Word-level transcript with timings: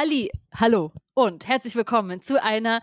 Halli, 0.00 0.30
hallo 0.54 0.92
und 1.12 1.46
herzlich 1.46 1.76
willkommen 1.76 2.22
zu 2.22 2.42
einer 2.42 2.80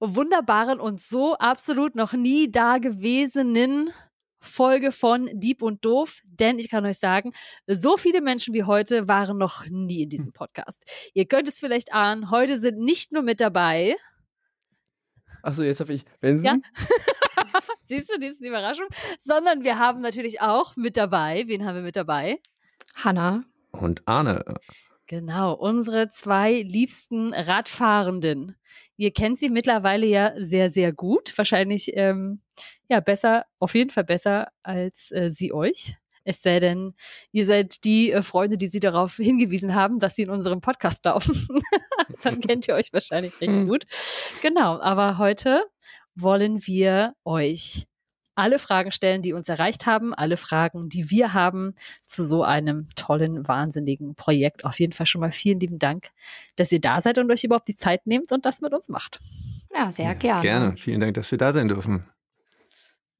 wunderbaren 0.00 0.80
und 0.80 1.00
so 1.00 1.34
absolut 1.38 1.94
noch 1.94 2.12
nie 2.12 2.52
dagewesenen 2.52 3.90
Folge 4.38 4.92
von 4.92 5.30
Dieb 5.32 5.62
und 5.62 5.82
Doof, 5.82 6.20
denn 6.26 6.58
ich 6.58 6.68
kann 6.68 6.84
euch 6.84 6.98
sagen, 6.98 7.32
so 7.66 7.96
viele 7.96 8.20
Menschen 8.20 8.52
wie 8.52 8.64
heute 8.64 9.08
waren 9.08 9.38
noch 9.38 9.64
nie 9.70 10.02
in 10.02 10.10
diesem 10.10 10.34
Podcast. 10.34 10.84
Ihr 11.14 11.24
könnt 11.24 11.48
es 11.48 11.58
vielleicht 11.58 11.94
ahnen, 11.94 12.30
heute 12.30 12.58
sind 12.58 12.78
nicht 12.78 13.12
nur 13.12 13.22
mit 13.22 13.40
dabei. 13.40 13.96
Achso, 15.42 15.62
jetzt 15.62 15.80
habe 15.80 15.94
ich 15.94 16.04
Benson. 16.20 16.44
Ja. 16.44 16.58
Siehst 17.84 18.10
du, 18.10 18.18
die 18.18 18.26
ist 18.26 18.42
die 18.42 18.48
Überraschung. 18.48 18.88
Sondern 19.18 19.64
wir 19.64 19.78
haben 19.78 20.02
natürlich 20.02 20.42
auch 20.42 20.76
mit 20.76 20.98
dabei, 20.98 21.44
wen 21.46 21.64
haben 21.64 21.76
wir 21.76 21.82
mit 21.82 21.96
dabei? 21.96 22.42
Hanna. 22.94 23.44
Und 23.70 24.06
Arne. 24.06 24.44
Genau, 25.08 25.54
unsere 25.54 26.10
zwei 26.10 26.60
liebsten 26.60 27.32
Radfahrenden. 27.32 28.56
Ihr 28.98 29.10
kennt 29.10 29.38
sie 29.38 29.48
mittlerweile 29.48 30.04
ja 30.04 30.34
sehr, 30.36 30.68
sehr 30.68 30.92
gut. 30.92 31.32
Wahrscheinlich 31.38 31.96
ähm, 31.96 32.42
ja 32.90 33.00
besser, 33.00 33.46
auf 33.58 33.74
jeden 33.74 33.88
Fall 33.88 34.04
besser 34.04 34.48
als 34.62 35.10
äh, 35.10 35.30
sie 35.30 35.54
euch. 35.54 35.94
Es 36.24 36.42
sei 36.42 36.60
denn, 36.60 36.94
ihr 37.32 37.46
seid 37.46 37.84
die 37.84 38.12
äh, 38.12 38.20
Freunde, 38.20 38.58
die 38.58 38.68
sie 38.68 38.80
darauf 38.80 39.16
hingewiesen 39.16 39.74
haben, 39.74 39.98
dass 39.98 40.14
sie 40.14 40.24
in 40.24 40.30
unserem 40.30 40.60
Podcast 40.60 41.02
laufen. 41.06 41.62
Dann 42.20 42.42
kennt 42.42 42.68
ihr 42.68 42.74
euch 42.74 42.92
wahrscheinlich 42.92 43.40
recht 43.40 43.66
gut. 43.66 43.84
Genau, 44.42 44.78
aber 44.78 45.16
heute 45.16 45.64
wollen 46.14 46.66
wir 46.66 47.14
euch 47.24 47.86
alle 48.38 48.58
Fragen 48.58 48.92
stellen, 48.92 49.22
die 49.22 49.32
uns 49.32 49.48
erreicht 49.48 49.86
haben, 49.86 50.14
alle 50.14 50.36
Fragen, 50.36 50.88
die 50.88 51.10
wir 51.10 51.34
haben 51.34 51.74
zu 52.06 52.24
so 52.24 52.44
einem 52.44 52.86
tollen, 52.94 53.46
wahnsinnigen 53.48 54.14
Projekt. 54.14 54.64
Auf 54.64 54.78
jeden 54.78 54.92
Fall 54.92 55.06
schon 55.06 55.20
mal 55.20 55.32
vielen 55.32 55.60
lieben 55.60 55.78
Dank, 55.78 56.08
dass 56.56 56.70
ihr 56.70 56.80
da 56.80 57.00
seid 57.00 57.18
und 57.18 57.30
euch 57.30 57.44
überhaupt 57.44 57.68
die 57.68 57.74
Zeit 57.74 58.06
nehmt 58.06 58.32
und 58.32 58.46
das 58.46 58.60
mit 58.60 58.72
uns 58.72 58.88
macht. 58.88 59.18
Ja, 59.74 59.90
sehr 59.90 60.14
gerne. 60.14 60.42
Gerne. 60.42 60.76
Vielen 60.76 61.00
Dank, 61.00 61.14
dass 61.14 61.30
wir 61.30 61.38
da 61.38 61.52
sein 61.52 61.68
dürfen. 61.68 62.04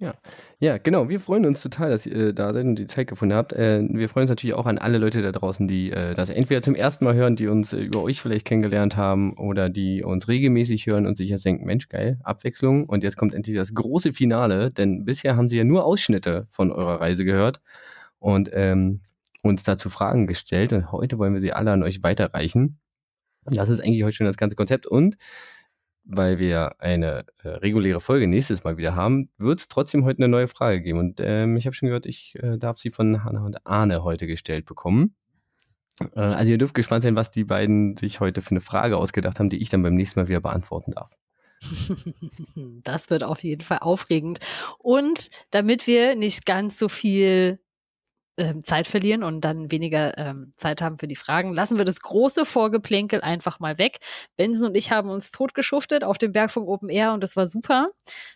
Ja, 0.01 0.15
ja, 0.61 0.79
genau. 0.79 1.09
Wir 1.09 1.19
freuen 1.19 1.45
uns 1.45 1.61
total, 1.61 1.91
dass 1.91 2.07
ihr 2.07 2.29
äh, 2.29 2.35
da 2.35 2.53
seid 2.53 2.65
und 2.67 2.77
die 2.77 2.87
Zeit 2.87 3.09
gefunden 3.09 3.35
habt. 3.35 3.53
Äh, 3.53 3.83
wir 3.91 4.09
freuen 4.09 4.23
uns 4.23 4.31
natürlich 4.31 4.55
auch 4.55 4.67
an 4.67 4.79
alle 4.79 4.97
Leute 4.99 5.23
da 5.23 5.33
draußen, 5.33 5.67
die 5.67 5.91
äh, 5.91 6.15
das 6.15 6.31
entweder 6.31 6.63
zum 6.63 6.77
ersten 6.77 7.05
Mal 7.05 7.15
hören, 7.15 7.35
die 7.35 7.49
uns 7.49 7.73
über 7.73 8.03
euch 8.05 8.21
vielleicht 8.21 8.45
kennengelernt 8.45 8.97
haben 8.97 9.33
oder 9.33 9.69
die 9.69 10.05
uns 10.05 10.29
regelmäßig 10.29 10.87
hören 10.87 11.05
und 11.05 11.17
sich 11.17 11.31
jetzt 11.31 11.45
denken, 11.45 11.67
Mensch, 11.67 11.89
geil, 11.89 12.21
Abwechslung. 12.23 12.85
Und 12.87 13.03
jetzt 13.03 13.17
kommt 13.17 13.35
endlich 13.35 13.57
das 13.57 13.75
große 13.75 14.13
Finale, 14.13 14.71
denn 14.71 15.05
bisher 15.05 15.37
haben 15.37 15.49
sie 15.49 15.59
ja 15.59 15.65
nur 15.65 15.85
Ausschnitte 15.85 16.47
von 16.49 16.71
eurer 16.71 17.01
Reise 17.01 17.25
gehört 17.25 17.61
und 18.21 18.51
ähm, 18.53 19.01
uns 19.43 19.65
dazu 19.65 19.91
Fragen 19.91 20.29
gestellt. 20.29 20.73
Und 20.73 20.93
heute 20.93 21.19
wollen 21.19 21.35
wir 21.35 21.41
sie 21.41 21.53
alle 21.53 21.73
an 21.73 21.83
euch 21.83 22.05
weiterreichen. 22.05 22.79
Das 23.47 23.69
ist 23.69 23.81
eigentlich 23.81 24.05
heute 24.05 24.15
schon 24.15 24.27
das 24.27 24.37
ganze 24.37 24.55
Konzept 24.55 24.87
und 24.87 25.17
weil 26.09 26.39
wir 26.39 26.81
eine 26.81 27.27
äh, 27.43 27.49
reguläre 27.49 28.01
Folge 28.01 28.27
nächstes 28.27 28.65
Mal 28.65 28.79
wieder 28.79 28.97
haben, 28.97 29.29
wird 29.37 29.61
es 29.61 29.69
trotzdem 29.69 30.05
heute 30.05 30.23
eine 30.23 30.29
neue 30.29 30.49
Frage 30.49 30.81
geben. 30.81 30.99
Und 30.99 31.21
ähm, 31.21 31.57
ich 31.57 31.67
habe 31.67 31.75
schon 31.75 31.89
gehört, 31.89 32.07
ich 32.07 32.35
äh, 32.43 32.57
darf 32.57 32.79
sie 32.79 32.91
von 32.91 33.25
Hanna 33.25 33.45
und 33.45 33.67
Arne 33.67 34.03
heute 34.03 34.27
gestellt 34.27 34.65
bekommen. 34.65 35.15
Äh, 36.17 36.21
also 36.21 36.51
ihr 36.51 36.59
dürft 36.59 36.75
gespannt 36.75 37.05
sein, 37.05 37.15
was 37.15 37.31
die 37.31 37.45
beiden 37.45 37.97
sich 37.99 38.21
heute 38.21 38.41
für 38.41 38.53
eine 38.53 38.63
Frage 38.63 38.97
ausgedacht 38.97 39.39
haben, 39.39 39.51
die 39.51 39.61
ich 39.61 39.69
dann 39.69 39.83
beim 39.83 39.95
nächsten 39.95 40.19
Mal 40.19 40.29
wieder 40.29 40.41
beantworten 40.41 40.93
darf. 40.93 41.13
Das 42.85 43.11
wird 43.11 43.25
auf 43.25 43.43
jeden 43.43 43.63
Fall 43.63 43.79
aufregend. 43.81 44.39
Und 44.79 45.31
damit 45.51 45.87
wir 45.87 46.15
nicht 46.15 46.47
ganz 46.47 46.79
so 46.79 46.89
viel 46.89 47.59
ähm, 48.39 48.63
Zeit 48.63 48.87
verlieren 48.87 49.23
und 49.23 49.43
dann 49.43 49.71
weniger 49.71 50.17
ähm, 50.19 50.53
Zeit 50.57 50.81
haben 50.81 50.99
für 50.99 51.09
die 51.09 51.17
Fragen, 51.17 51.53
lassen 51.53 51.79
wir 51.79 51.85
das 51.85 52.01
große 52.01 52.45
Vorgeplänkel 52.45 53.21
einfach 53.21 53.61
mal 53.61 53.79
weg. 53.79 53.99
Benson 54.37 54.69
und 54.69 54.75
ich 54.75 54.91
haben 54.91 55.11
uns 55.11 55.33
totgeschuftet 55.33 56.05
auf 56.05 56.19
dem 56.19 56.33
Bergfunk 56.33 56.69
Open 56.69 56.89
Air 56.89 57.13
und 57.13 57.23
das 57.23 57.37
war 57.37 57.47
super. 57.47 57.89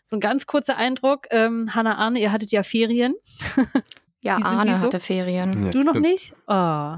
So 0.04 0.16
ein 0.16 0.20
ganz 0.20 0.46
kurzer 0.46 0.76
Eindruck. 0.76 1.26
Ähm, 1.30 1.74
Hanna 1.74 1.96
Arne, 1.96 2.20
ihr 2.20 2.32
hattet 2.32 2.52
ja 2.52 2.62
Ferien. 2.62 3.14
ja, 4.20 4.36
Arne 4.36 4.76
so? 4.76 4.82
hatte 4.82 5.00
Ferien. 5.00 5.64
Ja, 5.64 5.70
du 5.70 5.82
noch 5.82 5.94
nicht? 5.94 6.34
Oh. 6.46 6.96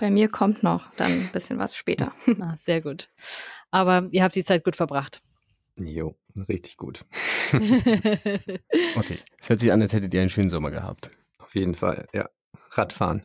Bei 0.00 0.10
mir 0.10 0.28
kommt 0.28 0.62
noch 0.62 0.90
dann 0.94 1.12
ein 1.12 1.30
bisschen 1.32 1.58
was 1.58 1.76
später. 1.76 2.12
ah, 2.40 2.56
sehr 2.56 2.80
gut. 2.80 3.10
Aber 3.70 4.08
ihr 4.12 4.22
habt 4.22 4.34
die 4.34 4.44
Zeit 4.44 4.64
gut 4.64 4.76
verbracht. 4.76 5.20
Jo, 5.76 6.14
richtig 6.48 6.76
gut. 6.76 7.04
okay. 7.52 9.18
Es 9.40 9.48
hört 9.48 9.60
sich 9.60 9.72
an, 9.72 9.82
als 9.82 9.92
hättet 9.92 10.12
ihr 10.14 10.20
einen 10.20 10.30
schönen 10.30 10.50
Sommer 10.50 10.70
gehabt. 10.70 11.10
Auf 11.38 11.54
jeden 11.54 11.74
Fall, 11.74 12.08
ja. 12.12 12.28
Radfahren. 12.72 13.24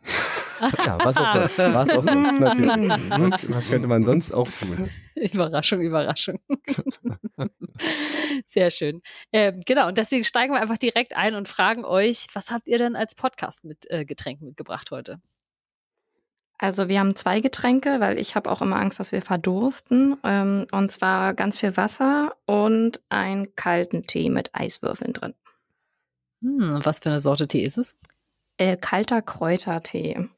ja, 0.86 0.97
was 1.03 1.18
auch 1.18 1.34
sonst. 1.34 1.58
Was 1.58 1.90
auch 1.90 2.03
sonst, 2.03 2.40
natürlich. 2.40 3.50
Was 3.50 3.69
könnte 3.69 3.88
man 3.88 4.03
sonst 4.03 4.34
auch 4.34 4.50
tun? 4.50 4.90
Überraschung, 5.16 5.81
Überraschung. 5.81 6.40
Sehr 8.46 8.72
schön. 8.72 9.02
Ähm, 9.31 9.62
genau, 9.66 9.88
und 9.88 9.97
deswegen 9.97 10.24
steigen 10.24 10.53
wir 10.53 10.62
einfach 10.62 10.78
direkt 10.78 11.16
ein 11.16 11.36
und 11.36 11.47
fragen 11.47 11.86
euch, 11.86 12.28
was 12.34 12.52
habt 12.52 12.68
ihr 12.68 12.78
denn 12.78 12.96
als 12.96 13.16
Podcast 13.16 13.66
mit 13.66 13.90
äh, 13.90 14.06
Getränken 14.06 14.47
mitgebracht 14.47 14.91
heute? 14.91 15.19
Also 16.57 16.88
wir 16.88 17.00
haben 17.00 17.16
zwei 17.16 17.42
Getränke, 17.42 18.00
weil 18.00 18.18
ich 18.18 18.36
habe 18.36 18.50
auch 18.50 18.62
immer 18.62 18.78
Angst, 18.78 19.00
dass 19.00 19.12
wir 19.12 19.22
verdursten. 19.22 20.18
Ähm, 20.24 20.68
und 20.72 20.92
zwar 20.92 21.34
ganz 21.34 21.59
viel 21.59 21.75
Wasser 21.75 22.36
und 22.46 23.02
einen 23.09 23.56
kalten 23.56 24.03
Tee 24.03 24.30
mit 24.30 24.56
Eiswürfeln 24.56 25.13
drin. 25.13 25.34
Hm, 26.42 26.80
was 26.84 27.00
für 27.00 27.09
eine 27.09 27.19
Sorte 27.19 27.47
Tee 27.47 27.63
ist 27.63 27.78
es? 27.78 27.96
Äh, 28.58 28.78
kalter 28.78 29.22
Kräutertee. 29.22 30.30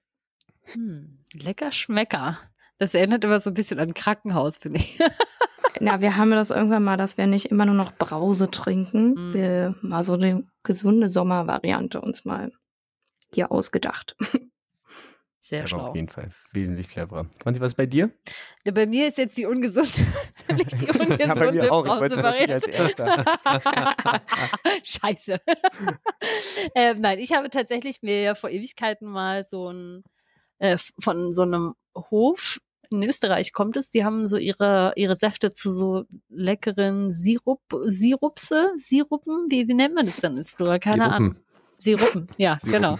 Hm, 0.64 1.20
lecker 1.34 1.72
Schmecker. 1.72 2.38
Das 2.80 2.94
erinnert 2.94 3.24
immer 3.24 3.40
so 3.40 3.52
ein 3.52 3.56
bisschen 3.56 3.80
an 3.80 3.94
Krankenhaus, 3.94 4.58
finde 4.58 4.78
ich. 4.78 5.00
Ja, 5.80 6.02
wir 6.02 6.18
haben 6.18 6.32
das 6.32 6.50
irgendwann 6.50 6.84
mal, 6.84 6.98
dass 6.98 7.18
wir 7.18 7.28
nicht 7.28 7.48
immer 7.52 7.66
nur 7.66 7.76
noch 7.76 7.96
Brause 7.96 8.50
trinken. 8.50 9.12
Mm. 9.12 9.34
Wir 9.34 9.76
mal 9.82 10.04
so 10.04 10.14
eine 10.14 10.44
gesunde 10.64 11.08
Sommervariante 11.08 12.02
uns 12.02 12.26
mal 12.26 12.52
hier 13.32 13.52
ausgedacht. 13.52 14.16
Sehr 15.47 15.62
ja, 15.62 15.68
schlau. 15.69 15.88
Auf 15.88 15.96
jeden 15.96 16.09
Fall. 16.09 16.30
Wesentlich 16.52 16.90
cleverer. 16.90 17.25
Franzi, 17.41 17.62
was 17.62 17.72
ist 17.72 17.78
bei 17.78 17.85
dir? 17.85 18.12
Ja, 18.66 18.74
bei 18.74 18.85
mir 18.85 19.08
ist 19.08 19.18
jetzt 19.18 19.38
die 19.38 19.46
ungesunde, 19.46 20.06
nicht 20.58 20.74
die 20.74 20.88
ungesunde 20.88 21.18
ja, 21.25 21.34
bei 21.34 21.52
mir 21.53 21.72
auch. 21.72 21.85
Brausevariante. 21.85 22.69
Scheiße. 24.84 25.40
ähm, 26.75 27.00
nein, 27.00 27.19
ich 27.19 27.31
habe 27.31 27.50
tatsächlich 27.50 28.02
mir 28.02 28.22
ja 28.22 28.36
vor 28.36 28.50
Ewigkeiten 28.50 29.09
mal 29.09 29.46
so 29.46 29.72
ein 29.72 30.03
äh, 30.59 30.78
von 31.00 31.34
so 31.34 31.44
einem 31.44 31.75
Hof 31.96 32.59
in 32.90 33.03
Österreich 33.03 33.53
kommt 33.53 33.78
es, 33.78 33.90
die 33.90 34.03
haben 34.03 34.28
so 34.28 34.38
ihre, 34.38 34.94
ihre 34.96 35.16
Säfte 35.16 35.53
zu 35.53 35.72
so 35.72 36.03
leckeren 36.30 37.12
Sirup, 37.12 37.62
Sirupse, 37.86 38.72
Sirupen, 38.75 39.47
wie, 39.50 39.68
wie 39.68 39.74
nennt 39.74 39.96
man 39.96 40.06
das 40.06 40.18
denn 40.18 40.38
ins 40.38 40.52
Plural? 40.52 40.80
Keine 40.80 41.12
Ahnung. 41.12 41.36
Sirupen, 41.78 42.28
ja, 42.38 42.58
Sirupen. 42.60 42.82
genau. 42.82 43.00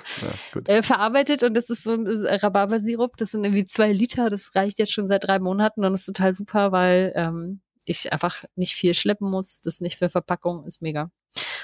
Ja, 0.68 0.74
äh, 0.76 0.84
verarbeitet 0.84 1.44
und 1.44 1.56
das 1.56 1.70
ist 1.70 1.84
so 1.84 1.94
ein 1.94 2.08
Rhabarbersirup. 2.08 3.18
Das 3.18 3.32
sind 3.32 3.44
irgendwie 3.44 3.66
zwei 3.66 3.92
Liter. 3.92 4.30
Das 4.30 4.56
reicht 4.56 4.80
jetzt 4.80 4.94
schon 4.94 5.08
seit 5.08 5.24
drei 5.26 5.40
Monaten 5.40 5.84
und 5.84 5.94
ist 5.94 6.06
total 6.06 6.34
super, 6.34 6.72
weil 6.72 7.12
ähm, 7.16 7.62
ich 7.86 8.12
einfach 8.14 8.44
nicht 8.56 8.74
viel 8.74 8.94
schleppen 8.94 9.30
muss. 9.30 9.62
Das 9.62 9.76
ist 9.76 9.82
nicht 9.82 9.98
für 9.98 10.10
Verpackung, 10.10 10.66
ist 10.66 10.82
mega. 10.82 11.10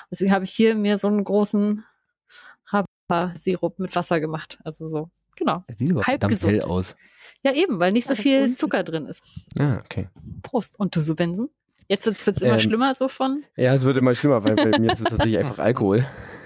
Deswegen 0.09 0.31
habe 0.31 0.45
ich 0.45 0.51
hier 0.51 0.73
mir 0.75 0.97
so 0.97 1.07
einen 1.07 1.23
großen 1.23 1.83
Rhabarbersirup 2.71 3.79
mit 3.79 3.95
Wasser 3.95 4.19
gemacht. 4.19 4.57
Also 4.63 4.85
so, 4.85 5.09
genau. 5.35 5.63
Sieht 5.77 5.95
halb 6.07 6.27
gesund. 6.27 6.65
aus. 6.65 6.95
Ja, 7.43 7.53
eben, 7.53 7.79
weil 7.79 7.91
nicht 7.91 8.07
so 8.07 8.15
viel 8.15 8.55
Zucker 8.55 8.83
drin 8.83 9.05
ist. 9.05 9.23
Ah, 9.59 9.79
okay. 9.83 10.09
Prost. 10.41 10.79
Und 10.79 10.95
du 10.95 11.01
so 11.01 11.13
Benson? 11.13 11.49
Jetzt 11.89 12.05
wird 12.05 12.37
es 12.37 12.41
immer 12.41 12.53
ähm, 12.53 12.59
schlimmer 12.59 12.95
so 12.95 13.07
von? 13.09 13.43
Ja, 13.57 13.73
es 13.73 13.83
wird 13.83 13.97
immer 13.97 14.15
schlimmer, 14.15 14.43
weil 14.43 14.55
bei 14.55 14.79
mir 14.79 14.93
ist 14.93 14.99
es 14.99 15.05
tatsächlich 15.05 15.37
einfach 15.37 15.59
Alkohol. 15.59 16.05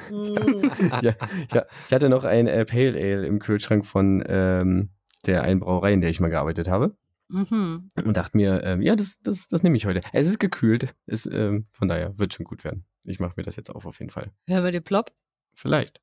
Mm. 0.09 0.71
ja, 1.01 1.15
ja, 1.53 1.65
ich 1.87 1.93
hatte 1.93 2.09
noch 2.09 2.23
ein 2.23 2.47
äh, 2.47 2.65
Pale 2.65 2.93
Ale 2.93 3.25
im 3.25 3.39
Kühlschrank 3.39 3.85
von 3.85 4.23
ähm, 4.27 4.89
der 5.25 5.43
einen 5.43 5.59
Brauerei, 5.59 5.93
in 5.93 6.01
der 6.01 6.09
ich 6.09 6.19
mal 6.19 6.29
gearbeitet 6.29 6.69
habe. 6.69 6.95
Mhm. 7.29 7.89
Und 8.05 8.17
dachte 8.17 8.37
mir, 8.37 8.63
ähm, 8.63 8.81
ja, 8.81 8.95
das, 8.95 9.17
das, 9.21 9.47
das 9.47 9.63
nehme 9.63 9.75
ich 9.75 9.85
heute. 9.85 10.01
Es 10.13 10.27
ist 10.27 10.39
gekühlt. 10.39 10.95
Es, 11.05 11.25
ähm, 11.25 11.67
von 11.71 11.87
daher 11.87 12.17
wird 12.17 12.33
schon 12.33 12.45
gut 12.45 12.63
werden. 12.63 12.85
Ich 13.03 13.19
mache 13.19 13.33
mir 13.35 13.43
das 13.43 13.55
jetzt 13.55 13.69
auf, 13.69 13.85
auf 13.85 13.99
jeden 13.99 14.11
Fall. 14.11 14.31
Hören 14.47 14.63
wir 14.63 14.71
den 14.71 14.83
Plop? 14.83 15.11
Vielleicht. 15.53 16.01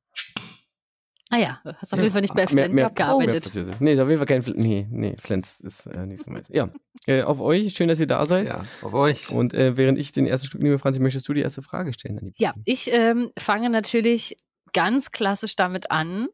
Ah 1.30 1.38
ja, 1.38 1.60
hast 1.78 1.92
auf 1.94 2.00
jeden 2.00 2.12
Fall 2.12 2.20
nicht 2.20 2.34
bei 2.34 2.46
Flens 2.46 2.72
mehr, 2.72 2.86
mehr, 2.86 2.90
gearbeitet. 2.90 3.54
Mehr 3.54 3.74
nee, 3.80 3.94
ist 3.94 4.00
auf 4.00 4.08
jeden 4.08 4.18
Fall 4.18 4.26
kein 4.26 4.42
Flens. 4.42 4.58
Nee, 4.58 4.86
nee, 4.90 5.16
Flens 5.18 5.58
ist 5.60 5.86
äh, 5.86 6.06
nichts 6.06 6.26
mehr. 6.26 6.42
Ja, 6.50 6.70
äh, 7.06 7.22
auf 7.22 7.40
euch. 7.40 7.74
Schön, 7.74 7.88
dass 7.88 7.98
ihr 7.98 8.06
da 8.06 8.26
seid. 8.26 8.46
Ja, 8.46 8.64
auf 8.82 8.92
euch. 8.92 9.30
Und 9.30 9.54
äh, 9.54 9.76
während 9.76 9.98
ich 9.98 10.12
den 10.12 10.26
ersten 10.26 10.46
Stück 10.46 10.62
nehme, 10.62 10.78
Franzi, 10.78 11.00
möchtest 11.00 11.26
du 11.28 11.32
die 11.32 11.40
erste 11.40 11.62
Frage 11.62 11.92
stellen? 11.92 12.32
ja, 12.36 12.54
ich 12.64 12.92
ähm, 12.92 13.30
fange 13.38 13.70
natürlich 13.70 14.36
ganz 14.72 15.12
klassisch 15.12 15.56
damit 15.56 15.90
an. 15.90 16.28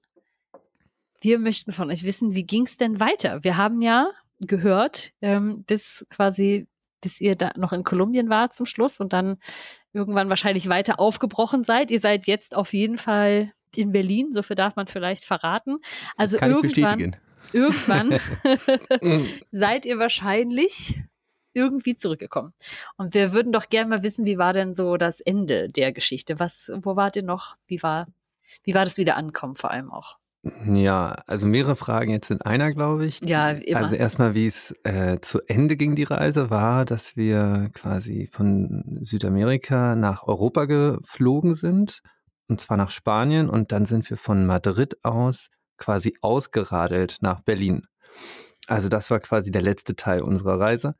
Wir 1.20 1.38
möchten 1.38 1.72
von 1.72 1.90
euch 1.90 2.04
wissen, 2.04 2.34
wie 2.34 2.44
ging 2.44 2.64
es 2.64 2.76
denn 2.76 2.98
weiter? 2.98 3.44
Wir 3.44 3.56
haben 3.56 3.81
ja 3.82 4.10
gehört, 4.40 5.12
ähm, 5.20 5.64
bis 5.66 6.04
quasi, 6.10 6.66
bis 7.00 7.20
ihr 7.20 7.37
da 7.37 7.52
noch 7.56 7.72
in 7.72 7.84
Kolumbien 7.84 8.28
war 8.28 8.50
zum 8.50 8.66
Schluss 8.66 9.00
und 9.00 9.12
dann 9.12 9.37
irgendwann 9.92 10.31
wahrscheinlich 10.31 10.69
weiter 10.69 10.98
aufgebrochen 10.98 11.62
seid. 11.62 11.90
Ihr 11.90 12.00
seid 12.00 12.26
jetzt 12.26 12.56
auf 12.56 12.72
jeden 12.72 12.98
Fall 12.98 13.52
in 13.76 13.93
Berlin, 13.93 14.32
so 14.32 14.43
viel 14.43 14.56
darf 14.56 14.76
man 14.76 14.87
vielleicht 14.87 15.25
verraten. 15.25 15.78
Also 16.17 16.38
Kann 16.38 16.50
irgendwann. 16.50 17.17
Irgendwann 17.52 18.20
seid 19.50 19.87
ihr 19.87 19.99
wahrscheinlich 19.99 20.96
irgendwie 21.52 21.96
zurückgekommen. 21.96 22.52
Und 22.96 23.14
wir 23.14 23.32
würden 23.32 23.52
doch 23.52 23.69
gerne 23.69 23.90
mal 23.90 24.02
wissen, 24.02 24.25
wie 24.25 24.38
war 24.38 24.52
denn 24.52 24.75
so 24.75 24.96
das 24.96 25.20
Ende 25.20 25.69
der 25.69 25.93
Geschichte? 25.93 26.38
Was, 26.38 26.70
wo 26.82 26.96
wart 26.96 27.17
ihr 27.17 27.22
noch? 27.22 27.56
Wie 27.67 27.82
war, 27.82 28.06
wie 28.64 28.75
war 28.75 28.84
das 28.84 28.99
Wiederankommen 28.99 29.56
vor 29.56 29.70
allem 29.70 29.90
auch? 29.90 30.19
Ja, 30.73 31.23
also 31.26 31.46
mehrere 31.46 31.76
Fragen 31.76 32.12
jetzt 32.12 32.31
in 32.31 32.40
einer, 32.40 32.73
glaube 32.73 33.05
ich. 33.05 33.20
Ja, 33.20 33.50
immer. 33.50 33.81
Also 33.81 33.94
erstmal, 33.94 34.34
wie 34.34 34.46
es 34.46 34.75
äh, 34.84 35.20
zu 35.20 35.40
Ende 35.46 35.76
ging, 35.76 35.96
die 35.96 36.05
Reise, 36.05 36.49
war, 36.49 36.87
dass 36.87 37.14
wir 37.14 37.69
quasi 37.75 38.26
von 38.26 38.99
Südamerika 39.02 39.96
nach 39.96 40.23
Europa 40.23 40.64
geflogen 40.64 41.55
sind, 41.55 42.00
und 42.50 42.61
zwar 42.61 42.76
nach 42.76 42.91
Spanien, 42.91 43.49
und 43.49 43.73
dann 43.73 43.87
sind 43.87 44.08
wir 44.11 44.17
von 44.17 44.47
Madrid 44.47 45.02
aus 45.05 45.50
quasi 45.79 46.17
ausgeradelt 46.20 47.19
nach 47.20 47.41
Berlin. 47.41 47.87
Also 48.67 48.88
das 48.88 49.11
war 49.11 49.20
quasi 49.20 49.50
der 49.50 49.62
letzte 49.62 49.97
Teil 49.97 50.23
unserer 50.23 50.61
Reise. 50.61 50.94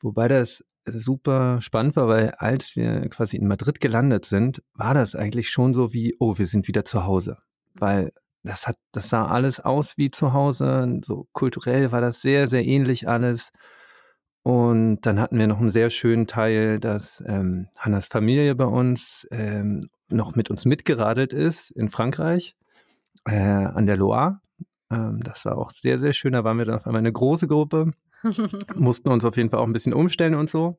Wobei 0.00 0.28
das 0.28 0.64
super 0.84 1.60
spannend 1.60 1.96
war, 1.96 2.08
weil 2.08 2.30
als 2.30 2.74
wir 2.76 3.08
quasi 3.08 3.36
in 3.36 3.46
Madrid 3.46 3.80
gelandet 3.80 4.24
sind, 4.24 4.62
war 4.74 4.94
das 4.94 5.14
eigentlich 5.14 5.50
schon 5.50 5.74
so 5.74 5.92
wie, 5.92 6.16
oh, 6.18 6.38
wir 6.38 6.46
sind 6.46 6.66
wieder 6.68 6.84
zu 6.84 7.04
Hause. 7.04 7.38
Weil 7.74 8.12
das 8.42 8.66
hat, 8.66 8.76
das 8.92 9.08
sah 9.08 9.26
alles 9.26 9.60
aus 9.60 9.96
wie 9.98 10.10
zu 10.10 10.32
Hause. 10.32 11.00
So 11.04 11.28
kulturell 11.32 11.92
war 11.92 12.00
das 12.00 12.20
sehr, 12.20 12.48
sehr 12.48 12.64
ähnlich 12.64 13.08
alles. 13.08 13.50
Und 14.42 15.02
dann 15.02 15.20
hatten 15.20 15.38
wir 15.38 15.46
noch 15.46 15.58
einen 15.58 15.68
sehr 15.68 15.90
schönen 15.90 16.26
Teil, 16.26 16.80
dass 16.80 17.22
ähm, 17.26 17.68
Hannas 17.78 18.06
Familie 18.06 18.54
bei 18.54 18.64
uns 18.64 19.26
ähm, 19.30 19.90
noch 20.08 20.34
mit 20.34 20.50
uns 20.50 20.64
mitgeradelt 20.64 21.32
ist 21.32 21.70
in 21.70 21.88
Frankreich 21.88 22.56
äh, 23.26 23.36
an 23.36 23.86
der 23.86 23.96
Loire. 23.96 24.40
Ähm, 24.90 25.20
das 25.22 25.44
war 25.44 25.58
auch 25.58 25.70
sehr, 25.70 25.98
sehr 25.98 26.12
schön. 26.12 26.32
Da 26.32 26.44
waren 26.44 26.58
wir 26.58 26.64
dann 26.64 26.76
auf 26.76 26.86
einmal 26.86 27.00
eine 27.00 27.12
große 27.12 27.46
Gruppe, 27.46 27.92
mussten 28.74 29.08
uns 29.08 29.24
auf 29.24 29.36
jeden 29.36 29.50
Fall 29.50 29.60
auch 29.60 29.66
ein 29.66 29.72
bisschen 29.72 29.94
umstellen 29.94 30.34
und 30.34 30.50
so. 30.50 30.78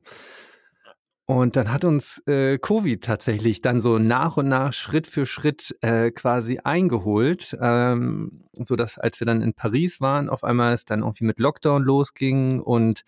Und 1.26 1.54
dann 1.54 1.72
hat 1.72 1.84
uns 1.84 2.20
äh, 2.26 2.58
Covid 2.58 3.04
tatsächlich 3.04 3.60
dann 3.60 3.80
so 3.80 3.98
nach 3.98 4.36
und 4.36 4.48
nach 4.48 4.72
Schritt 4.72 5.06
für 5.06 5.26
Schritt 5.26 5.76
äh, 5.80 6.10
quasi 6.10 6.58
eingeholt, 6.64 7.56
ähm, 7.60 8.48
so 8.54 8.74
dass 8.74 8.98
als 8.98 9.20
wir 9.20 9.26
dann 9.26 9.40
in 9.40 9.54
Paris 9.54 10.00
waren, 10.00 10.28
auf 10.28 10.42
einmal 10.42 10.74
es 10.74 10.86
dann 10.86 11.02
irgendwie 11.02 11.26
mit 11.26 11.38
Lockdown 11.38 11.84
losging 11.84 12.58
und 12.58 13.04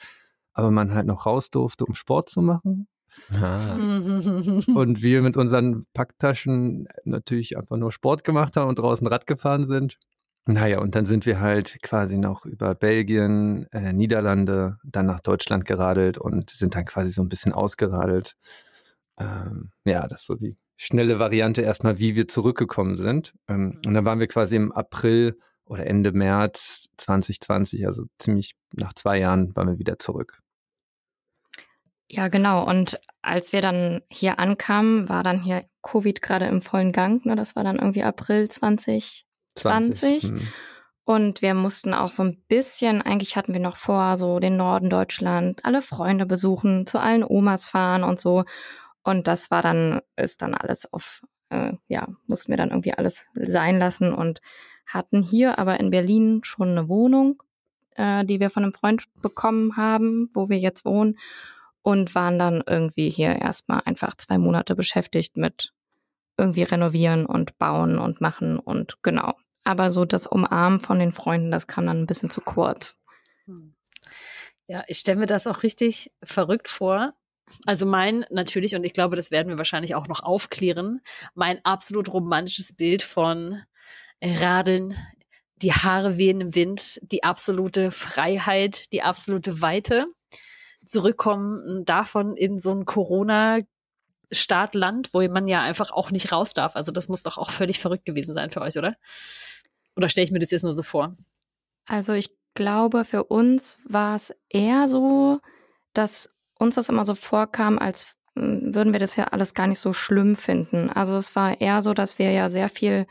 aber 0.52 0.70
man 0.70 0.94
halt 0.94 1.06
noch 1.06 1.26
raus 1.26 1.50
durfte, 1.50 1.84
um 1.84 1.94
Sport 1.94 2.28
zu 2.28 2.42
machen. 2.42 2.86
Ah. 3.32 3.74
und 4.74 5.02
wir 5.02 5.22
mit 5.22 5.36
unseren 5.36 5.84
Packtaschen 5.94 6.88
natürlich 7.04 7.56
einfach 7.56 7.76
nur 7.76 7.92
Sport 7.92 8.24
gemacht 8.24 8.56
haben 8.56 8.68
und 8.68 8.78
draußen 8.78 9.06
Rad 9.06 9.26
gefahren 9.26 9.66
sind. 9.66 9.98
Naja, 10.46 10.80
und 10.80 10.96
dann 10.96 11.04
sind 11.04 11.24
wir 11.24 11.40
halt 11.40 11.78
quasi 11.82 12.18
noch 12.18 12.44
über 12.46 12.74
Belgien, 12.74 13.66
äh, 13.70 13.92
Niederlande, 13.92 14.78
dann 14.82 15.06
nach 15.06 15.20
Deutschland 15.20 15.64
geradelt 15.64 16.18
und 16.18 16.50
sind 16.50 16.74
dann 16.74 16.84
quasi 16.84 17.12
so 17.12 17.22
ein 17.22 17.28
bisschen 17.28 17.52
ausgeradelt. 17.52 18.36
Ähm, 19.18 19.70
ja, 19.84 20.08
das 20.08 20.22
ist 20.22 20.26
so 20.26 20.34
die 20.34 20.56
schnelle 20.76 21.20
Variante 21.20 21.62
erstmal, 21.62 22.00
wie 22.00 22.16
wir 22.16 22.26
zurückgekommen 22.26 22.96
sind. 22.96 23.34
Ähm, 23.48 23.80
und 23.86 23.94
dann 23.94 24.04
waren 24.04 24.18
wir 24.18 24.26
quasi 24.26 24.56
im 24.56 24.72
April 24.72 25.38
oder 25.64 25.86
Ende 25.86 26.10
März 26.12 26.88
2020, 26.96 27.86
also 27.86 28.06
ziemlich 28.18 28.54
nach 28.72 28.92
zwei 28.94 29.18
Jahren, 29.18 29.54
waren 29.54 29.68
wir 29.68 29.78
wieder 29.78 29.98
zurück. 30.00 30.41
Ja, 32.14 32.28
genau. 32.28 32.68
Und 32.68 33.00
als 33.22 33.54
wir 33.54 33.62
dann 33.62 34.02
hier 34.10 34.38
ankamen, 34.38 35.08
war 35.08 35.22
dann 35.22 35.40
hier 35.40 35.64
Covid 35.80 36.20
gerade 36.20 36.44
im 36.44 36.60
vollen 36.60 36.92
Gang. 36.92 37.24
Ne? 37.24 37.36
Das 37.36 37.56
war 37.56 37.64
dann 37.64 37.78
irgendwie 37.78 38.02
April 38.02 38.50
2020. 38.50 39.24
20. 39.54 40.22
Hm. 40.24 40.48
Und 41.04 41.40
wir 41.40 41.54
mussten 41.54 41.94
auch 41.94 42.10
so 42.10 42.22
ein 42.22 42.44
bisschen, 42.48 43.00
eigentlich 43.00 43.36
hatten 43.36 43.54
wir 43.54 43.62
noch 43.62 43.78
vor, 43.78 44.18
so 44.18 44.40
den 44.40 44.58
Norden 44.58 44.90
Deutschland, 44.90 45.64
alle 45.64 45.80
Freunde 45.80 46.26
besuchen, 46.26 46.86
zu 46.86 47.00
allen 47.00 47.24
Omas 47.24 47.64
fahren 47.64 48.04
und 48.04 48.20
so. 48.20 48.44
Und 49.02 49.26
das 49.26 49.50
war 49.50 49.62
dann, 49.62 50.02
ist 50.14 50.42
dann 50.42 50.54
alles 50.54 50.92
auf, 50.92 51.22
äh, 51.48 51.72
ja, 51.88 52.08
mussten 52.26 52.52
wir 52.52 52.58
dann 52.58 52.72
irgendwie 52.72 52.92
alles 52.92 53.24
sein 53.34 53.78
lassen 53.78 54.12
und 54.12 54.42
hatten 54.84 55.22
hier 55.22 55.58
aber 55.58 55.80
in 55.80 55.90
Berlin 55.90 56.42
schon 56.44 56.68
eine 56.68 56.90
Wohnung, 56.90 57.42
äh, 57.96 58.22
die 58.26 58.38
wir 58.38 58.50
von 58.50 58.64
einem 58.64 58.74
Freund 58.74 59.04
bekommen 59.22 59.78
haben, 59.78 60.28
wo 60.34 60.50
wir 60.50 60.58
jetzt 60.58 60.84
wohnen. 60.84 61.16
Und 61.82 62.14
waren 62.14 62.38
dann 62.38 62.62
irgendwie 62.66 63.10
hier 63.10 63.36
erstmal 63.36 63.82
einfach 63.84 64.16
zwei 64.16 64.38
Monate 64.38 64.76
beschäftigt 64.76 65.36
mit 65.36 65.72
irgendwie 66.38 66.62
renovieren 66.62 67.26
und 67.26 67.58
bauen 67.58 67.98
und 67.98 68.20
machen 68.20 68.58
und 68.58 69.02
genau. 69.02 69.34
Aber 69.64 69.90
so 69.90 70.04
das 70.04 70.26
Umarmen 70.26 70.80
von 70.80 70.98
den 70.98 71.12
Freunden, 71.12 71.50
das 71.50 71.66
kam 71.66 71.86
dann 71.86 72.00
ein 72.00 72.06
bisschen 72.06 72.30
zu 72.30 72.40
kurz. 72.40 72.96
Hm. 73.46 73.74
Ja, 74.66 74.84
ich 74.86 74.98
stelle 74.98 75.18
mir 75.18 75.26
das 75.26 75.46
auch 75.46 75.62
richtig 75.62 76.10
verrückt 76.24 76.68
vor. 76.68 77.14
Also 77.66 77.86
mein 77.86 78.24
natürlich, 78.30 78.74
und 78.74 78.84
ich 78.84 78.92
glaube, 78.92 79.16
das 79.16 79.30
werden 79.30 79.48
wir 79.48 79.58
wahrscheinlich 79.58 79.94
auch 79.94 80.08
noch 80.08 80.22
aufklären, 80.22 81.00
mein 81.34 81.62
absolut 81.64 82.12
romantisches 82.12 82.76
Bild 82.76 83.02
von 83.02 83.62
Radeln, 84.22 84.96
die 85.56 85.72
Haare 85.72 86.16
wehen 86.16 86.40
im 86.40 86.54
Wind, 86.54 87.00
die 87.02 87.24
absolute 87.24 87.90
Freiheit, 87.90 88.92
die 88.92 89.02
absolute 89.02 89.60
Weite, 89.60 90.06
zurückkommen 90.84 91.84
davon 91.84 92.36
in 92.36 92.58
so 92.58 92.72
ein 92.72 92.84
Corona 92.84 93.60
Staat, 94.32 94.74
Land, 94.74 95.12
wo 95.12 95.20
man 95.28 95.46
ja 95.46 95.60
einfach 95.60 95.90
auch 95.90 96.10
nicht 96.10 96.32
raus 96.32 96.54
darf. 96.54 96.74
Also 96.74 96.90
das 96.90 97.08
muss 97.08 97.22
doch 97.22 97.36
auch 97.36 97.50
völlig 97.50 97.80
verrückt 97.80 98.06
gewesen 98.06 98.34
sein 98.34 98.50
für 98.50 98.62
euch, 98.62 98.78
oder? 98.78 98.96
Oder 99.94 100.08
stelle 100.08 100.24
ich 100.24 100.30
mir 100.30 100.38
das 100.38 100.50
jetzt 100.50 100.62
nur 100.62 100.72
so 100.72 100.82
vor? 100.82 101.14
Also 101.86 102.14
ich 102.14 102.30
glaube, 102.54 103.04
für 103.04 103.24
uns 103.24 103.78
war 103.84 104.16
es 104.16 104.32
eher 104.48 104.88
so, 104.88 105.40
dass 105.92 106.30
uns 106.58 106.76
das 106.76 106.88
immer 106.88 107.04
so 107.04 107.14
vorkam, 107.14 107.78
als 107.78 108.14
hm, 108.34 108.74
würden 108.74 108.94
wir 108.94 109.00
das 109.00 109.16
ja 109.16 109.24
alles 109.24 109.52
gar 109.52 109.66
nicht 109.66 109.78
so 109.80 109.92
schlimm 109.92 110.36
finden. 110.36 110.88
Also 110.88 111.16
es 111.16 111.36
war 111.36 111.60
eher 111.60 111.82
so, 111.82 111.92
dass 111.92 112.18
wir 112.18 112.30
ja 112.30 112.48
sehr 112.48 112.70
viel 112.70 113.06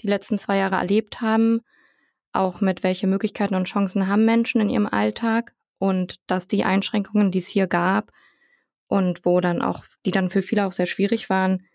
die 0.00 0.06
letzten 0.06 0.38
zwei 0.38 0.56
Jahre 0.56 0.76
erlebt 0.76 1.20
haben, 1.20 1.60
auch 2.32 2.62
mit 2.62 2.82
welche 2.82 3.06
Möglichkeiten 3.06 3.54
und 3.54 3.66
Chancen 3.66 4.08
haben 4.08 4.24
Menschen 4.24 4.60
in 4.62 4.70
ihrem 4.70 4.86
Alltag 4.86 5.52
und 5.82 6.20
dass 6.28 6.46
die 6.46 6.62
Einschränkungen, 6.62 7.32
die 7.32 7.38
es 7.38 7.48
hier 7.48 7.66
gab, 7.66 8.10
und 8.86 9.24
wo 9.24 9.40
dann 9.40 9.62
auch, 9.62 9.84
die 10.06 10.12
dann 10.12 10.30
für 10.30 10.42
viele 10.42 10.64
auch 10.64 10.70
sehr 10.70 10.86
schwierig 10.86 11.28
waren, 11.28 11.66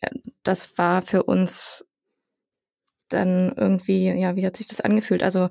äh, 0.00 0.10
das 0.42 0.76
war 0.78 1.00
für 1.02 1.22
uns 1.22 1.86
dann 3.08 3.52
irgendwie, 3.56 4.10
ja, 4.10 4.34
wie 4.34 4.44
hat 4.44 4.56
sich 4.56 4.66
das 4.66 4.80
angefühlt? 4.80 5.22
Also 5.22 5.48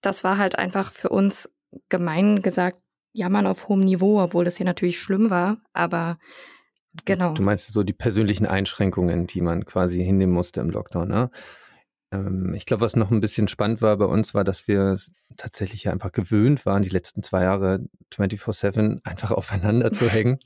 das 0.00 0.22
war 0.22 0.38
halt 0.38 0.56
einfach 0.56 0.92
für 0.92 1.08
uns 1.08 1.50
gemein 1.88 2.40
gesagt 2.40 2.78
Jammern 3.12 3.48
auf 3.48 3.68
hohem 3.68 3.80
Niveau, 3.80 4.20
obwohl 4.20 4.44
das 4.44 4.56
hier 4.56 4.66
natürlich 4.66 5.00
schlimm 5.00 5.30
war, 5.30 5.56
aber 5.72 6.18
genau. 7.04 7.34
Du 7.34 7.42
meinst 7.42 7.72
so 7.72 7.82
die 7.82 7.92
persönlichen 7.92 8.46
Einschränkungen, 8.46 9.26
die 9.26 9.40
man 9.40 9.64
quasi 9.64 10.04
hinnehmen 10.04 10.34
musste 10.34 10.60
im 10.60 10.70
Lockdown, 10.70 11.08
ne? 11.08 11.30
Ähm, 12.14 12.54
ich 12.54 12.66
glaube, 12.66 12.82
was 12.82 12.96
noch 12.96 13.10
ein 13.10 13.20
bisschen 13.20 13.48
spannend 13.48 13.82
war 13.82 13.96
bei 13.96 14.04
uns, 14.06 14.34
war, 14.34 14.44
dass 14.44 14.68
wir 14.68 14.98
tatsächlich 15.36 15.88
einfach 15.88 16.12
gewöhnt 16.12 16.64
waren, 16.66 16.82
die 16.82 16.88
letzten 16.88 17.22
zwei 17.22 17.42
Jahre 17.42 17.80
24-7 18.12 19.04
einfach 19.04 19.30
aufeinander 19.32 19.92
zu 19.92 20.08
hängen. 20.08 20.38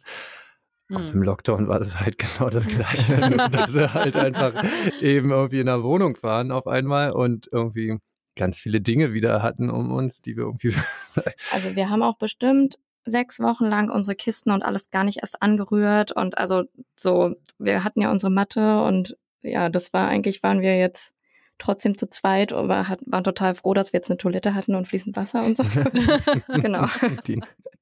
Hm. 0.91 1.11
im 1.13 1.23
Lockdown 1.23 1.69
war 1.69 1.81
das 1.81 2.01
halt 2.01 2.17
genau 2.39 2.49
das 2.49 2.67
Gleiche, 2.67 3.37
dass 3.51 3.75
wir 3.75 3.93
halt 3.93 4.17
einfach 4.17 4.55
eben 5.03 5.31
irgendwie 5.31 5.61
in 5.61 5.67
der 5.67 5.83
Wohnung 5.83 6.17
waren 6.23 6.51
auf 6.51 6.67
einmal 6.67 7.13
und 7.13 7.47
irgendwie 7.53 7.99
ganz 8.37 8.59
viele 8.59 8.81
Dinge 8.81 9.13
wieder 9.13 9.43
hatten 9.43 9.69
um 9.69 9.93
uns, 9.93 10.23
die 10.23 10.37
wir 10.37 10.45
irgendwie. 10.45 10.73
also 11.53 11.77
wir 11.77 11.91
haben 11.91 12.03
auch 12.03 12.17
bestimmt 12.17 12.79
sechs 13.05 13.39
Wochen 13.39 13.67
lang 13.67 13.91
unsere 13.91 14.17
Kisten 14.17 14.51
und 14.51 14.63
alles 14.63 14.91
gar 14.91 15.05
nicht 15.05 15.19
erst 15.19 15.43
angerührt 15.43 16.13
und 16.13 16.39
also 16.39 16.65
so, 16.97 17.35
wir 17.59 17.85
hatten 17.85 18.01
ja 18.01 18.11
unsere 18.11 18.33
Matte 18.33 18.83
und 18.83 19.19
ja, 19.43 19.69
das 19.69 19.93
war 19.93 20.09
eigentlich, 20.09 20.43
waren 20.43 20.63
wir 20.63 20.79
jetzt 20.79 21.15
trotzdem 21.59 21.99
zu 21.99 22.09
zweit, 22.09 22.53
aber 22.53 22.89
hat, 22.89 23.01
waren 23.07 23.25
total 23.25 23.55
froh, 23.55 23.75
dass 23.75 23.93
wir 23.93 23.99
jetzt 23.99 24.11
eine 24.11 24.19
Toilette 24.19 24.55
hatten 24.55 24.75
und 24.75 24.87
fließend 24.87 25.17
Wasser 25.17 25.45
und 25.45 25.57
so. 25.57 25.65
genau. 26.61 26.87
Die, 27.27 27.41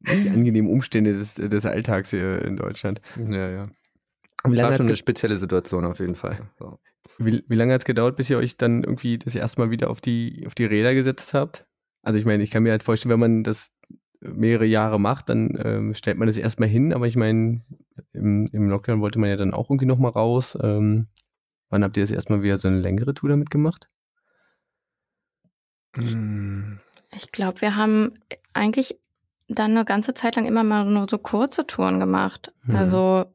die, 0.09 0.31
angenehmen 0.31 0.71
Umstände 0.71 1.13
des, 1.13 1.35
des 1.35 1.67
Alltags 1.67 2.11
hier 2.11 2.43
in 2.43 2.57
Deutschland. 2.57 3.01
Ja, 3.17 3.49
ja. 3.49 3.69
Wie 4.47 4.57
War 4.57 4.75
schon 4.75 4.87
eine 4.87 4.97
spezielle 4.97 5.37
Situation 5.37 5.85
auf 5.85 5.99
jeden 5.99 6.15
Fall. 6.15 6.39
So. 6.59 6.79
Wie, 7.19 7.45
wie 7.49 7.55
lange 7.55 7.73
hat 7.73 7.83
es 7.83 7.87
gedauert, 7.87 8.17
bis 8.17 8.31
ihr 8.31 8.39
euch 8.39 8.57
dann 8.57 8.85
irgendwie 8.85 9.19
das 9.19 9.35
erste 9.35 9.61
Mal 9.61 9.71
wieder 9.71 9.91
auf 9.91 10.01
die, 10.01 10.45
auf 10.47 10.55
die 10.55 10.67
Räder 10.67 10.95
gesetzt 10.95 11.35
habt? 11.35 11.67
Also 12.03 12.19
ich 12.19 12.25
meine, 12.25 12.43
ich 12.43 12.51
kann 12.51 12.63
mir 12.63 12.71
halt 12.71 12.83
vorstellen, 12.83 13.13
wenn 13.13 13.21
man 13.21 13.43
das 13.43 13.73
mehrere 14.21 14.67
Jahre 14.67 15.01
macht, 15.01 15.29
dann 15.29 15.59
ähm, 15.63 15.95
stellt 15.95 16.19
man 16.19 16.29
das 16.29 16.39
erstmal 16.39 16.69
hin, 16.69 16.93
aber 16.93 17.07
ich 17.07 17.17
meine, 17.17 17.63
im, 18.13 18.47
im 18.53 18.69
Lockdown 18.69 19.01
wollte 19.01 19.19
man 19.19 19.31
ja 19.31 19.37
dann 19.37 19.55
auch 19.55 19.71
irgendwie 19.71 19.87
nochmal 19.87 20.13
raus. 20.13 20.57
Ähm, 20.63 21.09
Wann 21.69 21.83
habt 21.85 21.97
ihr 21.97 22.03
das 22.03 22.11
erstmal 22.11 22.43
wieder 22.43 22.59
so 22.59 22.69
eine 22.69 22.81
längere 22.81 23.15
Tour 23.15 23.29
damit 23.29 23.51
gemacht? 23.51 23.89
Ich 25.99 27.33
glaube, 27.33 27.61
wir 27.61 27.77
haben 27.77 28.19
eigentlich 28.53 28.99
dann 29.49 29.71
eine 29.71 29.85
ganze 29.85 30.13
Zeit 30.15 30.37
lang 30.37 30.47
immer 30.47 30.65
mal 30.65 30.85
nur 30.85 31.07
so 31.09 31.19
kurze 31.19 31.67
Touren 31.67 32.01
gemacht. 32.01 32.53
Mhm. 32.65 32.77
Also 32.77 33.27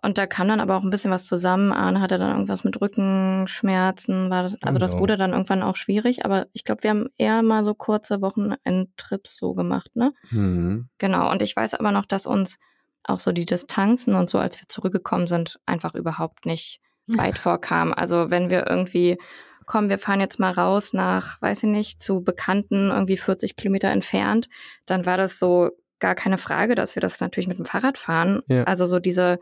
Und 0.00 0.16
da 0.16 0.26
kam 0.26 0.46
dann 0.46 0.60
aber 0.60 0.76
auch 0.76 0.84
ein 0.84 0.90
bisschen 0.90 1.10
was 1.10 1.26
zusammen. 1.26 1.72
Arne 1.72 2.00
hatte 2.00 2.18
dann 2.18 2.30
irgendwas 2.30 2.62
mit 2.62 2.80
Rückenschmerzen. 2.80 4.30
War 4.30 4.44
das, 4.44 4.56
also 4.62 4.78
das 4.78 4.96
wurde 4.96 5.16
dann 5.16 5.32
irgendwann 5.32 5.62
auch 5.62 5.74
schwierig. 5.74 6.24
Aber 6.24 6.46
ich 6.52 6.62
glaube, 6.62 6.84
wir 6.84 6.90
haben 6.90 7.08
eher 7.18 7.42
mal 7.42 7.64
so 7.64 7.74
kurze 7.74 8.20
Wochenendtrips 8.20 9.36
so 9.36 9.54
gemacht, 9.54 9.96
ne? 9.96 10.14
Mhm. 10.30 10.88
Genau. 10.98 11.30
Und 11.30 11.42
ich 11.42 11.56
weiß 11.56 11.74
aber 11.74 11.90
noch, 11.90 12.04
dass 12.04 12.26
uns 12.26 12.58
auch 13.02 13.18
so 13.18 13.32
die 13.32 13.44
Distanzen 13.44 14.14
und 14.14 14.30
so, 14.30 14.38
als 14.38 14.60
wir 14.60 14.68
zurückgekommen 14.68 15.26
sind, 15.26 15.58
einfach 15.66 15.94
überhaupt 15.94 16.46
nicht 16.46 16.80
weit 17.08 17.38
vorkam. 17.38 17.92
Also 17.92 18.30
wenn 18.30 18.50
wir 18.50 18.66
irgendwie, 18.68 19.18
komm, 19.66 19.88
wir 19.88 19.98
fahren 19.98 20.20
jetzt 20.20 20.38
mal 20.38 20.52
raus 20.52 20.92
nach, 20.92 21.40
weiß 21.40 21.64
ich 21.64 21.70
nicht, 21.70 22.02
zu 22.02 22.22
Bekannten, 22.22 22.90
irgendwie 22.90 23.16
40 23.16 23.56
Kilometer 23.56 23.88
entfernt, 23.88 24.48
dann 24.86 25.06
war 25.06 25.16
das 25.16 25.38
so 25.38 25.70
gar 26.00 26.14
keine 26.14 26.38
Frage, 26.38 26.74
dass 26.74 26.94
wir 26.94 27.00
das 27.00 27.20
natürlich 27.20 27.48
mit 27.48 27.58
dem 27.58 27.64
Fahrrad 27.64 27.98
fahren. 27.98 28.42
Ja. 28.48 28.64
Also 28.64 28.86
so 28.86 28.98
diese 28.98 29.38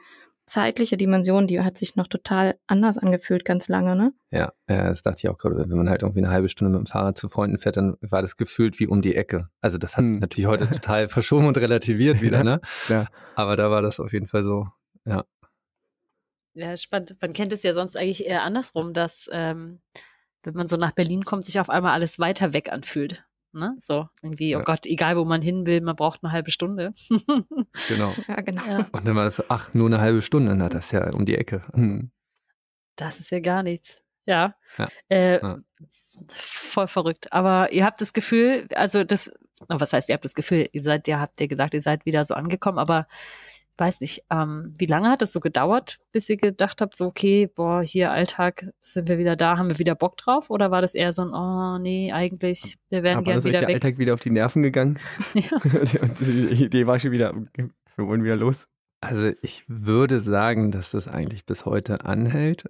zeitliche 0.46 0.96
Dimension, 0.96 1.46
die 1.46 1.61
hat 1.61 1.76
sich 1.76 1.96
noch 1.96 2.06
total 2.06 2.54
anders 2.68 2.96
angefühlt 2.99 3.44
ganz 3.44 3.68
lange, 3.68 3.96
ne? 3.96 4.12
Ja, 4.30 4.52
ja, 4.68 4.88
das 4.88 5.02
dachte 5.02 5.18
ich 5.18 5.28
auch 5.28 5.38
gerade, 5.38 5.56
wenn 5.58 5.76
man 5.76 5.90
halt 5.90 6.02
irgendwie 6.02 6.20
eine 6.20 6.30
halbe 6.30 6.49
Stunde 6.49 6.73
mit 6.73 6.87
dem 6.87 6.90
Fahrrad 6.90 7.18
zu 7.18 7.28
Freunden 7.28 7.58
fährt, 7.58 7.76
dann 7.76 7.96
war 8.00 8.23
das 8.23 8.37
gefühlt 8.37 8.78
wie 8.78 8.87
um 8.87 9.02
die 9.02 9.16
Ecke. 9.16 9.49
Also 9.61 9.76
das 9.76 9.96
hat 9.96 10.04
hm. 10.04 10.14
sich 10.14 10.20
natürlich 10.20 10.49
heute 10.49 10.70
total 10.70 11.08
verschoben 11.08 11.49
und 11.49 11.58
relativiert 11.58 12.23
wieder, 12.23 12.44
ne? 12.44 12.61
Ja. 12.88 13.08
Aber 13.35 13.56
da 13.56 13.70
war 13.70 13.82
das 13.82 13.99
auf 13.99 14.12
jeden 14.12 14.28
Fall 14.28 14.44
so, 14.44 14.68
ja. 15.04 15.25
Ja, 16.56 16.75
spannend. 16.76 17.16
Man 17.20 17.34
kennt 17.34 17.52
es 17.52 17.62
ja 17.62 17.75
sonst 17.75 17.96
eigentlich 17.96 18.26
eher 18.26 18.42
andersrum, 18.42 18.94
dass 18.94 19.28
ähm, 19.30 19.80
wenn 20.42 20.54
man 20.54 20.68
so 20.68 20.76
nach 20.76 20.92
Berlin 20.92 21.22
kommt, 21.22 21.44
sich 21.44 21.60
auf 21.60 21.68
einmal 21.68 21.92
alles 21.92 22.18
weiter 22.18 22.54
weg 22.54 22.72
anfühlt. 22.72 23.25
Ne? 23.52 23.76
So, 23.78 24.08
irgendwie, 24.22 24.56
oh 24.56 24.60
ja. 24.60 24.64
Gott, 24.64 24.86
egal 24.86 25.16
wo 25.16 25.25
man 25.25 25.42
hin 25.42 25.66
will, 25.66 25.80
man 25.82 25.96
braucht 25.96 26.22
eine 26.22 26.32
halbe 26.32 26.50
Stunde. 26.50 26.92
genau. 27.88 28.14
Ja, 28.26 28.40
genau. 28.40 28.64
Ja. 28.66 28.88
Und 28.90 29.06
dann 29.06 29.16
war 29.16 29.25
das, 29.25 29.42
ach, 29.48 29.75
nur 29.75 29.86
eine 29.86 30.00
halbe 30.00 30.22
Stunde, 30.22 30.54
na, 30.54 30.68
das 30.68 30.86
ist 30.86 30.92
ja 30.92 31.10
um 31.10 31.26
die 31.26 31.36
Ecke. 31.36 31.62
Hm. 31.75 32.10
Das 32.96 33.20
ist 33.20 33.30
ja 33.30 33.40
gar 33.40 33.62
nichts. 33.62 34.02
Ja. 34.25 34.54
Äh, 35.08 35.40
voll 36.28 36.88
verrückt. 36.88 37.32
Aber 37.32 37.70
ihr 37.72 37.84
habt 37.84 38.00
das 38.00 38.14
Gefühl, 38.14 38.66
also 38.75 39.04
das, 39.04 39.32
was 39.68 39.92
heißt, 39.92 40.08
ihr 40.08 40.14
habt 40.14 40.25
das 40.25 40.34
Gefühl, 40.34 40.68
ihr 40.72 40.82
seid, 40.82 41.06
ihr 41.06 41.20
habt 41.20 41.38
ja 41.40 41.46
gesagt, 41.46 41.75
ihr 41.75 41.82
seid 41.82 42.06
wieder 42.06 42.25
so 42.25 42.34
angekommen, 42.34 42.78
aber 42.78 43.06
weiß 43.78 44.00
nicht, 44.00 44.25
ähm, 44.30 44.75
wie 44.78 44.87
lange 44.87 45.09
hat 45.09 45.23
es 45.23 45.33
so 45.33 45.40
gedauert, 45.40 45.99
bis 46.12 46.28
ihr 46.28 46.37
gedacht 46.37 46.80
habt, 46.80 46.97
so, 46.97 47.06
okay, 47.06 47.49
boah, 47.54 47.83
hier 47.83 48.11
Alltag, 48.11 48.66
sind 48.80 49.09
wir 49.09 49.18
wieder 49.18 49.37
da, 49.37 49.59
haben 49.59 49.71
wir 49.71 49.78
wieder 49.78 49.95
Bock 49.95 50.16
drauf? 50.16 50.50
Oder 50.50 50.71
war 50.71 50.80
das 50.80 50.95
eher 50.95 51.12
so 51.12 51.23
ein, 51.23 51.33
oh, 51.35 51.78
nee, 51.78 52.12
eigentlich, 52.12 52.76
wir 52.88 53.02
werden 53.02 53.25
gerne 53.25 53.45
wieder 53.45 53.61
der 53.61 53.68
weg? 53.68 53.76
Alltag 53.76 53.99
wieder 53.99 54.14
auf 54.14 54.21
die 54.21 54.30
Nerven 54.30 54.62
gegangen? 54.62 54.99
Ja. 55.35 55.59
die 56.21 56.64
Idee 56.64 56.87
war 56.87 56.99
schon 56.99 57.11
wieder, 57.11 57.35
wir 57.54 58.06
wollen 58.06 58.25
wieder 58.25 58.37
los. 58.37 58.66
Also 59.06 59.30
ich 59.40 59.62
würde 59.68 60.20
sagen, 60.20 60.72
dass 60.72 60.90
das 60.90 61.06
eigentlich 61.06 61.46
bis 61.46 61.64
heute 61.64 62.04
anhält. 62.04 62.64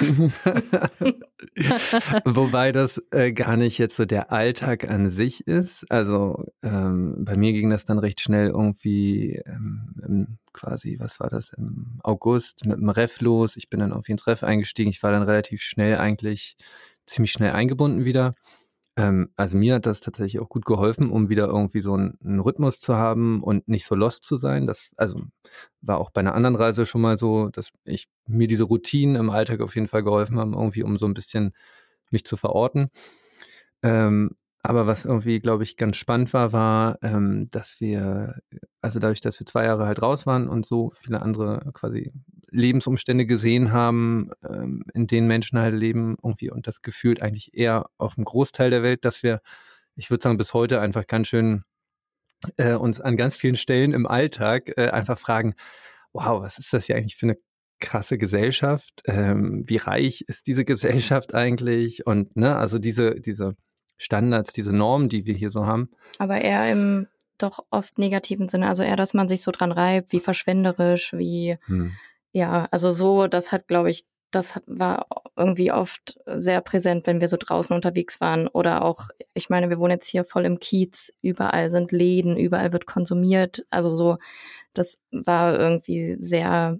Wobei 2.24 2.72
das 2.72 3.00
äh, 3.12 3.30
gar 3.32 3.56
nicht 3.56 3.78
jetzt 3.78 3.94
so 3.94 4.04
der 4.04 4.32
Alltag 4.32 4.90
an 4.90 5.08
sich 5.08 5.46
ist. 5.46 5.88
Also 5.88 6.46
ähm, 6.64 7.24
bei 7.24 7.36
mir 7.36 7.52
ging 7.52 7.70
das 7.70 7.84
dann 7.84 8.00
recht 8.00 8.20
schnell 8.20 8.48
irgendwie 8.48 9.40
ähm, 9.46 10.38
quasi, 10.52 10.96
was 10.98 11.20
war 11.20 11.28
das, 11.28 11.52
im 11.52 12.00
August 12.02 12.66
mit 12.66 12.78
dem 12.78 12.88
Ref 12.88 13.20
los. 13.20 13.56
Ich 13.56 13.70
bin 13.70 13.78
dann 13.78 13.92
auf 13.92 14.08
ins 14.08 14.26
Ref 14.26 14.42
eingestiegen. 14.42 14.90
Ich 14.90 15.04
war 15.04 15.12
dann 15.12 15.22
relativ 15.22 15.62
schnell 15.62 15.98
eigentlich 15.98 16.56
ziemlich 17.06 17.30
schnell 17.30 17.52
eingebunden 17.52 18.04
wieder. 18.04 18.34
Ähm, 18.98 19.30
also 19.36 19.56
mir 19.56 19.76
hat 19.76 19.86
das 19.86 20.00
tatsächlich 20.00 20.40
auch 20.40 20.48
gut 20.48 20.64
geholfen, 20.64 21.10
um 21.10 21.28
wieder 21.28 21.46
irgendwie 21.46 21.80
so 21.80 21.94
einen, 21.94 22.18
einen, 22.20 22.40
Rhythmus 22.40 22.80
zu 22.80 22.96
haben 22.96 23.44
und 23.44 23.68
nicht 23.68 23.84
so 23.84 23.94
lost 23.94 24.24
zu 24.24 24.34
sein. 24.36 24.66
Das 24.66 24.90
also 24.96 25.22
war 25.80 25.98
auch 25.98 26.10
bei 26.10 26.20
einer 26.20 26.34
anderen 26.34 26.56
Reise 26.56 26.84
schon 26.84 27.02
mal 27.02 27.16
so, 27.16 27.48
dass 27.50 27.70
ich 27.84 28.08
mir 28.26 28.48
diese 28.48 28.64
Routinen 28.64 29.14
im 29.14 29.30
Alltag 29.30 29.60
auf 29.60 29.76
jeden 29.76 29.86
Fall 29.86 30.02
geholfen 30.02 30.36
haben, 30.40 30.54
irgendwie 30.54 30.82
um 30.82 30.98
so 30.98 31.06
ein 31.06 31.14
bisschen 31.14 31.54
mich 32.10 32.24
zu 32.24 32.36
verorten. 32.36 32.90
Ähm, 33.84 34.32
aber 34.68 34.86
was 34.86 35.06
irgendwie, 35.06 35.40
glaube 35.40 35.62
ich, 35.62 35.78
ganz 35.78 35.96
spannend 35.96 36.34
war, 36.34 36.52
war, 36.52 36.98
ähm, 37.02 37.46
dass 37.50 37.80
wir, 37.80 38.38
also 38.82 38.98
dadurch, 38.98 39.22
dass 39.22 39.40
wir 39.40 39.46
zwei 39.46 39.64
Jahre 39.64 39.86
halt 39.86 40.02
raus 40.02 40.26
waren 40.26 40.46
und 40.46 40.66
so 40.66 40.92
viele 40.94 41.22
andere 41.22 41.70
quasi 41.72 42.12
Lebensumstände 42.50 43.24
gesehen 43.24 43.72
haben, 43.72 44.30
ähm, 44.46 44.84
in 44.92 45.06
denen 45.06 45.26
Menschen 45.26 45.58
halt 45.58 45.74
leben, 45.74 46.16
irgendwie 46.22 46.50
und 46.50 46.66
das 46.66 46.82
gefühlt 46.82 47.22
eigentlich 47.22 47.54
eher 47.54 47.86
auf 47.96 48.16
dem 48.16 48.24
Großteil 48.24 48.68
der 48.68 48.82
Welt, 48.82 49.06
dass 49.06 49.22
wir, 49.22 49.40
ich 49.96 50.10
würde 50.10 50.22
sagen, 50.22 50.36
bis 50.36 50.52
heute 50.52 50.82
einfach 50.82 51.06
ganz 51.06 51.28
schön 51.28 51.64
äh, 52.58 52.74
uns 52.74 53.00
an 53.00 53.16
ganz 53.16 53.36
vielen 53.36 53.56
Stellen 53.56 53.94
im 53.94 54.06
Alltag 54.06 54.72
äh, 54.76 54.90
einfach 54.90 55.18
fragen, 55.18 55.54
wow, 56.12 56.42
was 56.42 56.58
ist 56.58 56.74
das 56.74 56.84
hier 56.84 56.96
eigentlich 56.96 57.16
für 57.16 57.24
eine 57.26 57.36
krasse 57.80 58.18
Gesellschaft? 58.18 59.00
Ähm, 59.06 59.62
wie 59.66 59.78
reich 59.78 60.24
ist 60.28 60.46
diese 60.46 60.66
Gesellschaft 60.66 61.34
eigentlich? 61.34 62.06
Und 62.06 62.36
ne, 62.36 62.56
also 62.56 62.78
diese, 62.78 63.14
diese 63.18 63.56
Standards, 63.98 64.52
diese 64.52 64.72
Normen, 64.72 65.08
die 65.08 65.26
wir 65.26 65.34
hier 65.34 65.50
so 65.50 65.66
haben. 65.66 65.90
Aber 66.18 66.40
eher 66.40 66.70
im 66.70 67.08
doch 67.38 67.64
oft 67.70 67.98
negativen 67.98 68.48
Sinne. 68.48 68.68
Also 68.68 68.82
eher, 68.82 68.96
dass 68.96 69.14
man 69.14 69.28
sich 69.28 69.42
so 69.42 69.50
dran 69.50 69.72
reibt, 69.72 70.12
wie 70.12 70.20
verschwenderisch, 70.20 71.12
wie, 71.12 71.56
hm. 71.66 71.92
ja, 72.32 72.68
also 72.70 72.90
so, 72.92 73.26
das 73.26 73.52
hat, 73.52 73.68
glaube 73.68 73.90
ich, 73.90 74.04
das 74.30 74.54
hat, 74.54 74.64
war 74.66 75.06
irgendwie 75.36 75.72
oft 75.72 76.18
sehr 76.26 76.60
präsent, 76.60 77.06
wenn 77.06 77.20
wir 77.20 77.28
so 77.28 77.38
draußen 77.38 77.74
unterwegs 77.74 78.20
waren. 78.20 78.48
Oder 78.48 78.84
auch, 78.84 79.08
ich 79.34 79.48
meine, 79.48 79.70
wir 79.70 79.78
wohnen 79.78 79.92
jetzt 79.92 80.08
hier 80.08 80.24
voll 80.24 80.44
im 80.44 80.58
Kiez, 80.58 81.12
überall 81.22 81.70
sind 81.70 81.92
Läden, 81.92 82.36
überall 82.36 82.72
wird 82.72 82.86
konsumiert. 82.86 83.64
Also 83.70 83.88
so, 83.88 84.18
das 84.74 84.98
war 85.10 85.58
irgendwie 85.58 86.16
sehr, 86.20 86.78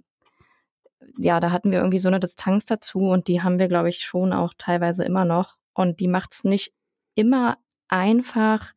ja, 1.17 1.39
da 1.39 1.51
hatten 1.51 1.71
wir 1.71 1.79
irgendwie 1.79 1.99
so 1.99 2.09
eine 2.09 2.19
Distanz 2.19 2.65
dazu 2.65 2.99
und 2.99 3.27
die 3.27 3.41
haben 3.41 3.57
wir, 3.57 3.67
glaube 3.67 3.89
ich, 3.89 4.01
schon 4.01 4.33
auch 4.33 4.53
teilweise 4.57 5.03
immer 5.03 5.25
noch. 5.25 5.57
Und 5.73 5.99
die 5.99 6.07
macht 6.07 6.33
es 6.33 6.43
nicht 6.43 6.73
immer 7.19 7.57
einfach, 7.89 8.73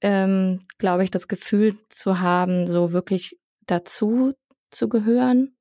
ähm, 0.00 0.62
glaube 0.78 1.04
ich, 1.04 1.10
das 1.10 1.28
Gefühl 1.28 1.76
zu 1.90 2.20
haben, 2.20 2.66
so 2.66 2.92
wirklich 2.92 3.38
dazu 3.66 4.32
zu 4.70 4.88
gehören 4.88 5.56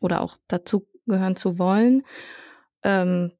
oder 0.00 0.22
auch 0.22 0.38
dazu 0.48 0.86
gehören 1.06 1.36
zu 1.36 1.58
wollen. 1.58 2.04
Ähm, 2.82 3.32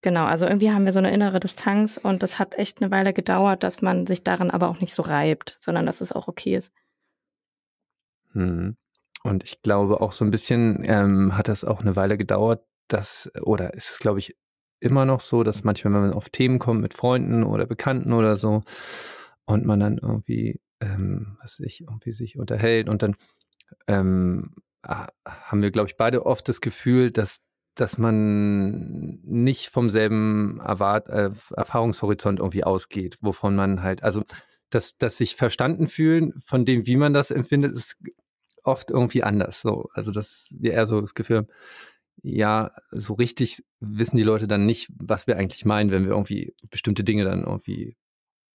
genau, 0.00 0.24
also 0.24 0.46
irgendwie 0.46 0.70
haben 0.70 0.86
wir 0.86 0.92
so 0.92 1.00
eine 1.00 1.12
innere 1.12 1.40
Distanz 1.40 2.00
und 2.02 2.22
das 2.22 2.38
hat 2.38 2.56
echt 2.56 2.80
eine 2.80 2.90
Weile 2.90 3.12
gedauert, 3.12 3.62
dass 3.62 3.82
man 3.82 4.06
sich 4.06 4.24
daran 4.24 4.50
aber 4.50 4.68
auch 4.68 4.80
nicht 4.80 4.94
so 4.94 5.02
reibt, 5.02 5.56
sondern 5.58 5.84
dass 5.84 6.00
es 6.00 6.12
auch 6.12 6.28
okay 6.28 6.56
ist. 6.56 6.72
Hm. 8.32 8.76
Und 9.22 9.44
ich 9.44 9.62
glaube 9.62 10.00
auch 10.00 10.12
so 10.12 10.24
ein 10.24 10.30
bisschen 10.30 10.82
ähm, 10.86 11.36
hat 11.36 11.48
das 11.48 11.64
auch 11.64 11.82
eine 11.82 11.94
Weile 11.94 12.16
gedauert, 12.16 12.64
dass, 12.88 13.30
oder 13.42 13.74
ist 13.74 13.90
es, 13.90 13.98
glaube 13.98 14.18
ich, 14.18 14.36
immer 14.82 15.04
noch 15.04 15.20
so, 15.20 15.42
dass 15.42 15.64
manchmal, 15.64 15.94
wenn 15.94 16.00
man 16.02 16.12
auf 16.12 16.28
Themen 16.28 16.58
kommt 16.58 16.80
mit 16.80 16.94
Freunden 16.94 17.44
oder 17.44 17.66
Bekannten 17.66 18.12
oder 18.12 18.36
so 18.36 18.62
und 19.44 19.64
man 19.64 19.80
dann 19.80 19.98
irgendwie, 19.98 20.60
ähm, 20.80 21.38
was 21.40 21.56
sich 21.56 21.82
irgendwie 21.82 22.12
sich 22.12 22.38
unterhält 22.38 22.88
und 22.88 23.02
dann 23.02 23.16
ähm, 23.86 24.54
haben 24.84 25.62
wir, 25.62 25.70
glaube 25.70 25.88
ich, 25.88 25.96
beide 25.96 26.26
oft 26.26 26.48
das 26.48 26.60
Gefühl, 26.60 27.10
dass 27.10 27.40
dass 27.74 27.96
man 27.96 29.20
nicht 29.24 29.68
vom 29.70 29.88
selben 29.88 30.60
Erwart 30.60 31.08
äh, 31.08 31.30
Erfahrungshorizont 31.56 32.38
irgendwie 32.38 32.64
ausgeht, 32.64 33.16
wovon 33.22 33.56
man 33.56 33.82
halt, 33.82 34.02
also 34.02 34.24
dass, 34.68 34.96
dass 34.98 35.16
sich 35.16 35.36
verstanden 35.36 35.88
fühlen 35.88 36.34
von 36.44 36.64
dem, 36.64 36.86
wie 36.86 36.96
man 36.96 37.14
das 37.14 37.30
empfindet, 37.30 37.72
ist 37.72 37.96
oft 38.62 38.90
irgendwie 38.90 39.22
anders. 39.22 39.60
So, 39.60 39.88
also 39.94 40.12
dass 40.12 40.54
wir 40.58 40.72
eher 40.72 40.86
so 40.86 41.00
das 41.00 41.14
Gefühl 41.14 41.38
haben, 41.38 41.48
ja, 42.22 42.70
so 42.90 43.14
richtig 43.14 43.64
wissen 43.80 44.16
die 44.16 44.22
Leute 44.22 44.46
dann 44.46 44.66
nicht, 44.66 44.90
was 44.98 45.26
wir 45.26 45.36
eigentlich 45.36 45.64
meinen, 45.64 45.90
wenn 45.90 46.04
wir 46.04 46.12
irgendwie 46.12 46.54
bestimmte 46.70 47.04
Dinge 47.04 47.24
dann 47.24 47.44
irgendwie 47.44 47.96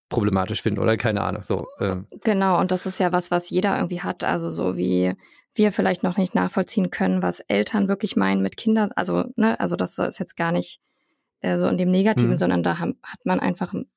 problematisch 0.10 0.62
finden 0.62 0.80
oder 0.80 0.96
keine 0.98 1.22
Ahnung. 1.22 1.44
So, 1.44 1.68
ähm. 1.80 2.08
Genau, 2.24 2.60
und 2.60 2.72
das 2.72 2.86
ist 2.86 3.00
ja 3.00 3.12
was, 3.12 3.30
was 3.32 3.50
jeder 3.50 3.76
irgendwie 3.76 4.02
hat. 4.02 4.24
Also 4.24 4.50
so 4.50 4.78
wie 4.78 5.14
wir 5.56 5.72
vielleicht 5.72 6.04
noch 6.04 6.18
nicht 6.18 6.36
nachvollziehen 6.36 6.92
können, 6.92 7.22
was 7.22 7.40
Eltern 7.42 7.88
wirklich 7.88 8.16
meinen 8.16 8.42
mit 8.42 8.58
Kindern. 8.58 8.92
Also, 8.96 9.26
ne, 9.36 9.60
also 9.60 9.76
das 9.76 9.98
ist 9.98 10.20
jetzt 10.20 10.38
gar 10.38 10.52
nicht 10.52 10.80
äh, 11.42 11.58
so 11.58 11.68
in 11.68 11.78
dem 11.78 11.92
Negativen, 11.92 12.32
hm. 12.32 12.38
sondern 12.38 12.64
da 12.64 12.80
haben, 12.80 12.98
hat 13.04 13.26
man 13.26 13.40
einfach 13.40 13.74
ein 13.74 13.88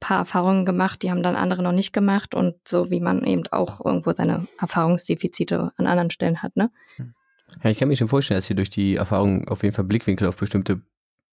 paar 0.00 0.18
Erfahrungen 0.18 0.64
gemacht, 0.64 1.02
die 1.02 1.10
haben 1.10 1.22
dann 1.22 1.36
andere 1.36 1.62
noch 1.62 1.72
nicht 1.72 1.92
gemacht 1.92 2.34
und 2.34 2.56
so 2.66 2.90
wie 2.90 3.00
man 3.00 3.24
eben 3.24 3.46
auch 3.48 3.84
irgendwo 3.84 4.12
seine 4.12 4.46
Erfahrungsdefizite 4.58 5.72
an 5.76 5.86
anderen 5.86 6.10
Stellen 6.10 6.42
hat, 6.42 6.56
ne? 6.56 6.70
Hm. 6.96 7.14
Ja, 7.62 7.70
ich 7.70 7.78
kann 7.78 7.88
mir 7.88 7.96
schon 7.96 8.08
vorstellen, 8.08 8.38
dass 8.38 8.50
ihr 8.50 8.56
durch 8.56 8.70
die 8.70 8.96
Erfahrung 8.96 9.48
auf 9.48 9.62
jeden 9.62 9.74
Fall 9.74 9.84
Blickwinkel 9.84 10.28
auf 10.28 10.36
bestimmte 10.36 10.82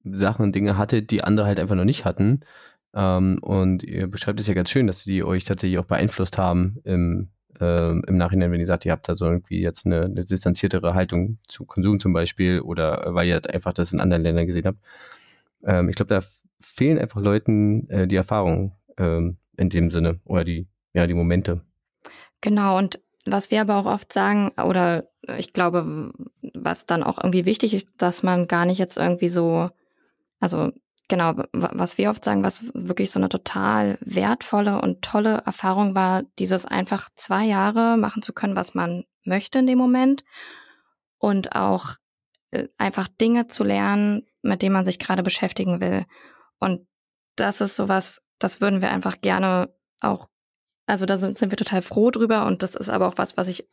Sachen 0.03 0.43
und 0.43 0.55
Dinge 0.55 0.77
hattet, 0.77 1.11
die 1.11 1.23
andere 1.23 1.45
halt 1.45 1.59
einfach 1.59 1.75
noch 1.75 1.85
nicht 1.85 2.05
hatten. 2.05 2.41
Ähm, 2.93 3.39
und 3.41 3.83
ihr 3.83 4.07
beschreibt 4.07 4.39
es 4.39 4.47
ja 4.47 4.53
ganz 4.53 4.69
schön, 4.69 4.87
dass 4.87 5.03
die 5.03 5.23
euch 5.23 5.43
tatsächlich 5.43 5.79
auch 5.79 5.85
beeinflusst 5.85 6.37
haben 6.37 6.79
im, 6.83 7.29
ähm, 7.59 8.03
im 8.07 8.17
Nachhinein, 8.17 8.51
wenn 8.51 8.59
ihr 8.59 8.67
sagt, 8.67 8.85
ihr 8.85 8.91
habt 8.91 9.09
da 9.09 9.15
so 9.15 9.25
irgendwie 9.25 9.61
jetzt 9.61 9.85
eine, 9.85 10.03
eine 10.03 10.25
distanziertere 10.25 10.93
Haltung 10.93 11.39
zu 11.47 11.65
Konsum 11.65 11.99
zum 11.99 12.13
Beispiel 12.13 12.59
oder 12.59 13.13
weil 13.13 13.27
ihr 13.27 13.41
einfach 13.51 13.73
das 13.73 13.93
in 13.93 13.99
anderen 13.99 14.23
Ländern 14.23 14.45
gesehen 14.45 14.65
habt. 14.65 14.79
Ähm, 15.63 15.89
ich 15.89 15.95
glaube, 15.95 16.13
da 16.13 16.21
fehlen 16.59 16.99
einfach 16.99 17.21
Leuten 17.21 17.89
äh, 17.89 18.07
die 18.07 18.15
Erfahrungen 18.15 18.73
ähm, 18.97 19.37
in 19.57 19.69
dem 19.69 19.89
Sinne 19.89 20.19
oder 20.25 20.43
die, 20.43 20.67
ja, 20.93 21.07
die 21.07 21.13
Momente. 21.13 21.61
Genau, 22.41 22.77
und 22.77 22.99
was 23.25 23.51
wir 23.51 23.61
aber 23.61 23.77
auch 23.77 23.85
oft 23.85 24.11
sagen, 24.11 24.51
oder 24.61 25.07
ich 25.37 25.53
glaube, 25.53 26.13
was 26.53 26.85
dann 26.85 27.03
auch 27.03 27.17
irgendwie 27.17 27.45
wichtig 27.45 27.73
ist, 27.73 27.87
dass 27.97 28.23
man 28.23 28.47
gar 28.47 28.65
nicht 28.65 28.79
jetzt 28.79 28.97
irgendwie 28.97 29.29
so, 29.29 29.69
also 30.39 30.71
genau, 31.07 31.35
was 31.53 31.97
wir 31.97 32.09
oft 32.09 32.23
sagen, 32.25 32.43
was 32.43 32.73
wirklich 32.73 33.11
so 33.11 33.19
eine 33.19 33.29
total 33.29 33.97
wertvolle 34.01 34.81
und 34.81 35.01
tolle 35.01 35.43
Erfahrung 35.45 35.95
war, 35.95 36.23
dieses 36.39 36.65
einfach 36.65 37.09
zwei 37.15 37.45
Jahre 37.45 37.97
machen 37.97 38.21
zu 38.21 38.33
können, 38.33 38.55
was 38.55 38.73
man 38.73 39.05
möchte 39.23 39.59
in 39.59 39.67
dem 39.67 39.77
Moment 39.77 40.23
und 41.17 41.55
auch 41.55 41.95
äh, 42.51 42.67
einfach 42.77 43.07
Dinge 43.07 43.47
zu 43.47 43.63
lernen, 43.63 44.25
mit 44.41 44.61
denen 44.61 44.73
man 44.73 44.85
sich 44.85 44.99
gerade 44.99 45.23
beschäftigen 45.23 45.79
will. 45.79 46.05
Und 46.59 46.87
das 47.35 47.61
ist 47.61 47.75
sowas, 47.75 48.21
das 48.39 48.61
würden 48.61 48.81
wir 48.81 48.91
einfach 48.91 49.21
gerne 49.21 49.73
auch, 50.01 50.27
also 50.85 51.05
da 51.05 51.17
sind, 51.17 51.37
sind 51.37 51.51
wir 51.51 51.57
total 51.57 51.81
froh 51.81 52.11
drüber 52.11 52.45
und 52.45 52.63
das 52.63 52.75
ist 52.75 52.89
aber 52.89 53.07
auch 53.07 53.17
was, 53.17 53.37
was 53.37 53.47
ich 53.47 53.67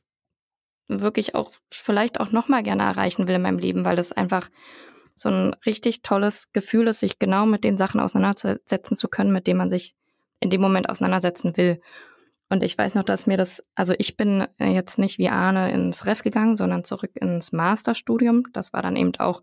wirklich 0.88 1.34
auch 1.34 1.52
vielleicht 1.70 2.20
auch 2.20 2.32
nochmal 2.32 2.62
gerne 2.62 2.82
erreichen 2.82 3.28
will 3.28 3.36
in 3.36 3.42
meinem 3.42 3.58
Leben, 3.58 3.84
weil 3.84 3.96
das 3.96 4.12
einfach 4.12 4.48
so 5.14 5.28
ein 5.28 5.54
richtig 5.66 6.02
tolles 6.02 6.50
Gefühl 6.52 6.88
ist, 6.88 7.00
sich 7.00 7.18
genau 7.18 7.46
mit 7.46 7.62
den 7.62 7.76
Sachen 7.76 8.00
auseinandersetzen 8.00 8.96
zu 8.96 9.08
können, 9.08 9.32
mit 9.32 9.46
denen 9.46 9.58
man 9.58 9.70
sich 9.70 9.94
in 10.40 10.50
dem 10.50 10.60
Moment 10.60 10.88
auseinandersetzen 10.88 11.56
will. 11.56 11.80
Und 12.48 12.64
ich 12.64 12.76
weiß 12.76 12.94
noch, 12.94 13.04
dass 13.04 13.28
mir 13.28 13.36
das, 13.36 13.62
also 13.76 13.94
ich 13.98 14.16
bin 14.16 14.46
jetzt 14.58 14.98
nicht 14.98 15.18
wie 15.18 15.28
Arne 15.28 15.70
ins 15.70 16.06
Ref 16.06 16.22
gegangen, 16.22 16.56
sondern 16.56 16.82
zurück 16.82 17.12
ins 17.14 17.52
Masterstudium. 17.52 18.44
Das 18.52 18.72
war 18.72 18.82
dann 18.82 18.96
eben 18.96 19.12
auch 19.18 19.42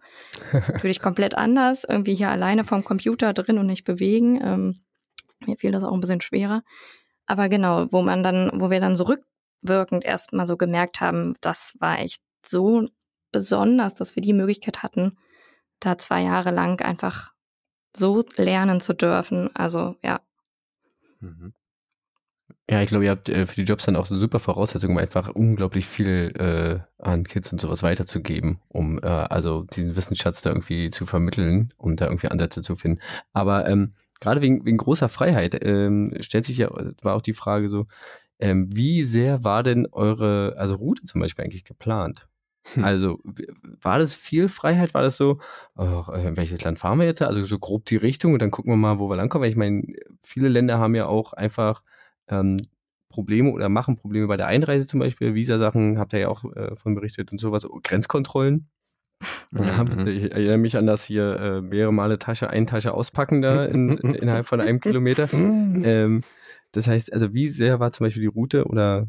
natürlich 0.51 0.99
komplett 0.99 1.35
anders. 1.35 1.85
Irgendwie 1.87 2.15
hier 2.15 2.29
alleine 2.29 2.65
vom 2.65 2.83
Computer 2.83 3.33
drin 3.33 3.59
und 3.59 3.67
nicht 3.67 3.85
bewegen. 3.85 4.41
Ähm, 4.43 4.73
mir 5.45 5.55
fiel 5.57 5.71
das 5.71 5.83
auch 5.83 5.93
ein 5.93 6.01
bisschen 6.01 6.19
schwerer. 6.19 6.63
Aber 7.27 7.49
genau, 7.49 7.87
wo 7.91 8.01
man 8.01 8.23
dann, 8.23 8.49
wo 8.53 8.69
wir 8.69 8.79
dann 8.79 8.95
so 8.95 9.03
rückwirkend 9.03 10.03
erstmal 10.03 10.47
so 10.47 10.57
gemerkt 10.57 11.01
haben, 11.01 11.35
das 11.41 11.75
war 11.79 11.99
echt 11.99 12.21
so 12.45 12.87
besonders, 13.31 13.93
dass 13.93 14.15
wir 14.15 14.23
die 14.23 14.33
Möglichkeit 14.33 14.81
hatten, 14.81 15.17
da 15.79 15.97
zwei 15.97 16.23
Jahre 16.23 16.51
lang 16.51 16.81
einfach 16.81 17.33
so 17.95 18.23
lernen 18.37 18.81
zu 18.81 18.93
dürfen. 18.93 19.55
Also 19.55 19.95
ja. 20.01 20.21
Mhm. 21.19 21.53
Ja, 22.69 22.81
ich 22.81 22.89
glaube, 22.89 23.05
ihr 23.05 23.11
habt 23.11 23.29
äh, 23.29 23.45
für 23.45 23.55
die 23.55 23.63
Jobs 23.63 23.85
dann 23.85 23.95
auch 23.95 24.05
so 24.05 24.17
super 24.17 24.39
Voraussetzungen, 24.39 24.97
um 24.97 25.01
einfach 25.01 25.29
unglaublich 25.29 25.85
viel 25.85 26.33
äh, 26.37 26.79
an 27.01 27.23
Kids 27.23 27.51
und 27.53 27.61
sowas 27.61 27.81
weiterzugeben, 27.81 28.59
um 28.67 28.99
äh, 29.01 29.07
also 29.07 29.63
diesen 29.63 29.95
Wissensschatz 29.95 30.41
da 30.41 30.49
irgendwie 30.49 30.89
zu 30.89 31.05
vermitteln, 31.05 31.73
um 31.77 31.95
da 31.95 32.07
irgendwie 32.07 32.27
Ansätze 32.27 32.61
zu 32.61 32.75
finden. 32.75 32.99
Aber 33.31 33.67
ähm, 33.69 33.93
gerade 34.19 34.41
wegen, 34.41 34.65
wegen 34.65 34.77
großer 34.77 35.09
Freiheit 35.09 35.57
ähm, 35.61 36.13
stellt 36.21 36.45
sich 36.45 36.57
ja, 36.57 36.69
war 37.01 37.15
auch 37.15 37.21
die 37.21 37.33
Frage 37.33 37.69
so, 37.69 37.87
ähm, 38.39 38.67
wie 38.75 39.03
sehr 39.03 39.43
war 39.43 39.63
denn 39.63 39.87
eure, 39.91 40.55
also 40.57 40.75
Route 40.75 41.03
zum 41.03 41.21
Beispiel 41.21 41.45
eigentlich 41.45 41.63
geplant? 41.63 42.27
Hm. 42.73 42.83
Also 42.83 43.19
war 43.81 43.99
das 43.99 44.13
viel 44.13 44.49
Freiheit? 44.49 44.93
War 44.93 45.01
das 45.01 45.17
so, 45.17 45.39
oh, 45.75 46.03
in 46.15 46.37
welches 46.37 46.61
Land 46.63 46.79
fahren 46.79 46.99
wir 46.99 47.05
jetzt? 47.05 47.21
Also 47.21 47.43
so 47.45 47.59
grob 47.59 47.85
die 47.85 47.95
Richtung 47.95 48.33
und 48.33 48.41
dann 48.41 48.51
gucken 48.51 48.71
wir 48.71 48.77
mal, 48.77 48.99
wo 48.99 49.09
wir 49.09 49.15
langkommen. 49.15 49.43
Weil 49.43 49.51
ich 49.51 49.57
meine, 49.57 49.83
viele 50.23 50.49
Länder 50.49 50.79
haben 50.79 50.95
ja 50.95 51.07
auch 51.07 51.33
einfach 51.33 51.83
ähm, 52.27 52.57
Probleme 53.09 53.51
oder 53.51 53.69
machen 53.69 53.95
Probleme 53.95 54.27
bei 54.27 54.37
der 54.37 54.47
Einreise 54.47 54.85
zum 54.85 54.99
Beispiel. 54.99 55.33
Visa-Sachen 55.33 55.97
habt 55.97 56.13
ihr 56.13 56.19
ja 56.19 56.27
auch 56.27 56.43
äh, 56.55 56.75
von 56.75 56.93
berichtet 56.95 57.31
und 57.31 57.39
sowas. 57.39 57.65
Grenzkontrollen. 57.83 58.69
Mhm. 59.51 60.07
Ich 60.07 60.31
erinnere 60.31 60.57
mich 60.57 60.77
an 60.77 60.85
das 60.85 61.03
hier 61.03 61.39
äh, 61.39 61.61
mehrere 61.61 61.93
Male 61.93 62.19
Tasche 62.19 62.49
ein, 62.49 62.67
Tasche 62.67 62.93
auspacken 62.93 63.41
da 63.41 63.65
in, 63.65 63.97
in, 63.97 64.13
innerhalb 64.13 64.45
von 64.45 64.61
einem 64.61 64.79
Kilometer. 64.79 65.27
ähm, 65.33 66.21
das 66.71 66.87
heißt, 66.87 67.13
also 67.13 67.33
wie 67.33 67.47
sehr 67.47 67.79
war 67.79 67.91
zum 67.91 68.05
Beispiel 68.05 68.21
die 68.21 68.27
Route 68.27 68.65
oder 68.65 69.07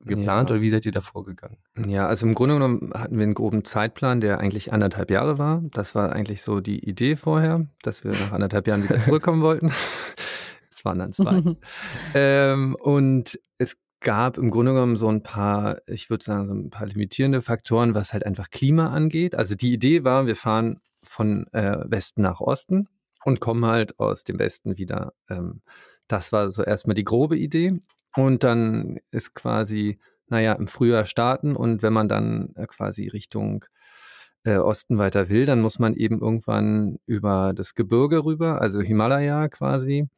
geplant 0.00 0.50
ja. 0.50 0.54
oder 0.54 0.62
wie 0.62 0.70
seid 0.70 0.86
ihr 0.86 0.92
da 0.92 1.00
vorgegangen? 1.00 1.58
Ja, 1.86 2.06
also 2.06 2.26
im 2.26 2.34
Grunde 2.34 2.54
genommen 2.54 2.92
hatten 2.94 3.16
wir 3.16 3.24
einen 3.24 3.34
groben 3.34 3.64
Zeitplan, 3.64 4.20
der 4.20 4.38
eigentlich 4.38 4.72
anderthalb 4.72 5.10
Jahre 5.10 5.38
war. 5.38 5.62
Das 5.72 5.94
war 5.94 6.12
eigentlich 6.12 6.42
so 6.42 6.60
die 6.60 6.88
Idee 6.88 7.16
vorher, 7.16 7.66
dass 7.82 8.04
wir 8.04 8.12
nach 8.12 8.32
anderthalb 8.32 8.66
Jahren 8.68 8.84
wieder 8.84 9.02
zurückkommen 9.02 9.42
wollten 9.42 9.72
waren 10.84 10.98
dann 10.98 11.12
zwei. 11.12 11.56
ähm, 12.14 12.76
und 12.76 13.38
es 13.58 13.76
gab 14.04 14.38
im 14.38 14.50
Grunde 14.50 14.72
genommen 14.72 14.96
so 14.96 15.08
ein 15.08 15.22
paar, 15.22 15.78
ich 15.86 16.10
würde 16.10 16.24
sagen, 16.24 16.48
so 16.48 16.56
ein 16.56 16.70
paar 16.70 16.86
limitierende 16.86 17.42
Faktoren, 17.42 17.96
was 17.96 18.12
halt 18.12 18.24
einfach 18.24 18.50
Klima 18.50 18.90
angeht. 18.90 19.34
Also 19.34 19.56
die 19.56 19.72
Idee 19.72 20.04
war, 20.04 20.26
wir 20.26 20.36
fahren 20.36 20.80
von 21.02 21.48
äh, 21.52 21.78
Westen 21.86 22.22
nach 22.22 22.40
Osten 22.40 22.88
und 23.24 23.40
kommen 23.40 23.66
halt 23.66 23.98
aus 23.98 24.22
dem 24.22 24.38
Westen 24.38 24.78
wieder. 24.78 25.12
Ähm, 25.28 25.62
das 26.06 26.30
war 26.30 26.52
so 26.52 26.62
erstmal 26.62 26.94
die 26.94 27.04
grobe 27.04 27.36
Idee. 27.36 27.80
Und 28.16 28.44
dann 28.44 29.00
ist 29.10 29.34
quasi, 29.34 29.98
naja, 30.28 30.52
im 30.52 30.68
Frühjahr 30.68 31.04
starten 31.04 31.56
und 31.56 31.82
wenn 31.82 31.92
man 31.92 32.08
dann 32.08 32.54
äh, 32.54 32.66
quasi 32.66 33.08
Richtung 33.08 33.64
äh, 34.44 34.58
Osten 34.58 34.98
weiter 34.98 35.28
will, 35.30 35.46
dann 35.46 35.60
muss 35.60 35.78
man 35.78 35.94
eben 35.94 36.20
irgendwann 36.20 36.98
über 37.06 37.52
das 37.54 37.74
Gebirge 37.74 38.24
rüber, 38.24 38.60
also 38.60 38.80
Himalaya 38.80 39.48
quasi. 39.48 40.08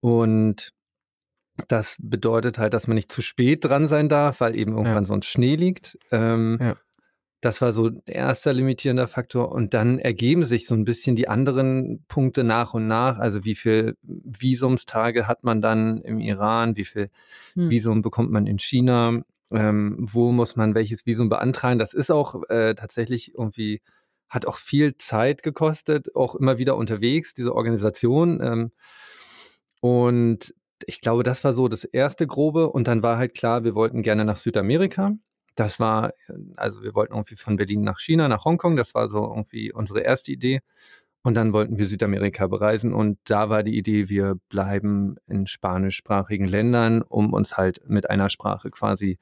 Und 0.00 0.72
das 1.68 1.96
bedeutet 2.00 2.58
halt, 2.58 2.74
dass 2.74 2.86
man 2.86 2.94
nicht 2.94 3.12
zu 3.12 3.22
spät 3.22 3.64
dran 3.64 3.88
sein 3.88 4.08
darf, 4.08 4.40
weil 4.40 4.56
eben 4.58 4.72
irgendwann 4.72 5.04
ja. 5.04 5.04
sonst 5.04 5.26
Schnee 5.26 5.56
liegt. 5.56 5.98
Ähm, 6.10 6.58
ja. 6.60 6.76
Das 7.42 7.60
war 7.60 7.72
so 7.72 7.90
der 7.90 8.14
erste 8.14 8.52
limitierender 8.52 9.08
Faktor. 9.08 9.50
Und 9.50 9.74
dann 9.74 9.98
ergeben 9.98 10.44
sich 10.44 10.66
so 10.66 10.74
ein 10.74 10.84
bisschen 10.84 11.16
die 11.16 11.28
anderen 11.28 12.04
Punkte 12.06 12.44
nach 12.44 12.72
und 12.72 12.86
nach. 12.86 13.18
Also 13.18 13.44
wie 13.44 13.56
viel 13.56 13.96
Visumstage 14.02 15.26
hat 15.26 15.42
man 15.42 15.60
dann 15.60 15.98
im 16.02 16.20
Iran? 16.20 16.76
Wie 16.76 16.84
viel 16.84 17.10
hm. 17.54 17.68
Visum 17.68 18.00
bekommt 18.00 18.30
man 18.30 18.46
in 18.46 18.58
China? 18.58 19.22
Ähm, 19.50 19.96
wo 19.98 20.32
muss 20.32 20.56
man 20.56 20.74
welches 20.74 21.04
Visum 21.04 21.28
beantragen? 21.28 21.78
Das 21.78 21.94
ist 21.94 22.10
auch 22.10 22.48
äh, 22.48 22.74
tatsächlich 22.74 23.34
irgendwie, 23.34 23.82
hat 24.28 24.46
auch 24.46 24.56
viel 24.56 24.96
Zeit 24.96 25.42
gekostet, 25.42 26.14
auch 26.14 26.36
immer 26.36 26.58
wieder 26.58 26.76
unterwegs, 26.76 27.34
diese 27.34 27.54
Organisation. 27.54 28.40
Ähm, 28.40 28.72
und 29.80 30.54
ich 30.86 31.00
glaube, 31.00 31.22
das 31.22 31.44
war 31.44 31.52
so 31.52 31.68
das 31.68 31.84
erste 31.84 32.26
grobe. 32.26 32.70
Und 32.70 32.88
dann 32.88 33.02
war 33.02 33.18
halt 33.18 33.34
klar, 33.34 33.64
wir 33.64 33.74
wollten 33.74 34.02
gerne 34.02 34.24
nach 34.24 34.36
Südamerika. 34.36 35.12
Das 35.54 35.80
war, 35.80 36.12
also 36.56 36.82
wir 36.82 36.94
wollten 36.94 37.12
irgendwie 37.12 37.36
von 37.36 37.56
Berlin 37.56 37.82
nach 37.82 37.98
China, 38.00 38.28
nach 38.28 38.44
Hongkong. 38.44 38.76
Das 38.76 38.94
war 38.94 39.08
so 39.08 39.22
irgendwie 39.28 39.72
unsere 39.72 40.00
erste 40.00 40.32
Idee. 40.32 40.60
Und 41.24 41.34
dann 41.36 41.52
wollten 41.52 41.78
wir 41.78 41.86
Südamerika 41.86 42.46
bereisen. 42.48 42.92
Und 42.92 43.18
da 43.24 43.48
war 43.48 43.62
die 43.62 43.76
Idee, 43.76 44.08
wir 44.08 44.36
bleiben 44.48 45.16
in 45.28 45.46
spanischsprachigen 45.46 46.48
Ländern, 46.48 47.02
um 47.02 47.32
uns 47.32 47.56
halt 47.56 47.80
mit 47.88 48.10
einer 48.10 48.28
Sprache 48.28 48.70
quasi 48.70 49.18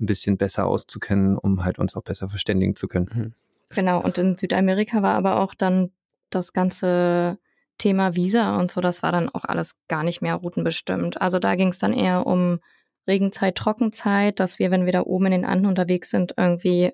ein 0.00 0.06
bisschen 0.06 0.36
besser 0.36 0.66
auszukennen, 0.66 1.36
um 1.36 1.64
halt 1.64 1.78
uns 1.78 1.96
auch 1.96 2.02
besser 2.02 2.28
verständigen 2.28 2.76
zu 2.76 2.86
können. 2.86 3.10
Mhm. 3.12 3.34
Genau. 3.70 4.02
Und 4.02 4.18
in 4.18 4.36
Südamerika 4.36 5.02
war 5.02 5.14
aber 5.14 5.40
auch 5.40 5.54
dann 5.54 5.90
das 6.30 6.52
ganze 6.52 7.38
Thema 7.80 8.14
Visa 8.14 8.58
und 8.58 8.70
so, 8.70 8.80
das 8.80 9.02
war 9.02 9.10
dann 9.10 9.28
auch 9.28 9.44
alles 9.44 9.74
gar 9.88 10.04
nicht 10.04 10.22
mehr 10.22 10.36
routenbestimmt. 10.36 11.20
Also 11.20 11.38
da 11.38 11.56
ging 11.56 11.68
es 11.68 11.78
dann 11.78 11.92
eher 11.92 12.26
um 12.26 12.60
Regenzeit, 13.08 13.56
Trockenzeit, 13.56 14.38
dass 14.38 14.58
wir, 14.58 14.70
wenn 14.70 14.84
wir 14.84 14.92
da 14.92 15.02
oben 15.02 15.26
in 15.26 15.32
den 15.32 15.44
Anden 15.44 15.66
unterwegs 15.66 16.10
sind, 16.10 16.34
irgendwie 16.36 16.92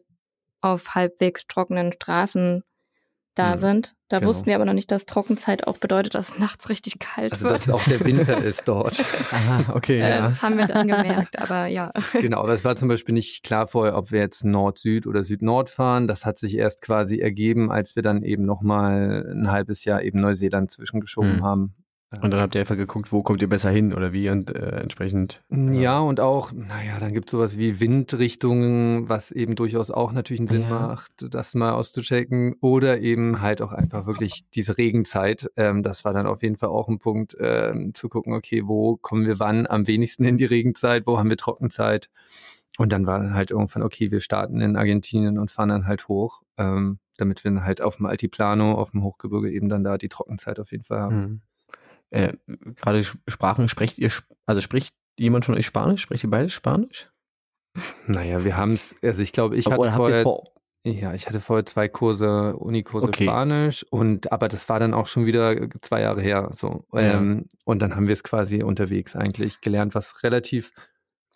auf 0.60 0.94
halbwegs 0.94 1.46
trockenen 1.46 1.92
Straßen 1.92 2.62
da 3.36 3.54
mhm. 3.54 3.60
sind. 3.60 3.94
Da 4.08 4.18
genau. 4.18 4.28
wussten 4.28 4.46
wir 4.46 4.54
aber 4.54 4.64
noch 4.64 4.72
nicht, 4.72 4.90
dass 4.90 5.04
Trockenzeit 5.04 5.66
auch 5.66 5.78
bedeutet, 5.78 6.14
dass 6.14 6.30
es 6.30 6.38
nachts 6.38 6.68
richtig 6.68 6.98
kalt 6.98 7.32
also, 7.32 7.44
wird. 7.44 7.54
Also 7.54 7.72
dass 7.72 7.80
auch 7.80 7.84
der 7.88 8.04
Winter 8.04 8.42
ist 8.42 8.66
dort. 8.66 9.00
Aha, 9.30 9.74
okay. 9.74 10.00
Äh, 10.00 10.10
ja. 10.10 10.28
Das 10.28 10.42
haben 10.42 10.56
wir 10.58 10.66
dann 10.66 10.88
gemerkt, 10.88 11.38
aber 11.38 11.66
ja. 11.66 11.92
Genau, 12.12 12.40
aber 12.40 12.54
es 12.54 12.64
war 12.64 12.76
zum 12.76 12.88
Beispiel 12.88 13.14
nicht 13.14 13.42
klar 13.42 13.66
vorher, 13.66 13.96
ob 13.96 14.10
wir 14.10 14.20
jetzt 14.20 14.44
Nord-Süd 14.44 15.06
oder 15.06 15.22
Süd-Nord 15.22 15.70
fahren. 15.70 16.06
Das 16.08 16.24
hat 16.24 16.38
sich 16.38 16.56
erst 16.56 16.82
quasi 16.82 17.18
ergeben, 17.18 17.70
als 17.70 17.96
wir 17.96 18.02
dann 18.02 18.22
eben 18.22 18.44
nochmal 18.44 19.26
ein 19.32 19.50
halbes 19.50 19.84
Jahr 19.84 20.02
eben 20.02 20.20
Neuseeland 20.20 20.70
zwischengeschoben 20.70 21.38
mhm. 21.38 21.44
haben. 21.44 21.74
Und 22.22 22.32
dann 22.32 22.40
habt 22.40 22.54
ihr 22.54 22.60
einfach 22.60 22.76
geguckt, 22.76 23.12
wo 23.12 23.22
kommt 23.22 23.42
ihr 23.42 23.48
besser 23.48 23.70
hin 23.70 23.92
oder 23.92 24.12
wie 24.12 24.30
und 24.30 24.54
äh, 24.54 24.80
entsprechend. 24.80 25.42
Ja, 25.50 25.72
ja, 25.72 26.00
und 26.00 26.20
auch, 26.20 26.52
naja, 26.52 26.98
dann 27.00 27.12
gibt 27.12 27.28
es 27.28 27.32
sowas 27.32 27.58
wie 27.58 27.80
Windrichtungen, 27.80 29.08
was 29.08 29.30
eben 29.30 29.54
durchaus 29.54 29.90
auch 29.90 30.12
natürlich 30.12 30.40
einen 30.40 30.48
Sinn 30.48 30.62
ja. 30.62 30.68
macht, 30.68 31.12
das 31.30 31.54
mal 31.54 31.72
auszuchecken. 31.72 32.56
Oder 32.60 33.00
eben 33.00 33.40
halt 33.40 33.62
auch 33.62 33.72
einfach 33.72 34.06
wirklich 34.06 34.44
diese 34.54 34.78
Regenzeit. 34.78 35.50
Ähm, 35.56 35.82
das 35.82 36.04
war 36.04 36.12
dann 36.12 36.26
auf 36.26 36.42
jeden 36.42 36.56
Fall 36.56 36.70
auch 36.70 36.88
ein 36.88 36.98
Punkt, 36.98 37.36
ähm, 37.40 37.92
zu 37.94 38.08
gucken, 38.08 38.32
okay, 38.32 38.62
wo 38.66 38.96
kommen 38.96 39.26
wir 39.26 39.38
wann 39.38 39.66
am 39.66 39.86
wenigsten 39.86 40.24
in 40.24 40.36
die 40.36 40.44
Regenzeit, 40.44 41.06
wo 41.06 41.18
haben 41.18 41.30
wir 41.30 41.36
Trockenzeit. 41.36 42.08
Und 42.78 42.92
dann 42.92 43.06
war 43.06 43.18
dann 43.18 43.34
halt 43.34 43.50
irgendwann, 43.50 43.82
okay, 43.82 44.10
wir 44.10 44.20
starten 44.20 44.60
in 44.60 44.76
Argentinien 44.76 45.38
und 45.38 45.50
fahren 45.50 45.70
dann 45.70 45.86
halt 45.86 46.08
hoch, 46.08 46.42
ähm, 46.58 46.98
damit 47.16 47.42
wir 47.42 47.50
dann 47.50 47.64
halt 47.64 47.80
auf 47.80 47.96
dem 47.96 48.06
Altiplano, 48.06 48.74
auf 48.74 48.90
dem 48.90 49.02
Hochgebirge 49.02 49.50
eben 49.50 49.68
dann 49.68 49.84
da 49.84 49.96
die 49.96 50.08
Trockenzeit 50.08 50.60
auf 50.60 50.72
jeden 50.72 50.84
Fall 50.84 51.00
haben. 51.00 51.16
Mhm. 51.16 51.40
Äh, 52.10 52.34
Gerade 52.76 53.04
Sprachen, 53.04 53.68
sprecht 53.68 53.98
ihr, 53.98 54.10
also 54.46 54.60
spricht 54.60 54.94
jemand 55.18 55.44
von 55.44 55.54
euch 55.54 55.66
Spanisch? 55.66 56.02
Sprecht 56.02 56.24
ihr 56.24 56.30
beide 56.30 56.50
Spanisch? 56.50 57.10
Naja, 58.06 58.44
wir 58.44 58.56
haben 58.56 58.72
es, 58.72 58.94
also 59.02 59.22
ich 59.22 59.32
glaube, 59.32 59.56
ich 59.56 59.66
hatte 59.66 59.90
vorher, 59.90 60.24
ja, 60.84 61.14
ich 61.14 61.26
hatte 61.26 61.40
vorher 61.40 61.66
zwei 61.66 61.88
Kurse, 61.88 62.56
Unikurse 62.56 63.08
okay. 63.08 63.24
Spanisch 63.24 63.84
und 63.90 64.32
aber 64.32 64.48
das 64.48 64.68
war 64.68 64.78
dann 64.78 64.94
auch 64.94 65.06
schon 65.06 65.26
wieder 65.26 65.68
zwei 65.80 66.00
Jahre 66.00 66.22
her. 66.22 66.50
So. 66.52 66.86
Ja. 66.92 67.18
Ähm, 67.18 67.46
und 67.64 67.82
dann 67.82 67.96
haben 67.96 68.06
wir 68.06 68.14
es 68.14 68.22
quasi 68.22 68.62
unterwegs 68.62 69.16
eigentlich 69.16 69.60
gelernt, 69.60 69.94
was 69.94 70.22
relativ 70.22 70.72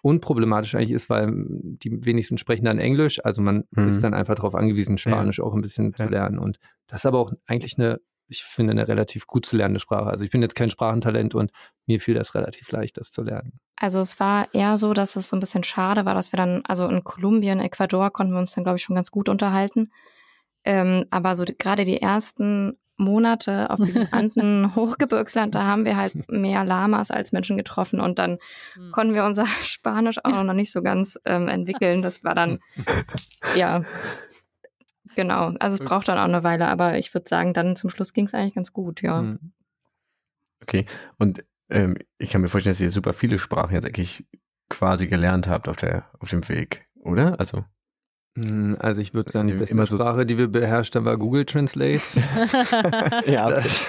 unproblematisch 0.03 0.75
eigentlich 0.75 0.93
ist, 0.93 1.11
weil 1.11 1.31
die 1.35 2.05
wenigsten 2.05 2.39
sprechen 2.39 2.65
dann 2.65 2.79
Englisch. 2.79 3.23
Also 3.25 3.43
man 3.43 3.65
mhm. 3.71 3.89
ist 3.89 4.03
dann 4.03 4.15
einfach 4.15 4.35
darauf 4.35 4.55
angewiesen, 4.55 4.99
Spanisch 4.99 5.39
ja. 5.39 5.45
auch 5.45 5.55
ein 5.55 5.63
bisschen 5.63 5.91
ja. 5.91 5.97
zu 5.97 6.07
lernen. 6.07 6.39
Und 6.39 6.59
das 6.87 7.01
ist 7.01 7.07
aber 7.07 7.19
auch 7.19 7.33
eigentlich 7.47 7.79
eine, 7.79 8.01
ich 8.31 8.45
finde, 8.45 8.71
eine 8.71 8.89
relativ 8.89 9.27
gut 9.27 9.45
zu 9.45 9.57
lernende 9.57 9.81
Sprache. 9.81 10.09
Also 10.09 10.25
ich 10.25 10.31
bin 10.31 10.41
jetzt 10.41 10.55
kein 10.55 10.71
Sprachentalent 10.71 11.35
und 11.35 11.51
mir 11.87 12.01
fiel 12.01 12.15
das 12.15 12.35
relativ 12.35 12.71
leicht, 12.71 12.97
das 12.97 13.11
zu 13.11 13.23
lernen. 13.23 13.59
Also 13.77 13.99
es 13.99 14.21
war 14.21 14.55
eher 14.55 14.79
so, 14.79 14.95
dass 14.95 15.17
es 15.17 15.29
so 15.29 15.37
ein 15.37 15.41
bisschen 15.41 15.65
schade 15.65 16.05
war, 16.05 16.15
dass 16.15 16.33
wir 16.33 16.37
dann, 16.37 16.63
also 16.65 16.87
in 16.87 17.03
Kolumbien, 17.03 17.61
Ecuador 17.61 18.11
konnten 18.11 18.33
wir 18.33 18.39
uns 18.39 18.53
dann, 18.53 18.65
glaube 18.65 18.77
ich, 18.77 18.83
schon 18.85 18.95
ganz 18.95 19.11
gut 19.11 19.29
unterhalten. 19.29 19.91
Ähm, 20.65 21.07
aber 21.11 21.35
so 21.35 21.45
gerade 21.45 21.85
die 21.85 22.01
ersten 22.01 22.79
Monate 22.97 23.71
auf 23.71 23.81
diesem 23.81 24.07
Anden-Hochgebirgsland, 24.13 25.55
da 25.55 25.65
haben 25.65 25.85
wir 25.85 25.97
halt 25.97 26.15
mehr 26.31 26.65
Lamas 26.65 27.11
als 27.11 27.33
Menschen 27.33 27.57
getroffen 27.57 27.99
und 27.99 28.19
dann 28.21 28.39
mhm. 28.77 28.93
konnten 28.93 29.15
wir 29.15 29.25
unser 29.25 29.47
Spanisch 29.65 30.19
auch 30.23 30.43
noch 30.45 30.55
nicht 30.55 30.71
so 30.71 30.83
ganz 30.83 31.19
ähm, 31.25 31.49
entwickeln. 31.49 32.03
Das 32.03 32.23
war 32.23 32.35
dann, 32.35 32.61
ja, 33.57 33.85
genau. 35.17 35.53
Also 35.59 35.83
es 35.83 35.89
braucht 35.89 36.09
dann 36.09 36.19
auch 36.19 36.25
eine 36.25 36.45
Weile, 36.45 36.69
aber 36.69 36.99
ich 36.99 37.13
würde 37.15 37.29
sagen, 37.29 37.55
dann 37.55 37.77
zum 37.77 37.91
Schluss 37.91 38.13
ging 38.13 38.27
es 38.27 38.35
eigentlich 38.35 38.55
ganz 38.55 38.73
gut, 38.73 39.03
ja. 39.03 39.21
Hm. 39.21 39.53
Okay, 40.63 40.85
und 41.19 41.45
ähm, 41.71 41.97
ich 42.19 42.31
kann 42.31 42.41
mir 42.41 42.49
vorstellen, 42.49 42.75
dass 42.75 42.81
ihr 42.81 42.91
super 42.91 43.13
viele 43.13 43.39
Sprachen 43.39 43.75
jetzt 43.75 43.87
eigentlich 43.87 44.27
quasi 44.69 45.07
gelernt 45.07 45.49
habt 45.49 45.69
auf, 45.69 45.77
der, 45.77 46.05
auf 46.19 46.29
dem 46.29 46.49
Weg, 46.49 46.87
oder? 46.95 47.39
Also 47.41 47.65
also 48.79 49.03
ich 49.03 49.13
würde 49.13 49.31
sagen, 49.31 49.49
die 49.49 49.55
beste 49.55 49.87
Sprache, 49.87 50.25
die 50.25 50.39
wir 50.39 50.47
beherrscht 50.47 50.95
haben, 50.95 51.05
war 51.05 51.17
Google 51.17 51.45
Translate. 51.45 52.01
ja. 53.27 53.51
Das, 53.51 53.87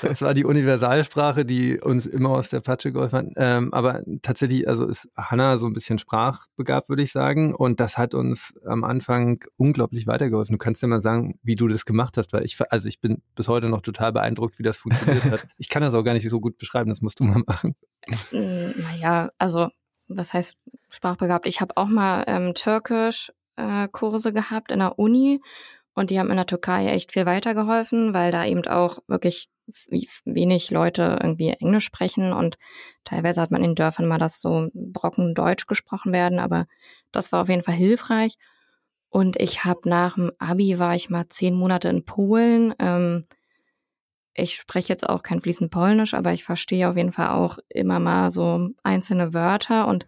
das, 0.00 0.22
war 0.22 0.32
die 0.32 0.44
Universalsprache, 0.44 1.44
die 1.44 1.80
uns 1.80 2.06
immer 2.06 2.30
aus 2.30 2.50
der 2.50 2.60
Patsche 2.60 2.92
geholfen 2.92 3.18
hat. 3.18 3.26
Ähm, 3.36 3.74
aber 3.74 4.02
tatsächlich, 4.22 4.68
also 4.68 4.86
ist 4.86 5.08
Hannah 5.16 5.58
so 5.58 5.66
ein 5.66 5.72
bisschen 5.72 5.98
sprachbegabt, 5.98 6.88
würde 6.88 7.02
ich 7.02 7.10
sagen. 7.10 7.52
Und 7.52 7.80
das 7.80 7.98
hat 7.98 8.14
uns 8.14 8.54
am 8.64 8.84
Anfang 8.84 9.44
unglaublich 9.56 10.06
weitergeholfen. 10.06 10.54
Du 10.54 10.58
kannst 10.58 10.82
ja 10.82 10.88
mal 10.88 11.00
sagen, 11.00 11.40
wie 11.42 11.56
du 11.56 11.66
das 11.66 11.84
gemacht 11.84 12.16
hast, 12.16 12.32
weil 12.32 12.44
ich, 12.44 12.58
also 12.70 12.88
ich 12.88 13.00
bin 13.00 13.22
bis 13.34 13.48
heute 13.48 13.68
noch 13.68 13.82
total 13.82 14.12
beeindruckt, 14.12 14.58
wie 14.60 14.64
das 14.64 14.76
funktioniert 14.76 15.24
hat. 15.24 15.46
Ich 15.58 15.68
kann 15.68 15.82
das 15.82 15.94
auch 15.94 16.02
gar 16.02 16.14
nicht 16.14 16.28
so 16.28 16.40
gut 16.40 16.58
beschreiben, 16.58 16.88
das 16.88 17.00
musst 17.00 17.20
du 17.20 17.24
mal 17.24 17.42
machen. 17.46 17.74
Naja, 18.30 19.30
also 19.38 19.68
was 20.08 20.32
heißt 20.32 20.56
sprachbegabt? 20.88 21.46
Ich 21.46 21.60
habe 21.60 21.76
auch 21.76 21.88
mal 21.88 22.24
ähm, 22.26 22.54
Türkisch 22.54 23.30
äh, 23.60 23.88
Kurse 23.88 24.32
gehabt 24.32 24.72
in 24.72 24.78
der 24.80 24.98
Uni 24.98 25.40
und 25.94 26.10
die 26.10 26.18
haben 26.18 26.30
in 26.30 26.36
der 26.36 26.46
Türkei 26.46 26.86
echt 26.86 27.12
viel 27.12 27.26
weitergeholfen, 27.26 28.14
weil 28.14 28.32
da 28.32 28.44
eben 28.44 28.66
auch 28.66 28.98
wirklich 29.06 29.48
wenig 30.24 30.70
Leute 30.70 31.18
irgendwie 31.22 31.50
Englisch 31.50 31.84
sprechen 31.84 32.32
und 32.32 32.58
teilweise 33.04 33.40
hat 33.40 33.50
man 33.50 33.62
in 33.62 33.74
Dörfern 33.74 34.06
mal 34.06 34.18
das 34.18 34.40
so 34.40 34.68
Brocken 34.74 35.34
Deutsch 35.34 35.66
gesprochen 35.66 36.12
werden, 36.12 36.38
aber 36.38 36.66
das 37.12 37.32
war 37.32 37.42
auf 37.42 37.48
jeden 37.48 37.62
Fall 37.62 37.74
hilfreich. 37.74 38.36
Und 39.08 39.40
ich 39.40 39.64
habe 39.64 39.88
nach 39.88 40.14
dem 40.14 40.32
Abi 40.38 40.78
war 40.78 40.94
ich 40.94 41.10
mal 41.10 41.28
zehn 41.28 41.54
Monate 41.54 41.88
in 41.88 42.04
Polen. 42.04 42.74
Ähm, 42.78 43.26
ich 44.34 44.54
spreche 44.54 44.88
jetzt 44.88 45.08
auch 45.08 45.22
kein 45.22 45.40
fließend 45.40 45.70
Polnisch, 45.70 46.14
aber 46.14 46.32
ich 46.32 46.44
verstehe 46.44 46.88
auf 46.88 46.96
jeden 46.96 47.12
Fall 47.12 47.30
auch 47.30 47.58
immer 47.68 47.98
mal 47.98 48.30
so 48.30 48.70
einzelne 48.84 49.34
Wörter 49.34 49.88
und 49.88 50.06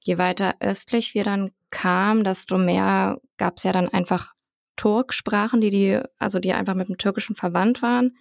je 0.00 0.16
weiter 0.16 0.54
östlich 0.60 1.14
wir 1.14 1.24
dann 1.24 1.50
kamen, 1.70 2.24
desto 2.24 2.58
mehr 2.58 3.20
gab 3.36 3.56
es 3.56 3.64
ja 3.64 3.72
dann 3.72 3.88
einfach 3.88 4.34
Turksprachen, 4.76 5.60
die 5.60 5.70
die, 5.70 6.00
also 6.18 6.38
die 6.38 6.52
einfach 6.52 6.74
mit 6.74 6.88
dem 6.88 6.98
Türkischen 6.98 7.36
verwandt 7.36 7.82
waren. 7.82 8.16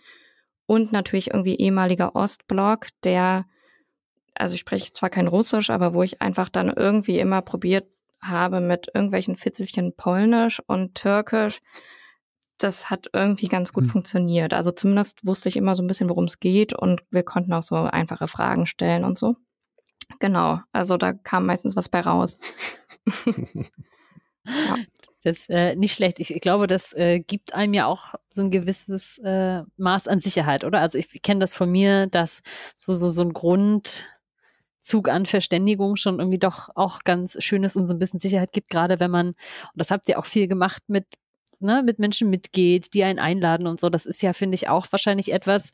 Und 0.65 0.91
natürlich 0.91 1.31
irgendwie 1.31 1.55
ehemaliger 1.55 2.15
Ostblock, 2.15 2.87
der, 3.03 3.45
also 4.35 4.55
ich 4.55 4.59
spreche 4.59 4.91
zwar 4.91 5.09
kein 5.09 5.27
Russisch, 5.27 5.69
aber 5.69 5.93
wo 5.93 6.03
ich 6.03 6.21
einfach 6.21 6.49
dann 6.49 6.69
irgendwie 6.69 7.19
immer 7.19 7.41
probiert 7.41 7.87
habe 8.21 8.59
mit 8.59 8.87
irgendwelchen 8.93 9.37
Fitzelchen 9.37 9.95
Polnisch 9.95 10.61
und 10.67 10.95
Türkisch. 10.95 11.59
Das 12.57 12.89
hat 12.89 13.07
irgendwie 13.13 13.47
ganz 13.47 13.71
gut 13.71 13.85
mhm. 13.85 13.89
funktioniert. 13.89 14.53
Also 14.53 14.71
zumindest 14.71 15.25
wusste 15.25 15.47
ich 15.47 15.55
immer 15.55 15.75
so 15.75 15.83
ein 15.83 15.87
bisschen, 15.87 16.09
worum 16.09 16.25
es 16.25 16.39
geht 16.39 16.73
und 16.73 17.03
wir 17.11 17.23
konnten 17.23 17.53
auch 17.53 17.63
so 17.63 17.75
einfache 17.75 18.27
Fragen 18.27 18.65
stellen 18.65 19.03
und 19.03 19.17
so. 19.17 19.35
Genau, 20.19 20.59
also 20.71 20.97
da 20.97 21.13
kam 21.13 21.45
meistens 21.45 21.75
was 21.75 21.89
bei 21.89 22.01
raus. 22.01 22.37
ja. 24.45 24.75
Das 25.23 25.49
äh, 25.49 25.75
nicht 25.75 25.93
schlecht. 25.93 26.19
Ich, 26.19 26.33
ich 26.33 26.41
glaube, 26.41 26.67
das 26.67 26.93
äh, 26.93 27.19
gibt 27.19 27.53
einem 27.53 27.73
ja 27.73 27.85
auch 27.85 28.13
so 28.29 28.43
ein 28.43 28.51
gewisses 28.51 29.17
äh, 29.19 29.63
Maß 29.77 30.07
an 30.07 30.19
Sicherheit, 30.21 30.63
oder? 30.63 30.79
Also 30.79 30.97
ich 30.97 31.21
kenne 31.21 31.41
das 31.41 31.53
von 31.53 31.71
mir, 31.71 32.07
dass 32.07 32.41
so, 32.75 32.93
so, 32.93 33.09
so 33.09 33.23
ein 33.23 33.33
Grundzug 33.33 34.05
an 35.09 35.25
Verständigung 35.25 35.95
schon 35.97 36.19
irgendwie 36.19 36.39
doch 36.39 36.69
auch 36.75 36.99
ganz 37.03 37.37
schön 37.43 37.63
ist 37.63 37.75
und 37.75 37.87
so 37.87 37.95
ein 37.95 37.99
bisschen 37.99 38.19
Sicherheit 38.19 38.53
gibt, 38.53 38.69
gerade 38.69 38.99
wenn 38.99 39.11
man, 39.11 39.27
und 39.29 39.35
das 39.75 39.91
habt 39.91 40.07
ihr 40.09 40.19
auch 40.19 40.25
viel 40.25 40.47
gemacht 40.47 40.83
mit 40.87 41.05
Ne, 41.59 41.81
mit 41.83 41.97
Menschen 41.97 42.29
mitgeht, 42.29 42.93
die 42.93 43.03
einen 43.03 43.17
einladen 43.17 43.65
und 43.65 43.79
so. 43.79 43.89
Das 43.89 44.05
ist 44.05 44.21
ja, 44.21 44.33
finde 44.33 44.53
ich, 44.53 44.69
auch 44.69 44.85
wahrscheinlich 44.91 45.33
etwas, 45.33 45.71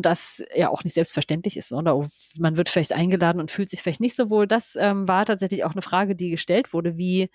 das 0.00 0.42
ja 0.54 0.70
auch 0.70 0.84
nicht 0.84 0.94
selbstverständlich 0.94 1.56
ist. 1.56 1.72
Oder 1.72 2.08
man 2.38 2.56
wird 2.56 2.70
vielleicht 2.70 2.92
eingeladen 2.92 3.40
und 3.40 3.50
fühlt 3.50 3.68
sich 3.68 3.82
vielleicht 3.82 4.00
nicht 4.00 4.16
so 4.16 4.30
wohl. 4.30 4.46
Das 4.46 4.76
ähm, 4.76 5.06
war 5.06 5.26
tatsächlich 5.26 5.64
auch 5.64 5.72
eine 5.72 5.82
Frage, 5.82 6.16
die 6.16 6.30
gestellt 6.30 6.72
wurde, 6.72 6.96
wie 6.96 7.28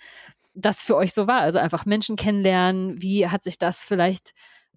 das 0.56 0.82
für 0.82 0.96
euch 0.96 1.14
so 1.14 1.28
war. 1.28 1.42
Also 1.42 1.60
einfach 1.60 1.86
Menschen 1.86 2.16
kennenlernen. 2.16 3.02
Wie 3.02 3.28
hat 3.28 3.44
sich 3.44 3.60
das 3.60 3.86
vielleicht 3.86 4.32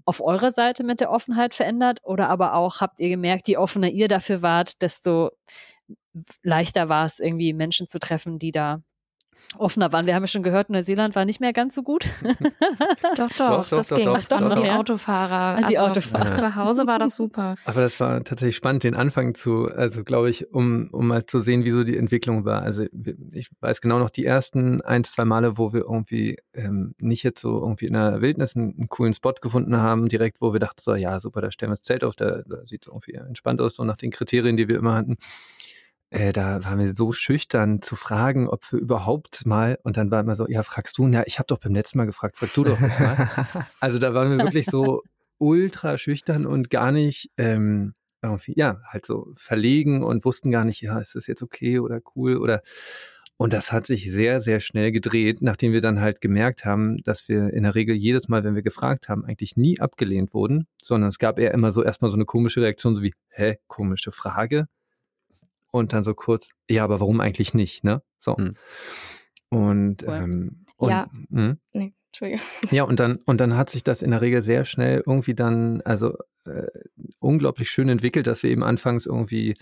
auf 0.05 0.21
eurer 0.21 0.51
Seite 0.51 0.85
mit 0.85 1.01
der 1.01 1.11
Offenheit 1.11 1.55
verändert? 1.55 2.01
Oder 2.03 2.29
aber 2.29 2.55
auch 2.55 2.81
habt 2.81 3.01
ihr 3.01 3.09
gemerkt, 3.09 3.49
je 3.49 3.57
offener 3.57 3.89
ihr 3.89 4.09
dafür 4.09 4.43
wart, 4.43 4.83
desto 4.83 5.31
leichter 6.43 6.89
war 6.89 7.07
es, 7.07 7.19
irgendwie 7.21 7.53
Menschen 7.55 7.89
zu 7.89 7.99
treffen, 7.99 8.39
die 8.39 8.53
da 8.53 8.83
offener 9.59 9.93
waren. 9.93 10.07
Wir 10.07 10.15
haben 10.15 10.23
ja 10.23 10.29
schon 10.29 10.43
gehört, 10.43 10.71
Neuseeland 10.71 11.15
war 11.15 11.25
nicht 11.25 11.41
mehr 11.41 11.53
ganz 11.53 11.75
so 11.75 11.83
gut. 11.83 12.07
doch, 13.17 13.29
doch, 13.31 13.37
doch, 13.37 13.69
das 13.69 13.89
doch, 13.89 13.97
ging. 13.97 14.07
Doch, 14.07 14.23
doch, 14.23 14.41
doch, 14.41 14.63
die 14.63 14.71
Autofahrer. 14.71 15.57
Also 15.57 15.69
die 15.69 15.79
Autofahrer. 15.79 16.35
Zu 16.35 16.57
Hause 16.57 16.87
war 16.87 16.99
das 16.99 17.17
super. 17.17 17.55
Aber 17.65 17.81
das 17.81 17.99
war 18.01 18.23
tatsächlich 18.23 18.57
spannend, 18.57 18.85
den 18.85 18.95
Anfang 18.95 19.35
zu, 19.35 19.69
also 19.69 20.05
glaube 20.05 20.31
ich, 20.31 20.53
um, 20.53 20.89
um 20.93 21.09
mal 21.09 21.27
zu 21.27 21.41
sehen, 21.41 21.65
wieso 21.65 21.85
die 21.85 21.97
Entwicklung 21.97 22.45
war. 22.45 22.63
Also 22.63 22.85
ich 23.33 23.51
weiß 23.61 23.81
genau 23.81 23.99
noch 23.99 24.11
die 24.11 24.25
ersten 24.25 24.81
ein, 24.83 25.05
zwei 25.05 25.25
Male, 25.25 25.59
wo 25.59 25.73
wir 25.73 25.83
irgendwie 25.83 26.39
ähm, 26.55 26.95
nicht 26.99 27.23
jetzt 27.23 27.41
so 27.41 27.61
irgendwie 27.61 27.87
in 27.87 27.95
der 27.95 28.21
Wildnis 28.21 28.57
einen, 28.57 28.75
einen, 28.77 28.89
coolen 28.89 29.15
Spot 29.15 29.35
gefunden 29.41 29.77
haben, 29.77 30.09
direkt, 30.09 30.41
wo 30.41 30.53
wir 30.53 30.61
dachten, 30.61 30.81
so, 30.81 30.95
ja, 30.95 31.21
super, 31.21 31.41
da 31.41 31.51
stellen 31.51 31.71
wir 31.71 31.77
das 31.77 31.83
Zelt 31.83 32.05
auf, 32.05 32.15
da, 32.17 32.43
da 32.47 32.67
sieht 32.67 32.83
es 32.83 32.89
irgendwie 32.89 33.15
entspannt 33.15 33.61
aus, 33.61 33.75
so 33.75 33.85
nach 33.85 33.97
den 33.97 34.11
Kriterien, 34.11 34.57
die 34.57 34.69
wir 34.69 34.77
immer 34.77 34.95
hatten 34.95 35.17
äh, 36.11 36.33
da 36.33 36.63
waren 36.65 36.79
wir 36.81 36.95
so 36.95 37.13
schüchtern 37.13 37.83
zu 37.83 37.97
fragen, 37.97 38.49
ob 38.49 38.71
wir 38.73 38.81
überhaupt 38.81 39.47
mal, 39.47 39.79
und 39.85 39.97
dann 39.97 40.11
war 40.11 40.21
immer 40.21 40.35
so, 40.35 40.47
ja, 40.49 40.63
fragst 40.63 40.99
du? 40.99 41.07
Ja, 41.09 41.23
ich 41.27 41.39
habe 41.39 41.47
doch 41.47 41.59
beim 41.59 41.75
letzten 41.75 41.99
Mal 41.99 42.07
gefragt, 42.07 42.37
frag 42.37 42.53
du 42.53 42.65
doch 42.65 42.81
jetzt 42.81 43.01
mal. 43.01 43.29
also 43.81 43.99
da 43.99 44.13
waren 44.13 44.31
wir 44.31 44.45
wirklich 44.45 44.67
so 44.67 45.03
ultra 45.39 45.97
schüchtern 45.99 46.47
und 46.47 46.69
gar 46.69 46.93
nicht, 46.93 47.31
ähm, 47.37 47.95
irgendwie, 48.23 48.55
ja, 48.57 48.81
halt 48.85 49.07
so 49.07 49.33
verlegen 49.37 50.03
und 50.03 50.25
wussten 50.25 50.51
gar 50.51 50.65
nicht, 50.65 50.83
ja, 50.83 50.99
ist 50.99 51.15
das 51.15 51.27
jetzt 51.27 51.43
okay 51.43 51.79
oder 51.79 52.01
cool 52.15 52.37
oder 52.37 52.63
und 53.41 53.55
das 53.55 53.73
hat 53.73 53.87
sich 53.87 54.13
sehr, 54.13 54.41
sehr 54.41 54.61
schnell 54.61 54.93
gedreht, 54.93 55.41
nachdem 55.41 55.73
wir 55.73 55.81
dann 55.81 56.03
halt 56.03 56.21
gemerkt 56.21 56.67
haben, 56.67 56.99
dass 57.05 57.27
wir 57.27 57.55
in 57.55 57.63
der 57.63 57.75
Regel 57.75 57.97
jedes 57.97 58.29
Mal, 58.29 58.45
wenn 58.45 58.55
wir 58.55 58.61
gefragt 58.61 59.09
haben, 59.09 59.25
eigentlich 59.25 59.57
nie 59.57 59.81
abgelehnt 59.81 60.35
wurden, 60.35 60.67
sondern 60.83 61.09
es 61.09 61.19
gab 61.19 61.39
eher 61.39 61.55
immer 61.55 61.73
so 61.73 61.83
erstmal 61.83 62.11
so 62.11 62.19
eine 62.19 62.27
komische 62.27 62.61
Reaktion, 62.61 62.95
so 62.95 63.03
wie, 63.03 63.15
hä, 63.31 63.57
komische 63.67 64.13
Frage? 64.13 64.67
Und 65.71 65.93
dann 65.93 66.05
so 66.05 66.15
kurz, 66.15 66.51
ja, 66.69 66.85
aber 66.85 67.01
warum 67.01 67.21
eigentlich 67.21 67.55
nicht, 67.55 67.85
ne? 67.85 68.03
So. 68.19 68.37
Hm. 68.37 68.57
Und, 69.51 70.05
ähm, 70.07 70.65
und, 70.77 70.91
ja. 70.91 71.09
Mh? 71.29 71.43
Hm? 71.43 71.59
Nee, 71.73 71.95
Entschuldigung. 72.09 72.41
Ja, 72.71 72.85
und 72.85 73.01
dann, 73.01 73.17
und 73.27 73.41
dann 73.41 73.57
hat 73.57 73.71
sich 73.71 73.85
das 73.85 74.03
in 74.03 74.11
der 74.11 74.21
Regel 74.21 74.43
sehr 74.43 74.65
schnell 74.65 75.03
irgendwie 75.07 75.35
dann, 75.35 75.81
also 75.83 76.17
äh, 76.47 76.67
unglaublich 77.19 77.71
schön 77.71 77.89
entwickelt, 77.89 78.27
dass 78.27 78.43
wir 78.43 78.51
eben 78.51 78.63
anfangs 78.63 79.07
irgendwie 79.07 79.57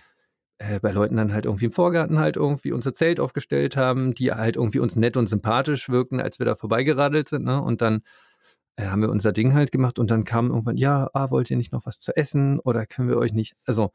äh, 0.58 0.80
bei 0.80 0.92
Leuten 0.92 1.16
dann 1.16 1.32
halt 1.32 1.46
irgendwie 1.46 1.66
im 1.66 1.72
Vorgarten 1.72 2.18
halt 2.18 2.36
irgendwie 2.36 2.72
unser 2.72 2.94
Zelt 2.94 3.20
aufgestellt 3.20 3.76
haben, 3.76 4.14
die 4.14 4.32
halt 4.32 4.56
irgendwie 4.56 4.80
uns 4.80 4.96
nett 4.96 5.16
und 5.16 5.26
sympathisch 5.26 5.88
wirken, 5.88 6.20
als 6.20 6.38
wir 6.38 6.46
da 6.46 6.54
vorbeigeradelt 6.54 7.28
sind, 7.28 7.44
ne? 7.44 7.62
Und 7.62 7.80
dann 7.80 8.02
äh, 8.76 8.86
haben 8.86 9.02
wir 9.02 9.10
unser 9.10 9.32
Ding 9.32 9.54
halt 9.54 9.72
gemacht 9.72 9.98
und 9.98 10.10
dann 10.10 10.24
kam 10.24 10.48
irgendwann, 10.50 10.76
ja, 10.76 11.08
ah, 11.12 11.30
wollt 11.30 11.50
ihr 11.50 11.56
nicht 11.56 11.72
noch 11.72 11.86
was 11.86 12.00
zu 12.00 12.16
essen 12.16 12.58
oder 12.60 12.86
können 12.86 13.08
wir 13.08 13.18
euch 13.18 13.32
nicht, 13.32 13.54
also, 13.66 13.92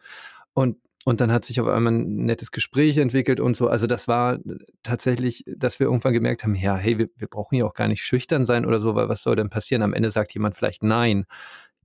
und 0.54 0.78
und 1.06 1.20
dann 1.20 1.32
hat 1.32 1.44
sich 1.44 1.60
auf 1.60 1.68
einmal 1.68 1.94
ein 1.94 2.26
nettes 2.26 2.52
Gespräch 2.52 2.98
entwickelt 2.98 3.40
und 3.40 3.58
so. 3.58 3.68
Also 3.68 3.88
das 3.88 4.08
war 4.08 4.40
tatsächlich, 4.84 5.44
dass 5.48 5.80
wir 5.80 5.88
irgendwann 5.88 6.14
gemerkt 6.14 6.44
haben, 6.44 6.56
ja, 6.56 6.76
hey, 6.78 6.98
wir, 6.98 7.10
wir 7.18 7.28
brauchen 7.28 7.56
ja 7.56 7.66
auch 7.66 7.74
gar 7.74 7.88
nicht 7.88 8.04
schüchtern 8.04 8.46
sein 8.46 8.66
oder 8.66 8.80
so, 8.80 8.96
weil 8.96 9.10
was 9.10 9.24
soll 9.24 9.36
denn 9.36 9.50
passieren? 9.50 9.82
Am 9.82 9.94
Ende 9.94 10.12
sagt 10.12 10.34
jemand 10.34 10.56
vielleicht 10.56 10.84
nein. 10.84 11.26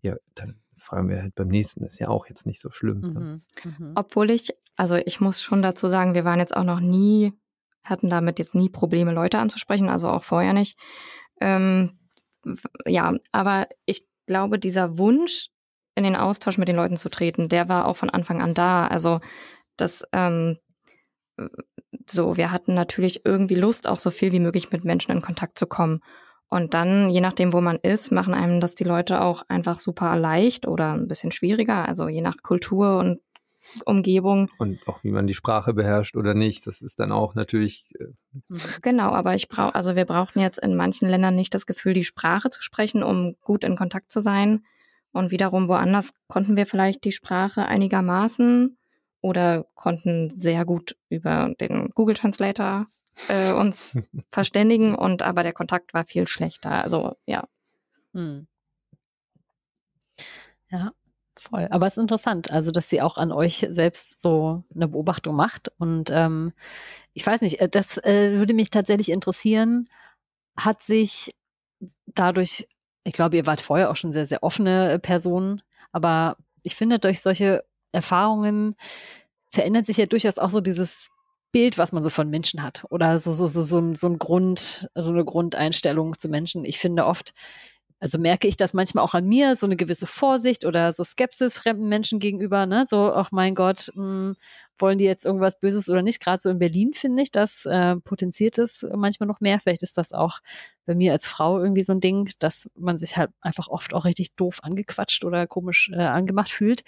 Ja, 0.03 0.17
dann 0.35 0.61
fragen 0.77 1.09
wir 1.09 1.23
halt 1.23 1.35
beim 1.35 1.49
nächsten. 1.49 1.83
Das 1.83 1.95
ist 1.95 1.99
ja 1.99 2.09
auch 2.09 2.29
jetzt 2.29 2.47
nicht 2.47 2.61
so 2.61 2.71
schlimm. 2.71 3.01
Ne? 3.01 3.43
Mhm, 3.65 3.75
mhm. 3.79 3.93
Obwohl 3.97 4.31
ich, 4.31 4.51
also 4.77 4.95
ich 4.95 5.21
muss 5.21 5.43
schon 5.43 5.63
dazu 5.63 5.89
sagen, 5.89 6.15
wir 6.15 6.25
waren 6.25 6.39
jetzt 6.39 6.57
auch 6.57 6.65
noch 6.65 6.81
nie, 6.81 7.33
hatten 7.83 8.11
damit 8.11 8.39
jetzt 8.39 8.55
nie 8.55 8.69
Probleme, 8.69 9.13
Leute 9.13 9.39
anzusprechen, 9.39 9.89
also 9.89 10.09
auch 10.09 10.23
vorher 10.23 10.53
nicht. 10.53 10.79
Ähm, 11.41 11.99
ja, 12.87 13.15
aber 13.33 13.67
ich 13.85 14.07
glaube, 14.27 14.61
dieser 14.61 14.97
Wunsch, 14.97 15.49
in 15.99 16.05
den 16.05 16.17
Austausch 16.17 16.59
mit 16.59 16.69
den 16.69 16.77
Leuten 16.77 16.97
zu 16.97 17.11
treten, 17.11 17.49
der 17.49 17.69
war 17.69 17.87
auch 17.87 17.97
von 17.97 18.11
Anfang 18.11 18.41
an 18.41 18.55
da. 18.55 18.87
Also 18.87 19.21
das, 19.77 20.05
ähm, 20.13 20.59
so, 22.09 22.37
wir 22.37 22.51
hatten 22.51 22.75
natürlich 22.75 23.25
irgendwie 23.25 23.55
Lust, 23.55 23.87
auch 23.87 23.99
so 23.99 24.11
viel 24.11 24.33
wie 24.33 24.41
möglich 24.41 24.71
mit 24.73 24.85
Menschen 24.85 25.13
in 25.13 25.23
Kontakt 25.23 25.59
zu 25.59 25.67
kommen. 25.67 26.01
Und 26.49 26.73
dann, 26.73 27.11
je 27.11 27.21
nachdem, 27.21 27.53
wo 27.53 27.61
man 27.61 27.77
ist, 27.77 28.11
machen 28.11 28.33
einem 28.33 28.61
das 28.61 28.75
die 28.75 28.85
Leute 28.85 29.21
auch 29.21 29.43
einfach 29.49 29.81
super 29.81 30.17
leicht 30.17 30.67
oder 30.67 30.95
ein 30.95 31.07
bisschen 31.07 31.31
schwieriger. 31.31 31.87
Also 31.87 32.09
je 32.09 32.23
nach 32.23 32.37
Kultur 32.43 32.99
und 32.99 33.21
Umgebung. 33.85 34.49
Und 34.59 34.79
auch 34.87 35.05
wie 35.05 35.11
man 35.11 35.27
die 35.27 35.35
Sprache 35.35 35.75
beherrscht 35.75 36.17
oder 36.17 36.35
nicht, 36.35 36.67
das 36.67 36.81
ist 36.81 37.01
dann 37.01 37.13
auch 37.13 37.35
natürlich. 37.35 37.93
Äh 37.99 38.59
genau, 38.83 39.11
aber 39.11 39.35
ich 39.35 39.49
brauche, 39.49 39.75
also 39.75 39.95
wir 39.95 40.07
brauchten 40.07 40.41
jetzt 40.41 40.59
in 40.59 40.75
manchen 40.75 41.09
Ländern 41.09 41.35
nicht 41.35 41.55
das 41.55 41.67
Gefühl, 41.67 41.93
die 41.93 42.05
Sprache 42.05 42.51
zu 42.51 42.63
sprechen, 42.63 43.03
um 43.03 43.37
gut 43.43 43.65
in 43.65 43.77
Kontakt 43.77 44.11
zu 44.11 44.21
sein. 44.21 44.65
Und 45.13 45.31
wiederum 45.31 45.69
woanders 45.69 46.13
konnten 46.29 46.57
wir 46.57 46.67
vielleicht 46.67 47.05
die 47.05 47.13
Sprache 47.13 47.65
einigermaßen 47.67 48.77
oder 49.21 49.67
konnten 49.75 50.31
sehr 50.31 50.65
gut 50.65 50.97
über 51.09 51.55
den 51.61 51.91
Google 51.91 52.15
Translator 52.15 52.87
äh, 53.29 53.53
uns 53.53 53.99
verständigen 54.29 54.95
und 54.95 55.23
aber 55.23 55.43
der 55.43 55.53
Kontakt 55.53 55.95
war 55.95 56.05
viel 56.05 56.29
schlechter. 56.29 56.85
Also 56.85 57.17
ja. 57.27 57.49
Hm. 58.15 58.47
Ja, 60.71 60.93
voll. 61.37 61.67
Aber 61.71 61.87
es 61.87 61.95
ist 61.95 62.03
interessant, 62.03 62.51
also 62.51 62.71
dass 62.71 62.89
sie 62.89 63.01
auch 63.01 63.17
an 63.17 63.33
euch 63.33 63.67
selbst 63.71 64.21
so 64.21 64.65
eine 64.75 64.89
Beobachtung 64.89 65.35
macht. 65.35 65.73
Und 65.79 66.11
ähm, 66.11 66.53
ich 67.15 67.27
weiß 67.27 67.41
nicht, 67.41 67.61
äh, 67.61 67.69
das 67.69 67.97
äh, 67.99 68.39
würde 68.39 68.55
mich 68.55 68.71
tatsächlich 68.71 69.11
interessieren. 69.11 69.89
Hat 70.57 70.83
sich 70.83 71.35
dadurch, 72.07 72.69
ich 73.09 73.15
glaube, 73.15 73.37
ihr 73.37 73.47
wart 73.47 73.63
vorher 73.63 73.91
auch 73.91 73.97
schon 73.97 74.13
sehr, 74.13 74.27
sehr 74.27 74.43
offene 74.43 74.93
äh, 74.93 74.99
Personen, 74.99 75.63
aber 75.93 76.37
ich 76.63 76.77
finde, 76.77 76.99
durch 76.99 77.21
solche 77.21 77.65
Erfahrungen 77.91 78.77
verändert 79.51 79.87
sich 79.87 79.97
ja 79.97 80.05
durchaus 80.05 80.39
auch 80.39 80.51
so 80.51 80.61
dieses 80.61 81.09
Bild, 81.51 81.79
was 81.79 81.93
man 81.93 82.03
so 82.03 82.11
von 82.11 82.29
Menschen 82.29 82.63
hat 82.63 82.85
oder 82.91 83.19
so, 83.19 83.33
so, 83.33 83.49
so, 83.49 83.63
so, 83.63 83.95
so 83.95 84.07
ein 84.07 84.19
Grund, 84.19 84.91
so 84.95 85.11
eine 85.11 85.25
Grundeinstellung 85.25 86.19
zu 86.19 86.29
Menschen. 86.29 86.67
Ich 86.67 86.79
finde 86.79 87.07
oft, 87.07 87.33
also 88.01 88.19
merke 88.19 88.47
ich 88.49 88.57
das 88.57 88.75
manchmal 88.75 89.05
auch 89.05 89.15
an 89.15 89.27
mir, 89.27 89.57
so 89.57 89.67
eine 89.67 89.77
gewisse 89.77 90.07
Vorsicht 90.07 90.65
oder 90.65 90.93
so 90.93 91.05
Skepsis 91.05 91.57
fremden 91.59 91.89
Menschen 91.89 92.19
gegenüber, 92.19 92.67
ne? 92.67 92.85
So, 92.89 93.13
ach 93.13 93.33
mein 93.33 93.55
Gott, 93.55 93.91
mh, 93.95 94.03
hm, 94.03 94.37
wollen 94.79 94.99
die 94.99 95.05
jetzt 95.05 95.25
irgendwas 95.25 95.59
Böses 95.59 95.89
oder 95.89 96.03
nicht? 96.03 96.21
Gerade 96.21 96.39
so 96.41 96.51
in 96.51 96.59
Berlin 96.59 96.93
finde 96.95 97.23
ich, 97.23 97.33
das 97.33 97.67
äh, 97.67 97.97
potenziert 97.97 98.59
es 98.59 98.87
manchmal 98.95 99.27
noch 99.27 99.41
mehr. 99.41 99.59
Vielleicht 99.61 99.83
ist 99.83 99.99
das 99.99 100.13
auch 100.13 100.39
bei 100.87 100.95
mir 100.95 101.13
als 101.13 101.27
Frau 101.27 101.61
irgendwie 101.61 101.83
so 101.83 101.93
ein 101.93 102.01
Ding, 102.01 102.31
dass 102.39 102.71
man 102.77 102.97
sich 102.99 103.17
halt 103.17 103.31
einfach 103.41 103.69
oft 103.69 103.93
auch 103.95 104.05
richtig 104.05 104.37
doof 104.37 104.61
angequatscht 104.63 105.25
oder 105.25 105.47
komisch 105.47 105.91
äh, 105.93 105.97
angemacht 105.97 106.51
fühlt. 106.51 106.83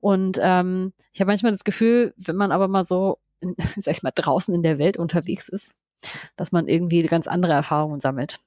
Und 0.00 0.38
ähm, 0.42 0.92
ich 1.12 1.20
habe 1.20 1.30
manchmal 1.30 1.52
das 1.52 1.64
Gefühl, 1.64 2.12
wenn 2.16 2.36
man 2.36 2.50
aber 2.52 2.68
mal 2.68 2.84
so 2.84 3.18
sag 3.76 3.96
ich 3.96 4.02
mal, 4.02 4.12
draußen 4.14 4.54
in 4.54 4.62
der 4.62 4.78
Welt 4.78 4.96
unterwegs 4.96 5.48
ist, 5.48 5.72
dass 6.36 6.52
man 6.52 6.68
irgendwie 6.68 7.02
ganz 7.02 7.26
andere 7.26 7.52
Erfahrungen 7.52 8.00
sammelt. 8.00 8.38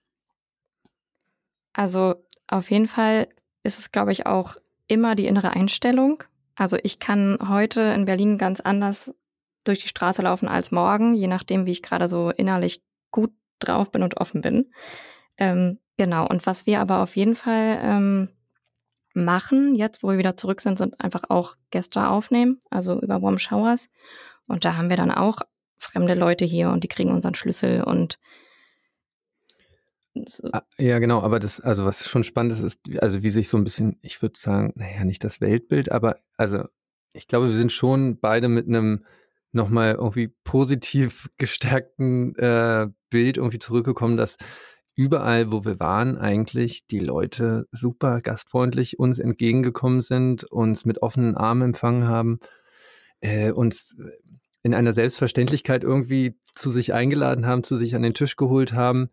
Also 1.73 2.15
auf 2.47 2.71
jeden 2.71 2.87
Fall 2.87 3.27
ist 3.63 3.79
es, 3.79 3.91
glaube 3.91 4.11
ich, 4.11 4.25
auch 4.25 4.57
immer 4.87 5.15
die 5.15 5.27
innere 5.27 5.51
Einstellung. 5.51 6.23
Also 6.55 6.77
ich 6.83 6.99
kann 6.99 7.37
heute 7.47 7.81
in 7.81 8.05
Berlin 8.05 8.37
ganz 8.37 8.59
anders 8.59 9.13
durch 9.63 9.79
die 9.79 9.87
Straße 9.87 10.21
laufen 10.21 10.47
als 10.47 10.71
morgen, 10.71 11.13
je 11.13 11.27
nachdem, 11.27 11.65
wie 11.65 11.71
ich 11.71 11.83
gerade 11.83 12.07
so 12.07 12.31
innerlich 12.31 12.81
gut 13.11 13.31
drauf 13.59 13.91
bin 13.91 14.03
und 14.03 14.17
offen 14.17 14.41
bin. 14.41 14.71
Ähm, 15.37 15.79
genau. 15.97 16.27
Und 16.27 16.45
was 16.45 16.65
wir 16.65 16.79
aber 16.79 17.01
auf 17.01 17.15
jeden 17.15 17.35
Fall 17.35 17.79
ähm, 17.81 18.29
machen, 19.13 19.75
jetzt 19.75 20.03
wo 20.03 20.09
wir 20.09 20.17
wieder 20.17 20.37
zurück 20.37 20.61
sind, 20.61 20.77
sind 20.77 20.99
einfach 20.99 21.23
auch 21.29 21.55
Gäste 21.71 22.07
aufnehmen, 22.07 22.59
also 22.69 22.99
über 23.01 23.21
Warm 23.21 23.39
Showers. 23.39 23.89
Und 24.47 24.65
da 24.65 24.75
haben 24.75 24.89
wir 24.89 24.97
dann 24.97 25.11
auch 25.11 25.41
fremde 25.77 26.13
Leute 26.13 26.45
hier 26.45 26.69
und 26.69 26.83
die 26.83 26.87
kriegen 26.87 27.11
unseren 27.11 27.35
Schlüssel 27.35 27.83
und 27.83 28.19
ja, 30.77 30.99
genau, 30.99 31.21
aber 31.21 31.39
das, 31.39 31.59
also 31.59 31.85
was 31.85 32.07
schon 32.07 32.23
spannend 32.23 32.53
ist, 32.53 32.63
ist, 32.63 32.79
also 33.01 33.23
wie 33.23 33.29
sich 33.29 33.49
so 33.49 33.57
ein 33.57 33.63
bisschen, 33.63 33.97
ich 34.01 34.21
würde 34.21 34.37
sagen, 34.37 34.73
naja, 34.75 35.03
nicht 35.05 35.23
das 35.23 35.41
Weltbild, 35.41 35.91
aber 35.91 36.17
also 36.37 36.65
ich 37.13 37.27
glaube, 37.27 37.47
wir 37.47 37.55
sind 37.55 37.71
schon 37.71 38.19
beide 38.19 38.47
mit 38.47 38.67
einem 38.67 39.05
nochmal 39.51 39.95
irgendwie 39.95 40.27
positiv 40.43 41.29
gestärkten 41.37 42.35
äh, 42.35 42.87
Bild 43.09 43.37
irgendwie 43.37 43.59
zurückgekommen, 43.59 44.17
dass 44.17 44.37
überall, 44.95 45.51
wo 45.51 45.63
wir 45.63 45.79
waren, 45.79 46.17
eigentlich 46.17 46.85
die 46.87 46.99
Leute 46.99 47.67
super 47.71 48.19
gastfreundlich 48.21 48.99
uns 48.99 49.17
entgegengekommen 49.17 50.01
sind, 50.01 50.43
uns 50.43 50.85
mit 50.85 51.01
offenen 51.01 51.37
Armen 51.37 51.61
empfangen 51.61 52.07
haben, 52.07 52.39
äh, 53.21 53.51
uns 53.51 53.95
in 54.61 54.73
einer 54.73 54.91
Selbstverständlichkeit 54.91 55.83
irgendwie 55.83 56.37
zu 56.53 56.69
sich 56.69 56.93
eingeladen 56.93 57.45
haben, 57.45 57.63
zu 57.63 57.77
sich 57.77 57.95
an 57.95 58.01
den 58.01 58.13
Tisch 58.13 58.35
geholt 58.35 58.73
haben. 58.73 59.09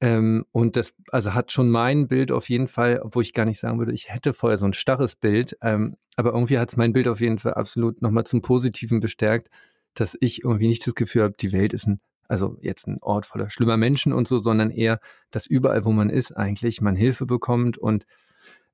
Ähm, 0.00 0.44
und 0.52 0.76
das, 0.76 0.94
also 1.10 1.34
hat 1.34 1.50
schon 1.50 1.70
mein 1.70 2.06
Bild 2.06 2.30
auf 2.30 2.48
jeden 2.48 2.68
Fall, 2.68 3.00
obwohl 3.02 3.22
ich 3.22 3.32
gar 3.32 3.44
nicht 3.44 3.58
sagen 3.58 3.78
würde, 3.78 3.92
ich 3.92 4.12
hätte 4.12 4.32
vorher 4.32 4.58
so 4.58 4.66
ein 4.66 4.72
starres 4.72 5.16
Bild, 5.16 5.56
ähm, 5.60 5.96
aber 6.16 6.32
irgendwie 6.32 6.58
hat 6.58 6.70
es 6.70 6.76
mein 6.76 6.92
Bild 6.92 7.08
auf 7.08 7.20
jeden 7.20 7.38
Fall 7.38 7.54
absolut 7.54 8.00
nochmal 8.00 8.24
zum 8.24 8.40
Positiven 8.40 9.00
bestärkt, 9.00 9.48
dass 9.94 10.16
ich 10.20 10.44
irgendwie 10.44 10.68
nicht 10.68 10.86
das 10.86 10.94
Gefühl 10.94 11.22
habe, 11.24 11.34
die 11.38 11.52
Welt 11.52 11.72
ist 11.72 11.86
ein, 11.86 12.00
also 12.28 12.56
jetzt 12.60 12.86
ein 12.86 12.98
Ort 13.02 13.26
voller 13.26 13.50
schlimmer 13.50 13.76
Menschen 13.76 14.12
und 14.12 14.28
so, 14.28 14.38
sondern 14.38 14.70
eher, 14.70 15.00
dass 15.30 15.46
überall, 15.46 15.84
wo 15.84 15.90
man 15.90 16.10
ist, 16.10 16.32
eigentlich 16.32 16.80
man 16.80 16.94
Hilfe 16.94 17.26
bekommt 17.26 17.76
und 17.78 18.06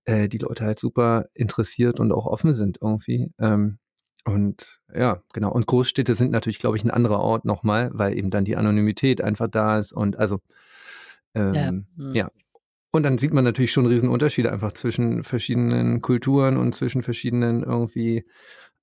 äh, 0.05 0.29
die 0.29 0.39
Leute 0.39 0.65
halt 0.65 0.79
super 0.79 1.27
interessiert 1.33 2.01
und 2.01 2.13
auch 2.13 2.27
offen 2.27 2.55
sind 2.55 2.79
irgendwie. 2.83 3.31
Ähm, 3.39 3.79
und 4.25 4.81
ja, 4.95 5.23
genau. 5.33 5.53
Und 5.53 5.67
Großstädte 5.67 6.15
sind 6.15 6.31
natürlich, 6.31 6.59
glaube 6.59 6.77
ich, 6.77 6.85
ein 6.85 6.91
anderer 6.91 7.21
Ort 7.21 7.45
nochmal, 7.45 7.91
weil 7.93 8.17
eben 8.17 8.31
dann 8.31 8.45
die 8.45 8.57
Anonymität 8.57 9.21
einfach 9.21 9.49
da 9.49 9.79
ist. 9.79 9.93
Und 9.93 10.19
also, 10.19 10.41
ähm, 11.35 11.53
ja. 11.55 11.69
Hm. 11.69 11.87
ja. 12.15 12.31
Und 12.91 13.03
dann 13.03 13.19
sieht 13.19 13.35
man 13.35 13.43
natürlich 13.43 13.73
schon 13.73 13.87
Riesenunterschiede 13.87 14.53
einfach 14.53 14.73
zwischen 14.73 15.25
verschiedenen 15.25 16.01
Kulturen 16.01 16.57
und 16.57 16.75
zwischen 16.75 17.03
verschiedenen 17.03 17.65
irgendwie 17.65 18.25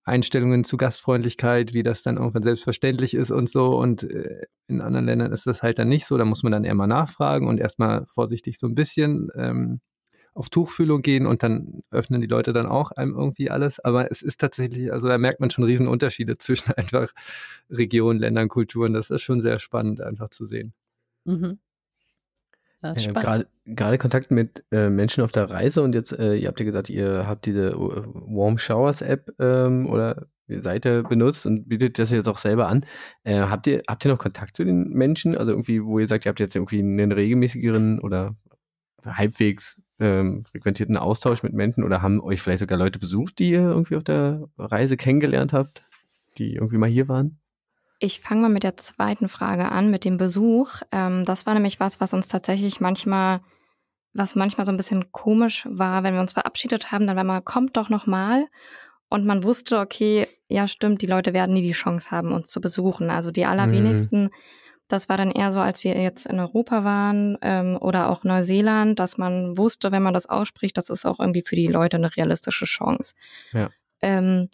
Einstellungen 0.04 0.64
zu 0.64 0.78
Gastfreundlichkeit, 0.78 1.74
wie 1.74 1.84
das 1.84 2.02
dann 2.02 2.18
irgendwann 2.18 2.44
selbstverständlich 2.44 3.14
ist 3.14 3.32
und 3.32 3.50
so. 3.50 3.78
Und 3.78 4.04
äh, 4.04 4.48
in 4.68 4.82
anderen 4.82 5.06
Ländern 5.06 5.32
ist 5.32 5.48
das 5.48 5.64
halt 5.64 5.80
dann 5.80 5.88
nicht 5.88 6.06
so. 6.06 6.18
Da 6.18 6.26
muss 6.26 6.44
man 6.44 6.52
dann 6.52 6.64
eher 6.64 6.76
mal 6.76 6.88
nachfragen 6.88 7.48
und 7.48 7.60
erstmal 7.60 8.06
vorsichtig 8.08 8.58
so 8.60 8.68
ein 8.68 8.76
bisschen 8.76 9.30
ähm, 9.36 9.80
auf 10.34 10.50
Tuchfühlung 10.50 11.02
gehen 11.02 11.26
und 11.26 11.44
dann 11.44 11.84
öffnen 11.92 12.22
die 12.22 12.28
Leute 12.28 12.54
dann 12.54 12.66
auch 12.66 12.92
einem 12.92 13.16
irgendwie 13.16 13.50
alles. 13.52 13.80
Aber 13.80 14.10
es 14.10 14.22
ist 14.22 14.40
tatsächlich, 14.40 14.92
also 14.92 15.08
da 15.08 15.18
merkt 15.18 15.40
man 15.40 15.52
schon 15.52 15.66
Riesenunterschiede 15.66 16.38
zwischen 16.40 16.72
einfach 16.74 17.12
Regionen, 17.70 18.20
Ländern, 18.20 18.48
Kulturen. 18.48 18.94
Das 18.94 19.10
ist 19.10 19.22
schon 19.22 19.42
sehr 19.42 19.60
spannend 19.60 20.02
einfach 20.02 20.30
zu 20.30 20.46
sehen. 20.46 20.74
Mhm. 21.26 21.60
Ja, 22.84 22.94
gerade, 22.94 23.48
gerade 23.65 23.98
Kontakt 23.98 24.32
mit 24.32 24.63
äh, 24.72 24.89
Menschen 24.89 25.24
auf 25.24 25.32
der 25.32 25.50
Reise 25.50 25.84
und 25.84 25.94
jetzt, 25.94 26.17
äh, 26.17 26.36
ihr 26.36 26.48
habt 26.48 26.60
ja 26.60 26.65
gesagt, 26.65 26.89
ihr 26.89 27.28
habt 27.28 27.46
diese 27.46 27.70
äh, 27.70 27.76
Warm 27.76 28.58
Showers 28.58 29.02
App 29.02 29.32
ähm, 29.39 29.88
oder 29.88 30.28
Seite 30.48 31.04
benutzt 31.04 31.46
und 31.46 31.70
bietet 31.70 31.98
das 32.00 32.10
jetzt 32.10 32.28
auch 32.28 32.38
selber 32.38 32.67
an. 32.67 32.86
Äh, 33.24 33.39
habt 33.41 33.67
ihr 33.67 33.84
habt 33.88 34.04
ihr 34.04 34.12
noch 34.12 34.17
Kontakt 34.17 34.56
zu 34.56 34.65
den 34.65 34.89
Menschen? 34.89 35.38
Also 35.38 35.52
irgendwie, 35.52 35.84
wo 35.84 36.00
ihr 36.00 36.08
sagt, 36.08 36.26
ihr 36.26 36.30
habt 36.30 36.39
jetzt 36.39 36.56
irgendwie 36.56 36.80
einen 36.80 37.12
regelmäßigeren 37.12 38.00
oder 38.00 38.36
halbwegs 39.06 39.82
ähm, 40.00 40.44
frequentierten 40.44 40.98
Austausch 40.98 41.44
mit 41.44 41.54
Menschen 41.54 41.84
oder 41.84 42.02
haben 42.02 42.20
euch 42.20 42.41
vielleicht 42.41 42.60
sogar 42.60 42.78
Leute 42.78 43.00
besucht, 43.00 43.39
die 43.39 43.52
ihr 43.52 43.62
irgendwie 43.62 43.96
auf 43.96 44.04
der 44.04 44.48
Reise 44.58 44.98
kennengelernt 44.98 45.54
habt, 45.54 45.84
die 46.38 46.56
irgendwie 46.56 46.78
mal 46.78 46.89
hier 46.89 47.08
waren? 47.08 47.40
Ich 48.04 48.20
fange 48.20 48.42
mal 48.42 48.50
mit 48.50 48.64
der 48.64 48.78
zweiten 48.78 49.30
Frage 49.30 49.72
an, 49.72 49.92
mit 49.92 50.06
dem 50.06 50.18
Besuch. 50.18 50.82
Ähm, 50.92 51.24
das 51.24 51.46
war 51.46 51.54
nämlich 51.54 51.80
was, 51.80 52.02
was 52.02 52.14
uns 52.14 52.28
tatsächlich 52.28 52.82
manchmal, 52.82 53.42
was 54.14 54.36
manchmal 54.36 54.66
so 54.66 54.72
ein 54.72 54.78
bisschen 54.78 55.12
komisch 55.12 55.68
war, 55.70 56.02
wenn 56.02 56.16
wir 56.16 56.22
uns 56.22 56.34
verabschiedet 56.34 56.92
haben, 56.92 57.06
dann 57.06 57.16
war 57.16 57.24
man, 57.24 57.46
kommt 57.46 57.78
doch 57.78 57.90
noch 57.90 58.08
mal. 58.08 58.48
Und 59.08 59.26
man 59.26 59.44
wusste, 59.44 59.80
okay, 59.80 60.28
ja 60.48 60.68
stimmt, 60.68 61.04
die 61.04 61.08
Leute 61.08 61.34
werden 61.34 61.54
nie 61.54 61.62
die 61.62 61.74
Chance 61.74 62.10
haben, 62.10 62.32
uns 62.32 62.50
zu 62.50 62.60
besuchen. 62.60 63.12
Also 63.12 63.30
die 63.30 63.46
allerwenigsten 63.46 64.24
mhm. 64.24 64.32
Das 64.92 65.08
war 65.08 65.16
dann 65.16 65.32
eher 65.32 65.52
so, 65.52 65.60
als 65.60 65.84
wir 65.84 65.98
jetzt 65.98 66.26
in 66.26 66.40
Europa 66.40 66.84
waren 66.84 67.38
ähm, 67.42 67.78
oder 67.80 68.10
auch 68.10 68.26
Neuseeland, 68.26 69.00
dass 69.00 69.18
man 69.18 69.58
wusste, 69.58 69.92
wenn 69.92 70.04
man 70.04 70.14
das 70.14 70.26
ausspricht, 70.26 70.76
das 70.76 70.90
ist 70.90 71.06
auch 71.06 71.20
irgendwie 71.20 71.44
für 71.44 71.56
die 71.56 71.68
Leute 71.68 71.96
eine 71.96 72.16
realistische 72.16 72.66
Chance. 72.66 73.16
Ja. 73.54 73.70
Ähm, 74.02 74.50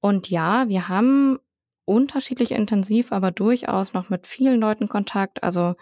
und 0.00 0.30
ja, 0.30 0.68
wir 0.68 0.88
haben 0.88 1.38
unterschiedlich 1.84 2.52
intensiv, 2.52 3.12
aber 3.12 3.30
durchaus 3.30 3.92
noch 3.92 4.08
mit 4.10 4.26
vielen 4.26 4.60
Leuten 4.60 4.88
Kontakt. 4.88 5.42
Also 5.42 5.74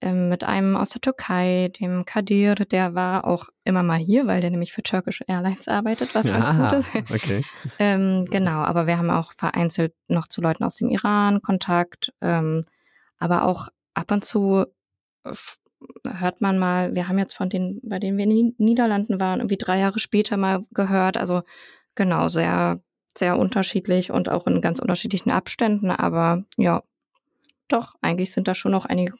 ähm, 0.00 0.28
mit 0.28 0.44
einem 0.44 0.76
aus 0.76 0.90
der 0.90 1.00
Türkei, 1.00 1.72
dem 1.80 2.04
Kadir, 2.04 2.54
der 2.54 2.94
war 2.94 3.24
auch 3.24 3.48
immer 3.64 3.82
mal 3.82 3.98
hier, 3.98 4.26
weil 4.26 4.40
der 4.40 4.50
nämlich 4.50 4.72
für 4.72 4.82
Turkish 4.82 5.24
Airlines 5.26 5.66
arbeitet, 5.66 6.14
was 6.14 6.24
ganz 6.24 6.44
Aha, 6.44 6.70
gut 6.70 6.78
ist. 6.78 7.10
Okay. 7.10 7.42
ähm, 7.78 8.24
genau, 8.30 8.60
aber 8.60 8.86
wir 8.86 8.96
haben 8.96 9.10
auch 9.10 9.32
vereinzelt 9.36 9.94
noch 10.06 10.28
zu 10.28 10.40
Leuten 10.40 10.62
aus 10.62 10.76
dem 10.76 10.88
Iran 10.88 11.42
Kontakt. 11.42 12.12
Ähm, 12.20 12.62
aber 13.18 13.44
auch 13.44 13.68
ab 13.94 14.12
und 14.12 14.24
zu 14.24 14.66
äh, 15.24 15.32
hört 16.04 16.40
man 16.40 16.58
mal, 16.58 16.94
wir 16.94 17.08
haben 17.08 17.18
jetzt 17.18 17.34
von 17.34 17.48
denen, 17.48 17.80
bei 17.82 17.98
denen 17.98 18.18
wir 18.18 18.24
in 18.24 18.30
den 18.30 18.54
Niederlanden 18.58 19.20
waren, 19.20 19.40
irgendwie 19.40 19.58
drei 19.58 19.80
Jahre 19.80 19.98
später 19.98 20.36
mal 20.36 20.64
gehört. 20.70 21.16
Also 21.16 21.42
genau, 21.96 22.28
sehr 22.28 22.80
sehr 23.18 23.38
unterschiedlich 23.38 24.10
und 24.10 24.28
auch 24.28 24.46
in 24.46 24.60
ganz 24.60 24.78
unterschiedlichen 24.78 25.30
Abständen, 25.30 25.90
aber 25.90 26.44
ja, 26.56 26.82
doch, 27.68 27.94
eigentlich 28.00 28.32
sind 28.32 28.48
da 28.48 28.54
schon 28.54 28.72
noch 28.72 28.86
einige 28.86 29.12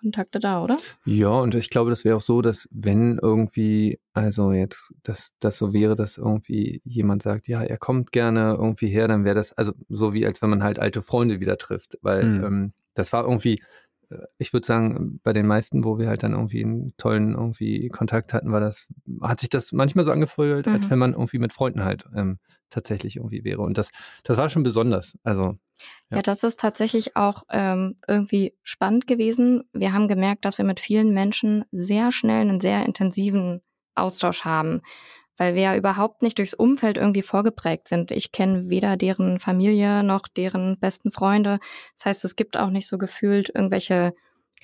Kontakte 0.00 0.38
da, 0.38 0.62
oder? 0.62 0.78
Ja, 1.06 1.30
und 1.30 1.54
ich 1.54 1.70
glaube, 1.70 1.90
das 1.90 2.04
wäre 2.04 2.16
auch 2.16 2.20
so, 2.20 2.42
dass 2.42 2.68
wenn 2.70 3.18
irgendwie, 3.20 3.98
also 4.12 4.52
jetzt, 4.52 4.94
dass 5.02 5.32
das 5.40 5.56
so 5.56 5.72
wäre, 5.72 5.96
dass 5.96 6.18
irgendwie 6.18 6.82
jemand 6.84 7.22
sagt, 7.22 7.48
ja, 7.48 7.62
er 7.62 7.78
kommt 7.78 8.12
gerne 8.12 8.56
irgendwie 8.58 8.88
her, 8.88 9.08
dann 9.08 9.24
wäre 9.24 9.34
das, 9.34 9.52
also 9.54 9.72
so 9.88 10.12
wie 10.12 10.26
als 10.26 10.42
wenn 10.42 10.50
man 10.50 10.62
halt 10.62 10.78
alte 10.78 11.00
Freunde 11.00 11.40
wieder 11.40 11.56
trifft, 11.56 11.98
weil 12.02 12.24
mhm. 12.24 12.44
ähm, 12.44 12.72
das 12.92 13.12
war 13.14 13.24
irgendwie, 13.24 13.62
äh, 14.10 14.18
ich 14.36 14.52
würde 14.52 14.66
sagen, 14.66 15.20
bei 15.22 15.32
den 15.32 15.46
meisten, 15.46 15.84
wo 15.84 15.98
wir 15.98 16.08
halt 16.08 16.22
dann 16.22 16.32
irgendwie 16.32 16.62
einen 16.62 16.94
tollen 16.98 17.32
irgendwie 17.32 17.88
Kontakt 17.88 18.34
hatten, 18.34 18.52
war 18.52 18.60
das, 18.60 18.92
hat 19.22 19.40
sich 19.40 19.48
das 19.48 19.72
manchmal 19.72 20.04
so 20.04 20.10
angefühlt, 20.10 20.66
mhm. 20.66 20.74
als 20.74 20.90
wenn 20.90 20.98
man 20.98 21.12
irgendwie 21.12 21.38
mit 21.38 21.54
Freunden 21.54 21.84
halt 21.84 22.04
ähm, 22.14 22.38
tatsächlich 22.70 23.16
irgendwie 23.16 23.44
wäre. 23.44 23.62
Und 23.62 23.78
das, 23.78 23.90
das 24.22 24.36
war 24.36 24.48
schon 24.48 24.62
besonders. 24.62 25.16
Also 25.22 25.56
ja. 26.10 26.16
ja, 26.16 26.22
das 26.22 26.42
ist 26.42 26.60
tatsächlich 26.60 27.16
auch 27.16 27.44
ähm, 27.50 27.96
irgendwie 28.06 28.54
spannend 28.62 29.06
gewesen. 29.06 29.64
Wir 29.72 29.92
haben 29.92 30.08
gemerkt, 30.08 30.44
dass 30.44 30.58
wir 30.58 30.64
mit 30.64 30.80
vielen 30.80 31.12
Menschen 31.12 31.64
sehr 31.72 32.12
schnell 32.12 32.42
einen 32.42 32.60
sehr 32.60 32.84
intensiven 32.84 33.62
Austausch 33.94 34.44
haben, 34.44 34.82
weil 35.36 35.54
wir 35.54 35.62
ja 35.62 35.76
überhaupt 35.76 36.22
nicht 36.22 36.38
durchs 36.38 36.54
Umfeld 36.54 36.96
irgendwie 36.96 37.22
vorgeprägt 37.22 37.88
sind. 37.88 38.10
Ich 38.10 38.32
kenne 38.32 38.68
weder 38.68 38.96
deren 38.96 39.40
Familie 39.40 40.02
noch 40.02 40.28
deren 40.28 40.78
besten 40.78 41.10
Freunde. 41.10 41.58
Das 41.96 42.06
heißt, 42.06 42.24
es 42.24 42.36
gibt 42.36 42.56
auch 42.56 42.70
nicht 42.70 42.86
so 42.86 42.98
gefühlt 42.98 43.50
irgendwelche 43.54 44.14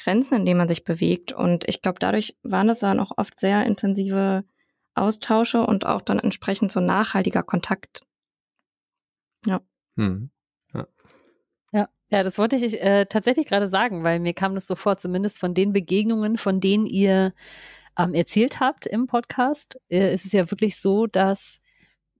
Grenzen, 0.02 0.34
in 0.34 0.46
denen 0.46 0.58
man 0.58 0.68
sich 0.68 0.84
bewegt. 0.84 1.32
Und 1.32 1.68
ich 1.68 1.82
glaube, 1.82 1.98
dadurch 1.98 2.36
waren 2.42 2.68
es 2.70 2.80
dann 2.80 3.00
auch 3.00 3.12
oft 3.16 3.38
sehr 3.38 3.66
intensive 3.66 4.44
Austausche 5.00 5.66
und 5.66 5.86
auch 5.86 6.02
dann 6.02 6.18
entsprechend 6.18 6.72
so 6.72 6.80
nachhaltiger 6.80 7.42
Kontakt. 7.42 8.02
Ja. 9.46 9.60
Hm. 9.96 10.30
Ja, 11.72 11.88
ja, 12.10 12.22
das 12.22 12.38
wollte 12.38 12.56
ich 12.56 12.80
äh, 12.82 13.06
tatsächlich 13.06 13.46
gerade 13.46 13.68
sagen, 13.68 14.02
weil 14.02 14.18
mir 14.18 14.34
kam 14.34 14.54
das 14.54 14.66
so 14.66 14.74
vor, 14.74 14.96
zumindest 14.98 15.38
von 15.38 15.54
den 15.54 15.72
Begegnungen, 15.72 16.36
von 16.36 16.60
denen 16.60 16.86
ihr 16.86 17.32
ähm, 17.98 18.14
erzählt 18.14 18.60
habt 18.60 18.86
im 18.86 19.06
Podcast, 19.06 19.78
äh, 19.88 20.12
ist 20.12 20.24
es 20.24 20.32
ja 20.32 20.50
wirklich 20.50 20.80
so, 20.80 21.06
dass 21.06 21.60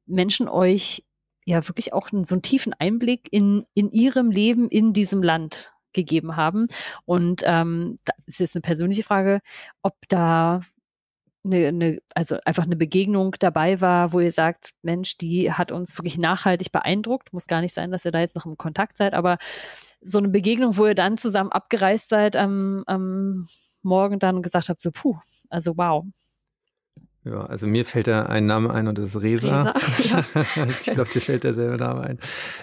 Menschen 0.06 0.48
euch 0.48 1.04
ja 1.44 1.66
wirklich 1.66 1.92
auch 1.92 2.10
so 2.10 2.34
einen 2.34 2.42
tiefen 2.42 2.74
Einblick 2.74 3.28
in, 3.32 3.66
in 3.74 3.90
ihrem 3.90 4.30
Leben 4.30 4.68
in 4.68 4.92
diesem 4.92 5.22
Land 5.22 5.72
gegeben 5.92 6.36
haben. 6.36 6.68
Und 7.04 7.42
ähm, 7.44 7.98
da 8.04 8.12
ist 8.26 8.40
jetzt 8.40 8.54
eine 8.54 8.62
persönliche 8.62 9.02
Frage, 9.02 9.40
ob 9.82 9.96
da 10.08 10.60
eine, 11.44 11.68
eine, 11.68 11.98
also 12.14 12.36
einfach 12.44 12.64
eine 12.64 12.76
Begegnung 12.76 13.34
dabei 13.38 13.80
war, 13.80 14.12
wo 14.12 14.20
ihr 14.20 14.32
sagt, 14.32 14.72
Mensch, 14.82 15.16
die 15.16 15.52
hat 15.52 15.72
uns 15.72 15.96
wirklich 15.98 16.18
nachhaltig 16.18 16.72
beeindruckt. 16.72 17.32
Muss 17.32 17.46
gar 17.46 17.60
nicht 17.60 17.74
sein, 17.74 17.90
dass 17.90 18.04
ihr 18.04 18.10
da 18.10 18.20
jetzt 18.20 18.36
noch 18.36 18.46
im 18.46 18.56
Kontakt 18.56 18.96
seid, 18.96 19.14
aber 19.14 19.38
so 20.02 20.18
eine 20.18 20.28
Begegnung, 20.28 20.76
wo 20.76 20.86
ihr 20.86 20.94
dann 20.94 21.18
zusammen 21.18 21.52
abgereist 21.52 22.08
seid 22.08 22.36
am, 22.36 22.82
am 22.86 23.48
Morgen 23.82 24.18
dann 24.18 24.42
gesagt 24.42 24.68
habt, 24.68 24.82
so 24.82 24.90
puh, 24.90 25.18
also 25.48 25.76
wow. 25.76 26.04
Ja, 27.24 27.44
also 27.44 27.66
mir 27.66 27.84
fällt 27.84 28.06
da 28.06 28.24
ein 28.24 28.46
Name 28.46 28.72
ein 28.72 28.88
und 28.88 28.96
das 28.96 29.14
ist 29.14 29.22
Reza. 29.22 29.72
Reza 29.72 30.24
ja. 30.54 30.64
ich 30.66 30.92
glaube, 30.92 31.10
dir 31.10 31.20
fällt 31.20 31.44
derselbe 31.44 31.76
Name 31.76 32.00
ein. 32.02 32.18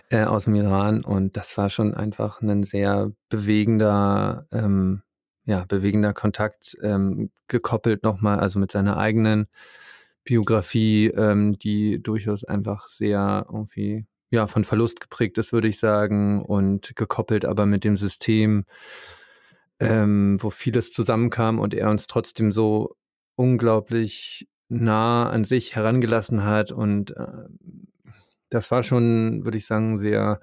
Äh, 0.09 0.23
aus 0.23 0.45
dem 0.45 0.55
Iran. 0.55 1.03
Und 1.03 1.37
das 1.37 1.57
war 1.57 1.69
schon 1.69 1.93
einfach 1.93 2.41
ein 2.41 2.63
sehr 2.63 3.11
bewegender 3.29 4.47
ähm, 4.51 5.03
ja, 5.47 5.65
bewegender 5.65 6.13
Kontakt, 6.13 6.77
ähm, 6.83 7.31
gekoppelt 7.47 8.03
nochmal, 8.03 8.39
also 8.39 8.59
mit 8.59 8.69
seiner 8.69 8.97
eigenen 8.97 9.47
Biografie, 10.25 11.07
ähm, 11.07 11.57
die 11.57 12.03
durchaus 12.03 12.43
einfach 12.43 12.89
sehr 12.89 13.45
irgendwie 13.47 14.05
ja, 14.29 14.47
von 14.47 14.65
Verlust 14.65 14.99
geprägt 14.99 15.37
ist, 15.37 15.53
würde 15.53 15.69
ich 15.69 15.79
sagen, 15.79 16.43
und 16.43 16.95
gekoppelt 16.97 17.45
aber 17.45 17.65
mit 17.65 17.85
dem 17.85 17.95
System, 17.95 18.65
ähm, 19.79 20.37
wo 20.41 20.49
vieles 20.49 20.91
zusammenkam 20.91 21.59
und 21.59 21.73
er 21.73 21.89
uns 21.89 22.07
trotzdem 22.07 22.51
so 22.51 22.97
unglaublich 23.35 24.49
nah 24.67 25.29
an 25.29 25.45
sich 25.45 25.77
herangelassen 25.77 26.43
hat. 26.43 26.73
Und 26.73 27.15
äh, 27.15 27.47
das 28.49 28.69
war 28.69 28.83
schon, 28.83 29.45
würde 29.45 29.57
ich 29.57 29.65
sagen, 29.65 29.97
sehr 29.97 30.41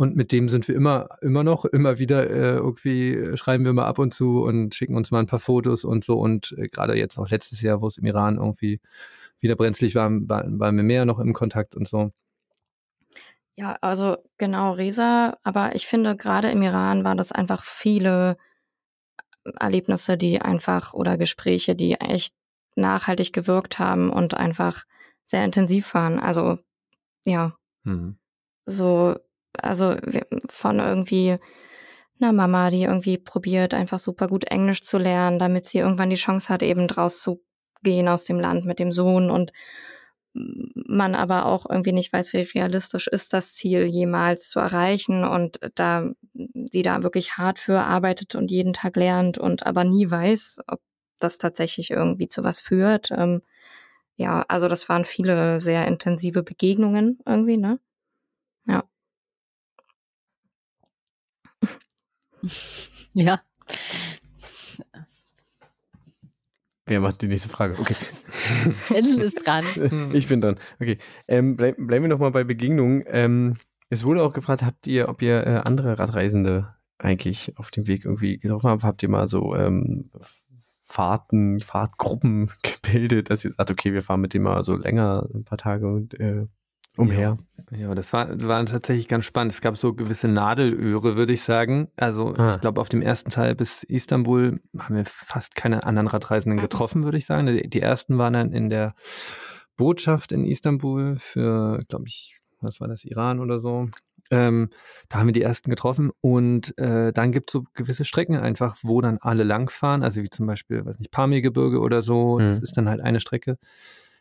und 0.00 0.16
mit 0.16 0.32
dem 0.32 0.48
sind 0.48 0.66
wir 0.66 0.74
immer, 0.74 1.10
immer 1.20 1.44
noch, 1.44 1.66
immer 1.66 1.98
wieder 1.98 2.30
äh, 2.30 2.56
irgendwie 2.56 3.12
äh, 3.12 3.36
schreiben 3.36 3.66
wir 3.66 3.74
mal 3.74 3.84
ab 3.84 3.98
und 3.98 4.14
zu 4.14 4.42
und 4.42 4.74
schicken 4.74 4.96
uns 4.96 5.10
mal 5.10 5.18
ein 5.18 5.26
paar 5.26 5.40
Fotos 5.40 5.84
und 5.84 6.04
so. 6.04 6.18
Und 6.18 6.54
äh, 6.56 6.68
gerade 6.68 6.96
jetzt 6.96 7.18
auch 7.18 7.28
letztes 7.28 7.60
Jahr, 7.60 7.82
wo 7.82 7.86
es 7.86 7.98
im 7.98 8.06
Iran 8.06 8.36
irgendwie 8.36 8.80
wieder 9.40 9.56
brenzlig 9.56 9.94
war, 9.96 10.10
waren, 10.10 10.58
waren 10.58 10.76
wir 10.76 10.84
mehr 10.84 11.04
noch 11.04 11.18
im 11.18 11.34
Kontakt 11.34 11.76
und 11.76 11.86
so. 11.86 12.12
Ja, 13.52 13.76
also 13.82 14.16
genau, 14.38 14.72
Resa, 14.72 15.36
aber 15.42 15.74
ich 15.74 15.86
finde 15.86 16.16
gerade 16.16 16.50
im 16.50 16.62
Iran 16.62 17.04
waren 17.04 17.18
das 17.18 17.30
einfach 17.30 17.62
viele 17.62 18.38
Erlebnisse, 19.58 20.16
die 20.16 20.40
einfach 20.40 20.94
oder 20.94 21.18
Gespräche, 21.18 21.76
die 21.76 21.96
echt 21.96 22.32
nachhaltig 22.74 23.34
gewirkt 23.34 23.78
haben 23.78 24.08
und 24.08 24.32
einfach 24.32 24.84
sehr 25.24 25.44
intensiv 25.44 25.92
waren. 25.92 26.18
Also 26.18 26.58
ja, 27.26 27.52
mhm. 27.84 28.16
so 28.64 29.16
also 29.58 29.96
von 30.48 30.78
irgendwie 30.78 31.38
einer 32.20 32.32
Mama, 32.32 32.70
die 32.70 32.82
irgendwie 32.82 33.18
probiert, 33.18 33.74
einfach 33.74 33.98
super 33.98 34.28
gut 34.28 34.44
Englisch 34.44 34.82
zu 34.82 34.98
lernen, 34.98 35.38
damit 35.38 35.66
sie 35.66 35.78
irgendwann 35.78 36.10
die 36.10 36.16
Chance 36.16 36.48
hat, 36.52 36.62
eben 36.62 36.88
rauszugehen 36.88 38.08
aus 38.08 38.24
dem 38.24 38.40
Land 38.40 38.66
mit 38.66 38.78
dem 38.78 38.92
Sohn 38.92 39.30
und 39.30 39.52
man 40.32 41.14
aber 41.14 41.46
auch 41.46 41.66
irgendwie 41.68 41.92
nicht 41.92 42.12
weiß, 42.12 42.32
wie 42.32 42.38
realistisch 42.38 43.08
ist 43.08 43.32
das 43.32 43.52
Ziel 43.54 43.84
jemals 43.86 44.48
zu 44.48 44.60
erreichen 44.60 45.24
und 45.24 45.58
da 45.74 46.10
sie 46.70 46.82
da 46.82 47.02
wirklich 47.02 47.36
hart 47.36 47.58
für 47.58 47.80
arbeitet 47.80 48.34
und 48.36 48.50
jeden 48.50 48.72
Tag 48.72 48.96
lernt 48.96 49.38
und 49.38 49.66
aber 49.66 49.84
nie 49.84 50.08
weiß, 50.10 50.60
ob 50.68 50.80
das 51.18 51.38
tatsächlich 51.38 51.90
irgendwie 51.90 52.28
zu 52.28 52.44
was 52.44 52.60
führt. 52.60 53.10
Ähm, 53.10 53.42
ja, 54.16 54.44
also 54.48 54.68
das 54.68 54.88
waren 54.88 55.04
viele 55.04 55.60
sehr 55.60 55.88
intensive 55.88 56.42
Begegnungen 56.42 57.18
irgendwie, 57.26 57.56
ne? 57.56 57.80
Ja. 58.66 58.84
Ja. 63.14 63.40
Wer 66.86 67.00
macht 67.00 67.22
die 67.22 67.28
nächste 67.28 67.48
Frage? 67.48 67.78
Okay. 67.78 67.94
Ensel 68.94 69.20
ist 69.20 69.46
dran. 69.46 69.64
Ich 70.12 70.26
bin 70.26 70.40
dran. 70.40 70.58
Okay. 70.80 70.98
Ähm, 71.28 71.56
bleib, 71.56 71.76
bleiben 71.78 72.04
wir 72.04 72.08
nochmal 72.08 72.32
bei 72.32 72.42
Begegnungen. 72.42 73.04
Ähm, 73.06 73.56
es 73.90 74.04
wurde 74.04 74.22
auch 74.22 74.32
gefragt, 74.32 74.62
habt 74.62 74.86
ihr, 74.86 75.08
ob 75.08 75.22
ihr 75.22 75.46
äh, 75.46 75.60
andere 75.64 75.98
Radreisende 75.98 76.74
eigentlich 76.98 77.56
auf 77.58 77.70
dem 77.70 77.86
Weg 77.86 78.04
irgendwie 78.04 78.38
getroffen 78.38 78.70
habt? 78.70 78.84
Habt 78.84 79.02
ihr 79.02 79.08
mal 79.08 79.28
so 79.28 79.54
ähm, 79.54 80.10
Fahrten, 80.82 81.60
Fahrtgruppen 81.60 82.50
gebildet, 82.62 83.30
dass 83.30 83.44
ihr 83.44 83.52
sagt, 83.52 83.70
okay, 83.70 83.92
wir 83.92 84.02
fahren 84.02 84.20
mit 84.20 84.34
dem 84.34 84.42
mal 84.42 84.64
so 84.64 84.76
länger, 84.76 85.28
ein 85.32 85.44
paar 85.44 85.58
Tage 85.58 85.86
und 85.86 86.18
äh, 86.18 86.46
umher. 86.96 87.38
Ja, 87.70 87.78
ja, 87.78 87.94
das 87.94 88.12
war, 88.12 88.40
war 88.42 88.64
tatsächlich 88.66 89.08
ganz 89.08 89.24
spannend. 89.24 89.52
Es 89.52 89.60
gab 89.60 89.76
so 89.76 89.94
gewisse 89.94 90.28
Nadelöhre, 90.28 91.16
würde 91.16 91.32
ich 91.32 91.42
sagen. 91.42 91.88
Also 91.96 92.34
ah. 92.36 92.54
ich 92.54 92.60
glaube, 92.60 92.80
auf 92.80 92.88
dem 92.88 93.02
ersten 93.02 93.30
Teil 93.30 93.54
bis 93.54 93.82
Istanbul 93.82 94.60
haben 94.78 94.96
wir 94.96 95.04
fast 95.04 95.54
keine 95.54 95.84
anderen 95.84 96.08
Radreisenden 96.08 96.58
mhm. 96.58 96.62
getroffen, 96.62 97.04
würde 97.04 97.18
ich 97.18 97.26
sagen. 97.26 97.46
Die, 97.46 97.68
die 97.68 97.80
ersten 97.80 98.18
waren 98.18 98.32
dann 98.32 98.52
in 98.52 98.70
der 98.70 98.94
Botschaft 99.76 100.32
in 100.32 100.44
Istanbul 100.44 101.16
für, 101.16 101.78
glaube 101.88 102.04
ich, 102.06 102.38
was 102.60 102.80
war 102.80 102.88
das, 102.88 103.04
Iran 103.04 103.40
oder 103.40 103.60
so. 103.60 103.88
Ähm, 104.32 104.70
da 105.08 105.18
haben 105.18 105.26
wir 105.26 105.32
die 105.32 105.42
ersten 105.42 105.70
getroffen 105.70 106.12
und 106.20 106.76
äh, 106.78 107.12
dann 107.12 107.32
gibt 107.32 107.50
es 107.50 107.52
so 107.52 107.64
gewisse 107.74 108.04
Strecken 108.04 108.36
einfach, 108.36 108.76
wo 108.82 109.00
dann 109.00 109.18
alle 109.18 109.42
langfahren, 109.42 110.04
also 110.04 110.22
wie 110.22 110.30
zum 110.30 110.46
Beispiel, 110.46 110.84
weiß 110.84 111.00
nicht, 111.00 111.10
Pamirgebirge 111.10 111.80
oder 111.80 112.02
so. 112.02 112.38
Mhm. 112.38 112.50
Das 112.50 112.60
ist 112.60 112.76
dann 112.76 112.88
halt 112.88 113.00
eine 113.00 113.18
Strecke 113.18 113.58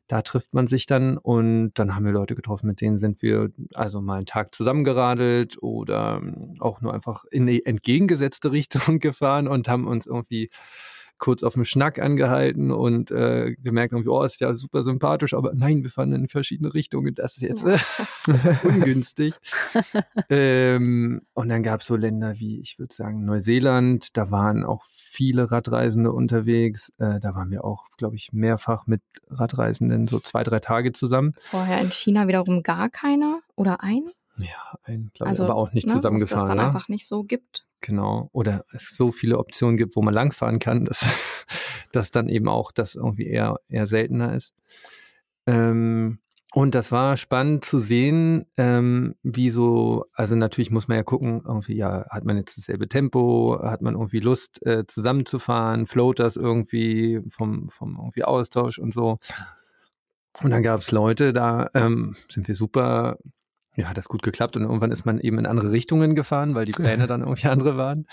da 0.09 0.23
trifft 0.23 0.55
man 0.55 0.65
sich 0.65 0.87
dann 0.87 1.17
und 1.19 1.71
dann 1.75 1.95
haben 1.95 2.03
wir 2.03 2.11
Leute 2.11 2.33
getroffen, 2.33 2.65
mit 2.65 2.81
denen 2.81 2.97
sind 2.97 3.21
wir 3.21 3.51
also 3.75 4.01
mal 4.01 4.17
einen 4.17 4.25
Tag 4.25 4.55
zusammengeradelt 4.55 5.61
oder 5.61 6.19
ähm, 6.21 6.55
auch 6.59 6.81
nur 6.81 6.95
einfach 6.95 7.25
in 7.29 7.45
die 7.45 7.63
entgegengesetzte 7.63 8.51
Richtung 8.51 8.99
gefahren 8.99 9.47
und 9.47 9.69
haben 9.69 9.85
uns 9.87 10.07
irgendwie 10.07 10.49
kurz 11.19 11.43
auf 11.43 11.53
dem 11.53 11.65
Schnack 11.65 11.99
angehalten 11.99 12.71
und 12.71 13.11
äh, 13.11 13.53
gemerkt 13.61 13.93
irgendwie, 13.93 14.09
oh, 14.09 14.23
ist 14.23 14.39
ja 14.39 14.55
super 14.55 14.83
sympathisch, 14.83 15.33
aber 15.33 15.53
nein, 15.53 15.83
wir 15.83 15.91
fahren 15.91 16.13
in 16.13 16.27
verschiedene 16.27 16.73
Richtungen, 16.73 17.13
das 17.13 17.37
ist 17.37 17.43
jetzt 17.43 17.63
äh, 18.27 18.67
ungünstig. 18.67 19.35
ähm, 20.29 21.21
und 21.33 21.49
dann 21.49 21.63
gab 21.63 21.81
es 21.81 21.87
so 21.87 21.95
Länder 21.95 22.39
wie, 22.39 22.59
ich 22.61 22.79
würde 22.79 22.95
sagen, 22.95 23.25
Neuseeland, 23.25 24.17
da 24.17 24.31
waren 24.31 24.65
auch 24.65 24.83
viele 24.85 25.51
Radreisende 25.51 26.11
unterwegs, 26.11 26.91
äh, 26.97 27.19
da 27.19 27.35
waren 27.35 27.51
wir 27.51 27.63
auch, 27.63 27.85
glaube 27.97 28.15
ich, 28.15 28.29
mehrfach 28.31 28.87
mit 28.87 29.01
Radreisenden 29.29 30.07
so 30.07 30.19
zwei, 30.19 30.43
drei 30.43 30.59
Tage 30.59 30.93
zusammen. 30.93 31.33
Vorher 31.39 31.81
in 31.81 31.91
China 31.91 32.27
wiederum 32.27 32.63
gar 32.63 32.89
keiner 32.89 33.41
oder 33.55 33.83
ein? 33.83 34.11
Ja, 34.39 34.79
ein, 34.83 35.11
glaube 35.13 35.29
also, 35.29 35.43
ich, 35.43 35.49
aber 35.49 35.59
auch 35.59 35.73
nicht 35.73 35.87
ne, 35.87 35.93
zusammengefahren. 35.93 36.37
Dass 36.37 36.43
es 36.43 36.47
dann 36.47 36.57
ne? 36.57 36.65
einfach 36.65 36.89
nicht 36.89 37.07
so 37.07 37.23
gibt. 37.23 37.65
Genau. 37.81 38.29
Oder 38.33 38.65
es 38.71 38.95
so 38.95 39.11
viele 39.11 39.37
Optionen 39.37 39.77
gibt, 39.77 39.95
wo 39.95 40.01
man 40.01 40.13
langfahren 40.13 40.59
kann, 40.59 40.85
dass, 40.85 41.05
dass 41.91 42.11
dann 42.11 42.27
eben 42.27 42.47
auch 42.47 42.71
das 42.71 42.95
irgendwie 42.95 43.27
eher, 43.27 43.59
eher 43.67 43.87
seltener 43.87 44.35
ist. 44.35 44.53
Ähm, 45.45 46.19
und 46.51 46.73
das 46.73 46.91
war 46.91 47.15
spannend 47.15 47.63
zu 47.63 47.77
sehen, 47.77 48.47
ähm, 48.57 49.15
wie 49.21 49.51
so, 49.51 50.05
also 50.13 50.35
natürlich 50.35 50.71
muss 50.71 50.87
man 50.87 50.97
ja 50.97 51.03
gucken, 51.03 51.43
irgendwie, 51.45 51.75
ja, 51.75 52.07
hat 52.09 52.25
man 52.25 52.37
jetzt 52.37 52.57
dasselbe 52.57 52.87
Tempo, 52.87 53.59
hat 53.61 53.83
man 53.83 53.93
irgendwie 53.93 54.19
Lust 54.19 54.65
äh, 54.65 54.85
zusammenzufahren, 54.87 55.85
float 55.85 56.17
das 56.17 56.37
irgendwie 56.37 57.21
vom, 57.27 57.69
vom 57.69 57.97
irgendwie 57.97 58.23
Austausch 58.23 58.79
und 58.79 58.91
so. 58.91 59.17
Und 60.41 60.49
dann 60.49 60.63
gab 60.63 60.79
es 60.81 60.91
Leute, 60.91 61.33
da 61.33 61.69
ähm, 61.75 62.15
sind 62.29 62.47
wir 62.47 62.55
super, 62.55 63.17
ja, 63.75 63.87
hat 63.87 63.97
das 63.97 64.09
gut 64.09 64.23
geklappt 64.23 64.57
und 64.57 64.63
irgendwann 64.63 64.91
ist 64.91 65.05
man 65.05 65.19
eben 65.19 65.39
in 65.39 65.45
andere 65.45 65.71
Richtungen 65.71 66.15
gefahren, 66.15 66.55
weil 66.55 66.65
die 66.65 66.71
Pläne 66.71 67.07
dann 67.07 67.21
irgendwie 67.21 67.47
andere 67.49 67.77
waren. 67.77 68.07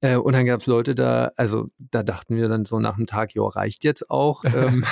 Äh, 0.00 0.16
und 0.16 0.32
dann 0.32 0.46
gab 0.46 0.60
es 0.60 0.66
Leute 0.66 0.94
da, 0.94 1.32
also 1.36 1.66
da 1.78 2.02
dachten 2.02 2.36
wir 2.36 2.48
dann 2.48 2.64
so 2.64 2.78
nach 2.78 2.96
einem 2.96 3.06
Tag, 3.06 3.34
ja, 3.34 3.42
reicht 3.42 3.84
jetzt 3.84 4.10
auch. 4.10 4.44
ähm, 4.44 4.84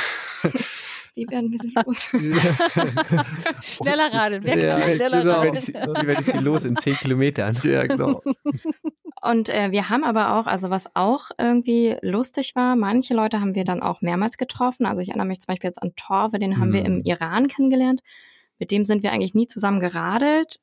Wie 1.14 1.28
werden 1.28 1.50
wir 1.50 1.58
sie 1.58 1.74
los? 1.74 2.08
schneller 3.60 4.10
radeln, 4.14 4.44
wer 4.44 4.58
kann 4.58 4.80
ja, 4.80 4.82
schneller 4.82 5.22
genau. 5.22 5.40
radeln? 5.40 5.54
Wie 5.54 6.06
werde 6.06 6.20
ich 6.22 6.26
sie 6.26 6.38
los 6.38 6.64
in 6.64 6.76
zehn 6.76 6.94
Kilometern? 6.96 7.58
Ja, 7.64 7.86
genau. 7.86 8.22
Und 9.20 9.50
äh, 9.50 9.70
wir 9.70 9.90
haben 9.90 10.04
aber 10.04 10.36
auch, 10.36 10.46
also 10.46 10.70
was 10.70 10.96
auch 10.96 11.30
irgendwie 11.38 11.96
lustig 12.00 12.56
war, 12.56 12.76
manche 12.76 13.12
Leute 13.12 13.40
haben 13.40 13.54
wir 13.54 13.64
dann 13.64 13.82
auch 13.82 14.00
mehrmals 14.00 14.38
getroffen. 14.38 14.86
Also 14.86 15.02
ich 15.02 15.08
erinnere 15.08 15.26
mich 15.26 15.40
zum 15.40 15.52
Beispiel 15.52 15.68
jetzt 15.68 15.82
an 15.82 15.92
Torve, 15.96 16.38
den 16.38 16.56
haben 16.56 16.68
hm. 16.68 16.72
wir 16.72 16.84
im 16.84 16.96
hm. 16.96 17.02
Iran 17.04 17.46
kennengelernt. 17.48 18.00
Mit 18.62 18.70
dem 18.70 18.84
sind 18.84 19.02
wir 19.02 19.10
eigentlich 19.10 19.34
nie 19.34 19.48
zusammen 19.48 19.80
geradelt. 19.80 20.60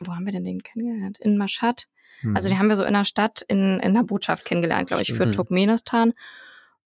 Wo 0.00 0.14
haben 0.14 0.26
wir 0.26 0.32
denn 0.32 0.44
den 0.44 0.62
kennengelernt? 0.62 1.18
In 1.18 1.38
Mashhad. 1.38 1.86
Hm. 2.20 2.36
Also 2.36 2.50
den 2.50 2.58
haben 2.58 2.68
wir 2.68 2.76
so 2.76 2.84
in 2.84 2.92
der 2.92 3.06
Stadt, 3.06 3.42
in, 3.48 3.80
in 3.80 3.94
der 3.94 4.02
Botschaft 4.02 4.44
kennengelernt, 4.44 4.88
glaube 4.88 5.02
ich, 5.02 5.14
für 5.14 5.30
Turkmenistan. 5.30 6.12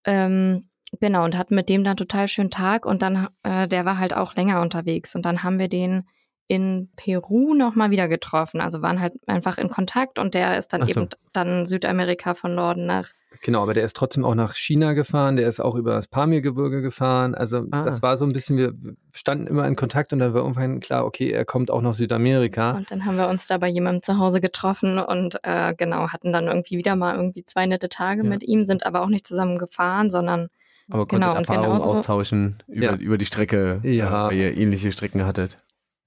Ähm, 0.04 0.68
Genau, 1.00 1.24
und 1.24 1.36
hatten 1.36 1.56
mit 1.56 1.68
dem 1.68 1.82
dann 1.82 1.96
total 1.96 2.28
schönen 2.28 2.50
Tag 2.52 2.86
und 2.86 3.02
dann, 3.02 3.28
äh, 3.42 3.66
der 3.66 3.84
war 3.84 3.98
halt 3.98 4.14
auch 4.14 4.36
länger 4.36 4.60
unterwegs 4.60 5.16
und 5.16 5.26
dann 5.26 5.42
haben 5.42 5.58
wir 5.58 5.68
den 5.68 6.04
in 6.46 6.90
Peru 6.94 7.54
nochmal 7.54 7.90
wieder 7.90 8.06
getroffen. 8.06 8.60
Also 8.60 8.82
waren 8.82 9.00
halt 9.00 9.14
einfach 9.26 9.58
in 9.58 9.68
Kontakt 9.68 10.20
und 10.20 10.34
der 10.34 10.56
ist 10.56 10.72
dann 10.72 10.86
so. 10.86 11.00
eben 11.00 11.08
dann 11.32 11.66
Südamerika 11.66 12.34
von 12.34 12.54
Norden 12.54 12.86
nach. 12.86 13.08
Genau, 13.42 13.62
aber 13.62 13.74
der 13.74 13.84
ist 13.84 13.96
trotzdem 13.96 14.24
auch 14.24 14.34
nach 14.34 14.54
China 14.54 14.92
gefahren, 14.92 15.36
der 15.36 15.48
ist 15.48 15.60
auch 15.60 15.74
über 15.74 15.94
das 15.94 16.08
Pamirgebirge 16.08 16.82
gefahren. 16.82 17.34
Also 17.34 17.64
ah. 17.70 17.84
das 17.84 18.02
war 18.02 18.16
so 18.16 18.24
ein 18.24 18.32
bisschen, 18.32 18.56
wir 18.56 18.72
standen 19.12 19.46
immer 19.46 19.66
in 19.66 19.76
Kontakt 19.76 20.12
und 20.12 20.18
dann 20.18 20.34
war 20.34 20.42
irgendwann 20.42 20.80
klar, 20.80 21.04
okay, 21.04 21.30
er 21.30 21.44
kommt 21.44 21.70
auch 21.70 21.82
nach 21.82 21.94
Südamerika. 21.94 22.72
Und 22.72 22.90
dann 22.90 23.04
haben 23.04 23.16
wir 23.16 23.28
uns 23.28 23.46
da 23.46 23.58
bei 23.58 23.68
jemandem 23.68 24.02
zu 24.02 24.18
Hause 24.18 24.40
getroffen 24.40 24.98
und 24.98 25.38
äh, 25.42 25.74
genau, 25.74 26.08
hatten 26.08 26.32
dann 26.32 26.46
irgendwie 26.46 26.78
wieder 26.78 26.96
mal 26.96 27.16
irgendwie 27.16 27.44
zwei 27.44 27.66
nette 27.66 27.88
Tage 27.88 28.22
ja. 28.22 28.28
mit 28.28 28.42
ihm, 28.42 28.64
sind 28.64 28.86
aber 28.86 29.02
auch 29.02 29.08
nicht 29.08 29.26
zusammen 29.26 29.58
gefahren, 29.58 30.10
sondern 30.10 30.48
aber 30.88 31.06
genau, 31.06 31.34
konntet 31.34 31.48
Erfahrungen 31.56 31.82
austauschen 31.82 32.56
über, 32.68 32.84
ja. 32.84 32.94
über 32.96 33.18
die 33.18 33.26
Strecke, 33.26 33.80
ja. 33.82 34.28
weil 34.28 34.36
ihr 34.36 34.56
ähnliche 34.56 34.92
Strecken 34.92 35.26
hattet. 35.26 35.58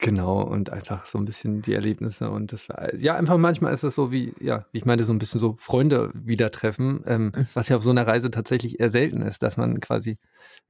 Genau, 0.02 0.42
und 0.42 0.70
einfach 0.70 1.06
so 1.06 1.18
ein 1.18 1.26
bisschen 1.26 1.62
die 1.62 1.74
Erlebnisse. 1.74 2.32
Und 2.32 2.54
das 2.54 2.70
war, 2.70 2.96
ja, 2.96 3.16
einfach 3.16 3.38
manchmal 3.38 3.74
ist 3.74 3.84
das 3.84 3.96
so 3.96 4.14
wie, 4.14 4.34
ja, 4.40 4.66
wie 4.72 4.78
ich 4.78 4.86
meinte, 4.86 5.04
so 5.04 5.12
ein 5.12 5.20
bisschen 5.20 5.42
so 5.42 5.58
Freunde 5.60 6.12
wieder 6.14 6.52
treffen, 6.52 7.04
ähm, 7.06 7.34
was 7.54 7.68
ja 7.68 7.76
auf 7.76 7.84
so 7.84 7.90
einer 7.90 8.08
Reise 8.08 8.32
tatsächlich 8.32 8.80
eher 8.80 8.90
selten 8.90 9.22
ist, 9.22 9.44
dass 9.44 9.58
man 9.58 9.82
quasi 9.82 10.18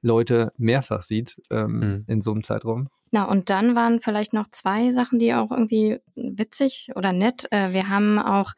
Leute 0.02 0.52
mehrfach 0.58 1.04
sieht 1.04 1.40
ähm, 1.52 1.80
mhm. 1.80 2.06
in 2.08 2.22
so 2.22 2.32
einem 2.32 2.44
Zeitraum. 2.44 2.90
Na, 3.12 3.26
und 3.26 3.52
dann 3.52 3.76
waren 3.76 4.00
vielleicht 4.02 4.34
noch 4.34 4.48
zwei 4.50 4.94
Sachen, 4.94 5.20
die 5.20 5.36
auch 5.36 5.52
irgendwie 5.52 6.00
witzig 6.16 6.90
oder 6.96 7.14
nett. 7.14 7.48
Äh, 7.52 7.72
wir 7.72 7.88
haben 7.88 8.18
auch 8.18 8.54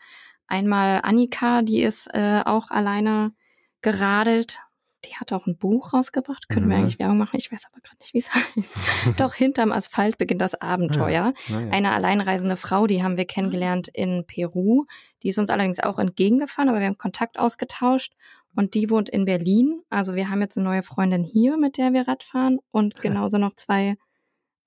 einmal 0.48 1.02
Annika, 1.04 1.64
die 1.64 1.82
ist 1.82 2.08
äh, 2.14 2.44
auch 2.46 2.72
alleine 2.72 3.34
geradelt 3.82 4.62
die 5.06 5.16
hat 5.16 5.34
auch 5.34 5.48
ein 5.48 5.58
Buch 5.58 5.94
rausgebracht. 5.94 6.50
Können 6.50 6.68
mhm. 6.68 6.70
wir 6.70 6.78
eigentlich 6.78 7.00
Werbung 7.00 7.18
machen? 7.18 7.38
Ich 7.38 7.52
weiß 7.52 7.66
aber 7.72 7.82
gerade 7.82 7.98
nicht, 8.00 8.14
wie 8.14 8.20
es 8.20 8.34
heißt. 8.36 9.20
Doch 9.20 9.34
hinterm 9.34 9.72
Asphalt 9.72 10.18
beginnt 10.18 10.42
das 10.42 10.60
Abenteuer. 10.60 11.34
Ja. 11.48 11.56
Ja, 11.56 11.60
ja. 11.60 11.72
Eine 11.72 11.92
alleinreisende 11.92 12.58
Frau, 12.58 12.88
die 12.88 13.04
haben 13.04 13.18
wir 13.18 13.26
kennengelernt 13.26 13.88
in 13.88 14.26
Peru. 14.26 14.86
Die 15.24 15.30
ist 15.30 15.38
uns 15.38 15.50
allerdings 15.50 15.80
auch 15.80 16.00
entgegengefahren, 16.00 16.70
aber 16.70 16.80
wir 16.80 16.88
haben 16.88 16.98
Kontakt 16.98 17.40
ausgetauscht. 17.40 18.14
Und 18.56 18.74
die 18.74 18.90
wohnt 18.90 19.10
in 19.10 19.26
Berlin. 19.26 19.82
Also 19.90 20.16
wir 20.16 20.30
haben 20.30 20.42
jetzt 20.42 20.58
eine 20.58 20.68
neue 20.68 20.84
Freundin 20.84 21.24
hier, 21.24 21.58
mit 21.58 21.78
der 21.78 21.94
wir 21.94 22.08
Radfahren. 22.08 22.60
Und 22.72 22.96
genauso 23.02 23.38
noch 23.38 23.54
zwei 23.56 23.96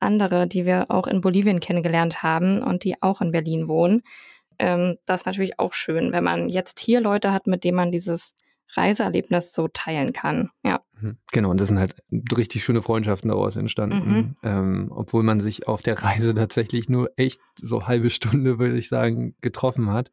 andere, 0.00 0.46
die 0.46 0.66
wir 0.66 0.90
auch 0.90 1.06
in 1.06 1.20
Bolivien 1.20 1.60
kennengelernt 1.60 2.22
haben 2.22 2.62
und 2.62 2.84
die 2.84 3.02
auch 3.02 3.20
in 3.20 3.30
Berlin 3.30 3.68
wohnen. 3.68 4.02
Ähm, 4.58 4.98
das 5.06 5.22
ist 5.22 5.26
natürlich 5.26 5.58
auch 5.58 5.72
schön, 5.72 6.12
wenn 6.12 6.24
man 6.24 6.48
jetzt 6.48 6.78
hier 6.78 7.00
Leute 7.00 7.32
hat, 7.32 7.46
mit 7.46 7.64
denen 7.64 7.76
man 7.76 7.92
dieses 7.92 8.34
Reiseerlebnis 8.76 9.52
so 9.52 9.68
teilen 9.68 10.12
kann. 10.12 10.50
Ja. 10.64 10.80
Mhm. 11.00 11.16
Genau, 11.32 11.50
und 11.50 11.60
das 11.60 11.68
sind 11.68 11.78
halt 11.78 11.96
richtig 12.36 12.64
schöne 12.64 12.82
Freundschaften 12.82 13.28
daraus 13.28 13.56
entstanden. 13.56 14.08
Mhm. 14.08 14.36
Ähm, 14.42 14.92
obwohl 14.94 15.22
man 15.22 15.40
sich 15.40 15.68
auf 15.68 15.82
der 15.82 16.02
Reise 16.02 16.34
tatsächlich 16.34 16.88
nur 16.88 17.10
echt 17.16 17.40
so 17.60 17.86
halbe 17.86 18.10
Stunde, 18.10 18.58
würde 18.58 18.76
ich 18.76 18.88
sagen, 18.88 19.34
getroffen 19.40 19.90
hat. 19.90 20.10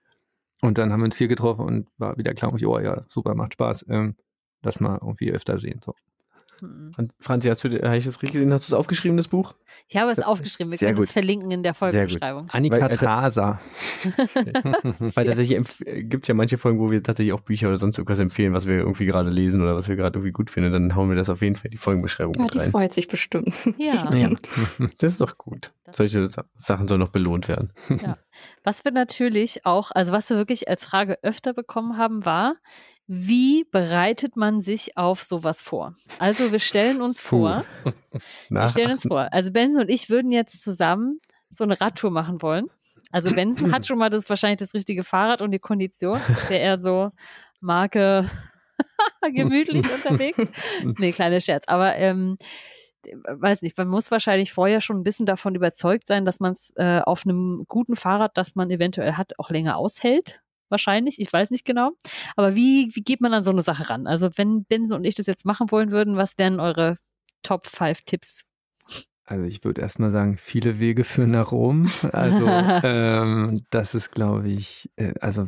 Und 0.62 0.78
dann 0.78 0.92
haben 0.92 1.00
wir 1.00 1.06
uns 1.06 1.18
hier 1.18 1.28
getroffen 1.28 1.66
und 1.66 1.88
war 1.98 2.18
wieder 2.18 2.34
klar, 2.34 2.54
oh 2.54 2.80
ja, 2.80 3.04
super, 3.08 3.34
macht 3.36 3.54
Spaß. 3.54 3.86
Ähm, 3.90 4.16
das 4.62 4.80
mal 4.80 5.00
irgendwie 5.02 5.32
öfter 5.32 5.58
sehen. 5.58 5.82
So. 5.84 5.96
Mhm. 6.62 6.92
Franzi, 7.20 7.50
hast 7.50 7.64
du, 7.64 7.70
habe 7.70 7.98
ich 7.98 8.06
das 8.06 8.22
richtig 8.22 8.34
gesehen? 8.34 8.54
Hast 8.54 8.70
du 8.70 8.74
es 8.74 8.80
aufgeschrieben, 8.80 9.18
das 9.18 9.28
Buch? 9.28 9.54
Ich 9.88 9.98
habe 9.98 10.12
es 10.12 10.20
aufgeschrieben. 10.20 10.72
Wir 10.72 10.78
Sehr 10.78 10.90
können 10.90 11.00
gut. 11.00 11.08
es 11.08 11.12
verlinken 11.12 11.52
in 11.52 11.64
der 11.64 11.74
Folgenbeschreibung. 11.74 12.50
Annika 12.50 12.82
Weil, 12.82 12.92
äh, 12.92 12.98
Traser. 12.98 13.60
Weil 15.00 15.26
tatsächlich 15.26 15.62
gibt 16.10 16.24
es 16.24 16.28
ja 16.28 16.34
manche 16.34 16.58
Folgen, 16.58 16.80
wo 16.80 16.92
wir 16.92 17.02
tatsächlich 17.02 17.34
auch 17.34 17.42
Bücher 17.42 17.68
oder 17.68 17.78
sonst 17.78 17.98
irgendwas 17.98 18.20
empfehlen, 18.20 18.54
was 18.54 18.68
wir 18.68 18.76
irgendwie 18.76 19.06
gerade 19.06 19.30
lesen 19.30 19.62
oder 19.62 19.76
was 19.76 19.90
wir 19.90 19.96
gerade 19.96 20.20
irgendwie 20.20 20.32
gut 20.32 20.50
finden. 20.52 20.72
Dann 20.72 20.96
hauen 20.96 21.10
wir 21.10 21.16
das 21.16 21.30
auf 21.30 21.42
jeden 21.42 21.56
Fall 21.56 21.66
in 21.66 21.72
die 21.72 21.78
Folgenbeschreibung 21.78 22.34
ja, 22.36 22.44
mit 22.44 22.56
rein. 22.56 22.66
Die 22.66 22.72
freut 22.72 22.94
sich 22.94 23.08
bestimmt. 23.08 23.54
Ja. 23.78 24.10
ja. 24.16 24.30
Das 24.98 25.14
ist 25.14 25.22
doch 25.22 25.38
gut. 25.38 25.72
Solche 25.92 26.30
Sachen 26.58 26.88
sollen 26.88 27.00
noch 27.00 27.10
belohnt 27.10 27.48
werden. 27.48 27.74
Ja. 28.02 28.18
Was 28.64 28.86
wir 28.86 28.92
natürlich 28.92 29.66
auch, 29.66 29.92
also 29.92 30.12
was 30.12 30.30
wir 30.30 30.38
wirklich 30.38 30.70
als 30.70 30.86
Frage 30.86 31.18
öfter 31.24 31.54
bekommen 31.54 31.98
haben, 31.98 32.26
war, 32.26 32.56
wie 33.14 33.66
bereitet 33.66 34.38
man 34.38 34.62
sich 34.62 34.96
auf 34.96 35.22
sowas 35.22 35.62
vor? 35.62 35.96
Also 36.18 36.54
wir 36.54 36.60
stellen 36.60 37.02
uns 37.02 37.20
vor, 37.20 37.66
wir 38.50 38.70
stellen 38.70 38.92
uns 38.92 39.02
vor, 39.04 39.28
also 39.34 39.52
Benson 39.52 39.82
und 39.82 39.90
ich 39.90 40.10
würden 40.10 40.32
jetzt 40.32 40.64
zusammen 40.64 41.20
so 41.50 41.66
eine 41.66 41.82
Radtour 41.82 42.10
machen 42.10 42.42
wollen. 42.42 42.68
Also 43.12 43.32
Benson 43.32 43.72
hat 43.74 43.86
schon 43.86 43.98
mal 43.98 44.10
das 44.10 44.30
wahrscheinlich 44.30 44.60
das 44.60 44.74
richtige 44.74 45.04
Fahrrad 45.04 45.42
und 45.42 45.52
die 45.52 45.60
Kondition, 45.60 46.22
der 46.48 46.62
eher 46.62 46.80
so 46.80 47.12
Marke 47.60 48.30
gemütlich 49.34 49.86
unterwegs. 49.94 50.40
Nee, 50.98 51.12
kleiner 51.12 51.42
Scherz. 51.42 51.66
Aber 51.68 51.98
ähm, 51.98 52.38
weiß 53.28 53.62
nicht, 53.62 53.78
man 53.78 53.90
muss 53.90 54.10
wahrscheinlich 54.10 54.54
vorher 54.54 54.80
schon 54.80 55.02
ein 55.02 55.04
bisschen 55.04 55.26
davon 55.26 55.54
überzeugt 55.54 56.08
sein, 56.08 56.24
dass 56.24 56.40
man 56.40 56.54
es 56.54 56.72
äh, 56.78 57.02
auf 57.02 57.26
einem 57.26 57.66
guten 57.68 57.98
Fahrrad, 57.98 58.38
das 58.38 58.56
man 58.56 58.70
eventuell 58.70 59.16
hat, 59.16 59.38
auch 59.38 59.50
länger 59.50 59.76
aushält 59.76 60.40
wahrscheinlich. 60.72 61.20
Ich 61.20 61.32
weiß 61.32 61.52
nicht 61.52 61.66
genau. 61.66 61.92
Aber 62.36 62.56
wie, 62.56 62.90
wie 62.94 63.02
geht 63.02 63.22
man 63.22 63.34
an 63.34 63.44
so 63.44 63.52
eine 63.52 63.64
Sache 63.64 63.90
ran? 63.90 64.08
Also 64.08 64.30
wenn 64.36 64.66
Benson 64.66 65.00
und 65.00 65.06
ich 65.06 65.16
das 65.16 65.28
jetzt 65.28 65.46
machen 65.46 65.72
wollen 65.72 65.92
würden, 65.92 66.18
was 66.18 66.38
wären 66.38 66.60
eure 66.60 66.98
Top 67.44 67.68
5 67.68 68.02
Tipps? 68.04 68.44
Also 69.32 69.46
ich 69.46 69.64
würde 69.64 69.82
erstmal 69.82 70.12
sagen, 70.12 70.38
viele 70.38 70.80
Wege 70.80 71.06
führen 71.06 71.32
nach 71.32 71.54
Rom. 71.54 71.90
Also 72.12 72.46
ähm, 72.84 73.62
das 73.70 73.96
ist, 73.96 74.12
glaube 74.12 74.50
ich, 74.50 74.90
äh, 74.98 75.14
also 75.22 75.48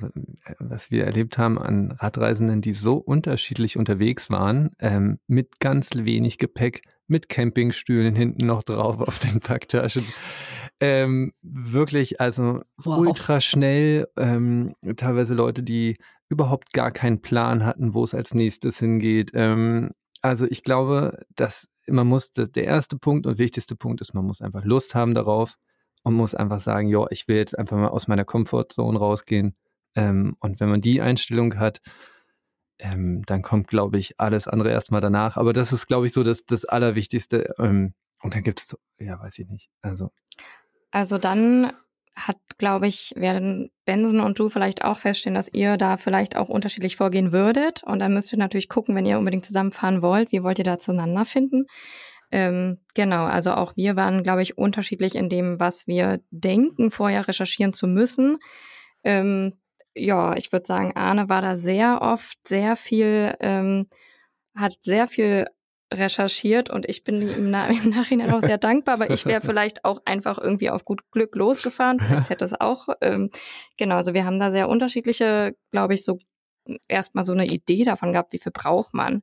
was 0.60 0.90
wir 0.90 1.04
erlebt 1.04 1.38
haben 1.38 1.60
an 1.60 1.92
Radreisenden, 1.92 2.62
die 2.62 2.72
so 2.72 2.96
unterschiedlich 2.96 3.78
unterwegs 3.78 4.30
waren, 4.30 4.72
ähm, 4.80 5.20
mit 5.28 5.60
ganz 5.60 5.90
wenig 5.96 6.38
Gepäck, 6.38 6.84
mit 7.08 7.30
Campingstühlen 7.30 8.16
hinten 8.16 8.46
noch 8.46 8.64
drauf 8.64 9.00
auf 9.00 9.20
den 9.20 9.40
Packtaschen. 9.40 10.06
Ähm, 10.80 11.32
wirklich, 11.42 12.20
also 12.20 12.62
wow. 12.84 12.98
ultra 12.98 13.40
schnell. 13.42 14.08
Ähm, 14.18 14.76
teilweise 14.98 15.34
Leute, 15.34 15.64
die 15.64 15.98
überhaupt 16.30 16.74
gar 16.74 16.92
keinen 16.92 17.22
Plan 17.22 17.66
hatten, 17.66 17.94
wo 17.94 18.04
es 18.04 18.14
als 18.14 18.34
nächstes 18.34 18.80
hingeht. 18.80 19.32
Ähm, 19.34 19.92
also 20.22 20.46
ich 20.50 20.64
glaube, 20.64 21.20
dass 21.36 21.68
man 21.88 22.08
muss, 22.08 22.32
der 22.32 22.64
erste 22.64 22.98
Punkt 22.98 23.28
und 23.28 23.38
wichtigste 23.38 23.76
Punkt 23.76 24.02
ist, 24.02 24.14
man 24.14 24.26
muss 24.26 24.42
einfach 24.42 24.64
Lust 24.64 24.96
haben 24.96 25.14
darauf 25.14 25.58
und 26.04 26.14
muss 26.14 26.36
einfach 26.36 26.60
sagen, 26.60 26.88
ja, 26.88 27.06
ich 27.10 27.28
will 27.28 27.38
jetzt 27.38 27.58
einfach 27.58 27.78
mal 27.78 27.90
aus 27.90 28.08
meiner 28.08 28.26
Komfortzone 28.26 28.98
rausgehen. 28.98 29.54
Ähm, 29.96 30.36
und 30.40 30.60
wenn 30.60 30.70
man 30.70 30.82
die 30.82 31.02
Einstellung 31.02 31.58
hat, 31.60 31.82
ähm, 32.80 33.24
dann 33.26 33.42
kommt, 33.42 33.68
glaube 33.68 33.98
ich, 33.98 34.20
alles 34.20 34.48
andere 34.48 34.72
erstmal 34.72 35.02
danach. 35.02 35.38
Aber 35.38 35.54
das 35.54 35.72
ist, 35.74 35.88
glaube 35.88 36.06
ich, 36.06 36.14
so 36.14 36.24
das, 36.24 36.46
das 36.46 36.66
Allerwichtigste. 36.66 37.54
Ähm, 37.60 37.94
und 38.22 38.36
dann 38.36 38.44
gibt 38.44 38.62
es, 38.62 38.78
ja, 39.00 39.20
weiß 39.20 39.38
ich 39.40 39.48
nicht. 39.48 39.70
Also 39.82 40.10
also 40.94 41.18
dann 41.18 41.74
hat, 42.16 42.38
glaube 42.60 42.86
ich, 42.86 43.14
werden 43.16 43.72
Benson 43.86 44.20
und 44.20 44.38
du 44.38 44.50
vielleicht 44.50 44.84
auch 44.86 45.00
feststellen, 45.00 45.34
dass 45.34 45.52
ihr 45.52 45.78
da 45.78 45.98
vielleicht 45.98 46.36
auch 46.36 46.50
unterschiedlich 46.50 46.96
vorgehen 46.96 47.32
würdet. 47.32 47.84
Und 47.84 47.98
dann 47.98 48.14
müsst 48.14 48.32
ihr 48.32 48.38
natürlich 48.38 48.70
gucken, 48.70 48.96
wenn 48.96 49.08
ihr 49.08 49.18
unbedingt 49.18 49.44
zusammenfahren 49.44 50.04
wollt, 50.04 50.32
wie 50.32 50.44
wollt 50.44 50.60
ihr 50.60 50.64
da 50.64 50.78
zueinander 50.78 51.26
finden. 51.26 51.66
Ähm, 52.30 52.78
genau, 52.94 53.26
also 53.26 53.54
auch 53.54 53.76
wir 53.76 53.96
waren, 53.96 54.22
glaube 54.22 54.44
ich, 54.44 54.56
unterschiedlich 54.56 55.16
in 55.16 55.30
dem, 55.30 55.60
was 55.60 55.88
wir 55.88 56.22
denken, 56.30 56.92
vorher 56.92 57.28
recherchieren 57.28 57.74
zu 57.74 57.88
müssen. 57.88 58.38
Ähm, 59.04 59.54
ja, 59.96 60.36
ich 60.36 60.52
würde 60.52 60.66
sagen, 60.66 60.96
Arne 60.96 61.30
war 61.30 61.42
da 61.42 61.56
sehr 61.56 62.02
oft 62.02 62.48
sehr 62.48 62.76
viel, 62.76 63.36
ähm, 63.40 63.88
hat 64.56 64.78
sehr 64.82 65.08
viel 65.08 65.48
recherchiert 65.94 66.70
und 66.70 66.88
ich 66.88 67.04
bin 67.04 67.22
ihm 67.22 67.52
na 67.52 67.68
im 67.70 67.90
Nachhinein 67.90 68.34
auch 68.34 68.42
sehr 68.42 68.58
dankbar, 68.58 68.96
aber 68.96 69.10
ich 69.10 69.26
wäre 69.26 69.42
vielleicht 69.46 69.86
auch 69.86 70.02
einfach 70.06 70.38
irgendwie 70.38 70.70
auf 70.70 70.86
gut 70.86 71.02
Glück 71.12 71.36
losgefahren. 71.36 72.00
Vielleicht 72.00 72.30
hätte 72.30 72.46
es 72.46 72.60
auch. 72.60 72.88
Ähm, 73.02 73.30
genau, 73.78 73.96
also 73.96 74.14
wir 74.14 74.26
haben 74.26 74.40
da 74.40 74.52
sehr 74.52 74.70
unterschiedliche, 74.70 75.56
glaube 75.72 75.94
ich, 75.94 76.04
so 76.04 76.20
erstmal 76.88 77.26
so 77.26 77.34
eine 77.34 77.46
Idee 77.46 77.84
davon 77.84 78.14
gehabt, 78.14 78.34
wie 78.34 78.40
viel 78.40 78.52
braucht 78.52 78.94
man. 78.94 79.22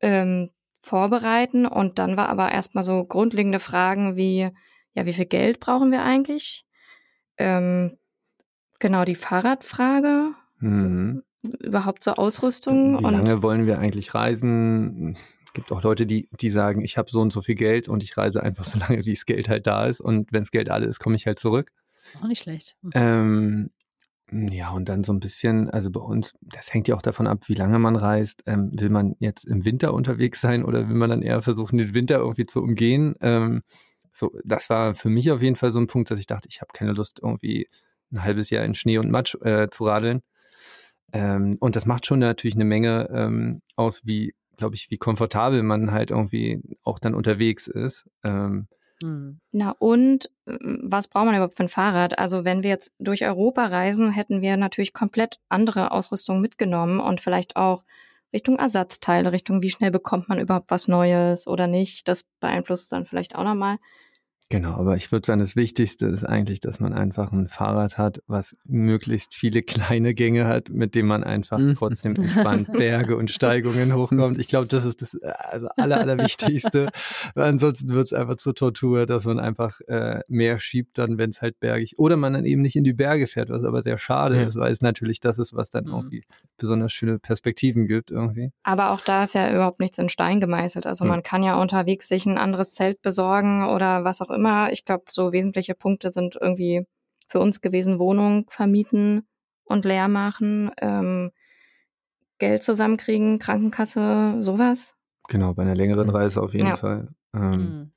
Ähm, 0.00 0.50
vorbereiten 0.80 1.66
und 1.66 1.98
dann 1.98 2.18
war 2.18 2.28
aber 2.28 2.52
erstmal 2.52 2.84
so 2.84 3.04
grundlegende 3.04 3.58
Fragen 3.58 4.16
wie, 4.16 4.50
ja, 4.92 5.06
wie 5.06 5.14
viel 5.14 5.24
Geld 5.24 5.58
brauchen 5.58 5.90
wir 5.90 6.02
eigentlich? 6.02 6.66
Ähm, 7.38 7.96
genau, 8.78 9.04
die 9.04 9.14
Fahrradfrage. 9.14 10.32
Mhm. 10.60 11.22
Überhaupt 11.60 12.04
so 12.04 12.12
Ausrüstung. 12.12 12.98
Wie 12.98 13.02
lange 13.02 13.42
wollen 13.42 13.66
wir 13.66 13.78
eigentlich 13.78 14.14
reisen? 14.14 15.16
Es 15.44 15.52
gibt 15.52 15.70
auch 15.72 15.82
Leute, 15.82 16.06
die, 16.06 16.28
die 16.40 16.50
sagen, 16.50 16.82
ich 16.82 16.96
habe 16.96 17.10
so 17.10 17.20
und 17.20 17.32
so 17.32 17.42
viel 17.42 17.54
Geld 17.54 17.88
und 17.88 18.02
ich 18.02 18.16
reise 18.16 18.42
einfach 18.42 18.64
so 18.64 18.78
lange, 18.80 19.04
wie 19.04 19.12
das 19.12 19.26
Geld 19.26 19.48
halt 19.48 19.66
da 19.66 19.86
ist. 19.86 20.00
Und 20.00 20.32
wenn 20.32 20.40
das 20.40 20.50
Geld 20.50 20.70
alle 20.70 20.86
ist, 20.86 21.00
komme 21.00 21.16
ich 21.16 21.26
halt 21.26 21.38
zurück. 21.38 21.70
Auch 22.20 22.26
nicht 22.26 22.42
schlecht. 22.42 22.76
Ähm, 22.94 23.70
ja, 24.32 24.70
und 24.70 24.88
dann 24.88 25.04
so 25.04 25.12
ein 25.12 25.20
bisschen, 25.20 25.68
also 25.70 25.90
bei 25.90 26.00
uns, 26.00 26.34
das 26.40 26.72
hängt 26.72 26.88
ja 26.88 26.96
auch 26.96 27.02
davon 27.02 27.26
ab, 27.26 27.44
wie 27.46 27.54
lange 27.54 27.78
man 27.78 27.96
reist. 27.96 28.42
Ähm, 28.46 28.70
will 28.72 28.88
man 28.88 29.14
jetzt 29.18 29.44
im 29.44 29.64
Winter 29.64 29.92
unterwegs 29.92 30.40
sein 30.40 30.64
oder 30.64 30.88
will 30.88 30.96
man 30.96 31.10
dann 31.10 31.22
eher 31.22 31.40
versuchen, 31.42 31.76
den 31.78 31.94
Winter 31.94 32.18
irgendwie 32.18 32.46
zu 32.46 32.62
umgehen? 32.62 33.14
Ähm, 33.20 33.62
so, 34.12 34.32
das 34.44 34.70
war 34.70 34.94
für 34.94 35.10
mich 35.10 35.30
auf 35.30 35.42
jeden 35.42 35.56
Fall 35.56 35.70
so 35.70 35.78
ein 35.78 35.88
Punkt, 35.88 36.10
dass 36.10 36.18
ich 36.18 36.26
dachte, 36.26 36.48
ich 36.48 36.60
habe 36.60 36.72
keine 36.72 36.92
Lust, 36.92 37.20
irgendwie 37.22 37.68
ein 38.12 38.24
halbes 38.24 38.50
Jahr 38.50 38.64
in 38.64 38.74
Schnee 38.74 38.98
und 38.98 39.10
Matsch 39.10 39.36
äh, 39.42 39.68
zu 39.70 39.86
radeln. 39.86 40.22
Ähm, 41.12 41.56
und 41.60 41.76
das 41.76 41.86
macht 41.86 42.06
schon 42.06 42.18
natürlich 42.18 42.56
eine 42.56 42.64
Menge 42.64 43.08
ähm, 43.12 43.62
aus, 43.76 44.04
wie, 44.04 44.34
glaube 44.56 44.74
ich, 44.74 44.90
wie 44.90 44.98
komfortabel 44.98 45.62
man 45.62 45.92
halt 45.92 46.10
irgendwie 46.10 46.60
auch 46.82 46.98
dann 46.98 47.14
unterwegs 47.14 47.66
ist. 47.68 48.08
Ähm, 48.24 48.66
hm. 49.02 49.40
Na 49.52 49.74
und 49.78 50.30
was 50.46 51.08
braucht 51.08 51.26
man 51.26 51.34
überhaupt 51.34 51.56
für 51.56 51.64
ein 51.64 51.68
Fahrrad? 51.68 52.18
Also 52.18 52.44
wenn 52.44 52.62
wir 52.62 52.70
jetzt 52.70 52.92
durch 52.98 53.24
Europa 53.24 53.66
reisen, 53.66 54.10
hätten 54.10 54.40
wir 54.40 54.56
natürlich 54.56 54.92
komplett 54.92 55.40
andere 55.48 55.90
Ausrüstung 55.90 56.40
mitgenommen 56.40 57.00
und 57.00 57.20
vielleicht 57.20 57.56
auch 57.56 57.84
Richtung 58.32 58.58
Ersatzteile, 58.58 59.30
Richtung 59.30 59.62
wie 59.62 59.70
schnell 59.70 59.90
bekommt 59.90 60.28
man 60.28 60.40
überhaupt 60.40 60.70
was 60.70 60.88
Neues 60.88 61.46
oder 61.46 61.66
nicht. 61.66 62.08
Das 62.08 62.24
beeinflusst 62.40 62.90
dann 62.92 63.06
vielleicht 63.06 63.36
auch 63.36 63.44
nochmal. 63.44 63.78
Genau, 64.50 64.74
aber 64.74 64.96
ich 64.96 65.10
würde 65.10 65.26
sagen, 65.26 65.40
das 65.40 65.56
Wichtigste 65.56 66.06
ist 66.06 66.22
eigentlich, 66.22 66.60
dass 66.60 66.78
man 66.78 66.92
einfach 66.92 67.32
ein 67.32 67.48
Fahrrad 67.48 67.96
hat, 67.96 68.22
was 68.26 68.56
möglichst 68.66 69.34
viele 69.34 69.62
kleine 69.64 70.14
Gänge 70.14 70.46
hat, 70.46 70.68
mit 70.68 70.94
dem 70.94 71.06
man 71.06 71.24
einfach 71.24 71.58
mhm. 71.58 71.74
trotzdem 71.74 72.14
entspannt 72.14 72.72
Berge 72.72 73.16
und 73.16 73.30
Steigungen 73.30 73.94
hochkommt. 73.94 74.38
Ich 74.38 74.48
glaube, 74.48 74.66
das 74.66 74.84
ist 74.84 75.02
das 75.02 75.20
also 75.22 75.68
aller, 75.76 75.98
allerwichtigste. 75.98 76.90
Weil 77.34 77.48
ansonsten 77.48 77.88
wird 77.88 78.06
es 78.06 78.12
einfach 78.12 78.36
zur 78.36 78.54
Tortur, 78.54 79.06
dass 79.06 79.24
man 79.24 79.38
einfach 79.38 79.80
äh, 79.88 80.20
mehr 80.28 80.58
schiebt 80.58 80.98
dann, 80.98 81.16
wenn 81.16 81.30
es 81.30 81.40
halt 81.40 81.58
bergig 81.58 81.98
oder 81.98 82.16
man 82.16 82.34
dann 82.34 82.44
eben 82.44 82.60
nicht 82.60 82.76
in 82.76 82.84
die 82.84 82.92
Berge 82.92 83.26
fährt, 83.26 83.48
was 83.48 83.64
aber 83.64 83.82
sehr 83.82 83.98
schade 83.98 84.36
ja. 84.36 84.42
ist, 84.42 84.56
weil 84.56 84.72
es 84.72 84.82
natürlich 84.82 85.20
das 85.20 85.38
ist, 85.38 85.54
was 85.54 85.70
dann 85.70 85.84
mhm. 85.84 85.92
irgendwie 85.92 86.24
besonders 86.58 86.92
schöne 86.92 87.18
Perspektiven 87.18 87.86
gibt 87.86 88.10
irgendwie. 88.10 88.52
Aber 88.62 88.90
auch 88.90 89.00
da 89.00 89.24
ist 89.24 89.34
ja 89.34 89.52
überhaupt 89.52 89.80
nichts 89.80 89.98
in 89.98 90.08
Stein 90.08 90.40
gemeißelt. 90.40 90.86
Also 90.86 91.04
mhm. 91.04 91.10
man 91.10 91.22
kann 91.22 91.42
ja 91.42 91.60
unterwegs 91.60 92.08
sich 92.08 92.26
ein 92.26 92.38
anderes 92.38 92.70
Zelt 92.70 93.00
besorgen 93.00 93.66
oder 93.66 94.04
was 94.04 94.20
auch 94.20 94.30
immer. 94.30 94.43
Ich 94.70 94.84
glaube, 94.84 95.04
so 95.10 95.32
wesentliche 95.32 95.74
Punkte 95.74 96.10
sind 96.10 96.36
irgendwie 96.40 96.86
für 97.28 97.40
uns 97.40 97.60
gewesen, 97.60 97.98
Wohnung 97.98 98.46
vermieten 98.48 99.26
und 99.64 99.84
leer 99.84 100.08
machen, 100.08 100.70
ähm, 100.80 101.30
Geld 102.38 102.62
zusammenkriegen, 102.62 103.38
Krankenkasse, 103.38 104.36
sowas. 104.40 104.94
Genau, 105.28 105.54
bei 105.54 105.62
einer 105.62 105.74
längeren 105.74 106.08
mhm. 106.08 106.14
Reise 106.14 106.42
auf 106.42 106.52
jeden 106.52 106.68
ja. 106.68 106.76
Fall. 106.76 107.08
Ähm, 107.34 107.50
mhm. 107.50 107.90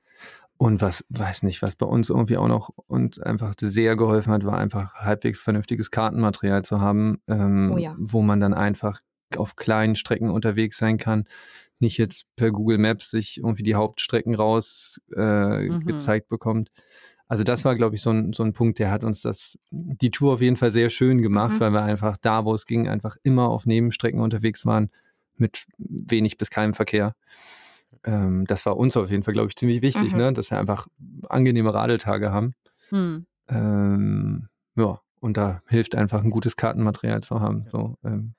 Und 0.57 0.81
was, 0.81 1.05
weiß 1.09 1.43
nicht, 1.43 1.61
was 1.61 1.75
bei 1.75 1.85
uns 1.85 2.09
irgendwie 2.09 2.37
auch 2.37 2.47
noch 2.47 2.69
uns 2.87 3.19
einfach 3.19 3.53
sehr 3.59 3.95
geholfen 3.95 4.33
hat, 4.33 4.43
war 4.43 4.57
einfach 4.57 4.95
halbwegs 4.95 5.41
vernünftiges 5.41 5.91
Kartenmaterial 5.91 6.63
zu 6.63 6.81
haben, 6.81 7.21
ähm, 7.27 7.73
oh 7.75 7.77
ja. 7.77 7.93
wo 7.97 8.21
man 8.21 8.39
dann 8.39 8.55
einfach 8.55 8.99
auf 9.35 9.55
kleinen 9.55 9.95
Strecken 9.95 10.31
unterwegs 10.31 10.77
sein 10.77 10.97
kann 10.97 11.25
nicht 11.79 11.97
jetzt 11.97 12.25
per 12.35 12.51
Google 12.51 12.77
Maps 12.77 13.11
sich 13.11 13.37
irgendwie 13.37 13.63
die 13.63 13.75
Hauptstrecken 13.75 14.35
raus 14.35 14.99
äh, 15.15 15.69
mhm. 15.69 15.85
gezeigt 15.85 16.27
bekommt. 16.29 16.71
Also 17.27 17.43
das 17.43 17.65
war, 17.65 17.75
glaube 17.75 17.95
ich, 17.95 18.01
so 18.01 18.11
ein, 18.11 18.31
so 18.31 18.43
ein 18.43 18.53
Punkt, 18.53 18.79
der 18.79 18.89
hat 18.89 19.03
uns 19.03 19.21
das, 19.21 19.57
die 19.69 20.11
Tour 20.11 20.33
auf 20.33 20.41
jeden 20.41 20.55
Fall 20.55 20.71
sehr 20.71 20.89
schön 20.89 21.21
gemacht, 21.21 21.55
mhm. 21.55 21.59
weil 21.59 21.71
wir 21.71 21.83
einfach 21.83 22.17
da, 22.17 22.45
wo 22.45 22.55
es 22.55 22.65
ging, 22.65 22.87
einfach 22.87 23.17
immer 23.23 23.49
auf 23.49 23.65
Nebenstrecken 23.65 24.21
unterwegs 24.21 24.65
waren 24.65 24.89
mit 25.35 25.65
wenig 25.77 26.37
bis 26.37 26.49
keinem 26.49 26.73
Verkehr. 26.73 27.15
Ähm, 28.03 28.45
das 28.47 28.65
war 28.65 28.77
uns 28.77 28.95
auf 28.97 29.11
jeden 29.11 29.23
Fall, 29.23 29.33
glaube 29.33 29.49
ich, 29.49 29.55
ziemlich 29.55 29.81
wichtig, 29.81 30.13
mhm. 30.13 30.19
ne? 30.19 30.33
dass 30.33 30.51
wir 30.51 30.59
einfach 30.59 30.87
angenehme 31.29 31.73
Radeltage 31.73 32.31
haben. 32.31 32.53
Mhm. 32.91 33.25
Ähm, 33.49 34.47
ja, 34.75 35.01
und 35.19 35.37
da 35.37 35.61
hilft 35.67 35.95
einfach 35.95 36.23
ein 36.23 36.29
gutes 36.29 36.55
Kartenmaterial 36.55 37.21
zu 37.21 37.39
haben. 37.41 37.63
So, 37.69 37.97
ähm, 38.03 38.33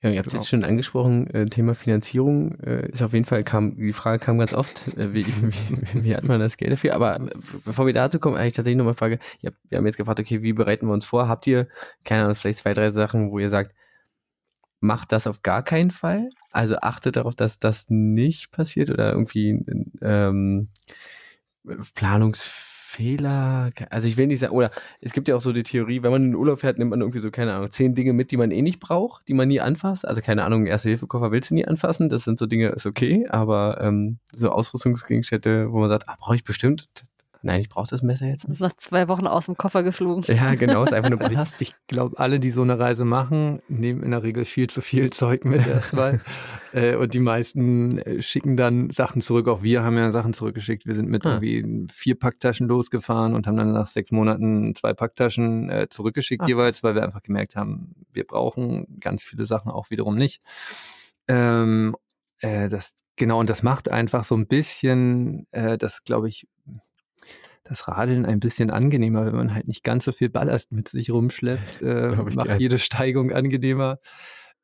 ja, 0.00 0.10
ihr 0.10 0.18
habt 0.18 0.28
es 0.28 0.34
jetzt 0.34 0.48
schon 0.48 0.62
angesprochen, 0.62 1.28
äh, 1.30 1.46
Thema 1.46 1.74
Finanzierung 1.74 2.60
äh, 2.60 2.88
ist 2.88 3.02
auf 3.02 3.14
jeden 3.14 3.24
Fall, 3.24 3.42
kam, 3.42 3.76
die 3.76 3.92
Frage 3.92 4.20
kam 4.20 4.38
ganz 4.38 4.52
oft, 4.52 4.86
äh, 4.96 5.12
wie, 5.12 5.26
wie, 5.92 6.04
wie 6.04 6.14
hat 6.14 6.22
man 6.22 6.38
das 6.38 6.56
Geld 6.56 6.70
dafür? 6.70 6.94
Aber 6.94 7.16
äh, 7.16 7.30
bevor 7.64 7.84
wir 7.86 7.92
dazu 7.92 8.20
kommen, 8.20 8.36
eigentlich 8.36 8.52
tatsächlich 8.52 8.78
nochmal 8.78 8.94
Frage, 8.94 9.18
ihr 9.40 9.48
habt, 9.48 9.58
wir 9.68 9.78
haben 9.78 9.86
jetzt 9.86 9.96
gefragt, 9.96 10.20
okay, 10.20 10.42
wie 10.42 10.52
bereiten 10.52 10.86
wir 10.86 10.92
uns 10.92 11.04
vor? 11.04 11.26
Habt 11.26 11.48
ihr, 11.48 11.66
keine 12.04 12.22
Ahnung, 12.22 12.36
vielleicht 12.36 12.60
zwei, 12.60 12.74
drei 12.74 12.92
Sachen, 12.92 13.32
wo 13.32 13.40
ihr 13.40 13.50
sagt, 13.50 13.74
macht 14.78 15.10
das 15.10 15.26
auf 15.26 15.42
gar 15.42 15.64
keinen 15.64 15.90
Fall? 15.90 16.30
Also 16.52 16.76
achtet 16.76 17.16
darauf, 17.16 17.34
dass 17.34 17.58
das 17.58 17.86
nicht 17.88 18.52
passiert 18.52 18.90
oder 18.90 19.12
irgendwie 19.12 19.64
ähm, 20.00 20.68
Planungs 21.94 22.46
Fehler, 22.88 23.70
also 23.90 24.08
ich 24.08 24.16
will 24.16 24.28
nicht 24.28 24.38
sagen, 24.38 24.54
oder 24.54 24.70
es 25.02 25.12
gibt 25.12 25.28
ja 25.28 25.36
auch 25.36 25.42
so 25.42 25.52
die 25.52 25.62
Theorie, 25.62 26.02
wenn 26.02 26.10
man 26.10 26.22
in 26.22 26.30
den 26.30 26.36
Urlaub 26.36 26.60
fährt, 26.60 26.78
nimmt 26.78 26.90
man 26.90 27.02
irgendwie 27.02 27.18
so, 27.18 27.30
keine 27.30 27.52
Ahnung, 27.52 27.70
zehn 27.70 27.94
Dinge 27.94 28.14
mit, 28.14 28.30
die 28.30 28.38
man 28.38 28.50
eh 28.50 28.62
nicht 28.62 28.80
braucht, 28.80 29.28
die 29.28 29.34
man 29.34 29.46
nie 29.46 29.60
anfasst. 29.60 30.08
Also 30.08 30.22
keine 30.22 30.42
Ahnung, 30.42 30.64
Erste-Hilfe-Koffer 30.64 31.30
willst 31.30 31.50
du 31.50 31.54
nie 31.54 31.66
anfassen, 31.66 32.08
das 32.08 32.24
sind 32.24 32.38
so 32.38 32.46
Dinge, 32.46 32.68
ist 32.68 32.86
okay, 32.86 33.26
aber 33.28 33.78
ähm, 33.82 34.16
so 34.32 34.50
Ausrüstungsgegenstände, 34.50 35.70
wo 35.70 35.80
man 35.80 35.90
sagt, 35.90 36.08
ah, 36.08 36.16
brauche 36.18 36.36
ich 36.36 36.44
bestimmt, 36.44 36.88
Nein, 37.42 37.60
ich 37.60 37.68
brauche 37.68 37.86
das 37.88 38.02
Messer 38.02 38.26
jetzt 38.26 38.48
nicht. 38.48 38.60
Das 38.60 38.68
ist 38.68 38.76
nach 38.76 38.76
zwei 38.76 39.06
Wochen 39.08 39.26
aus 39.26 39.46
dem 39.46 39.56
Koffer 39.56 39.82
geflogen. 39.82 40.24
Ja, 40.26 40.54
genau, 40.54 40.82
ist 40.82 40.92
einfach 40.92 41.10
nur 41.10 41.18
Ballast. 41.20 41.60
Ich 41.60 41.74
glaube, 41.86 42.18
alle, 42.18 42.40
die 42.40 42.50
so 42.50 42.62
eine 42.62 42.78
Reise 42.78 43.04
machen, 43.04 43.62
nehmen 43.68 44.02
in 44.02 44.10
der 44.10 44.22
Regel 44.22 44.44
viel 44.44 44.68
zu 44.68 44.80
viel 44.80 45.10
Zeug 45.10 45.44
mit 45.44 45.66
erstmal. 45.66 46.20
äh, 46.72 46.96
und 46.96 47.14
die 47.14 47.20
meisten 47.20 47.98
äh, 47.98 48.20
schicken 48.20 48.56
dann 48.56 48.90
Sachen 48.90 49.22
zurück. 49.22 49.48
Auch 49.48 49.62
wir 49.62 49.82
haben 49.82 49.96
ja 49.96 50.10
Sachen 50.10 50.32
zurückgeschickt. 50.32 50.86
Wir 50.86 50.94
sind 50.94 51.08
mit 51.08 51.24
ah. 51.26 51.40
irgendwie 51.40 51.86
vier 51.92 52.18
Packtaschen 52.18 52.66
losgefahren 52.66 53.34
und 53.34 53.46
haben 53.46 53.56
dann 53.56 53.72
nach 53.72 53.86
sechs 53.86 54.10
Monaten 54.10 54.74
zwei 54.74 54.92
Packtaschen 54.92 55.70
äh, 55.70 55.88
zurückgeschickt 55.88 56.42
ah. 56.42 56.48
jeweils, 56.48 56.82
weil 56.82 56.94
wir 56.94 57.04
einfach 57.04 57.22
gemerkt 57.22 57.54
haben, 57.54 57.94
wir 58.12 58.26
brauchen 58.26 58.98
ganz 59.00 59.22
viele 59.22 59.44
Sachen 59.44 59.70
auch 59.70 59.90
wiederum 59.90 60.16
nicht. 60.16 60.42
Ähm, 61.28 61.94
äh, 62.40 62.68
das 62.68 62.94
Genau, 63.18 63.40
und 63.40 63.50
das 63.50 63.64
macht 63.64 63.90
einfach 63.90 64.22
so 64.22 64.36
ein 64.36 64.46
bisschen, 64.46 65.48
äh, 65.50 65.76
das 65.76 66.04
glaube 66.04 66.28
ich, 66.28 66.46
das 67.64 67.86
Radeln 67.86 68.24
ein 68.24 68.40
bisschen 68.40 68.70
angenehmer, 68.70 69.26
wenn 69.26 69.36
man 69.36 69.54
halt 69.54 69.68
nicht 69.68 69.84
ganz 69.84 70.04
so 70.04 70.12
viel 70.12 70.30
Ballast 70.30 70.72
mit 70.72 70.88
sich 70.88 71.10
rumschleppt. 71.10 71.82
Äh, 71.88 72.16
macht 72.34 72.58
jede 72.58 72.78
Steigung 72.78 73.32
angenehmer. 73.32 73.98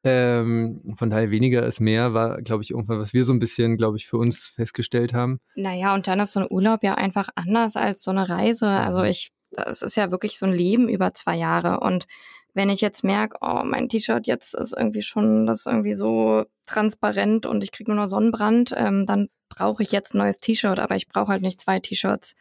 Ähm, 0.03 0.83
von 0.97 1.09
daher 1.09 1.31
weniger 1.31 1.65
ist 1.65 1.81
mehr, 1.81 2.13
war, 2.13 2.43
glaube 2.43 2.63
ich, 2.63 2.71
irgendwann, 2.71 2.99
was 2.99 3.15
wir 3.15 3.25
so 3.25 3.33
ein 3.33 3.39
bisschen, 3.39 3.79
glaube 3.79 3.97
ich, 3.97 4.07
für 4.07 4.19
uns 4.19 4.53
festgestellt 4.55 5.15
haben. 5.15 5.41
Naja, 5.55 5.95
und 5.95 6.07
dann 6.07 6.21
ist 6.21 6.33
so 6.33 6.41
ein 6.41 6.47
Urlaub 6.51 6.83
ja 6.83 6.95
einfach 6.95 7.31
anders 7.37 7.77
als 7.77 8.03
so 8.03 8.11
eine 8.11 8.29
Reise. 8.29 8.67
Also 8.67 9.03
ich, 9.03 9.31
das 9.51 9.81
ist 9.81 9.97
ja 9.97 10.11
wirklich 10.11 10.39
so 10.39 10.45
ein 10.45 10.53
Leben 10.53 10.89
über 10.91 11.15
zwei 11.15 11.37
Jahre. 11.37 11.81
Und 11.81 12.07
wenn 12.53 12.69
ich 12.69 12.83
jetzt 12.83 13.03
merke, 13.03 13.39
oh, 13.41 13.63
mein 13.65 13.89
T-Shirt 13.89 14.27
jetzt 14.27 14.55
ist 14.55 14.75
irgendwie 14.77 15.03
schon, 15.03 15.47
das 15.47 15.61
ist 15.61 15.67
irgendwie 15.67 15.95
so 15.95 16.45
transparent 16.67 17.47
und 17.47 17.65
ich 17.65 17.73
kriege 17.73 17.91
nur 17.91 18.03
noch 18.03 18.09
Sonnenbrand, 18.09 18.75
ähm, 18.77 19.07
dann 19.07 19.29
brauche 19.55 19.83
ich 19.83 19.93
jetzt 19.93 20.15
ein 20.15 20.19
neues 20.19 20.41
T-Shirt, 20.41 20.79
aber 20.79 20.97
ich 20.97 21.09
brauche 21.09 21.29
halt 21.29 21.43
nicht 21.43 21.61
zwei 21.61 21.79
T-Shirts 21.79 22.35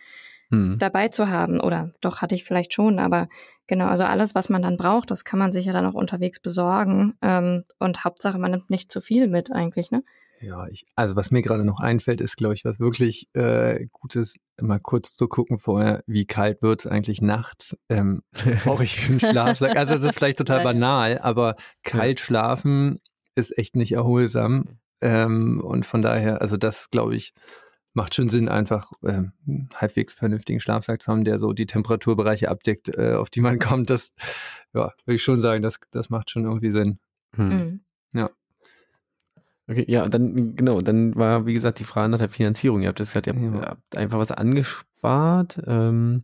hm. 0.50 0.78
dabei 0.80 1.10
zu 1.10 1.30
haben. 1.30 1.60
Oder 1.60 1.92
doch 2.02 2.22
hatte 2.22 2.36
ich 2.36 2.44
vielleicht 2.44 2.74
schon, 2.74 3.00
aber 3.00 3.28
genau, 3.68 3.88
also 3.88 4.04
alles, 4.04 4.36
was 4.36 4.50
man 4.50 4.62
dann 4.62 4.78
braucht, 4.78 5.12
das 5.12 5.26
kann 5.26 5.40
man 5.40 5.52
sich 5.52 5.66
ja 5.66 5.74
dann 5.74 5.86
auch 5.86 5.94
unterwegs 5.94 6.40
besorgen. 6.40 7.16
Ähm, 7.22 7.64
und 7.80 8.04
Hauptsache, 8.04 8.38
man 8.38 8.52
nimmt 8.52 8.70
nicht 8.70 8.92
zu 8.92 9.02
viel 9.02 9.28
mit 9.28 9.52
eigentlich, 9.52 9.92
ne? 9.92 10.04
Ja, 10.44 10.68
ich, 10.68 10.86
also 10.96 11.16
was 11.16 11.32
mir 11.32 11.42
gerade 11.42 11.64
noch 11.64 11.80
einfällt, 11.80 12.20
ist, 12.20 12.36
glaube 12.36 12.54
ich, 12.54 12.66
was 12.66 12.78
wirklich 12.78 13.30
äh, 13.34 13.86
Gutes, 13.94 14.36
mal 14.60 14.80
kurz 14.80 15.16
zu 15.16 15.30
gucken 15.30 15.58
vorher, 15.58 16.04
wie 16.06 16.26
kalt 16.26 16.62
wird 16.62 16.82
es 16.82 16.88
eigentlich 16.88 17.22
nachts. 17.22 17.78
Ähm, 17.88 18.24
brauche 18.64 18.84
ich 18.84 19.00
für 19.00 19.12
einen 19.12 19.20
Schlafsack. 19.22 19.78
Also 19.78 19.94
das 19.94 20.04
ist 20.04 20.16
vielleicht 20.16 20.38
total 20.38 20.64
banal, 20.64 21.18
aber 21.20 21.56
kalt 21.84 22.20
schlafen 22.20 23.00
ist 23.36 23.58
echt 23.58 23.78
nicht 23.78 23.94
erholsam. 23.94 24.80
Ähm, 25.04 25.60
und 25.60 25.86
von 25.86 26.02
daher, 26.02 26.42
also 26.42 26.56
das, 26.56 26.90
glaube 26.90 27.14
ich, 27.14 27.34
macht 27.94 28.16
schon 28.16 28.30
Sinn, 28.30 28.48
einfach 28.48 28.94
äh, 29.04 29.24
einen 29.48 29.70
halbwegs 29.76 30.14
vernünftigen 30.14 30.62
Schlafsack 30.62 31.02
zu 31.02 31.12
haben, 31.12 31.26
der 31.26 31.38
so 31.40 31.52
die 31.52 31.66
Temperaturbereiche 31.66 32.50
abdeckt, 32.50 32.88
äh, 32.98 33.16
auf 33.16 33.30
die 33.30 33.42
man 33.42 33.60
kommt. 33.60 33.90
Das, 33.90 34.14
ja, 34.74 34.94
würde 35.06 35.16
ich 35.16 35.24
schon 35.24 35.38
sagen, 35.38 35.62
das, 35.62 35.78
das 35.92 36.10
macht 36.10 36.32
schon 36.32 36.46
irgendwie 36.46 36.72
Sinn. 36.72 37.00
Hm. 37.36 37.50
Mhm. 37.50 37.80
Ja. 38.14 38.30
Okay, 39.68 39.86
ja, 39.90 40.08
dann, 40.08 40.56
genau, 40.56 40.80
dann 40.80 41.16
war, 41.16 41.46
wie 41.46 41.54
gesagt, 41.54 41.80
die 41.80 41.86
Frage 41.86 42.10
nach 42.10 42.20
der 42.20 42.30
Finanzierung. 42.30 42.82
Ihr 42.82 42.88
habt 42.88 43.00
das 43.02 43.10
gesagt, 43.10 43.28
ihr 43.28 43.34
habt, 43.34 43.58
ja. 43.58 43.70
habt 43.72 43.98
einfach 43.98 44.20
was 44.20 44.32
angespart. 44.32 45.62
Ähm. 45.68 46.24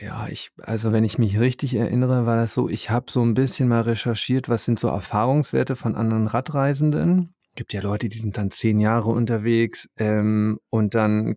Ja, 0.00 0.28
ich, 0.28 0.52
also 0.62 0.92
wenn 0.92 1.04
ich 1.04 1.18
mich 1.18 1.38
richtig 1.38 1.74
erinnere, 1.74 2.26
war 2.26 2.40
das 2.40 2.54
so, 2.54 2.68
ich 2.68 2.90
habe 2.90 3.10
so 3.10 3.22
ein 3.22 3.34
bisschen 3.34 3.68
mal 3.68 3.82
recherchiert, 3.82 4.48
was 4.48 4.64
sind 4.64 4.78
so 4.78 4.88
Erfahrungswerte 4.88 5.74
von 5.74 5.94
anderen 5.94 6.26
Radreisenden. 6.26 7.35
Gibt 7.56 7.72
ja 7.72 7.80
Leute, 7.80 8.08
die 8.08 8.18
sind 8.18 8.38
dann 8.38 8.50
zehn 8.50 8.78
Jahre 8.78 9.10
unterwegs 9.10 9.88
ähm, 9.96 10.60
und 10.70 10.94
dann 10.94 11.36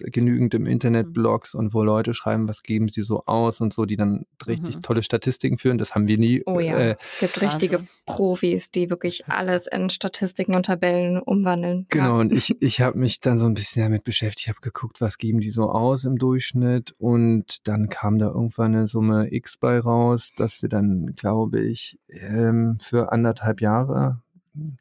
genügend 0.00 0.54
im 0.54 0.66
Internet 0.66 1.08
mhm. 1.08 1.12
Blogs 1.12 1.54
und 1.54 1.74
wo 1.74 1.82
Leute 1.82 2.14
schreiben, 2.14 2.48
was 2.48 2.62
geben 2.62 2.88
sie 2.88 3.02
so 3.02 3.22
aus 3.26 3.60
und 3.60 3.72
so, 3.72 3.84
die 3.84 3.96
dann 3.96 4.26
richtig 4.46 4.76
mhm. 4.76 4.82
tolle 4.82 5.02
Statistiken 5.02 5.58
führen. 5.58 5.78
Das 5.78 5.94
haben 5.94 6.08
wir 6.08 6.18
nie. 6.18 6.42
Oh 6.46 6.60
ja, 6.60 6.78
äh, 6.78 6.96
es 7.02 7.18
gibt 7.20 7.40
richtige 7.40 7.86
Profis, 8.04 8.70
die 8.70 8.90
wirklich 8.90 9.26
alles 9.28 9.66
in 9.66 9.90
Statistiken 9.90 10.54
und 10.54 10.66
Tabellen 10.66 11.20
umwandeln. 11.20 11.86
Genau, 11.88 12.16
ja. 12.16 12.20
und 12.20 12.32
ich, 12.32 12.54
ich 12.60 12.80
habe 12.80 12.98
mich 12.98 13.20
dann 13.20 13.38
so 13.38 13.46
ein 13.46 13.54
bisschen 13.54 13.82
damit 13.82 14.04
beschäftigt. 14.04 14.42
Ich 14.42 14.48
habe 14.48 14.60
geguckt, 14.60 15.00
was 15.00 15.18
geben 15.18 15.40
die 15.40 15.50
so 15.50 15.70
aus 15.70 16.04
im 16.04 16.18
Durchschnitt 16.18 16.92
und 16.98 17.66
dann 17.66 17.88
kam 17.88 18.18
da 18.18 18.26
irgendwann 18.26 18.74
eine 18.74 18.86
Summe 18.86 19.32
X 19.32 19.56
bei 19.56 19.78
raus, 19.78 20.32
dass 20.36 20.62
wir 20.62 20.68
dann, 20.68 21.12
glaube 21.16 21.62
ich, 21.62 21.98
ähm, 22.08 22.78
für 22.80 23.12
anderthalb 23.12 23.60
Jahre 23.60 24.22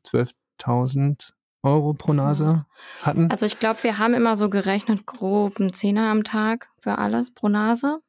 12.000 0.05 1.33
Euro 1.63 1.93
pro 1.93 2.13
Nase 2.13 2.65
hatten? 3.01 3.29
Also 3.31 3.45
ich 3.45 3.59
glaube, 3.59 3.83
wir 3.83 3.97
haben 3.97 4.13
immer 4.13 4.37
so 4.37 4.49
gerechnet, 4.49 5.05
grob 5.05 5.59
einen 5.59 5.73
Zehner 5.73 6.09
am 6.11 6.23
Tag 6.23 6.69
für 6.79 6.97
alles 6.97 7.33
pro 7.33 7.49
Nase. 7.49 7.99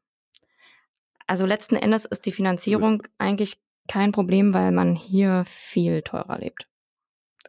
Also 1.26 1.46
letzten 1.46 1.76
Endes 1.76 2.04
ist 2.04 2.26
die 2.26 2.32
Finanzierung 2.32 3.02
eigentlich 3.18 3.58
kein 3.88 4.12
Problem, 4.12 4.54
weil 4.54 4.72
man 4.72 4.94
hier 4.94 5.44
viel 5.46 6.02
teurer 6.02 6.38
lebt. 6.38 6.68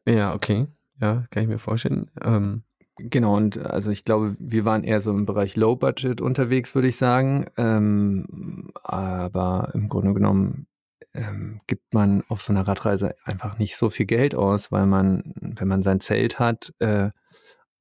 Ja, 0.08 0.34
okay. 0.34 0.68
Ja, 1.00 1.26
kann 1.30 1.44
ich 1.44 1.50
mir 1.50 1.60
vorstellen. 1.60 2.10
Ähm, 2.24 2.64
genau, 2.98 3.36
und 3.36 3.58
also 3.58 3.92
ich 3.92 4.04
glaube, 4.04 4.36
wir 4.40 4.66
waren 4.66 4.84
eher 4.84 5.00
so 5.00 5.12
im 5.12 5.26
Bereich 5.26 5.56
Low 5.56 5.76
Budget 5.76 6.22
unterwegs, 6.22 6.74
würde 6.74 6.88
ich 6.88 6.98
sagen. 6.98 7.48
Ähm, 7.58 8.72
aber 8.84 9.72
im 9.74 9.90
Grunde 9.90 10.14
genommen 10.14 10.68
ähm, 11.18 11.62
gibt 11.68 11.94
man 11.94 12.24
auf 12.28 12.42
so 12.42 12.54
einer 12.54 12.68
Radreise 12.68 13.16
einfach 13.26 13.58
nicht 13.58 13.76
so 13.76 13.90
viel 13.90 14.06
Geld 14.06 14.36
aus, 14.36 14.72
weil 14.72 14.86
man, 14.86 15.34
wenn 15.36 15.68
man 15.68 15.82
sein 15.82 16.00
Zelt 16.00 16.40
hat, 16.40 16.74
äh, 16.80 17.10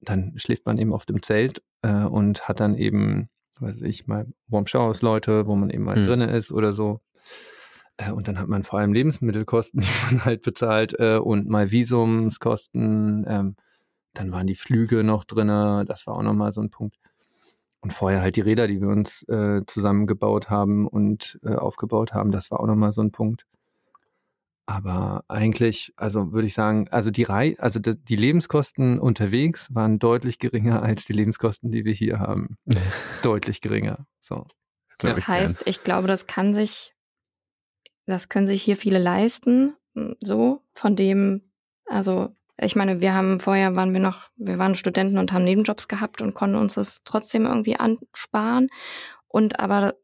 dann 0.01 0.33
schläft 0.37 0.67
man 0.67 0.79
eben 0.79 0.93
auf 0.93 1.05
dem 1.05 1.23
Zelt 1.23 1.63
äh, 1.83 2.05
und 2.05 2.49
hat 2.49 2.61
dann 2.61 2.75
eben, 2.75 3.29
weiß 3.61 3.83
ich, 3.83 4.07
mal 4.07 4.27
Warm 4.49 4.67
Showers 4.67 5.03
Leute, 5.03 5.47
wo 5.47 5.55
man 5.55 5.71
eben 5.71 5.85
mal 5.85 5.99
mhm. 5.99 6.07
drinne 6.07 6.37
ist 6.37 6.51
oder 6.51 6.73
so. 6.73 7.01
Äh, 7.99 8.13
und 8.13 8.27
dann 8.27 8.39
hat 8.39 8.49
man 8.49 8.63
vor 8.63 8.79
allem 8.79 8.93
Lebensmittelkosten, 8.93 9.81
die 9.83 10.05
man 10.15 10.25
halt 10.25 10.43
bezahlt 10.43 10.99
äh, 10.99 11.19
und 11.19 11.49
mal 11.49 11.71
Visumskosten. 11.71 13.27
Ähm, 13.29 13.57
dann 14.15 14.33
waren 14.33 14.47
die 14.47 14.55
Flüge 14.55 15.05
noch 15.05 15.25
drinne. 15.25 15.85
Das 15.87 16.07
war 16.07 16.15
auch 16.15 16.23
nochmal 16.23 16.53
so 16.53 16.63
ein 16.63 16.71
Punkt. 16.71 16.97
Und 17.81 17.93
vorher 17.93 18.21
halt 18.21 18.37
die 18.37 18.41
Räder, 18.41 18.67
die 18.67 18.81
wir 18.81 18.89
uns 18.89 19.23
äh, 19.29 19.63
zusammengebaut 19.67 20.51
haben 20.51 20.89
und 20.89 21.39
äh, 21.45 21.55
aufgebaut 21.55 22.15
haben, 22.15 22.33
das 22.33 22.51
war 22.51 22.61
auch 22.61 22.67
nochmal 22.67 22.93
so 22.93 23.01
ein 23.01 23.13
Punkt. 23.13 23.47
Aber 24.69 25.25
eigentlich, 25.29 25.93
also 25.97 26.33
würde 26.33 26.49
ich 26.49 26.55
sagen, 26.55 26.89
also 26.91 27.13
die 27.13 27.23
Rei 27.23 27.55
also 27.59 27.79
die, 27.79 27.95
die 27.97 28.17
Lebenskosten 28.17 28.99
unterwegs 28.99 29.73
waren 29.73 30.01
deutlich 30.01 30.41
geringer 30.41 30.83
als 30.83 31.05
die 31.05 31.13
Lebenskosten, 31.13 31.71
die 31.71 31.85
wir 31.85 31.93
hier 31.93 32.19
haben. 32.19 32.59
deutlich 33.23 33.61
geringer. 33.61 34.07
So. 34.21 34.45
Das, 34.99 35.15
das 35.15 35.29
heißt, 35.29 35.63
ich 35.67 35.85
glaube, 35.85 36.09
das 36.09 36.27
kann 36.27 36.55
sich, 36.55 36.95
das 38.07 38.29
können 38.29 38.49
sich 38.49 38.63
hier 38.63 38.77
viele 38.77 38.99
leisten. 38.99 39.77
So, 40.21 40.63
von 40.75 40.97
dem, 40.97 41.53
also 41.87 42.36
ich 42.59 42.77
meine, 42.77 43.01
wir 43.01 43.15
haben 43.15 43.41
vorher 43.41 43.77
waren 43.77 43.93
wir 43.93 44.01
noch, 44.01 44.31
wir 44.37 44.59
waren 44.59 44.75
Studenten 44.75 45.19
und 45.19 45.33
haben 45.33 45.45
Nebenjobs 45.45 45.89
gehabt 45.89 46.23
und 46.23 46.35
konnten 46.35 46.57
uns 46.57 46.75
das 46.75 47.03
trotzdem 47.05 47.45
irgendwie 47.45 47.77
ansparen. 47.77 48.69
Und 49.29 49.61
aber, 49.61 49.95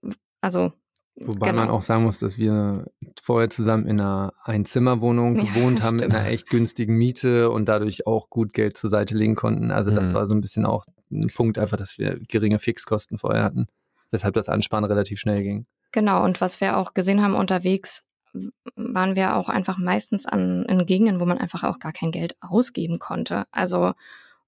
also 0.40 0.72
Wobei 1.16 1.50
genau. 1.50 1.62
man 1.62 1.70
auch 1.70 1.82
sagen 1.82 2.04
muss, 2.04 2.18
dass 2.18 2.38
wir 2.38 2.86
vorher 3.20 3.50
zusammen 3.50 3.86
in 3.86 4.00
einer 4.00 4.32
Einzimmerwohnung 4.44 5.36
ja, 5.38 5.44
gewohnt 5.44 5.82
haben 5.82 5.98
stimmt. 5.98 6.12
mit 6.12 6.20
einer 6.20 6.28
echt 6.28 6.48
günstigen 6.48 6.96
Miete 6.96 7.50
und 7.50 7.66
dadurch 7.66 8.06
auch 8.06 8.30
gut 8.30 8.52
Geld 8.52 8.76
zur 8.76 8.90
Seite 8.90 9.14
legen 9.14 9.34
konnten. 9.34 9.70
Also 9.70 9.90
mhm. 9.90 9.96
das 9.96 10.12
war 10.14 10.26
so 10.26 10.34
ein 10.34 10.40
bisschen 10.40 10.64
auch 10.64 10.84
ein 11.10 11.30
Punkt 11.34 11.58
einfach, 11.58 11.76
dass 11.76 11.98
wir 11.98 12.18
geringe 12.28 12.58
Fixkosten 12.58 13.18
vorher 13.18 13.44
hatten, 13.44 13.66
weshalb 14.10 14.34
das 14.34 14.48
Ansparen 14.48 14.84
relativ 14.84 15.20
schnell 15.20 15.42
ging. 15.42 15.66
Genau, 15.92 16.24
und 16.24 16.40
was 16.40 16.62
wir 16.62 16.78
auch 16.78 16.94
gesehen 16.94 17.22
haben 17.22 17.34
unterwegs, 17.34 18.06
waren 18.76 19.16
wir 19.16 19.36
auch 19.36 19.48
einfach 19.48 19.78
meistens 19.78 20.26
an 20.26 20.64
in 20.64 20.86
Gegenden, 20.86 21.20
wo 21.20 21.26
man 21.26 21.38
einfach 21.38 21.64
auch 21.64 21.78
gar 21.78 21.92
kein 21.92 22.12
Geld 22.12 22.36
ausgeben 22.40 22.98
konnte. 22.98 23.44
Also 23.50 23.92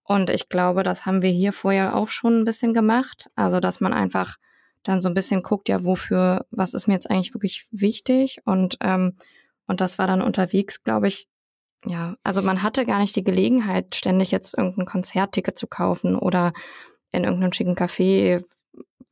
und 0.03 0.31
ich 0.31 0.49
glaube, 0.49 0.83
das 0.83 1.07
haben 1.07 1.23
wir 1.23 1.31
hier 1.31 1.53
vorher 1.53 1.97
auch 1.97 2.09
schon 2.09 2.41
ein 2.41 2.45
bisschen 2.45 2.75
gemacht. 2.75 3.31
Also 3.37 3.61
dass 3.61 3.81
man 3.81 3.93
einfach 3.93 4.37
dann 4.83 5.01
so 5.01 5.09
ein 5.09 5.15
bisschen 5.15 5.43
guckt, 5.43 5.69
ja, 5.69 5.85
wofür, 5.85 6.47
was 6.51 6.75
ist 6.75 6.87
mir 6.87 6.95
jetzt 6.95 7.11
eigentlich 7.11 7.35
wirklich 7.35 7.67
wichtig 7.71 8.41
und 8.45 8.77
ähm, 8.81 9.17
und 9.67 9.81
das 9.81 9.99
war 9.99 10.07
dann 10.07 10.21
unterwegs, 10.21 10.83
glaube 10.83 11.09
ich, 11.09 11.27
ja, 11.87 12.17
also 12.23 12.43
man 12.43 12.63
hatte 12.63 12.87
gar 12.87 12.99
nicht 12.99 13.17
die 13.17 13.25
Gelegenheit, 13.25 13.95
ständig 13.95 14.31
jetzt 14.31 14.57
irgendein 14.57 14.87
Konzertticket 14.87 15.57
zu 15.59 15.67
kaufen 15.67 16.17
oder 16.17 16.53
in 17.13 17.25
irgendeinem 17.25 17.53
schicken 17.53 17.75
Café 17.75 18.43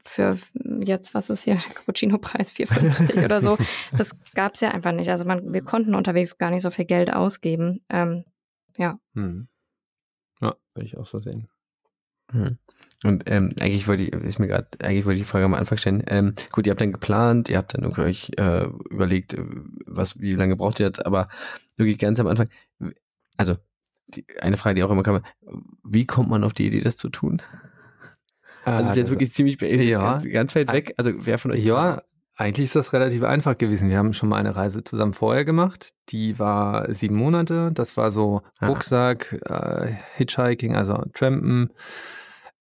für 0.05 0.37
jetzt, 0.81 1.15
was 1.15 1.31
ist 1.31 1.45
hier, 1.45 1.57
Cappuccino-Preis 1.75 2.53
4,50 2.53 3.25
oder 3.25 3.41
so. 3.41 3.59
Das 3.97 4.17
gab 4.35 4.55
es 4.55 4.61
ja 4.61 4.71
einfach 4.71 4.93
nicht. 4.93 5.11
Also 5.11 5.25
man, 5.25 5.53
wir 5.53 5.63
konnten 5.63 5.95
unterwegs 5.95 6.39
gar 6.39 6.51
nicht 6.51 6.63
so 6.63 6.71
viel 6.71 6.85
Geld 6.85 7.13
ausgeben. 7.13 7.85
Ähm, 7.89 8.25
ja. 8.77 8.99
Hm. 9.15 9.49
Ja, 10.41 10.55
würde 10.75 10.87
ich 10.87 10.97
auch 10.97 11.07
so 11.07 11.19
sehen. 11.19 11.49
Hm. 12.31 12.59
Und 13.05 13.25
ähm, 13.27 13.51
eigentlich 13.61 13.89
wollte 13.89 14.05
ich, 14.05 14.13
ist 14.13 14.39
mir 14.39 14.47
gerade, 14.47 14.69
eigentlich 14.83 15.05
wollte 15.05 15.17
ich 15.17 15.25
die 15.25 15.31
Frage 15.31 15.45
am 15.45 15.55
Anfang 15.55 15.79
stellen. 15.79 16.03
Ähm, 16.07 16.35
gut, 16.53 16.67
ihr 16.67 16.71
habt 16.71 16.81
dann 16.81 16.93
geplant, 16.93 17.49
ihr 17.49 17.59
habt 17.59 17.75
dann 17.75 17.83
irgendwie 17.83 18.03
euch 18.03 18.31
äh, 18.39 18.65
überlegt, 18.91 19.37
was, 19.87 20.21
wie 20.21 20.33
lange 20.33 20.57
braucht 20.57 20.81
ihr 20.81 20.87
jetzt, 20.87 21.05
aber 21.05 21.29
wirklich 21.77 21.99
ganz 21.99 22.21
am 22.21 22.29
Anfang, 22.29 22.49
also 23.37 23.57
die, 24.07 24.25
eine 24.41 24.57
Frage, 24.57 24.77
die 24.77 24.85
auch 24.85 24.91
immer 24.91 25.03
kam, 25.03 25.23
wie 25.85 26.07
kommt 26.07 26.31
man 26.31 26.45
auf 26.45 26.53
die 26.53 26.67
Idee, 26.67 26.81
das 26.81 26.97
zu 26.97 27.09
tun? 27.09 27.43
Also 28.65 28.83
das 28.83 28.91
ist 28.93 28.97
jetzt 28.97 29.11
wirklich 29.11 29.33
ziemlich 29.33 29.61
ja, 29.61 30.13
ganz, 30.13 30.29
ganz 30.31 30.55
weit 30.55 30.73
weg. 30.73 30.95
Also 30.97 31.13
wer 31.17 31.39
von 31.39 31.51
euch? 31.53 31.65
Ja, 31.65 32.03
eigentlich 32.37 32.65
ist 32.65 32.77
das 32.77 32.93
relativ 32.93 33.23
einfach 33.25 33.59
gewesen. 33.59 33.91
Wir 33.91 33.99
haben 33.99 34.13
schon 34.13 34.29
mal 34.29 34.39
eine 34.39 34.57
Reise 34.57 34.83
zusammen 34.83 35.13
vorher 35.13 35.45
gemacht. 35.45 35.91
Die 36.09 36.39
war 36.39 36.93
sieben 36.95 37.17
Monate. 37.17 37.71
Das 37.73 37.97
war 37.97 38.11
so 38.11 38.43
ah. 38.59 38.69
Rucksack, 38.69 39.41
äh, 39.45 39.93
Hitchhiking, 40.15 40.75
also 40.75 41.05
Trampen. 41.13 41.71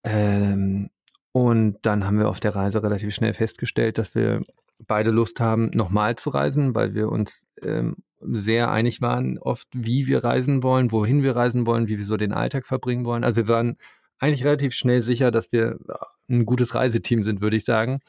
Ähm, 0.04 0.89
und 1.32 1.78
dann 1.84 2.06
haben 2.06 2.20
wir 2.20 2.30
auf 2.30 2.39
der 2.39 2.56
Reise 2.56 2.84
relativ 2.84 3.14
schnell 3.16 3.34
festgestellt, 3.34 3.97
dass 3.97 4.14
wir 4.16 4.41
beide 4.88 5.12
Lust 5.12 5.39
haben, 5.39 5.70
nochmal 5.74 6.16
zu 6.16 6.32
reisen, 6.32 6.76
weil 6.76 6.93
wir 6.93 7.10
uns 7.10 7.47
ähm, 7.62 7.97
sehr 8.20 8.72
einig 8.72 9.02
waren, 9.02 9.38
oft 9.39 9.68
wie 9.74 10.08
wir 10.08 10.24
reisen 10.24 10.64
wollen, 10.64 10.91
wohin 10.91 11.24
wir 11.24 11.36
reisen 11.36 11.66
wollen, 11.66 11.88
wie 11.88 11.97
wir 11.97 12.06
so 12.06 12.18
den 12.18 12.34
Alltag 12.34 12.66
verbringen 12.66 13.06
wollen. 13.06 13.24
Also 13.24 13.47
wir 13.47 13.47
waren 13.47 13.78
eigentlich 14.22 14.45
relativ 14.45 14.74
schnell 14.74 15.01
sicher, 15.01 15.32
dass 15.32 15.51
wir 15.51 15.80
äh, 15.88 16.34
ein 16.34 16.45
gutes 16.45 16.76
Reiseteam 16.76 17.24
sind, 17.24 17.41
würde 17.41 17.57
ich 17.57 17.65
sagen. 17.65 17.99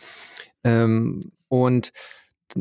Ähm, 0.62 1.32
und, 1.48 1.92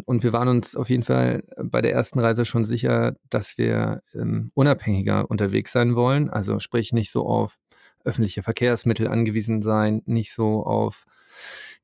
und 0.05 0.23
wir 0.23 0.33
waren 0.33 0.47
uns 0.47 0.75
auf 0.75 0.89
jeden 0.89 1.03
Fall 1.03 1.43
bei 1.57 1.81
der 1.81 1.93
ersten 1.93 2.19
Reise 2.19 2.45
schon 2.45 2.65
sicher, 2.65 3.15
dass 3.29 3.57
wir 3.57 4.01
ähm, 4.13 4.51
unabhängiger 4.55 5.29
unterwegs 5.29 5.71
sein 5.71 5.95
wollen. 5.95 6.29
Also 6.29 6.59
sprich 6.59 6.93
nicht 6.93 7.11
so 7.11 7.27
auf 7.27 7.57
öffentliche 8.03 8.41
Verkehrsmittel 8.41 9.07
angewiesen 9.07 9.61
sein, 9.61 10.01
nicht 10.05 10.33
so 10.33 10.65
auf 10.65 11.05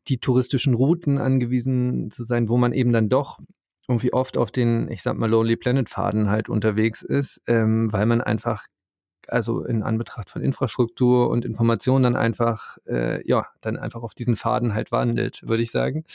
die 0.07 0.20
touristischen 0.20 0.74
Routen 0.74 1.18
angewiesen 1.18 2.09
zu 2.09 2.24
sein, 2.24 2.49
wo 2.49 2.57
man 2.57 2.74
eben 2.74 2.93
dann 2.93 3.09
doch 3.09 3.39
irgendwie 3.89 4.13
oft 4.13 4.38
auf 4.38 4.51
den, 4.51 4.89
ich 4.89 5.01
sag 5.01 5.18
mal, 5.18 5.30
Lonely 5.30 5.57
Planet 5.57 5.89
Faden 5.89 6.30
halt 6.30 6.49
unterwegs 6.49 7.01
ist, 7.01 7.41
ähm, 7.47 7.91
weil 7.91 8.05
man 8.05 8.22
einfach 8.22 8.65
also 9.28 9.63
in 9.63 9.84
Anbetracht 9.84 10.30
von 10.30 10.41
Infrastruktur 10.41 11.30
und 11.30 11.45
Information 11.45 12.03
dann 12.03 12.15
einfach, 12.15 12.78
äh, 12.88 13.28
ja, 13.28 13.47
dann 13.61 13.78
einfach 13.78 14.03
auf 14.03 14.13
diesen 14.13 14.36
Faden 14.36 14.73
halt 14.73 14.91
wandelt, 14.91 15.47
würde 15.47 15.63
ich 15.63 15.71
sagen. 15.71 16.05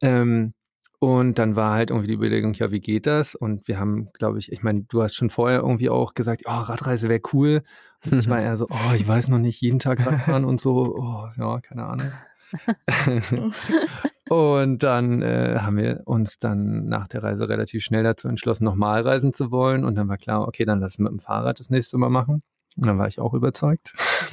Ähm, 0.00 0.54
und 0.98 1.38
dann 1.38 1.56
war 1.56 1.74
halt 1.74 1.90
irgendwie 1.90 2.08
die 2.08 2.14
Überlegung, 2.16 2.54
ja, 2.54 2.70
wie 2.70 2.80
geht 2.80 3.06
das? 3.06 3.34
Und 3.34 3.66
wir 3.66 3.80
haben, 3.80 4.06
glaube 4.12 4.38
ich, 4.38 4.52
ich 4.52 4.62
meine, 4.62 4.84
du 4.84 5.02
hast 5.02 5.14
schon 5.14 5.30
vorher 5.30 5.60
irgendwie 5.60 5.90
auch 5.90 6.14
gesagt, 6.14 6.42
oh, 6.46 6.50
Radreise 6.50 7.08
wäre 7.08 7.20
cool. 7.32 7.62
Und 8.04 8.20
ich 8.20 8.28
war 8.28 8.40
eher 8.42 8.56
so, 8.56 8.68
oh, 8.70 8.94
ich 8.94 9.06
weiß 9.06 9.28
noch 9.28 9.38
nicht, 9.38 9.60
jeden 9.60 9.80
Tag 9.80 10.06
Radfahren 10.06 10.44
und 10.44 10.60
so, 10.60 10.94
oh, 10.96 11.28
ja, 11.36 11.60
keine 11.60 11.86
Ahnung. 11.86 12.12
und 14.32 14.82
dann 14.82 15.20
äh, 15.22 15.58
haben 15.60 15.76
wir 15.76 16.02
uns 16.06 16.38
dann 16.38 16.86
nach 16.86 17.06
der 17.08 17.22
Reise 17.22 17.48
relativ 17.48 17.84
schnell 17.84 18.02
dazu 18.02 18.28
entschlossen, 18.28 18.64
nochmal 18.64 19.02
reisen 19.02 19.32
zu 19.32 19.50
wollen. 19.50 19.84
Und 19.84 19.94
dann 19.94 20.08
war 20.08 20.16
klar, 20.16 20.48
okay, 20.48 20.64
dann 20.64 20.80
lass 20.80 20.98
mit 20.98 21.10
dem 21.10 21.18
Fahrrad 21.18 21.60
das 21.60 21.70
nächste 21.70 21.98
Mal 21.98 22.08
machen. 22.08 22.42
Und 22.76 22.86
dann 22.86 22.98
war 22.98 23.06
ich 23.06 23.18
auch 23.18 23.34
überzeugt. 23.34 23.92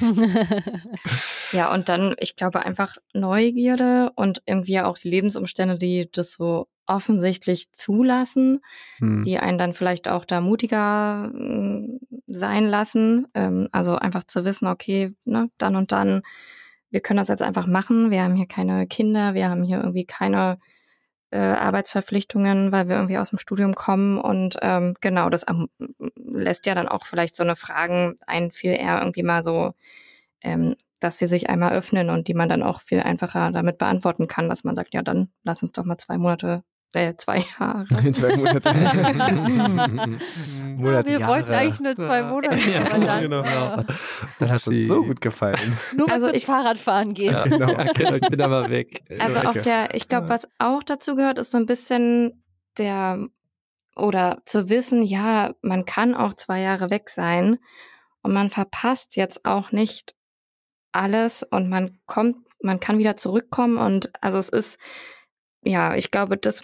Ja, 1.52 1.72
und 1.74 1.88
dann, 1.88 2.14
ich 2.18 2.36
glaube, 2.36 2.64
einfach 2.64 2.96
Neugierde 3.12 4.12
und 4.14 4.42
irgendwie 4.46 4.80
auch 4.80 4.96
die 4.96 5.10
Lebensumstände, 5.10 5.78
die 5.78 6.08
das 6.10 6.32
so 6.32 6.68
offensichtlich 6.86 7.72
zulassen, 7.72 8.60
hm. 8.98 9.24
die 9.24 9.38
einen 9.38 9.58
dann 9.58 9.74
vielleicht 9.74 10.08
auch 10.08 10.24
da 10.24 10.40
mutiger 10.40 11.30
äh, 11.34 11.88
sein 12.26 12.68
lassen. 12.68 13.26
Ähm, 13.34 13.68
also 13.72 13.96
einfach 13.96 14.24
zu 14.24 14.44
wissen, 14.44 14.66
okay, 14.66 15.14
ne, 15.24 15.50
dann 15.58 15.76
und 15.76 15.92
dann, 15.92 16.22
wir 16.90 17.00
können 17.00 17.18
das 17.18 17.28
jetzt 17.28 17.42
einfach 17.42 17.66
machen. 17.66 18.10
Wir 18.10 18.22
haben 18.22 18.34
hier 18.34 18.46
keine 18.46 18.86
Kinder, 18.86 19.34
wir 19.34 19.48
haben 19.48 19.62
hier 19.62 19.78
irgendwie 19.78 20.04
keine 20.04 20.58
äh, 21.30 21.38
Arbeitsverpflichtungen, 21.38 22.72
weil 22.72 22.88
wir 22.88 22.96
irgendwie 22.96 23.18
aus 23.18 23.30
dem 23.30 23.38
Studium 23.38 23.74
kommen. 23.74 24.18
Und 24.18 24.56
ähm, 24.62 24.94
genau, 25.00 25.30
das 25.30 25.44
ähm, 25.48 25.68
lässt 26.16 26.66
ja 26.66 26.74
dann 26.74 26.88
auch 26.88 27.06
vielleicht 27.06 27.36
so 27.36 27.44
eine 27.44 27.56
Fragen 27.56 28.16
ein 28.26 28.50
viel 28.50 28.72
eher 28.72 28.98
irgendwie 28.98 29.22
mal 29.22 29.42
so, 29.44 29.72
ähm, 30.42 30.76
dass 31.00 31.18
sie 31.18 31.26
sich 31.26 31.48
einmal 31.48 31.72
öffnen 31.72 32.10
und 32.10 32.28
die 32.28 32.34
man 32.34 32.48
dann 32.48 32.62
auch 32.62 32.80
viel 32.80 33.00
einfacher 33.00 33.52
damit 33.52 33.78
beantworten 33.78 34.26
kann, 34.26 34.48
dass 34.48 34.64
man 34.64 34.76
sagt, 34.76 34.94
ja, 34.94 35.02
dann 35.02 35.30
lass 35.44 35.62
uns 35.62 35.72
doch 35.72 35.84
mal 35.84 35.98
zwei 35.98 36.18
Monate 36.18 36.64
äh, 36.94 37.14
zwei 37.16 37.44
Jahre. 37.58 37.86
zwei 38.12 38.36
Monate. 38.36 38.72
Monate 40.64 41.08
wir 41.08 41.18
Jahre. 41.18 41.32
wollten 41.32 41.52
eigentlich 41.52 41.80
nur 41.80 41.96
zwei 41.96 42.22
Monate. 42.22 42.70
Ja, 42.70 42.80
aber 42.92 43.04
dann, 43.04 43.22
genau. 43.22 43.42
Äh, 43.42 43.84
dann 44.38 44.50
hast 44.50 44.66
du 44.66 44.86
so 44.86 45.04
gut 45.04 45.20
gefallen. 45.20 45.78
Nur 45.96 46.10
also 46.10 46.28
ich 46.28 46.46
Fahrradfahren 46.46 47.14
gehen. 47.14 47.32
Ja, 47.32 47.44
genau. 47.44 47.74
genau. 47.94 48.14
Ich 48.14 48.28
bin 48.28 48.40
aber 48.40 48.70
weg. 48.70 49.02
Also 49.18 49.48
auch 49.48 49.54
der, 49.54 49.94
ich 49.94 50.08
glaube, 50.08 50.28
was 50.28 50.48
auch 50.58 50.82
dazu 50.82 51.16
gehört, 51.16 51.38
ist 51.38 51.52
so 51.52 51.58
ein 51.58 51.66
bisschen 51.66 52.42
der 52.78 53.28
oder 53.96 54.42
zu 54.44 54.68
wissen, 54.68 55.02
ja, 55.02 55.54
man 55.62 55.84
kann 55.84 56.14
auch 56.14 56.34
zwei 56.34 56.60
Jahre 56.60 56.90
weg 56.90 57.08
sein 57.08 57.58
und 58.22 58.32
man 58.32 58.50
verpasst 58.50 59.16
jetzt 59.16 59.44
auch 59.44 59.72
nicht 59.72 60.14
alles 60.92 61.42
und 61.42 61.68
man 61.68 62.00
kommt, 62.06 62.36
man 62.62 62.80
kann 62.80 62.98
wieder 62.98 63.16
zurückkommen 63.16 63.78
und 63.78 64.10
also 64.22 64.38
es 64.38 64.48
ist 64.48 64.78
ja, 65.62 65.94
ich 65.94 66.10
glaube, 66.10 66.36
das 66.36 66.62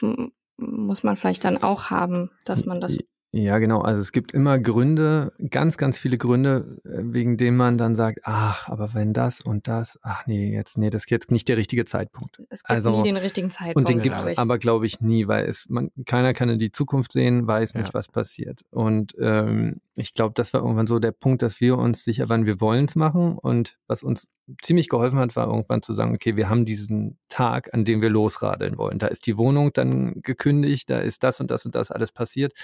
muss 0.57 1.03
man 1.03 1.16
vielleicht 1.16 1.44
dann 1.44 1.62
auch 1.62 1.90
haben, 1.90 2.30
dass 2.44 2.64
man 2.64 2.80
das 2.80 2.99
ja, 3.43 3.59
genau. 3.59 3.82
Also 3.82 4.01
es 4.01 4.12
gibt 4.12 4.32
immer 4.32 4.59
Gründe, 4.59 5.32
ganz, 5.51 5.76
ganz 5.76 5.99
viele 5.99 6.16
Gründe, 6.16 6.80
äh, 6.84 7.03
wegen 7.03 7.37
denen 7.37 7.59
man 7.59 7.76
dann 7.76 7.95
sagt, 7.95 8.20
ach, 8.24 8.68
aber 8.68 8.95
wenn 8.95 9.12
das 9.12 9.43
und 9.43 9.68
das, 9.68 9.99
ach 10.03 10.26
nee, 10.26 10.51
jetzt, 10.51 10.78
nee, 10.78 10.89
das 10.89 11.05
ist 11.05 11.11
jetzt 11.11 11.30
nicht 11.30 11.47
der 11.49 11.59
richtige 11.59 11.84
Zeitpunkt. 11.84 12.39
Es 12.49 12.62
gibt 12.62 12.70
also, 12.70 13.03
nie 13.03 13.03
den 13.03 13.18
richtigen 13.18 13.51
Zeitpunkt. 13.51 13.76
Und 13.76 13.89
den 13.89 14.01
gibt 14.01 14.18
es 14.18 14.39
aber, 14.39 14.57
glaube 14.57 14.87
ich, 14.87 15.01
nie, 15.01 15.28
weil 15.28 15.45
es, 15.45 15.68
man, 15.68 15.91
keiner 16.07 16.32
kann 16.32 16.49
in 16.49 16.59
die 16.59 16.72
Zukunft 16.72 17.12
sehen, 17.12 17.47
weiß 17.47 17.74
nicht, 17.74 17.89
ja. 17.89 17.95
was 17.95 18.09
passiert. 18.09 18.62
Und 18.70 19.14
ähm, 19.20 19.82
ich 19.97 20.14
glaube, 20.14 20.32
das 20.34 20.55
war 20.55 20.62
irgendwann 20.62 20.87
so 20.87 20.99
der 20.99 21.12
Punkt, 21.12 21.43
dass 21.43 21.61
wir 21.61 21.76
uns 21.76 22.05
sicher 22.05 22.30
waren, 22.30 22.47
wir 22.47 22.61
wollen 22.62 22.87
es 22.87 22.97
machen. 22.97 23.37
Und 23.37 23.76
was 23.87 24.03
uns 24.03 24.28
ziemlich 24.62 24.89
geholfen 24.89 25.18
hat, 25.18 25.37
war 25.37 25.47
irgendwann 25.49 25.82
zu 25.82 25.93
sagen, 25.93 26.14
okay, 26.14 26.37
wir 26.37 26.49
haben 26.49 26.64
diesen 26.64 27.18
Tag, 27.28 27.74
an 27.74 27.84
dem 27.84 28.01
wir 28.01 28.09
losradeln 28.11 28.78
wollen. 28.78 28.99
Da 28.99 29.09
ist 29.09 29.26
die 29.26 29.37
Wohnung 29.37 29.74
dann 29.74 30.22
gekündigt, 30.22 30.89
da 30.89 31.01
ist 31.01 31.22
das 31.22 31.39
und 31.41 31.51
das 31.51 31.66
und 31.66 31.74
das 31.74 31.91
alles 31.91 32.12
passiert. 32.12 32.55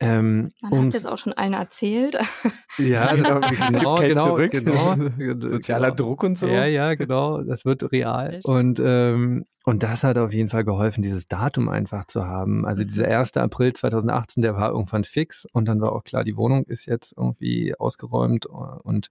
Ähm, 0.00 0.52
Man 0.62 0.78
hat 0.78 0.88
es 0.88 0.94
jetzt 0.94 1.06
auch 1.08 1.18
schon 1.18 1.32
allen 1.32 1.54
erzählt. 1.54 2.16
Ja, 2.78 3.12
genau, 3.14 3.40
genau, 3.40 3.96
genau, 3.96 4.36
genau. 4.36 4.96
Sozialer 5.48 5.90
genau. 5.90 5.96
Druck 5.96 6.22
und 6.22 6.38
so. 6.38 6.46
Ja, 6.46 6.66
ja, 6.66 6.94
genau. 6.94 7.42
Das 7.42 7.64
wird 7.64 7.90
real. 7.90 8.38
Und, 8.44 8.80
ähm, 8.84 9.46
und 9.64 9.82
das 9.82 10.04
hat 10.04 10.16
auf 10.16 10.32
jeden 10.32 10.50
Fall 10.50 10.64
geholfen, 10.64 11.02
dieses 11.02 11.26
Datum 11.26 11.68
einfach 11.68 12.04
zu 12.04 12.26
haben. 12.26 12.64
Also 12.64 12.84
mhm. 12.84 12.88
dieser 12.88 13.08
1. 13.08 13.36
April 13.38 13.72
2018, 13.72 14.42
der 14.42 14.54
war 14.54 14.70
irgendwann 14.70 15.02
fix 15.02 15.46
und 15.52 15.66
dann 15.66 15.80
war 15.80 15.92
auch 15.92 16.04
klar, 16.04 16.22
die 16.22 16.36
Wohnung 16.36 16.64
ist 16.66 16.86
jetzt 16.86 17.14
irgendwie 17.16 17.74
ausgeräumt 17.76 18.46
und 18.46 19.08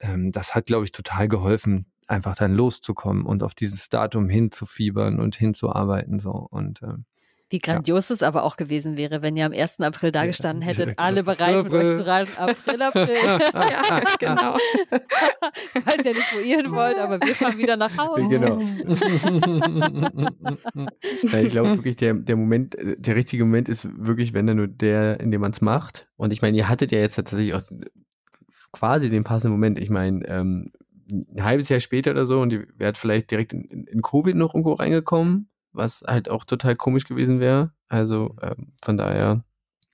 ähm, 0.00 0.30
das 0.30 0.54
hat, 0.54 0.66
glaube 0.66 0.84
ich, 0.84 0.92
total 0.92 1.26
geholfen, 1.26 1.86
einfach 2.06 2.36
dann 2.36 2.52
loszukommen 2.54 3.24
und 3.24 3.42
auf 3.42 3.54
dieses 3.54 3.88
Datum 3.88 4.28
hinzufiebern 4.28 5.20
und 5.20 5.36
hinzuarbeiten 5.36 6.18
so 6.18 6.32
und 6.50 6.82
ähm, 6.82 7.06
wie 7.52 7.58
grandios 7.58 8.08
ja. 8.08 8.14
es 8.14 8.22
aber 8.22 8.44
auch 8.44 8.56
gewesen 8.56 8.96
wäre, 8.96 9.20
wenn 9.20 9.36
ihr 9.36 9.44
am 9.44 9.52
1. 9.52 9.80
April 9.80 10.10
da 10.10 10.24
gestanden 10.24 10.62
hättet, 10.62 10.98
alle 10.98 11.22
bereit 11.22 11.64
mit 11.64 11.72
euch 11.72 11.98
zu 11.98 12.06
reisen. 12.06 12.34
April, 12.38 12.82
April. 12.82 13.08
ja, 13.26 13.38
genau. 14.18 14.56
ich 15.74 15.86
weiß 15.86 16.04
ja 16.04 16.12
nicht, 16.12 16.34
wo 16.34 16.38
ihr 16.38 16.56
hin 16.56 16.72
wollt, 16.72 16.98
aber 16.98 17.20
wir 17.20 17.34
fahren 17.34 17.58
wieder 17.58 17.76
nach 17.76 17.94
Hause. 17.98 18.26
Genau. 18.28 18.58
ja, 21.30 21.40
ich 21.40 21.50
glaube 21.50 21.76
wirklich, 21.76 21.96
der, 21.96 22.14
der 22.14 22.36
Moment, 22.36 22.74
der 22.80 23.16
richtige 23.16 23.44
Moment 23.44 23.68
ist 23.68 23.86
wirklich, 23.94 24.32
wenn 24.32 24.46
dann 24.46 24.56
nur 24.56 24.68
der, 24.68 25.20
in 25.20 25.30
dem 25.30 25.42
man 25.42 25.52
es 25.52 25.60
macht. 25.60 26.08
Und 26.16 26.32
ich 26.32 26.40
meine, 26.40 26.56
ihr 26.56 26.70
hattet 26.70 26.90
ja 26.90 27.00
jetzt 27.00 27.16
tatsächlich 27.16 27.52
auch 27.52 27.60
quasi 28.72 29.10
den 29.10 29.24
passenden 29.24 29.52
Moment. 29.52 29.78
Ich 29.78 29.90
meine, 29.90 30.26
ähm, 30.26 30.72
ein 31.10 31.44
halbes 31.44 31.68
Jahr 31.68 31.80
später 31.80 32.12
oder 32.12 32.24
so 32.24 32.40
und 32.40 32.54
ihr 32.54 32.66
wärt 32.78 32.96
vielleicht 32.96 33.30
direkt 33.30 33.52
in, 33.52 33.64
in, 33.64 33.84
in 33.84 34.00
Covid 34.00 34.34
noch 34.34 34.54
irgendwo 34.54 34.72
reingekommen 34.72 35.50
was 35.72 36.02
halt 36.06 36.28
auch 36.28 36.44
total 36.44 36.76
komisch 36.76 37.04
gewesen 37.04 37.40
wäre. 37.40 37.72
Also 37.88 38.36
ähm, 38.42 38.72
von 38.82 38.96
daher. 38.96 39.44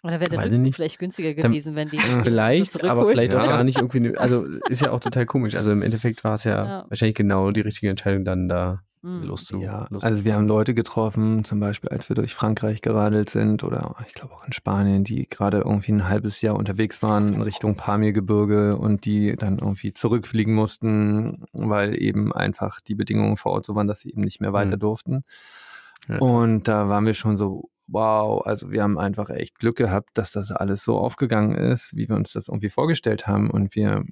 Oder 0.02 0.20
wäre 0.20 0.30
der 0.30 0.44
Rücken 0.44 0.72
vielleicht 0.72 0.98
günstiger 0.98 1.34
gewesen, 1.34 1.74
wenn 1.74 1.88
die. 1.88 1.98
Vielleicht, 2.22 2.84
aber 2.84 3.08
vielleicht 3.08 3.32
ja. 3.32 3.42
auch 3.42 3.48
gar 3.48 3.64
nicht 3.64 3.78
irgendwie. 3.78 4.16
Also 4.16 4.44
ist 4.68 4.80
ja 4.80 4.92
auch 4.92 5.00
total 5.00 5.26
komisch. 5.26 5.56
Also 5.56 5.72
im 5.72 5.82
Endeffekt 5.82 6.22
war 6.22 6.36
es 6.36 6.44
ja, 6.44 6.64
ja, 6.64 6.84
wahrscheinlich 6.88 7.16
genau 7.16 7.50
die 7.50 7.62
richtige 7.62 7.90
Entscheidung, 7.90 8.24
dann 8.24 8.48
da 8.48 8.82
mhm. 9.02 9.24
loszu. 9.24 9.60
Ja, 9.60 9.88
also 10.02 10.24
wir 10.24 10.34
haben 10.34 10.46
Leute 10.46 10.74
getroffen, 10.74 11.44
zum 11.44 11.60
Beispiel 11.60 11.90
als 11.90 12.08
wir 12.08 12.16
durch 12.16 12.34
Frankreich 12.34 12.80
geradelt 12.80 13.30
sind 13.30 13.64
oder 13.64 13.96
ich 14.06 14.14
glaube 14.14 14.34
auch 14.34 14.44
in 14.44 14.52
Spanien, 14.52 15.04
die 15.04 15.26
gerade 15.28 15.58
irgendwie 15.58 15.92
ein 15.92 16.08
halbes 16.08 16.40
Jahr 16.42 16.56
unterwegs 16.56 17.02
waren 17.02 17.34
in 17.34 17.42
Richtung 17.42 17.74
Pamirgebirge 17.74 18.76
und 18.76 19.04
die 19.04 19.36
dann 19.36 19.58
irgendwie 19.58 19.92
zurückfliegen 19.92 20.54
mussten, 20.54 21.44
weil 21.52 22.00
eben 22.00 22.32
einfach 22.32 22.80
die 22.80 22.94
Bedingungen 22.94 23.36
vor 23.36 23.52
Ort 23.52 23.64
so 23.66 23.74
waren, 23.74 23.88
dass 23.88 24.00
sie 24.00 24.10
eben 24.10 24.22
nicht 24.22 24.40
mehr 24.40 24.52
weiter 24.52 24.76
mhm. 24.76 24.80
durften. 24.80 25.24
Und 26.20 26.68
da 26.68 26.88
waren 26.88 27.06
wir 27.06 27.14
schon 27.14 27.36
so, 27.36 27.70
wow, 27.86 28.44
also 28.46 28.70
wir 28.70 28.82
haben 28.82 28.98
einfach 28.98 29.30
echt 29.30 29.58
Glück 29.58 29.76
gehabt, 29.76 30.10
dass 30.14 30.32
das 30.32 30.52
alles 30.52 30.84
so 30.84 30.98
aufgegangen 30.98 31.56
ist, 31.56 31.96
wie 31.96 32.08
wir 32.08 32.16
uns 32.16 32.32
das 32.32 32.48
irgendwie 32.48 32.70
vorgestellt 32.70 33.26
haben 33.26 33.50
und 33.50 33.74
wir 33.74 34.04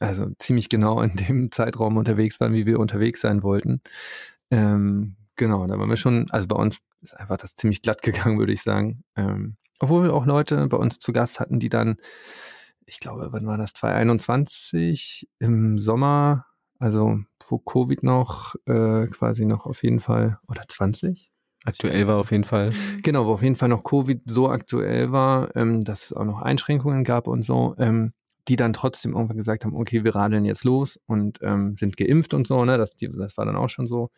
also 0.00 0.30
ziemlich 0.38 0.68
genau 0.68 1.00
in 1.02 1.14
dem 1.16 1.50
Zeitraum 1.52 1.96
unterwegs 1.96 2.40
waren, 2.40 2.54
wie 2.54 2.66
wir 2.66 2.80
unterwegs 2.80 3.20
sein 3.20 3.42
wollten. 3.42 3.82
Ähm, 4.50 5.16
genau, 5.36 5.66
da 5.66 5.78
waren 5.78 5.88
wir 5.88 5.96
schon, 5.96 6.30
also 6.30 6.48
bei 6.48 6.56
uns 6.56 6.78
ist 7.02 7.14
einfach 7.14 7.36
das 7.36 7.54
ziemlich 7.54 7.82
glatt 7.82 8.02
gegangen, 8.02 8.38
würde 8.38 8.52
ich 8.52 8.62
sagen. 8.62 9.04
Ähm, 9.16 9.56
obwohl 9.78 10.02
wir 10.02 10.14
auch 10.14 10.26
Leute 10.26 10.66
bei 10.66 10.76
uns 10.76 10.98
zu 10.98 11.12
Gast 11.12 11.40
hatten, 11.40 11.60
die 11.60 11.70
dann, 11.70 11.96
ich 12.84 13.00
glaube, 13.00 13.28
wann 13.30 13.46
war 13.46 13.56
das, 13.56 13.72
2021 13.72 15.28
im 15.38 15.78
Sommer, 15.78 16.46
also 16.78 17.20
wo 17.48 17.58
Covid 17.58 18.02
noch 18.02 18.54
äh, 18.66 19.06
quasi 19.06 19.44
noch 19.44 19.66
auf 19.66 19.82
jeden 19.82 20.00
Fall, 20.00 20.38
oder 20.48 20.62
20? 20.66 21.29
Aktuell 21.64 22.06
war 22.06 22.18
auf 22.18 22.30
jeden 22.30 22.44
Fall. 22.44 22.72
Genau, 23.02 23.26
wo 23.26 23.32
auf 23.32 23.42
jeden 23.42 23.56
Fall 23.56 23.68
noch 23.68 23.84
Covid 23.84 24.22
so 24.24 24.48
aktuell 24.48 25.12
war, 25.12 25.54
ähm, 25.56 25.84
dass 25.84 26.04
es 26.04 26.12
auch 26.12 26.24
noch 26.24 26.40
Einschränkungen 26.40 27.04
gab 27.04 27.26
und 27.26 27.42
so, 27.42 27.74
ähm, 27.78 28.12
die 28.48 28.56
dann 28.56 28.72
trotzdem 28.72 29.12
irgendwann 29.12 29.36
gesagt 29.36 29.64
haben, 29.64 29.76
okay, 29.76 30.02
wir 30.04 30.14
radeln 30.14 30.44
jetzt 30.44 30.64
los 30.64 30.98
und 31.06 31.38
ähm, 31.42 31.76
sind 31.76 31.96
geimpft 31.96 32.34
und 32.34 32.46
so, 32.46 32.64
ne? 32.64 32.78
Das, 32.78 32.96
die, 32.96 33.10
das 33.12 33.36
war 33.36 33.44
dann 33.44 33.56
auch 33.56 33.68
schon 33.68 33.86
so. 33.86 34.10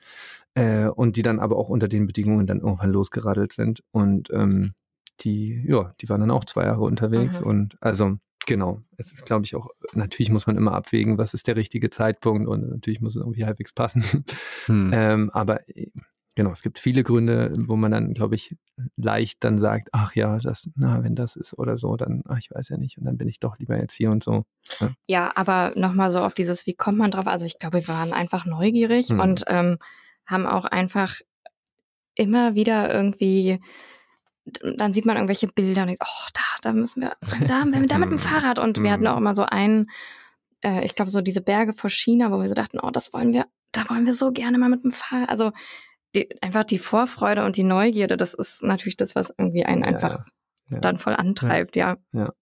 Äh, 0.54 0.86
und 0.86 1.16
die 1.16 1.22
dann 1.22 1.40
aber 1.40 1.56
auch 1.56 1.68
unter 1.68 1.88
den 1.88 2.06
Bedingungen 2.06 2.46
dann 2.46 2.60
irgendwann 2.60 2.92
losgeradelt 2.92 3.52
sind. 3.52 3.82
Und 3.90 4.30
ähm, 4.32 4.74
die, 5.20 5.64
ja, 5.66 5.94
die 6.00 6.08
waren 6.08 6.20
dann 6.20 6.30
auch 6.30 6.44
zwei 6.44 6.64
Jahre 6.64 6.82
unterwegs. 6.82 7.40
Mhm. 7.40 7.46
Und 7.46 7.76
also 7.80 8.16
Genau. 8.46 8.82
Es 8.96 9.12
ist, 9.12 9.24
glaube 9.24 9.44
ich, 9.44 9.54
auch, 9.54 9.68
natürlich 9.94 10.30
muss 10.30 10.46
man 10.46 10.56
immer 10.56 10.72
abwägen, 10.74 11.18
was 11.18 11.34
ist 11.34 11.46
der 11.46 11.56
richtige 11.56 11.90
Zeitpunkt 11.90 12.48
und 12.48 12.68
natürlich 12.68 13.00
muss 13.00 13.14
es 13.14 13.20
irgendwie 13.20 13.44
halbwegs 13.44 13.72
passen. 13.72 14.04
Hm. 14.66 14.90
ähm, 14.92 15.30
aber 15.30 15.68
äh, 15.68 15.90
Genau, 16.34 16.50
es 16.50 16.62
gibt 16.62 16.78
viele 16.78 17.02
Gründe, 17.02 17.52
wo 17.58 17.76
man 17.76 17.90
dann, 17.90 18.14
glaube 18.14 18.36
ich, 18.36 18.56
leicht 18.96 19.44
dann 19.44 19.60
sagt, 19.60 19.88
ach 19.92 20.14
ja, 20.14 20.38
das, 20.38 20.70
na, 20.76 21.04
wenn 21.04 21.14
das 21.14 21.36
ist 21.36 21.58
oder 21.58 21.76
so, 21.76 21.96
dann, 21.96 22.22
ach, 22.26 22.38
ich 22.38 22.50
weiß 22.50 22.70
ja 22.70 22.78
nicht, 22.78 22.96
und 22.96 23.04
dann 23.04 23.18
bin 23.18 23.28
ich 23.28 23.38
doch 23.38 23.58
lieber 23.58 23.78
jetzt 23.78 23.92
hier 23.92 24.10
und 24.10 24.24
so. 24.24 24.44
Ja, 24.80 24.90
ja 25.06 25.32
aber 25.34 25.72
nochmal 25.76 26.10
so 26.10 26.20
auf 26.20 26.32
dieses, 26.32 26.66
wie 26.66 26.72
kommt 26.74 26.96
man 26.96 27.10
drauf? 27.10 27.26
Also 27.26 27.44
ich 27.44 27.58
glaube, 27.58 27.80
wir 27.80 27.88
waren 27.88 28.14
einfach 28.14 28.46
neugierig 28.46 29.10
hm. 29.10 29.20
und 29.20 29.44
ähm, 29.46 29.78
haben 30.24 30.46
auch 30.46 30.64
einfach 30.64 31.20
immer 32.14 32.54
wieder 32.54 32.92
irgendwie, 32.92 33.60
dann 34.76 34.94
sieht 34.94 35.04
man 35.04 35.16
irgendwelche 35.16 35.48
Bilder 35.48 35.82
und 35.82 35.88
denkt, 35.88 36.02
oh, 36.02 36.28
da, 36.32 36.42
da 36.62 36.72
müssen 36.72 37.02
wir, 37.02 37.12
da, 37.46 37.64
da 37.86 37.98
mit 37.98 38.10
dem 38.10 38.18
Fahrrad. 38.18 38.58
Und 38.58 38.82
wir 38.82 38.90
hatten 38.90 39.06
hm. 39.06 39.12
auch 39.12 39.18
immer 39.18 39.34
so 39.34 39.44
einen, 39.44 39.90
äh, 40.62 40.82
ich 40.82 40.94
glaube, 40.94 41.10
so 41.10 41.20
diese 41.20 41.42
Berge 41.42 41.74
vor 41.74 41.90
China, 41.90 42.30
wo 42.30 42.40
wir 42.40 42.48
so 42.48 42.54
dachten, 42.54 42.78
oh, 42.80 42.90
das 42.90 43.12
wollen 43.12 43.34
wir, 43.34 43.44
da 43.72 43.88
wollen 43.90 44.06
wir 44.06 44.14
so 44.14 44.32
gerne 44.32 44.56
mal 44.56 44.70
mit 44.70 44.82
dem 44.82 44.90
Fahrrad. 44.90 45.28
Also 45.28 45.52
die, 46.14 46.42
einfach 46.42 46.64
die 46.64 46.78
Vorfreude 46.78 47.44
und 47.44 47.56
die 47.56 47.62
Neugierde, 47.64 48.16
das 48.16 48.34
ist 48.34 48.62
natürlich 48.62 48.96
das, 48.96 49.14
was 49.14 49.32
irgendwie 49.36 49.64
einen 49.64 49.84
einfach 49.84 50.26
ja, 50.68 50.74
ja. 50.76 50.80
dann 50.80 50.98
voll 50.98 51.14
antreibt, 51.14 51.76
ja. 51.76 51.96
ja. 52.12 52.32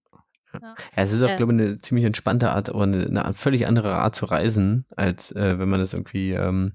Ja. 0.61 0.75
es 0.95 1.13
ist 1.13 1.23
auch, 1.23 1.37
glaube 1.37 1.53
ich, 1.53 1.61
eine 1.61 1.79
ziemlich 1.79 2.05
entspannte 2.05 2.51
Art, 2.51 2.69
aber 2.69 2.83
eine, 2.83 3.05
eine 3.05 3.33
völlig 3.33 3.67
andere 3.67 3.95
Art 3.95 4.15
zu 4.15 4.25
reisen, 4.25 4.85
als 4.95 5.31
äh, 5.31 5.59
wenn 5.59 5.69
man 5.69 5.79
das 5.79 5.93
irgendwie, 5.93 6.31
ähm, 6.31 6.73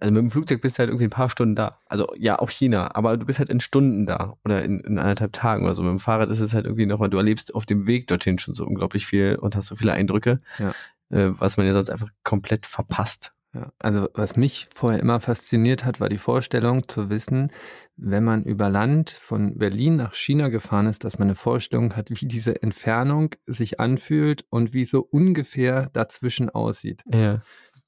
also 0.00 0.12
mit 0.12 0.22
dem 0.22 0.30
Flugzeug 0.30 0.60
bist 0.60 0.76
du 0.76 0.80
halt 0.80 0.88
irgendwie 0.88 1.04
ein 1.04 1.10
paar 1.10 1.28
Stunden 1.28 1.54
da. 1.54 1.78
Also 1.86 2.12
ja, 2.16 2.38
auch 2.38 2.50
China, 2.50 2.94
aber 2.94 3.16
du 3.16 3.26
bist 3.26 3.38
halt 3.38 3.50
in 3.50 3.60
Stunden 3.60 4.06
da 4.06 4.34
oder 4.44 4.64
in, 4.64 4.80
in 4.80 4.98
anderthalb 4.98 5.32
Tagen 5.32 5.64
oder 5.64 5.74
so. 5.74 5.82
Mit 5.82 5.90
dem 5.90 5.98
Fahrrad 6.00 6.30
ist 6.30 6.40
es 6.40 6.54
halt 6.54 6.64
irgendwie 6.64 6.86
noch, 6.86 7.06
du 7.06 7.16
erlebst 7.16 7.54
auf 7.54 7.66
dem 7.66 7.86
Weg 7.86 8.06
dorthin 8.06 8.38
schon 8.38 8.54
so 8.54 8.66
unglaublich 8.66 9.06
viel 9.06 9.36
und 9.36 9.54
hast 9.56 9.68
so 9.68 9.76
viele 9.76 9.92
Eindrücke. 9.92 10.40
Ja. 10.58 10.70
äh, 11.10 11.30
was 11.38 11.56
man 11.56 11.66
ja 11.66 11.74
sonst 11.74 11.90
einfach 11.90 12.08
komplett 12.24 12.66
verpasst. 12.66 13.33
Ja, 13.54 13.72
also 13.78 14.08
was 14.14 14.36
mich 14.36 14.68
vorher 14.74 15.00
immer 15.00 15.20
fasziniert 15.20 15.84
hat, 15.84 16.00
war 16.00 16.08
die 16.08 16.18
Vorstellung 16.18 16.88
zu 16.88 17.08
wissen, 17.08 17.52
wenn 17.96 18.24
man 18.24 18.42
über 18.42 18.68
Land 18.68 19.10
von 19.10 19.56
Berlin 19.58 19.94
nach 19.94 20.14
China 20.14 20.48
gefahren 20.48 20.86
ist, 20.86 21.04
dass 21.04 21.20
man 21.20 21.28
eine 21.28 21.36
Vorstellung 21.36 21.94
hat, 21.94 22.10
wie 22.10 22.26
diese 22.26 22.60
Entfernung 22.62 23.30
sich 23.46 23.78
anfühlt 23.78 24.44
und 24.50 24.72
wie 24.72 24.84
so 24.84 25.06
ungefähr 25.08 25.88
dazwischen 25.92 26.50
aussieht. 26.50 27.02
Ja. 27.06 27.42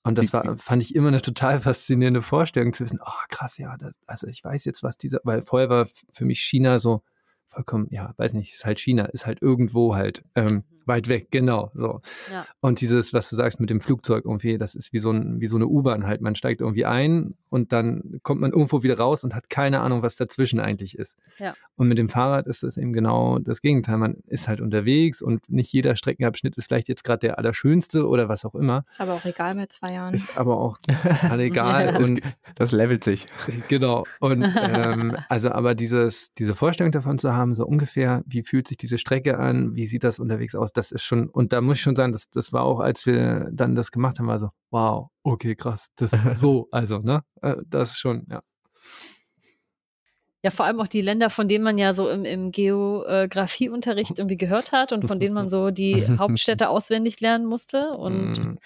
Und 0.04 0.18
das 0.18 0.32
war, 0.32 0.56
fand 0.56 0.82
ich 0.82 0.94
immer 0.94 1.08
eine 1.08 1.20
total 1.20 1.58
faszinierende 1.58 2.22
Vorstellung 2.22 2.72
zu 2.72 2.84
wissen, 2.84 3.00
oh 3.04 3.24
krass, 3.28 3.58
ja, 3.58 3.76
das, 3.76 3.98
also 4.06 4.28
ich 4.28 4.44
weiß 4.44 4.64
jetzt, 4.64 4.84
was 4.84 4.98
dieser, 4.98 5.18
weil 5.24 5.42
vorher 5.42 5.68
war 5.68 5.88
für 6.12 6.24
mich 6.24 6.40
China 6.42 6.78
so 6.78 7.02
vollkommen, 7.46 7.88
ja, 7.90 8.14
weiß 8.16 8.34
nicht, 8.34 8.52
ist 8.52 8.64
halt 8.64 8.78
China, 8.78 9.06
ist 9.06 9.26
halt 9.26 9.42
irgendwo 9.42 9.96
halt. 9.96 10.22
Ähm, 10.36 10.46
mhm. 10.46 10.64
Weit 10.86 11.08
weg, 11.08 11.28
genau, 11.30 11.70
so. 11.74 12.00
Ja. 12.32 12.46
Und 12.60 12.80
dieses, 12.80 13.12
was 13.12 13.28
du 13.28 13.36
sagst 13.36 13.60
mit 13.60 13.70
dem 13.70 13.80
Flugzeug 13.80 14.24
irgendwie, 14.24 14.56
das 14.56 14.74
ist 14.74 14.92
wie 14.92 14.98
so, 14.98 15.10
ein, 15.10 15.40
wie 15.40 15.46
so 15.46 15.56
eine 15.56 15.66
U-Bahn 15.66 16.06
halt. 16.06 16.20
Man 16.20 16.34
steigt 16.34 16.60
irgendwie 16.60 16.84
ein 16.84 17.34
und 17.50 17.72
dann 17.72 18.20
kommt 18.22 18.40
man 18.40 18.52
irgendwo 18.52 18.82
wieder 18.82 18.98
raus 18.98 19.24
und 19.24 19.34
hat 19.34 19.50
keine 19.50 19.80
Ahnung, 19.80 20.02
was 20.02 20.16
dazwischen 20.16 20.60
eigentlich 20.60 20.96
ist. 20.96 21.16
Ja. 21.38 21.54
Und 21.76 21.88
mit 21.88 21.98
dem 21.98 22.08
Fahrrad 22.08 22.46
ist 22.46 22.62
es 22.62 22.76
eben 22.76 22.92
genau 22.92 23.38
das 23.38 23.60
Gegenteil. 23.60 23.98
Man 23.98 24.18
ist 24.26 24.48
halt 24.48 24.60
unterwegs 24.60 25.22
und 25.22 25.48
nicht 25.50 25.72
jeder 25.72 25.96
Streckenabschnitt 25.96 26.56
ist 26.56 26.66
vielleicht 26.66 26.88
jetzt 26.88 27.04
gerade 27.04 27.20
der 27.20 27.38
allerschönste 27.38 28.06
oder 28.06 28.28
was 28.28 28.44
auch 28.44 28.54
immer. 28.54 28.84
Ist 28.88 29.00
aber 29.00 29.14
auch 29.14 29.24
egal 29.24 29.54
bei 29.54 29.66
zwei 29.66 29.92
Jahren. 29.92 30.14
Ist 30.14 30.36
aber 30.38 30.58
auch 30.58 30.78
egal. 31.38 31.96
und 32.02 32.20
das 32.54 32.72
levelt 32.72 33.04
sich. 33.04 33.26
Genau. 33.68 34.04
Und 34.20 34.42
ähm, 34.60 35.16
also 35.28 35.50
aber 35.50 35.74
dieses, 35.74 36.32
diese 36.34 36.54
Vorstellung 36.54 36.92
davon 36.92 37.18
zu 37.18 37.34
haben, 37.34 37.54
so 37.54 37.66
ungefähr, 37.66 38.22
wie 38.26 38.42
fühlt 38.42 38.68
sich 38.68 38.76
diese 38.76 38.98
Strecke 38.98 39.38
an, 39.38 39.74
wie 39.74 39.86
sieht 39.86 40.04
das 40.04 40.18
unterwegs 40.18 40.54
aus, 40.54 40.72
das 40.76 40.92
ist 40.92 41.04
schon, 41.04 41.28
und 41.28 41.52
da 41.52 41.60
muss 41.60 41.76
ich 41.76 41.82
schon 41.82 41.96
sagen, 41.96 42.12
das, 42.12 42.30
das 42.30 42.52
war 42.52 42.62
auch, 42.62 42.80
als 42.80 43.06
wir 43.06 43.48
dann 43.52 43.74
das 43.74 43.90
gemacht 43.90 44.18
haben, 44.18 44.26
war 44.26 44.38
so, 44.38 44.50
wow, 44.70 45.08
okay, 45.22 45.54
krass, 45.54 45.88
das 45.96 46.12
ist 46.12 46.20
so, 46.40 46.68
also, 46.70 46.98
ne, 46.98 47.22
äh, 47.42 47.56
das 47.66 47.92
ist 47.92 47.98
schon, 47.98 48.26
ja. 48.30 48.42
Ja, 50.42 50.50
vor 50.50 50.64
allem 50.64 50.78
auch 50.80 50.86
die 50.86 51.00
Länder, 51.00 51.28
von 51.28 51.48
denen 51.48 51.64
man 51.64 51.76
ja 51.76 51.92
so 51.92 52.08
im, 52.08 52.24
im 52.24 52.52
Geografieunterricht 52.52 54.12
irgendwie 54.18 54.36
gehört 54.36 54.70
hat 54.70 54.92
und 54.92 55.08
von 55.08 55.18
denen 55.18 55.34
man 55.34 55.48
so 55.48 55.70
die 55.72 56.06
Hauptstädte 56.18 56.68
auswendig 56.68 57.20
lernen 57.20 57.46
musste. 57.46 57.90
Und 57.90 58.38
mhm. 58.38 58.58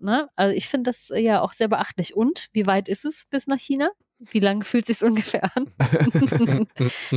ne, 0.00 0.28
also 0.34 0.52
ich 0.56 0.68
finde 0.68 0.90
das 0.90 1.12
ja 1.14 1.40
auch 1.40 1.52
sehr 1.52 1.68
beachtlich. 1.68 2.16
Und 2.16 2.48
wie 2.52 2.66
weit 2.66 2.88
ist 2.88 3.04
es 3.04 3.26
bis 3.30 3.46
nach 3.46 3.60
China? 3.60 3.90
Wie 4.30 4.40
lange 4.40 4.64
fühlt 4.64 4.88
es 4.88 5.00
sich 5.00 5.08
ungefähr 5.08 5.50
an? 5.56 5.68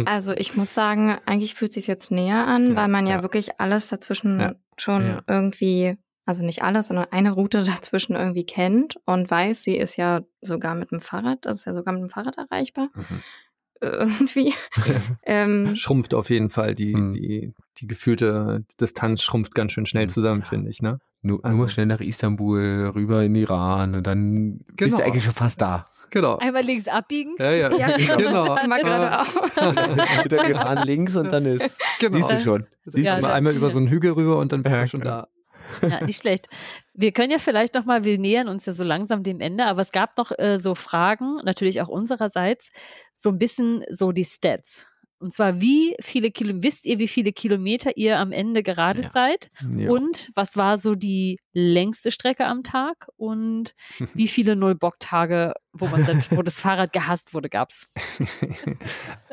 also 0.05 0.33
ich 0.33 0.55
muss 0.55 0.73
sagen, 0.73 1.17
eigentlich 1.25 1.53
fühlt 1.53 1.71
es 1.71 1.75
sich 1.75 1.87
jetzt 1.87 2.11
näher 2.11 2.47
an, 2.47 2.69
ja, 2.69 2.75
weil 2.75 2.87
man 2.87 3.05
ja, 3.07 3.17
ja, 3.17 3.21
wirklich 3.21 3.59
alles 3.59 3.89
dazwischen 3.89 4.39
ja, 4.39 4.55
schon 4.77 5.21
irgendwie, 5.27 5.97
also 6.25 6.43
nicht 6.43 6.63
alles, 6.63 6.87
sondern 6.87 7.07
eine 7.11 7.31
Route 7.31 7.63
dazwischen 7.63 8.15
irgendwie 8.15 8.45
kennt 8.45 8.95
und 9.05 9.29
weiß, 9.29 9.63
sie 9.63 9.77
ist 9.77 9.97
ja 9.97 10.21
sogar 10.41 10.75
mit 10.75 10.91
dem 10.91 10.99
Fahrrad, 10.99 11.45
das 11.45 11.59
ist 11.59 11.65
ja 11.65 11.73
sogar 11.73 11.93
mit 11.93 12.01
dem 12.01 12.09
Fahrrad 12.09 12.37
erreichbar. 12.37 12.89
Mhm. 12.95 13.21
Irgendwie. 13.81 14.53
ähm, 15.23 15.75
schrumpft 15.75 16.13
auf 16.13 16.29
jeden 16.29 16.49
Fall. 16.49 16.75
Die, 16.75 16.95
mhm. 16.95 17.11
die, 17.11 17.53
die 17.77 17.87
gefühlte 17.87 18.63
Distanz 18.79 19.21
schrumpft 19.21 19.53
ganz 19.53 19.73
schön 19.73 19.85
schnell 19.85 20.09
zusammen, 20.09 20.43
finde 20.43 20.71
ich. 20.71 20.81
Ne? 20.81 20.99
Nur, 21.21 21.43
also. 21.43 21.57
nur 21.57 21.69
schnell 21.69 21.87
nach 21.87 22.01
Istanbul, 22.01 22.91
rüber 22.95 23.23
in 23.23 23.35
Iran 23.35 23.95
und 23.95 24.07
dann 24.07 24.59
genau. 24.59 24.75
bist 24.77 24.99
du 24.99 25.03
eigentlich 25.03 25.23
schon 25.23 25.33
fast 25.33 25.59
da. 25.59 25.87
Genau. 26.15 26.37
Einmal 26.37 26.63
links 26.63 26.87
abbiegen. 26.87 27.35
Ja, 27.37 27.51
ja. 27.51 27.69
ja 27.75 27.97
genau. 27.97 28.15
genau. 28.15 28.53
Einmal 28.53 28.81
geradeaus. 28.81 29.35
Mit 30.23 30.31
der 30.31 30.47
Iran 30.47 30.85
links 30.85 31.13
und 31.17 31.29
dann 31.29 31.45
ist, 31.45 31.77
genau. 31.99 32.15
siehst 32.15 32.31
du 32.31 32.39
schon. 32.39 32.67
Siehst 32.85 33.05
ja, 33.05 33.15
du 33.17 33.21
mal 33.21 33.33
einmal 33.33 33.53
über 33.53 33.69
so 33.69 33.79
einen 33.79 33.89
Hügel 33.89 34.13
rüber 34.13 34.37
und 34.37 34.53
dann 34.53 34.63
bist 34.63 34.73
du 34.73 34.87
schon 34.87 35.01
genau. 35.01 35.27
da. 35.81 35.87
Ja, 35.89 36.05
nicht 36.05 36.21
schlecht. 36.21 36.47
Wir 36.93 37.11
können 37.11 37.31
ja 37.31 37.37
vielleicht 37.37 37.73
noch 37.73 37.83
mal, 37.83 38.05
wir 38.05 38.17
nähern 38.17 38.47
uns 38.47 38.65
ja 38.65 38.71
so 38.71 38.85
langsam 38.85 39.23
dem 39.23 39.41
Ende, 39.41 39.65
aber 39.65 39.81
es 39.81 39.91
gab 39.91 40.15
noch 40.15 40.31
äh, 40.39 40.57
so 40.57 40.73
Fragen, 40.73 41.41
natürlich 41.43 41.81
auch 41.81 41.89
unsererseits, 41.89 42.71
so 43.13 43.27
ein 43.27 43.37
bisschen 43.37 43.83
so 43.89 44.13
die 44.13 44.23
Stats. 44.23 44.87
Und 45.19 45.33
zwar, 45.33 45.61
wie 45.61 45.95
viele 46.01 46.29
Kilometer, 46.29 46.63
wisst 46.67 46.85
ihr, 46.85 46.99
wie 46.99 47.07
viele 47.07 47.31
Kilometer 47.31 47.95
ihr 47.95 48.19
am 48.19 48.31
Ende 48.31 48.63
geradelt 48.63 49.05
ja. 49.05 49.11
seid? 49.11 49.49
Ja. 49.75 49.89
Und 49.89 50.31
was 50.35 50.57
war 50.57 50.77
so 50.77 50.95
die 50.95 51.39
längste 51.53 52.11
Strecke 52.11 52.45
am 52.45 52.63
Tag? 52.63 53.07
Und 53.15 53.73
wie 54.13 54.27
viele 54.27 54.55
Null-Bock-Tage, 54.55 55.53
wo 55.73 55.87
man 55.87 56.05
dann, 56.05 56.23
wo 56.31 56.41
das 56.41 56.59
Fahrrad 56.59 56.93
gehasst 56.93 57.33
wurde, 57.33 57.49
gab's? 57.49 57.93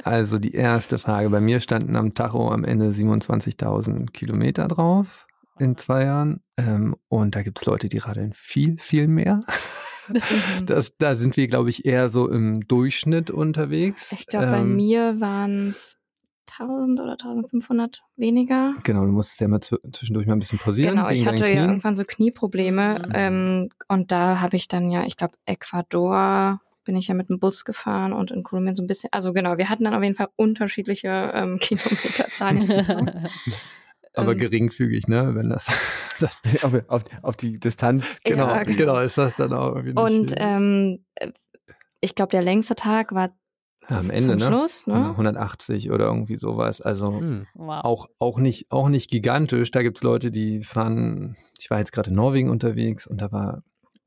Also 0.05 0.39
die 0.39 0.55
erste 0.55 0.99
Frage. 0.99 1.31
Bei 1.31 1.41
mir 1.41 1.61
standen 1.61 1.95
am 1.95 2.13
Tacho 2.13 2.51
am 2.51 2.65
Ende 2.65 2.91
27.000 2.91 4.11
Kilometer 4.11 4.67
drauf 4.67 5.29
in 5.61 5.77
zwei 5.77 6.05
Jahren. 6.05 6.41
Ähm, 6.57 6.97
und 7.09 7.37
da 7.37 7.43
gibt 7.43 7.59
es 7.59 7.67
Leute, 7.67 7.89
die 7.89 7.99
radeln 7.99 8.33
viel, 8.35 8.79
viel 8.79 9.07
mehr. 9.07 9.41
Das, 10.67 10.97
da 10.99 11.15
sind 11.15 11.37
wir, 11.37 11.49
glaube 11.49 11.71
ich, 11.71 11.85
eher 11.85 12.09
so 12.09 12.29
im 12.29 12.67
Durchschnitt 12.67 13.31
unterwegs. 13.31 14.13
Ich 14.13 14.27
glaube, 14.27 14.47
ähm, 14.47 14.53
bei 14.53 14.65
mir 14.65 15.21
waren 15.21 15.69
es 15.69 15.97
1000 16.59 17.01
oder 17.01 17.13
1500 17.13 18.03
weniger. 18.17 18.75
Genau, 18.83 19.05
du 19.05 19.13
musstest 19.13 19.41
ja 19.41 19.47
immer 19.47 19.61
zwischendurch 19.61 20.27
mal 20.27 20.35
ein 20.35 20.39
bisschen 20.39 20.59
pausieren. 20.59 20.97
Genau, 20.97 21.09
ich 21.09 21.27
hatte 21.27 21.47
ja 21.47 21.63
irgendwann 21.67 21.97
so 21.97 22.05
Knieprobleme 22.05 23.03
mhm. 23.07 23.13
ähm, 23.15 23.69
und 23.89 24.13
da 24.13 24.41
habe 24.41 24.57
ich 24.57 24.69
dann 24.69 24.91
ja, 24.91 25.05
ich 25.05 25.17
glaube, 25.17 25.35
Ecuador 25.47 26.61
bin 26.85 26.97
ich 26.97 27.07
ja 27.07 27.15
mit 27.15 27.29
dem 27.29 27.39
Bus 27.39 27.65
gefahren 27.65 28.13
und 28.13 28.31
in 28.31 28.43
Kolumbien 28.43 28.75
so 28.75 28.83
ein 28.83 28.89
bisschen, 28.89 29.09
also 29.13 29.33
genau, 29.33 29.57
wir 29.57 29.69
hatten 29.69 29.85
dann 29.85 29.95
auf 29.95 30.03
jeden 30.03 30.17
Fall 30.17 30.29
unterschiedliche 30.37 31.31
ähm, 31.35 31.59
Kilometerzahlen. 31.61 33.29
aber 34.15 34.33
ähm, 34.33 34.39
geringfügig, 34.39 35.09
ne? 35.09 35.35
Wenn 35.35 35.51
das, 35.51 35.67
das 36.21 36.43
auf, 36.63 36.75
auf, 36.89 37.05
auf, 37.23 37.37
die 37.37 37.59
Distanz. 37.59 38.21
Genau, 38.25 38.47
ja, 38.49 38.63
genau, 38.65 38.77
genau, 38.77 39.01
ist 39.01 39.19
das 39.19 39.37
dann 39.37 39.53
auch 39.53 39.75
irgendwie 39.75 40.01
Und 40.01 40.35
ähm, 40.37 41.05
ich 42.01 42.15
glaube, 42.15 42.31
der 42.31 42.43
längste 42.43 42.75
Tag 42.75 43.13
war 43.13 43.31
am 43.89 44.11
Ende, 44.11 44.37
zum 44.37 44.51
ne? 44.51 44.57
Schluss, 44.57 44.87
ne? 44.87 45.11
180 45.11 45.91
oder 45.91 46.07
irgendwie 46.07 46.37
sowas. 46.37 46.81
Also 46.81 47.19
hm. 47.19 47.47
wow. 47.55 47.85
auch, 47.85 48.07
auch, 48.19 48.39
nicht, 48.39 48.71
auch 48.71 48.89
nicht 48.89 49.11
gigantisch. 49.11 49.71
Da 49.71 49.83
gibt 49.83 49.99
es 49.99 50.03
Leute, 50.03 50.31
die 50.31 50.63
fahren, 50.63 51.37
ich 51.59 51.71
war 51.71 51.79
jetzt 51.79 51.93
gerade 51.93 52.11
in 52.11 52.17
Norwegen 52.17 52.51
unterwegs 52.51 53.07
und 53.07 53.21
da 53.21 53.33
war 53.33 53.63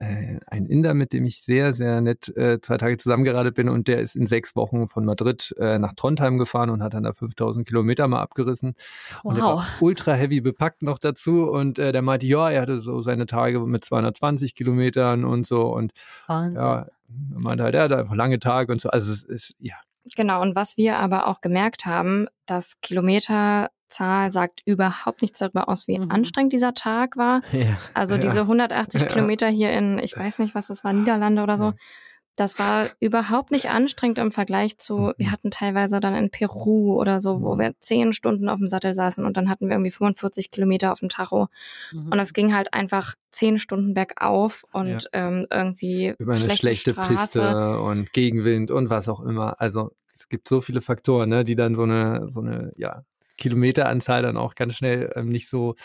äh, 0.06 0.40
ein 0.48 0.66
Inder, 0.66 0.94
mit 0.94 1.14
dem 1.14 1.26
ich 1.26 1.42
sehr, 1.42 1.74
sehr 1.74 2.02
nett 2.02 2.36
äh, 2.38 2.60
zwei 2.62 2.78
Tage 2.78 2.98
zusammengeradet 2.98 3.56
bin 3.56 3.70
und 3.70 3.88
der 3.88 4.00
ist 4.00 4.16
in 4.16 4.28
sechs 4.28 4.56
Wochen 4.56 4.88
von 4.88 5.06
Madrid 5.06 5.56
äh, 5.60 5.80
nach 5.80 5.94
Trondheim 5.94 6.38
gefahren 6.38 6.70
und 6.70 6.84
hat 6.84 6.94
dann 6.94 7.04
da 7.04 7.12
5000 7.12 7.68
Kilometer 7.68 8.08
mal 8.08 8.22
abgerissen. 8.22 8.76
Wow. 9.24 9.24
Und 9.24 9.36
der 9.36 9.44
war 9.44 9.68
ultra 9.80 10.14
heavy 10.14 10.42
bepackt 10.42 10.82
noch 10.82 11.00
dazu 11.00 11.50
und 11.50 11.80
äh, 11.80 11.92
der 11.92 12.02
meinte, 12.02 12.26
ja, 12.26 12.50
er 12.50 12.62
hatte 12.62 12.80
so 12.82 13.02
seine 13.02 13.26
Tage 13.26 13.60
mit 13.62 13.84
220 13.84 14.56
Kilometern 14.56 15.26
und 15.26 15.46
so 15.46 15.64
und 15.68 15.92
Wahnsinn. 16.28 16.56
ja, 16.56 16.88
meinte 17.34 17.64
halt, 17.64 17.76
er 17.76 17.84
hatte 17.84 17.98
einfach 17.98 18.16
lange 18.16 18.40
Tage 18.40 18.72
und 18.72 18.82
so. 18.82 18.90
Also 18.90 19.12
es 19.12 19.24
ist, 19.24 19.56
ja, 19.60 19.76
Genau, 20.16 20.42
und 20.42 20.56
was 20.56 20.78
wir 20.78 20.98
aber 20.98 21.28
auch 21.28 21.42
gemerkt 21.42 21.88
haben, 21.88 22.28
dass 22.46 22.80
Kilometer 22.82 23.72
Zahl 23.96 24.32
sagt 24.32 24.62
überhaupt 24.66 25.22
nichts 25.22 25.40
darüber 25.40 25.70
aus, 25.70 25.88
wie 25.88 25.98
mhm. 25.98 26.12
anstrengend 26.12 26.54
dieser 26.54 26.74
Tag 26.74 27.18
war. 27.18 27.42
Ja, 27.56 27.78
also 27.94 28.18
diese 28.18 28.42
180 28.42 29.02
ja. 29.02 29.08
Kilometer 29.08 29.48
hier 29.48 29.72
in, 29.72 29.98
ich 30.00 30.18
weiß 30.18 30.40
nicht, 30.40 30.56
was 30.56 30.68
das 30.68 30.84
war, 30.84 30.92
Niederlande 30.92 31.42
oder 31.42 31.56
so. 31.56 31.74
Das 32.36 32.60
war 32.60 32.88
überhaupt 33.00 33.52
nicht 33.52 33.70
anstrengend 33.70 34.18
im 34.18 34.30
Vergleich 34.30 34.78
zu, 34.78 35.14
wir 35.18 35.28
mhm. 35.28 35.32
hatten 35.32 35.52
teilweise 35.52 36.02
dann 36.02 36.16
in 36.16 36.32
Peru 36.32 37.00
oder 37.00 37.22
so, 37.22 37.42
wo 37.42 37.58
wir 37.58 37.74
zehn 37.80 38.12
Stunden 38.12 38.50
auf 38.50 38.58
dem 38.58 38.68
Sattel 38.68 38.94
saßen 38.94 39.24
und 39.24 39.38
dann 39.38 39.50
hatten 39.50 39.68
wir 39.68 39.76
irgendwie 39.76 39.92
45 39.92 40.52
Kilometer 40.52 40.92
auf 40.92 41.00
dem 41.00 41.08
Tacho. 41.08 41.48
Mhm. 41.94 42.12
Und 42.12 42.20
es 42.20 42.34
ging 42.34 42.54
halt 42.54 42.74
einfach 42.74 43.16
zehn 43.32 43.58
Stunden 43.58 43.94
bergauf 43.94 44.66
und 44.74 45.04
ja. 45.14 45.28
ähm, 45.28 45.48
irgendwie 45.50 46.14
über 46.20 46.34
eine 46.34 46.42
schlechte, 46.42 46.94
schlechte 46.94 46.94
Piste 46.94 47.80
und 47.80 48.12
Gegenwind 48.12 48.70
und 48.70 48.90
was 48.90 49.08
auch 49.08 49.22
immer. 49.22 49.62
Also 49.62 49.92
es 50.14 50.28
gibt 50.28 50.50
so 50.50 50.60
viele 50.60 50.82
Faktoren, 50.82 51.30
ne, 51.30 51.46
die 51.46 51.56
dann 51.56 51.74
so 51.74 51.84
eine, 51.84 52.30
so 52.30 52.42
eine, 52.42 52.74
ja, 52.76 53.04
Kilometeranzahl 53.38 54.22
dann 54.22 54.38
auch 54.38 54.56
ganz 54.56 54.76
schnell 54.76 55.12
ähm, 55.16 55.30
nicht 55.30 55.50
so 55.50 55.76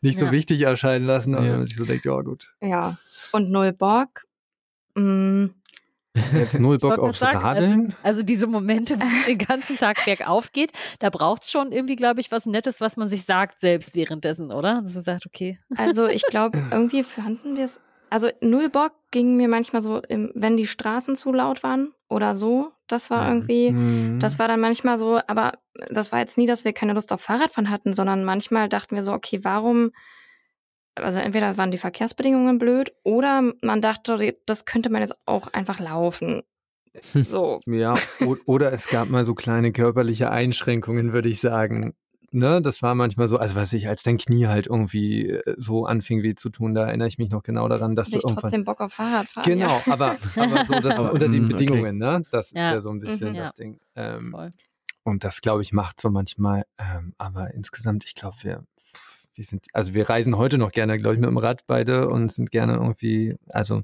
nicht 0.00 0.18
so 0.18 0.30
wichtig 0.30 0.62
erscheinen 0.62 1.06
lassen, 1.06 1.34
ja. 1.34 1.42
wenn 1.42 1.58
man 1.58 1.66
sich 1.66 1.76
so 1.76 1.84
denkt, 1.84 2.04
ja 2.04 2.20
gut. 2.20 2.54
Ja. 2.60 2.98
Und 3.32 3.50
null 3.50 3.72
Bock. 3.72 4.26
Mm. 4.94 5.46
Jetzt 6.34 6.58
null 6.58 6.78
Bock 6.78 6.98
auf 6.98 7.16
sagen, 7.16 7.38
Radeln. 7.38 7.80
Also, 7.86 7.96
also, 8.02 8.22
diese 8.22 8.46
Momente, 8.48 8.98
wo 8.98 9.04
es 9.04 9.26
den 9.26 9.38
ganzen 9.38 9.78
Tag 9.78 9.98
bergauf 10.04 10.52
geht, 10.52 10.72
da 10.98 11.08
braucht 11.08 11.42
es 11.42 11.50
schon 11.50 11.70
irgendwie, 11.70 11.94
glaube 11.94 12.20
ich, 12.20 12.32
was 12.32 12.46
Nettes, 12.46 12.80
was 12.80 12.96
man 12.96 13.08
sich 13.08 13.24
sagt 13.24 13.60
selbst 13.60 13.94
währenddessen, 13.94 14.50
oder? 14.50 14.82
Dass 14.82 14.94
man 14.94 15.04
sagt, 15.04 15.26
okay. 15.26 15.60
Also 15.76 16.06
ich 16.08 16.22
glaube, 16.22 16.60
irgendwie 16.72 17.04
fanden 17.04 17.56
wir 17.56 17.64
es 17.64 17.80
also 18.10 18.28
null 18.40 18.68
Bock 18.68 18.92
ging 19.10 19.36
mir 19.36 19.48
manchmal 19.48 19.82
so, 19.82 20.02
im, 20.08 20.32
wenn 20.34 20.56
die 20.56 20.66
Straßen 20.66 21.16
zu 21.16 21.32
laut 21.32 21.62
waren 21.62 21.94
oder 22.08 22.34
so. 22.34 22.72
Das 22.88 23.08
war 23.08 23.28
irgendwie, 23.28 23.70
mhm. 23.70 24.18
das 24.18 24.38
war 24.38 24.48
dann 24.48 24.60
manchmal 24.60 24.98
so, 24.98 25.20
aber 25.26 25.52
das 25.90 26.10
war 26.10 26.18
jetzt 26.18 26.36
nie, 26.36 26.46
dass 26.46 26.64
wir 26.64 26.72
keine 26.72 26.92
Lust 26.92 27.12
auf 27.12 27.20
Fahrradfahren 27.20 27.70
hatten, 27.70 27.92
sondern 27.92 28.24
manchmal 28.24 28.68
dachten 28.68 28.96
wir 28.96 29.02
so, 29.02 29.12
okay, 29.12 29.40
warum, 29.42 29.92
also 30.96 31.20
entweder 31.20 31.56
waren 31.56 31.70
die 31.70 31.78
Verkehrsbedingungen 31.78 32.58
blöd 32.58 32.92
oder 33.04 33.52
man 33.62 33.80
dachte, 33.80 34.36
das 34.44 34.64
könnte 34.64 34.90
man 34.90 35.02
jetzt 35.02 35.16
auch 35.26 35.48
einfach 35.52 35.78
laufen. 35.78 36.42
So. 37.22 37.60
Ja, 37.66 37.94
oder 38.46 38.72
es 38.72 38.88
gab 38.88 39.10
mal 39.10 39.24
so 39.24 39.36
kleine 39.36 39.70
körperliche 39.70 40.32
Einschränkungen, 40.32 41.12
würde 41.12 41.28
ich 41.28 41.38
sagen 41.38 41.94
ne, 42.32 42.60
das 42.62 42.82
war 42.82 42.94
manchmal 42.94 43.28
so, 43.28 43.36
also 43.38 43.54
was 43.54 43.72
ich, 43.72 43.88
als 43.88 44.02
dein 44.02 44.18
Knie 44.18 44.46
halt 44.46 44.66
irgendwie 44.66 45.28
äh, 45.30 45.54
so 45.56 45.84
anfing 45.86 46.22
weh 46.22 46.34
zu 46.34 46.50
tun, 46.50 46.74
da 46.74 46.86
erinnere 46.86 47.08
ich 47.08 47.18
mich 47.18 47.30
noch 47.30 47.42
genau 47.42 47.68
daran, 47.68 47.94
dass 47.96 48.10
du 48.10 48.16
irgendwann. 48.16 48.36
trotzdem 48.36 48.64
Bock 48.64 48.80
auf 48.80 48.92
Fahrradfahren. 48.92 49.50
Genau, 49.50 49.80
ja. 49.86 49.92
aber, 49.92 50.16
aber 50.36 50.64
so, 50.66 50.80
das 50.80 50.98
unter 50.98 51.28
den 51.28 51.44
okay. 51.44 51.52
Bedingungen, 51.54 51.98
ne? 51.98 52.24
Das 52.30 52.50
Ja. 52.52 52.70
ist 52.70 52.74
ja 52.74 52.80
so 52.80 52.90
ein 52.90 53.00
bisschen 53.00 53.32
Mhm. 53.32 53.36
das 53.36 53.52
Ja. 53.58 53.64
Ding. 53.64 53.80
Ähm, 53.96 54.36
und 55.04 55.24
das, 55.24 55.40
glaube 55.40 55.62
ich, 55.62 55.72
macht 55.72 56.00
so 56.00 56.10
manchmal, 56.10 56.64
ähm, 56.78 57.14
aber 57.18 57.52
insgesamt, 57.54 58.04
ich 58.04 58.14
glaube, 58.14 58.36
wir, 58.42 58.64
wir 59.34 59.44
sind, 59.44 59.66
also 59.72 59.94
wir 59.94 60.08
reisen 60.10 60.36
heute 60.36 60.58
noch 60.58 60.72
gerne, 60.72 60.98
glaube 60.98 61.14
ich, 61.14 61.20
mit 61.20 61.30
dem 61.30 61.38
Rad 61.38 61.62
beide 61.66 62.08
und 62.08 62.30
sind 62.30 62.50
gerne 62.50 62.74
irgendwie, 62.74 63.36
also 63.48 63.82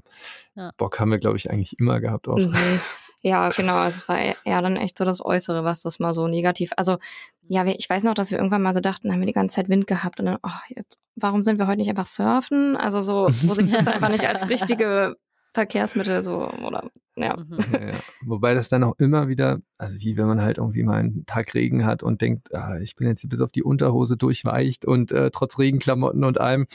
Ja. 0.55 0.71
Bock 0.77 0.99
haben 0.99 1.09
wir, 1.11 1.17
glaube 1.19 1.37
ich, 1.37 1.49
eigentlich 1.49 1.79
immer 1.79 1.99
gehabt. 1.99 2.27
Auch. 2.27 2.37
Mhm. 2.37 2.55
Ja, 3.21 3.49
genau. 3.49 3.75
Also 3.75 3.97
es 3.97 4.07
war 4.07 4.17
eher- 4.19 4.61
dann 4.61 4.77
echt 4.77 4.97
so 4.97 5.03
das 5.05 5.23
Äußere, 5.23 5.63
was 5.63 5.81
das 5.81 5.99
mal 5.99 6.13
so 6.13 6.27
negativ. 6.27 6.71
Also 6.77 6.97
ja, 7.49 7.65
ich 7.65 7.89
weiß 7.89 8.03
noch, 8.03 8.13
dass 8.13 8.31
wir 8.31 8.37
irgendwann 8.37 8.61
mal 8.61 8.73
so 8.73 8.79
dachten, 8.79 9.11
haben 9.11 9.19
wir 9.19 9.25
die 9.27 9.33
ganze 9.33 9.55
Zeit 9.55 9.69
Wind 9.69 9.87
gehabt 9.87 10.19
und 10.19 10.25
dann, 10.27 10.37
oh, 10.43 10.49
jetzt, 10.75 10.99
warum 11.15 11.43
sind 11.43 11.59
wir 11.59 11.67
heute 11.67 11.77
nicht 11.77 11.89
einfach 11.89 12.05
surfen? 12.05 12.75
Also 12.77 13.01
so, 13.01 13.29
wo 13.43 13.53
sich 13.53 13.71
das 13.71 13.87
einfach 13.87 14.09
nicht 14.09 14.27
als 14.27 14.47
richtige 14.49 15.15
Verkehrsmittel 15.57 16.21
so 16.21 16.47
oder 16.51 16.91
ja. 17.15 17.35
Mhm. 17.35 17.57
Ja, 17.73 17.87
ja. 17.87 17.93
Wobei 18.21 18.53
das 18.53 18.69
dann 18.69 18.83
auch 18.83 18.93
immer 18.99 19.27
wieder, 19.27 19.59
also 19.79 19.97
wie 19.99 20.15
wenn 20.15 20.27
man 20.27 20.39
halt 20.39 20.59
irgendwie 20.59 20.83
mal 20.83 20.99
einen 20.99 21.25
Tag 21.25 21.55
Regen 21.55 21.83
hat 21.83 22.03
und 22.03 22.21
denkt, 22.21 22.53
ah, 22.53 22.77
ich 22.77 22.95
bin 22.95 23.07
jetzt 23.07 23.21
hier 23.21 23.29
bis 23.31 23.41
auf 23.41 23.51
die 23.51 23.63
Unterhose 23.63 24.17
durchweicht 24.17 24.85
und 24.85 25.11
äh, 25.11 25.31
trotz 25.31 25.57
Regenklamotten 25.57 26.23
und 26.23 26.39
allem. 26.39 26.67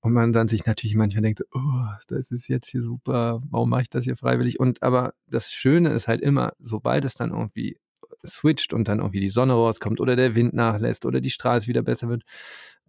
Und 0.00 0.12
man 0.12 0.32
dann 0.32 0.48
sich 0.48 0.66
natürlich 0.66 0.96
manchmal 0.96 1.22
denkt, 1.22 1.44
oh, 1.54 1.86
das 2.08 2.30
ist 2.30 2.46
jetzt 2.48 2.68
hier 2.68 2.82
super, 2.82 3.40
warum 3.48 3.70
mache 3.70 3.82
ich 3.82 3.90
das 3.90 4.04
hier 4.04 4.16
freiwillig? 4.16 4.60
Und 4.60 4.82
aber 4.82 5.14
das 5.26 5.50
Schöne 5.50 5.88
ist 5.94 6.06
halt 6.06 6.20
immer, 6.20 6.52
sobald 6.58 7.06
es 7.06 7.14
dann 7.14 7.30
irgendwie 7.30 7.78
switcht 8.26 8.74
und 8.74 8.86
dann 8.86 8.98
irgendwie 8.98 9.20
die 9.20 9.30
Sonne 9.30 9.54
rauskommt 9.54 9.98
oder 9.98 10.14
der 10.14 10.34
Wind 10.34 10.52
nachlässt 10.52 11.06
oder 11.06 11.22
die 11.22 11.30
Straße 11.30 11.68
wieder 11.68 11.82
besser 11.82 12.10
wird, 12.10 12.22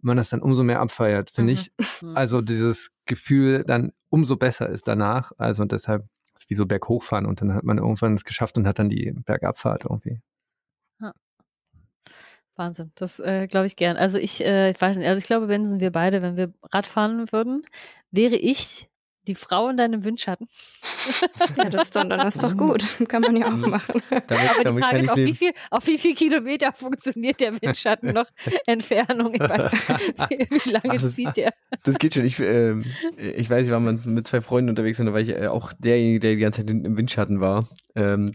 man 0.00 0.16
das 0.16 0.28
dann 0.30 0.40
umso 0.40 0.62
mehr 0.64 0.80
abfeiert, 0.80 1.30
finde 1.30 1.52
Mhm. 1.54 1.58
ich. 1.58 1.72
Also 2.16 2.40
dieses 2.40 2.90
Gefühl 3.06 3.64
dann 3.64 3.92
umso 4.10 4.36
besser 4.36 4.68
ist 4.68 4.86
danach. 4.88 5.32
Also 5.38 5.64
deshalb 5.64 6.04
ist 6.24 6.32
es 6.44 6.50
wie 6.50 6.54
so 6.54 6.66
berghochfahren 6.66 7.26
und 7.26 7.40
dann 7.42 7.54
hat 7.54 7.64
man 7.64 7.78
irgendwann 7.78 8.14
es 8.14 8.24
geschafft 8.24 8.56
und 8.58 8.66
hat 8.66 8.78
dann 8.78 8.88
die 8.88 9.12
Bergabfahrt 9.24 9.84
irgendwie. 9.84 10.20
Wahnsinn, 12.56 12.90
das 12.96 13.20
äh, 13.20 13.46
glaube 13.46 13.66
ich 13.66 13.76
gern. 13.76 13.96
Also 13.96 14.18
ich, 14.18 14.44
äh, 14.44 14.70
ich 14.72 14.80
weiß 14.80 14.96
nicht, 14.96 15.06
also 15.06 15.18
ich 15.18 15.24
glaube, 15.24 15.46
wenn 15.46 15.64
sind 15.64 15.80
wir 15.80 15.92
beide, 15.92 16.22
wenn 16.22 16.36
wir 16.36 16.52
Rad 16.72 16.86
fahren 16.88 17.30
würden, 17.30 17.62
wäre 18.10 18.34
ich 18.34 18.88
die 19.28 19.34
Frau 19.34 19.68
in 19.68 19.76
deinem 19.76 20.02
Windschatten. 20.04 20.48
ja, 21.56 21.64
das 21.70 21.82
ist 21.88 21.96
doch, 21.96 22.04
dann 22.04 22.26
ist 22.26 22.42
doch 22.42 22.56
gut. 22.56 22.82
Kann 23.08 23.22
man 23.22 23.36
ja 23.36 23.46
auch 23.46 23.52
machen. 23.56 24.02
Damit, 24.26 24.66
Aber 24.66 24.72
die 24.72 24.80
Frage 24.80 24.98
ist, 25.04 25.10
auf 25.10 25.16
wie, 25.18 25.34
viel, 25.34 25.52
auf 25.70 25.86
wie 25.86 25.98
viel 25.98 26.14
Kilometer 26.14 26.72
funktioniert 26.74 27.40
der 27.40 27.60
Windschatten 27.60 28.12
noch? 28.14 28.26
Entfernung, 28.66 29.34
ich 29.34 29.40
weiß, 29.40 29.70
wie, 30.30 30.48
wie 30.50 30.70
lange 30.70 30.88
Ach, 30.88 30.92
das- 30.94 31.14
zieht 31.14 31.36
der? 31.36 31.52
Das 31.84 31.98
geht 31.98 32.14
schon. 32.14 32.24
Ich, 32.24 32.40
ähm, 32.40 32.84
ich 33.16 33.48
weiß, 33.48 33.66
ich 33.66 33.72
war 33.72 33.80
mal 33.80 33.98
mit 34.04 34.26
zwei 34.26 34.40
Freunden 34.40 34.70
unterwegs 34.70 34.98
und 35.00 35.06
da 35.06 35.12
war 35.12 35.20
ich 35.20 35.28
äh, 35.30 35.46
auch 35.46 35.72
derjenige, 35.78 36.20
der 36.20 36.34
die 36.34 36.40
ganze 36.40 36.60
Zeit 36.66 36.70
im 36.70 36.96
Windschatten 36.96 37.40
war. 37.40 37.68
Ähm, 37.94 38.32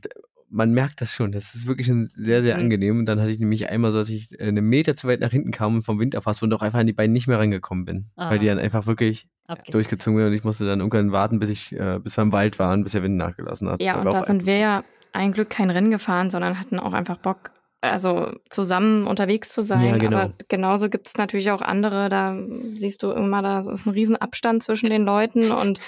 man 0.54 0.72
merkt 0.72 1.02
das 1.02 1.14
schon. 1.14 1.32
Das 1.32 1.56
ist 1.56 1.66
wirklich 1.68 1.88
schon 1.88 2.06
sehr, 2.06 2.44
sehr 2.44 2.56
Mhm. 2.56 2.64
angenehm. 2.64 3.00
Und 3.00 3.06
dann 3.08 3.20
hatte 3.20 3.32
ich 3.32 3.40
nämlich 3.40 3.70
einmal 3.70 3.92
so, 3.92 3.98
dass 3.98 4.10
ich 4.10 4.40
äh, 4.40 4.44
einen 4.46 4.66
Meter 4.66 4.96
zu 4.96 5.08
weit 5.08 5.20
nach 5.20 5.32
hinten 5.32 5.52
kam 5.52 5.76
und 5.76 5.84
vom 5.84 6.00
Wind 6.00 6.14
erfasst 6.14 6.42
wurde 6.42 6.54
und 6.56 6.60
auch 6.62 6.64
einfach 6.64 6.80
an 6.80 6.88
die 6.88 6.94
Beine 6.94 7.12
nicht 7.12 7.28
mehr 7.28 7.40
rangekommen 7.40 7.86
bin. 7.86 8.06
Ah. 8.16 8.30
Weil 8.30 8.40
die 8.40 8.48
dann 8.48 8.60
einfach 8.60 8.86
wirklich 8.86 9.28
Abgeht. 9.48 9.74
durchgezogen 9.74 10.18
sind 10.20 10.28
und 10.28 10.34
ich 10.34 10.44
musste 10.44 10.66
dann 10.66 10.80
irgendwann 10.80 11.12
warten, 11.12 11.40
bis 11.40 11.50
ich, 11.50 11.74
äh, 11.74 12.00
bis 12.00 12.18
wir 12.18 12.22
im 12.22 12.32
Wald 12.32 12.60
waren, 12.60 12.84
bis 12.84 12.94
der 12.94 13.04
Wind 13.04 13.18
nachgelassen 13.18 13.68
hat. 13.68 13.82
Ja, 13.82 14.00
und 14.00 14.06
da 14.06 14.24
sind 14.24 14.46
wir 14.46 14.58
ja 14.58 14.84
ein 15.12 15.34
Glück 15.34 15.50
kein 15.50 15.70
Rennen 15.70 15.92
gefahren, 15.92 16.30
sondern 16.30 16.60
hatten 16.60 16.80
auch 16.80 16.94
einfach 16.94 17.18
Bock, 17.18 17.52
also 17.82 18.32
zusammen 18.50 19.06
unterwegs 19.08 19.50
zu 19.50 19.62
sein. 19.62 19.84
Ja, 19.86 19.98
genau. 19.98 20.18
Aber 20.18 20.34
genauso 20.48 20.90
gibt 20.90 21.08
es 21.08 21.18
natürlich 21.18 21.52
auch 21.52 21.62
andere, 21.62 22.10
da 22.10 22.38
siehst 22.76 23.04
du 23.04 23.12
immer, 23.12 23.42
da 23.42 23.60
ist 23.60 23.86
ein 23.86 23.90
Riesenabstand 23.92 24.64
zwischen 24.64 24.90
den 24.90 25.04
Leuten. 25.04 25.52
Und 25.52 25.80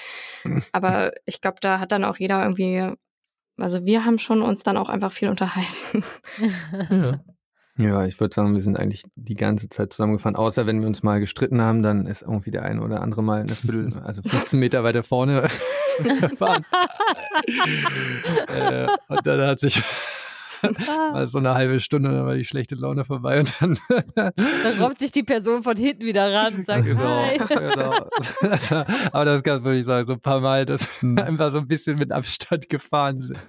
aber 0.73 1.13
ich 1.25 1.39
glaube, 1.39 1.57
da 1.61 1.79
hat 1.79 1.91
dann 1.91 2.03
auch 2.03 2.17
jeder 2.17 2.43
irgendwie, 2.43 2.91
also 3.57 3.85
wir 3.85 4.05
haben 4.05 4.17
schon 4.17 4.41
uns 4.41 4.63
dann 4.63 4.77
auch 4.77 4.89
einfach 4.89 5.11
viel 5.11 5.29
unterhalten. 5.29 6.03
Ja. 6.89 7.19
Ja, 7.77 8.05
ich 8.05 8.17
würde 8.21 8.33
sagen, 8.33 8.53
wir 8.53 8.61
sind 8.61 8.79
eigentlich 8.79 9.03
die 9.15 9.35
ganze 9.35 9.67
Zeit 9.67 9.91
zusammengefahren. 9.91 10.37
Außer 10.37 10.65
wenn 10.65 10.79
wir 10.79 10.87
uns 10.87 11.03
mal 11.03 11.19
gestritten 11.19 11.61
haben, 11.61 11.83
dann 11.83 12.07
ist 12.07 12.21
irgendwie 12.21 12.51
der 12.51 12.63
eine 12.63 12.81
oder 12.81 13.01
andere 13.01 13.21
mal 13.21 13.41
eine 13.41 13.53
Viertel, 13.53 13.99
also 14.01 14.21
15 14.21 14.57
Meter 14.61 14.85
weiter 14.85 15.03
vorne 15.03 15.49
gefahren. 16.21 16.65
äh, 18.47 18.87
und 19.09 19.27
dann 19.27 19.41
hat 19.41 19.59
sich 19.59 19.83
mal 20.87 21.27
so 21.27 21.37
eine 21.37 21.53
halbe 21.53 21.79
Stunde, 21.79 22.11
dann 22.11 22.25
war 22.25 22.35
die 22.35 22.45
schlechte 22.45 22.75
Laune 22.75 23.03
vorbei 23.03 23.39
und 23.39 23.53
dann 23.59 23.77
Dann 24.15 24.33
robbt 24.79 24.99
sich 24.99 25.11
die 25.11 25.23
Person 25.23 25.63
von 25.63 25.75
hinten 25.77 26.05
wieder 26.05 26.33
ran 26.33 26.55
und 26.55 26.65
sagt, 26.65 26.85
genau, 26.85 27.25
hi. 27.25 27.37
genau. 27.47 28.07
Aber 29.11 29.25
das 29.25 29.43
kann 29.43 29.63
würde 29.63 29.79
ich 29.79 29.85
sagen, 29.85 30.05
so 30.07 30.13
ein 30.13 30.19
paar 30.19 30.39
Mal, 30.39 30.65
dass 30.65 30.87
wir 31.01 31.25
einfach 31.25 31.51
so 31.51 31.59
ein 31.59 31.67
bisschen 31.67 31.97
mit 31.97 32.11
Abstand 32.11 32.69
gefahren 32.69 33.21
sind. 33.21 33.39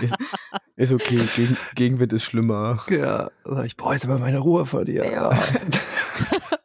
Ist, 0.00 0.14
ist 0.76 0.92
okay. 0.92 1.20
Gegen, 1.36 1.56
Gegenwind 1.74 2.12
ist 2.12 2.24
schlimmer. 2.24 2.82
Ja, 2.88 3.30
sag 3.44 3.66
ich 3.66 3.76
brauche 3.76 3.94
jetzt 3.94 4.04
aber 4.04 4.18
meine 4.18 4.38
Ruhe 4.38 4.66
vor 4.66 4.84
dir. 4.84 5.04
Ja. 5.10 5.30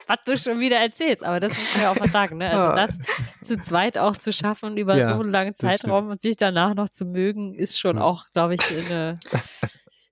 Was 0.07 0.17
du 0.25 0.37
schon 0.37 0.59
wieder 0.59 0.77
erzählst, 0.77 1.23
aber 1.23 1.39
das 1.39 1.51
muss 1.57 1.73
man 1.73 1.83
ja 1.83 1.91
auch 1.91 1.99
mal 1.99 2.09
sagen, 2.09 2.37
ne? 2.37 2.49
Also 2.49 2.75
das 2.75 2.97
zu 3.41 3.59
zweit 3.59 3.97
auch 3.97 4.17
zu 4.17 4.31
schaffen 4.33 4.77
über 4.77 4.95
Ja, 4.97 5.07
so 5.07 5.21
einen 5.21 5.29
langen. 5.29 5.53
Zeitraum 5.55 6.09
und 6.09 6.21
sich 6.21 6.37
danach 6.37 6.75
noch 6.75 6.89
zu 6.89 7.05
mögen, 7.05 7.53
ist 7.53 7.79
schon 7.79 7.97
auch, 7.97 8.25
glaube 8.33 8.55
ich, 8.55 8.61
eine, 8.71 9.19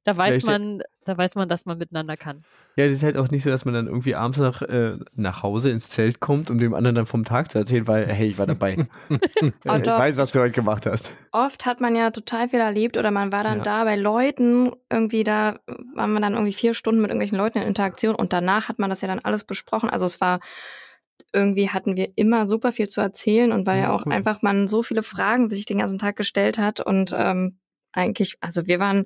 da 0.03 0.11
Ja, 0.13 0.17
weiß 0.17 0.37
ich- 0.37 0.45
man, 0.45 0.81
da 1.05 1.17
weiß 1.17 1.35
man, 1.35 1.47
dass 1.49 1.65
man 1.65 1.77
miteinander 1.77 2.17
kann. 2.17 2.43
Ja, 2.77 2.85
das 2.85 2.93
ist 2.95 3.03
halt 3.03 3.17
auch 3.17 3.29
nicht 3.29 3.43
so, 3.43 3.49
dass 3.49 3.65
man 3.65 3.73
dann 3.73 3.87
irgendwie 3.87 4.15
abends 4.15 4.37
nach, 4.39 4.61
äh, 4.61 4.97
nach 5.13 5.43
Hause 5.43 5.71
ins 5.71 5.89
Zelt 5.89 6.19
kommt, 6.21 6.49
um 6.49 6.57
dem 6.57 6.73
anderen 6.73 6.95
dann 6.95 7.05
vom 7.05 7.25
Tag 7.25 7.51
zu 7.51 7.57
erzählen, 7.57 7.85
weil, 7.87 8.07
hey, 8.07 8.27
ich 8.27 8.37
war 8.37 8.47
dabei. 8.47 8.87
ich 9.09 9.83
doch. 9.83 9.97
weiß, 9.99 10.17
was 10.17 10.31
du 10.31 10.39
heute 10.39 10.53
gemacht 10.53 10.85
hast. 10.85 11.11
Oft 11.31 11.65
hat 11.65 11.81
man 11.81 11.95
ja 11.95 12.11
total 12.11 12.49
viel 12.49 12.59
erlebt 12.59 12.97
oder 12.97 13.11
man 13.11 13.31
war 13.31 13.43
dann 13.43 13.57
Ja. 13.59 13.63
da 13.63 13.83
bei 13.83 13.95
Leuten, 13.97 14.71
irgendwie 14.89 15.23
da 15.23 15.59
waren 15.95 16.13
wir 16.13 16.21
dann 16.21 16.33
irgendwie 16.33 16.53
vier 16.53 16.73
Stunden 16.73 17.01
mit 17.01 17.09
irgendwelchen 17.11 17.37
Leuten 17.37 17.57
in 17.59 17.67
Interaktion 17.67 18.15
und 18.15 18.31
danach 18.31 18.69
hat 18.69 18.79
man 18.79 18.89
das 18.89 19.01
ja 19.01 19.07
dann 19.07 19.19
alles 19.19 19.43
besprochen. 19.43 19.89
Also 19.89 20.05
es 20.05 20.21
war 20.21 20.39
irgendwie 21.33 21.69
hatten 21.69 21.95
wir 21.95 22.09
immer 22.15 22.45
super 22.47 22.71
viel 22.71 22.87
zu 22.89 22.99
erzählen 23.01 23.51
und 23.51 23.65
weil 23.65 23.77
ja, 23.77 23.83
Ja, 23.83 23.91
auch 23.91 24.05
cool. 24.05 24.13
einfach 24.13 24.41
man 24.41 24.67
so 24.67 24.83
viele 24.83 25.03
Fragen 25.03 25.47
sich 25.49 25.65
den 25.65 25.77
ganzen 25.79 25.97
Tag 25.99 26.15
gestellt 26.15 26.57
hat 26.57 26.79
und 26.79 27.13
ähm, 27.17 27.57
eigentlich, 27.93 28.37
also 28.41 28.67
wir 28.67 28.79
waren 28.79 29.05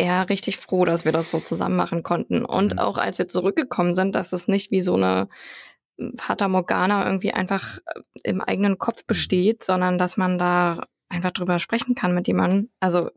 eher 0.00 0.28
richtig 0.30 0.56
froh, 0.56 0.84
dass 0.84 1.04
wir 1.04 1.12
das 1.12 1.30
so 1.30 1.40
zusammen 1.40 1.76
machen 1.76 2.02
konnten. 2.02 2.44
Und 2.44 2.72
Mhm. 2.74 2.78
auch 2.78 2.98
als 2.98 3.18
wir 3.18 3.28
zurückgekommen 3.28 3.94
sind, 3.94 4.14
dass 4.14 4.32
es 4.32 4.48
nicht 4.48 4.70
wie 4.70 4.80
so 4.80 4.94
eine 4.94 5.28
Fata 6.16 6.48
Morgana 6.48 7.04
irgendwie 7.04 7.32
einfach 7.32 7.78
äh, 7.86 8.00
im 8.24 8.40
eigenen 8.40 8.78
Kopf 8.78 9.04
besteht, 9.06 9.62
sondern 9.62 9.98
dass 9.98 10.16
man 10.16 10.38
da 10.38 10.86
einfach 11.10 11.30
drüber 11.32 11.58
sprechen 11.58 11.94
kann 11.94 12.14
mit 12.14 12.26
jemandem. 12.26 12.70
Also 12.80 13.10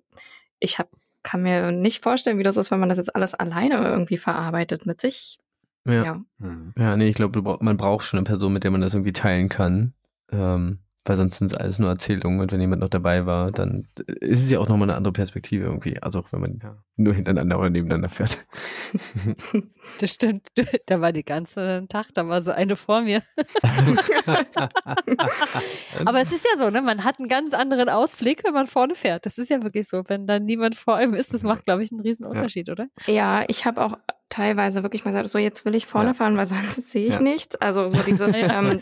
ich 0.59 0.79
hab, 0.79 0.89
kann 1.23 1.43
mir 1.43 1.71
nicht 1.71 2.03
vorstellen, 2.03 2.37
wie 2.37 2.43
das 2.43 2.57
ist, 2.57 2.71
wenn 2.71 2.79
man 2.81 2.89
das 2.89 2.97
jetzt 2.97 3.15
alles 3.15 3.33
alleine 3.33 3.75
irgendwie 3.77 4.17
verarbeitet 4.17 4.85
mit 4.85 4.99
sich. 4.99 5.39
Ja. 5.85 6.03
Ja. 6.03 6.21
Ja, 6.77 6.97
nee, 6.97 7.07
ich 7.07 7.15
glaube, 7.15 7.41
man 7.61 7.77
braucht 7.77 8.05
schon 8.05 8.19
eine 8.19 8.25
Person, 8.25 8.51
mit 8.53 8.63
der 8.63 8.71
man 8.71 8.81
das 8.81 8.93
irgendwie 8.93 9.13
teilen 9.13 9.47
kann. 9.49 9.93
Ähm, 10.31 10.79
weil 11.05 11.17
sonst 11.17 11.37
sind 11.37 11.47
es 11.51 11.57
alles 11.57 11.79
nur 11.79 11.89
Erzählungen 11.89 12.39
und 12.39 12.51
wenn 12.51 12.61
jemand 12.61 12.81
noch 12.81 12.89
dabei 12.89 13.25
war, 13.25 13.51
dann 13.51 13.87
ist 14.21 14.41
es 14.43 14.49
ja 14.49 14.59
auch 14.59 14.69
nochmal 14.69 14.89
eine 14.89 14.95
andere 14.97 15.11
Perspektive 15.11 15.65
irgendwie. 15.65 16.01
Also 16.01 16.19
auch 16.19 16.31
wenn 16.31 16.39
man 16.39 16.59
Ja. 16.63 16.77
nur 16.95 17.13
hintereinander 17.13 17.59
oder 17.59 17.69
nebeneinander 17.69 18.09
fährt. 18.09 18.37
Das 19.99 20.11
stimmt. 20.11 20.47
Da 20.85 21.01
war 21.01 21.11
die 21.11 21.25
ganze 21.25 21.85
Tag, 21.89 22.07
da 22.13 22.27
war 22.27 22.41
so 22.41 22.51
eine 22.51 22.75
vor 22.77 23.01
mir. 23.01 23.21
Aber 26.05 26.21
es 26.21 26.31
ist 26.31 26.45
ja 26.45 26.57
so, 26.63 26.69
ne? 26.69 26.81
Man 26.81 27.03
hat 27.03 27.19
einen 27.19 27.27
ganz 27.27 27.53
anderen 27.53 27.89
Ausblick, 27.89 28.43
wenn 28.43 28.53
man 28.53 28.65
vorne 28.67 28.95
fährt. 28.95 29.25
Das 29.25 29.37
ist 29.37 29.49
ja 29.49 29.61
wirklich 29.63 29.87
so. 29.87 30.03
Wenn 30.07 30.25
dann 30.27 30.45
niemand 30.45 30.75
vor 30.75 30.95
einem 30.95 31.13
ist, 31.13 31.33
das 31.33 31.43
macht, 31.43 31.65
glaube 31.65 31.83
ich, 31.83 31.91
einen 31.91 32.01
riesen 32.01 32.25
Unterschied, 32.25 32.69
oder? 32.69 32.87
Ja, 33.07 33.43
ich 33.47 33.65
habe 33.65 33.83
auch 33.83 33.97
teilweise 34.33 34.83
wirklich 34.83 35.05
mal 35.05 35.11
gesagt, 35.11 35.29
so 35.29 35.37
jetzt 35.39 35.63
will 35.65 35.75
ich 35.75 35.85
vorne 35.85 36.09
Ja. 36.09 36.13
fahren, 36.13 36.35
weil 36.37 36.45
sonst 36.45 36.75
sehe 36.89 37.07
ich 37.07 37.15
Ja. 37.15 37.21
nichts. 37.21 37.55
Also 37.57 37.89
so 37.89 37.99
dieses, 38.03 38.31
Ja. 38.39 38.59
ähm, 38.59 38.81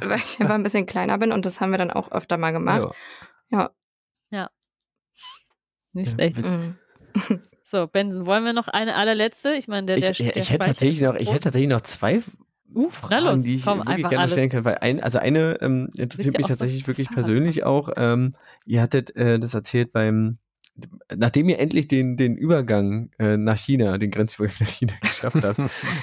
weil 0.00 0.18
ich 0.18 0.40
einfach 0.40 0.54
ein 0.54 0.62
bisschen 0.62 0.86
kleiner 0.86 1.18
bin 1.18 1.32
und 1.32 1.46
das 1.46 1.60
haben 1.60 1.70
wir 1.70 1.78
dann 1.78 1.90
auch 1.90 2.10
öfter 2.12 2.36
mal 2.36 2.50
gemacht. 2.52 2.94
Ja. 3.50 3.70
Nicht 5.92 6.08
Ja, 6.08 6.12
schlecht. 6.14 6.36
wit- 6.38 6.44
Mhm. 6.46 6.74
So, 7.62 7.86
Benson, 7.86 8.24
wollen 8.24 8.44
wir 8.44 8.54
noch 8.54 8.68
eine 8.68 8.94
allerletzte? 8.94 9.52
Ich 9.52 9.68
meine, 9.68 9.86
der, 9.86 9.96
der, 9.96 10.10
ich, 10.12 10.18
der 10.18 10.36
ich 10.38 10.50
hätte 10.50 10.64
tatsächlich 10.66 11.02
noch, 11.02 11.14
ich 11.16 11.30
hätte 11.30 11.44
tatsächlich 11.44 11.68
noch 11.68 11.82
zwei 11.82 12.22
Uh, 12.74 12.90
Fragen, 12.90 13.24
los, 13.24 13.42
die 13.42 13.54
ich 13.56 13.64
komm, 13.64 13.78
wirklich 13.78 13.96
gerne 14.08 14.18
alles. 14.20 14.32
stellen 14.32 14.50
kann, 14.50 14.64
weil 14.64 14.76
ein, 14.78 15.02
also 15.02 15.18
eine 15.18 15.58
ähm, 15.62 15.88
interessiert 15.96 16.36
mich 16.36 16.44
auch 16.44 16.48
so 16.48 16.54
tatsächlich 16.54 16.86
wirklich 16.86 17.10
persönlich 17.10 17.64
auch. 17.64 17.88
Ähm, 17.96 18.36
ihr 18.66 18.82
hattet 18.82 19.16
äh, 19.16 19.38
das 19.38 19.54
erzählt 19.54 19.90
beim, 19.92 20.38
nachdem 21.16 21.48
ihr 21.48 21.58
endlich 21.58 21.88
den, 21.88 22.16
den 22.16 22.36
Übergang 22.36 23.10
äh, 23.18 23.36
nach 23.36 23.56
China, 23.58 23.98
den 23.98 24.10
Grenzübergang 24.10 24.56
nach 24.60 24.68
China 24.68 24.92
geschafft 25.00 25.42
habt, 25.42 25.60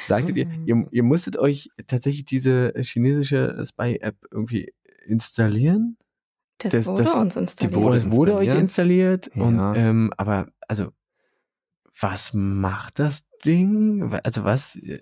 sagtet 0.07 0.37
ihr, 0.37 0.47
ihr, 0.65 0.87
ihr 0.91 1.03
musstet 1.03 1.37
euch 1.37 1.69
tatsächlich 1.87 2.25
diese 2.25 2.73
chinesische 2.81 3.61
Spy-App 3.65 4.15
irgendwie 4.31 4.73
installieren? 5.05 5.97
Das, 6.59 6.71
Das- 6.71 6.85
wurde 6.87 7.03
das- 7.03 7.13
uns 7.13 7.33
Die 7.33 7.39
installiert. 7.39 7.75
wurde, 7.81 7.97
es 7.97 8.09
wurde 8.11 8.35
euch 8.35 8.53
installiert. 8.55 9.27
installiert 9.27 9.47
und 9.47 9.57
Ja. 9.57 9.75
ähm, 9.75 10.11
aber 10.17 10.47
also 10.67 10.91
was 12.01 12.33
macht 12.33 12.99
das 12.99 13.25
Ding? 13.45 14.11
Also 14.23 14.43
was, 14.43 14.75
äh, 14.77 14.99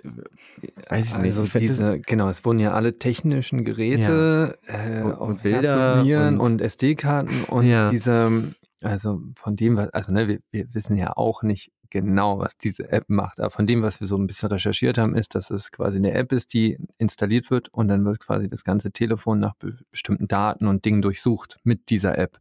weiß 0.90 1.08
ich 1.08 1.16
also 1.16 1.42
nicht. 1.42 1.60
diese, 1.60 2.00
genau, 2.00 2.30
es 2.30 2.46
wurden 2.46 2.60
ja 2.60 2.74
alle 2.74 3.00
technischen 3.00 3.64
Geräte 3.64 4.60
ja. 4.68 5.00
äh, 5.00 5.02
und, 5.02 5.14
und 5.14 5.44
Bilder 5.44 6.02
und, 6.04 6.40
und 6.40 6.62
SD-Karten 6.62 7.46
und 7.46 7.66
ja. 7.66 7.90
diese, 7.90 8.54
also 8.84 9.22
von 9.36 9.56
dem, 9.56 9.78
was, 9.78 9.90
also 9.90 10.12
ne, 10.12 10.28
wir, 10.28 10.40
wir 10.52 10.74
wissen 10.74 10.98
ja 10.98 11.16
auch 11.16 11.44
nicht 11.44 11.72
genau, 11.90 12.40
was 12.40 12.58
diese 12.58 12.92
App 12.92 13.06
macht. 13.08 13.40
Aber 13.40 13.52
von 13.52 13.68
dem, 13.68 13.84
was 13.84 14.00
wir 14.00 14.08
so 14.08 14.18
ein 14.18 14.26
bisschen 14.26 14.50
recherchiert 14.50 14.98
haben, 14.98 15.16
ist, 15.16 15.36
dass 15.36 15.52
es 15.52 15.72
quasi 15.72 15.98
eine 15.98 16.14
App 16.14 16.32
ist, 16.32 16.54
die 16.54 16.78
installiert 16.98 17.52
wird 17.52 17.70
und 17.70 17.88
dann 17.88 18.04
wird 18.04 18.20
quasi 18.20 18.50
das 18.50 18.64
ganze 18.64 18.92
Telefon 18.92 19.40
nach 19.40 19.54
be 19.56 19.78
bestimmten 19.92 20.28
Daten 20.28 20.68
und 20.68 20.86
Dingen 20.86 21.02
durchsucht 21.02 21.60
mit 21.64 21.90
dieser 21.90 22.18
App. 22.18 22.40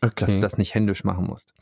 Okay. 0.00 0.12
Dass 0.16 0.30
du 0.34 0.40
das 0.40 0.58
nicht 0.58 0.74
händisch 0.74 1.04
machen 1.04 1.26
musst. 1.26 1.54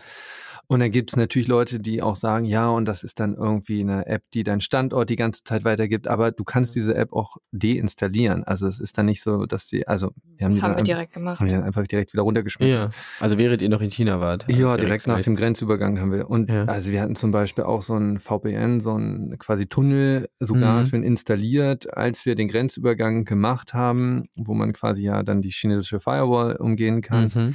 Und 0.69 0.81
dann 0.81 0.91
gibt 0.91 1.11
es 1.11 1.17
natürlich 1.17 1.49
Leute, 1.49 1.79
die 1.79 2.03
auch 2.03 2.17
sagen, 2.17 2.45
ja, 2.45 2.69
und 2.69 2.87
das 2.87 3.05
ist 3.05 3.21
dann 3.21 3.35
irgendwie 3.35 3.81
eine 3.81 4.07
App, 4.07 4.23
die 4.35 4.43
deinen 4.43 4.61
Standort 4.61 5.11
die 5.11 5.17
ganze 5.17 5.45
Zeit 5.45 5.65
weitergibt, 5.65 6.09
aber 6.09 6.33
du 6.33 6.45
kannst 6.45 6.75
diese 6.75 6.95
App 6.95 7.13
auch 7.13 7.37
deinstallieren. 7.53 8.43
Also 8.45 8.67
es 8.67 8.81
ist 8.81 8.99
dann 8.99 9.07
nicht 9.07 9.23
so, 9.23 9.47
dass 9.47 9.67
die, 9.67 9.87
also 9.87 10.11
wir 10.37 10.45
haben 10.45 10.51
das 10.51 10.57
die 10.57 10.63
haben 10.63 10.77
wir 10.77 10.83
direkt 10.83 11.13
gemacht. 11.13 11.41
Haben 11.41 11.47
die 11.47 11.55
dann 11.55 11.63
einfach 11.63 11.87
direkt 11.87 12.13
wieder 12.13 12.23
runtergeschmissen. 12.23 12.75
Ja. 12.75 12.91
Also 13.21 13.39
während 13.39 13.63
ihr 13.63 13.69
noch 13.69 13.81
in 13.81 13.91
China 13.91 14.21
wart. 14.21 14.47
Ja, 14.49 14.57
direkt, 14.57 14.81
direkt 14.81 15.07
nach 15.07 15.21
dem 15.21 15.37
Grenzübergang 15.37 16.01
haben 16.01 16.13
wir. 16.13 16.29
Und 16.29 16.51
ja. 16.51 16.65
also 16.65 16.91
wir 16.91 17.01
hatten 17.01 17.15
zum 17.15 17.31
Beispiel 17.31 17.65
auch 17.65 17.83
so 17.83 17.95
ein 17.95 18.19
VPN, 18.19 18.81
so 18.81 18.97
ein 18.97 19.37
quasi 19.39 19.67
Tunnel 19.67 20.29
sogar 20.41 20.81
mhm. 20.81 20.87
schon 20.87 21.03
installiert, 21.05 21.97
als 21.97 22.27
wir 22.27 22.35
den 22.35 22.49
Grenzübergang 22.49 23.25
gemacht 23.25 23.73
haben, 23.73 24.29
wo 24.35 24.55
man 24.55 24.73
quasi 24.73 25.03
ja 25.03 25.23
dann 25.23 25.43
die 25.43 25.51
chinesische 25.51 26.01
Firewall 26.01 26.57
umgehen 26.57 27.03
kann. 27.03 27.31
Mhm 27.33 27.55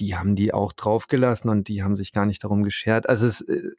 die 0.00 0.16
haben 0.16 0.36
die 0.36 0.52
auch 0.52 0.72
draufgelassen 0.72 1.50
und 1.50 1.68
die 1.68 1.82
haben 1.82 1.96
sich 1.96 2.12
gar 2.12 2.26
nicht 2.26 2.44
darum 2.44 2.62
geschert. 2.62 3.08
Also 3.08 3.26
es. 3.26 3.40
Äh, 3.42 3.70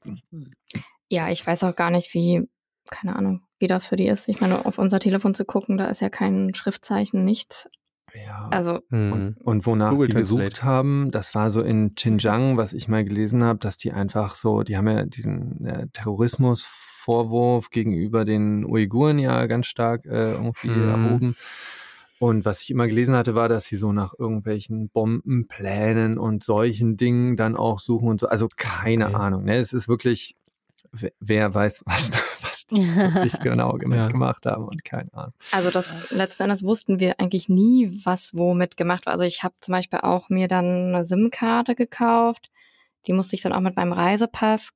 ja, 1.08 1.30
ich 1.30 1.46
weiß 1.46 1.64
auch 1.64 1.76
gar 1.76 1.90
nicht, 1.90 2.14
wie, 2.14 2.48
keine 2.92 3.16
Ahnung, 3.16 3.42
wie 3.58 3.68
das 3.68 3.88
für 3.88 3.96
die 3.96 4.08
ist. 4.08 4.28
Ich 4.28 4.42
meine, 4.42 4.66
auf 4.66 4.78
unser 4.78 5.00
Telefon 5.00 5.34
zu 5.34 5.46
gucken, 5.46 5.78
da 5.78 5.86
ist 5.86 6.02
ja 6.02 6.10
kein 6.10 6.54
Schriftzeichen, 6.54 7.26
nichts. 7.26 7.70
Ja. 8.14 8.48
Also 8.52 8.80
und, 8.90 9.14
hm. 9.14 9.36
und 9.44 9.66
wonach 9.66 9.92
Google 9.92 10.08
die 10.08 10.14
Translate. 10.14 10.44
gesucht 10.44 10.64
haben, 10.64 11.12
das 11.12 11.36
war 11.36 11.50
so 11.50 11.62
in 11.62 11.96
Xinjiang, 11.96 12.58
was 12.58 12.74
ich 12.74 12.88
mal 12.88 13.04
gelesen 13.04 13.44
habe, 13.44 13.60
dass 13.60 13.78
die 13.78 13.92
einfach 13.92 14.36
so, 14.36 14.64
die 14.64 14.78
haben 14.78 14.88
ja 14.88 15.06
diesen 15.06 15.66
äh, 15.66 15.88
Terrorismusvorwurf 15.94 17.70
gegenüber 17.70 18.26
den 18.26 18.66
Uiguren 18.66 19.20
ja 19.20 19.46
ganz 19.48 19.68
stark 19.68 20.06
äh, 20.06 20.34
irgendwie 20.34 20.70
mhm. 20.70 20.90
erhoben. 20.90 21.36
Und 22.20 22.44
was 22.44 22.62
ich 22.62 22.70
immer 22.70 22.86
gelesen 22.86 23.16
hatte, 23.16 23.34
war, 23.34 23.48
dass 23.48 23.66
sie 23.66 23.78
so 23.78 23.94
nach 23.94 24.14
irgendwelchen 24.20 24.90
Bombenplänen 24.90 26.18
und 26.18 26.44
solchen 26.44 26.98
Dingen 26.98 27.38
dann 27.38 27.56
auch 27.56 27.80
suchen 27.80 28.10
und 28.10 28.20
so. 28.20 28.28
Also 28.28 28.50
keine 28.54 29.08
okay. 29.08 29.16
Ahnung. 29.16 29.46
Ne? 29.46 29.58
Es 29.58 29.72
ist 29.72 29.88
wirklich, 29.88 30.36
wer 30.92 31.54
weiß, 31.54 31.84
was, 31.86 32.12
was 32.42 32.68
die 32.68 32.94
wirklich 32.94 33.40
genau 33.42 33.78
ja. 33.78 34.10
gemacht 34.10 34.46
haben 34.46 34.66
und 34.68 34.84
keine 34.84 35.14
Ahnung. 35.14 35.34
Also 35.52 35.72
das 35.72 36.12
letzten 36.12 36.44
Endes 36.44 36.62
wussten 36.62 37.00
wir 37.00 37.22
eigentlich 37.22 37.48
nie, 37.48 38.02
was 38.04 38.36
womit 38.36 38.76
gemacht 38.76 39.06
war. 39.06 39.14
Also 39.14 39.24
ich 39.24 39.44
habe 39.44 39.56
zum 39.62 39.72
Beispiel 39.72 40.00
auch 40.00 40.28
mir 40.28 40.50
dann 40.50 40.94
eine 40.94 41.06
SIM-Karte 41.06 41.74
gekauft. 41.74 42.52
Die 43.08 43.14
musste 43.14 43.38
ich 43.38 43.42
dann 43.42 43.54
auch 43.54 43.62
mit 43.62 43.78
meinem 43.78 43.94
Reisepass 43.94 44.72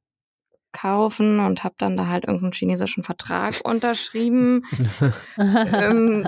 kaufen 0.71 1.41
und 1.41 1.65
habe 1.65 1.75
dann 1.77 1.97
da 1.97 2.07
halt 2.07 2.23
irgendeinen 2.23 2.53
chinesischen 2.53 3.03
Vertrag 3.03 3.59
unterschrieben. 3.65 4.65
ähm, 5.37 6.25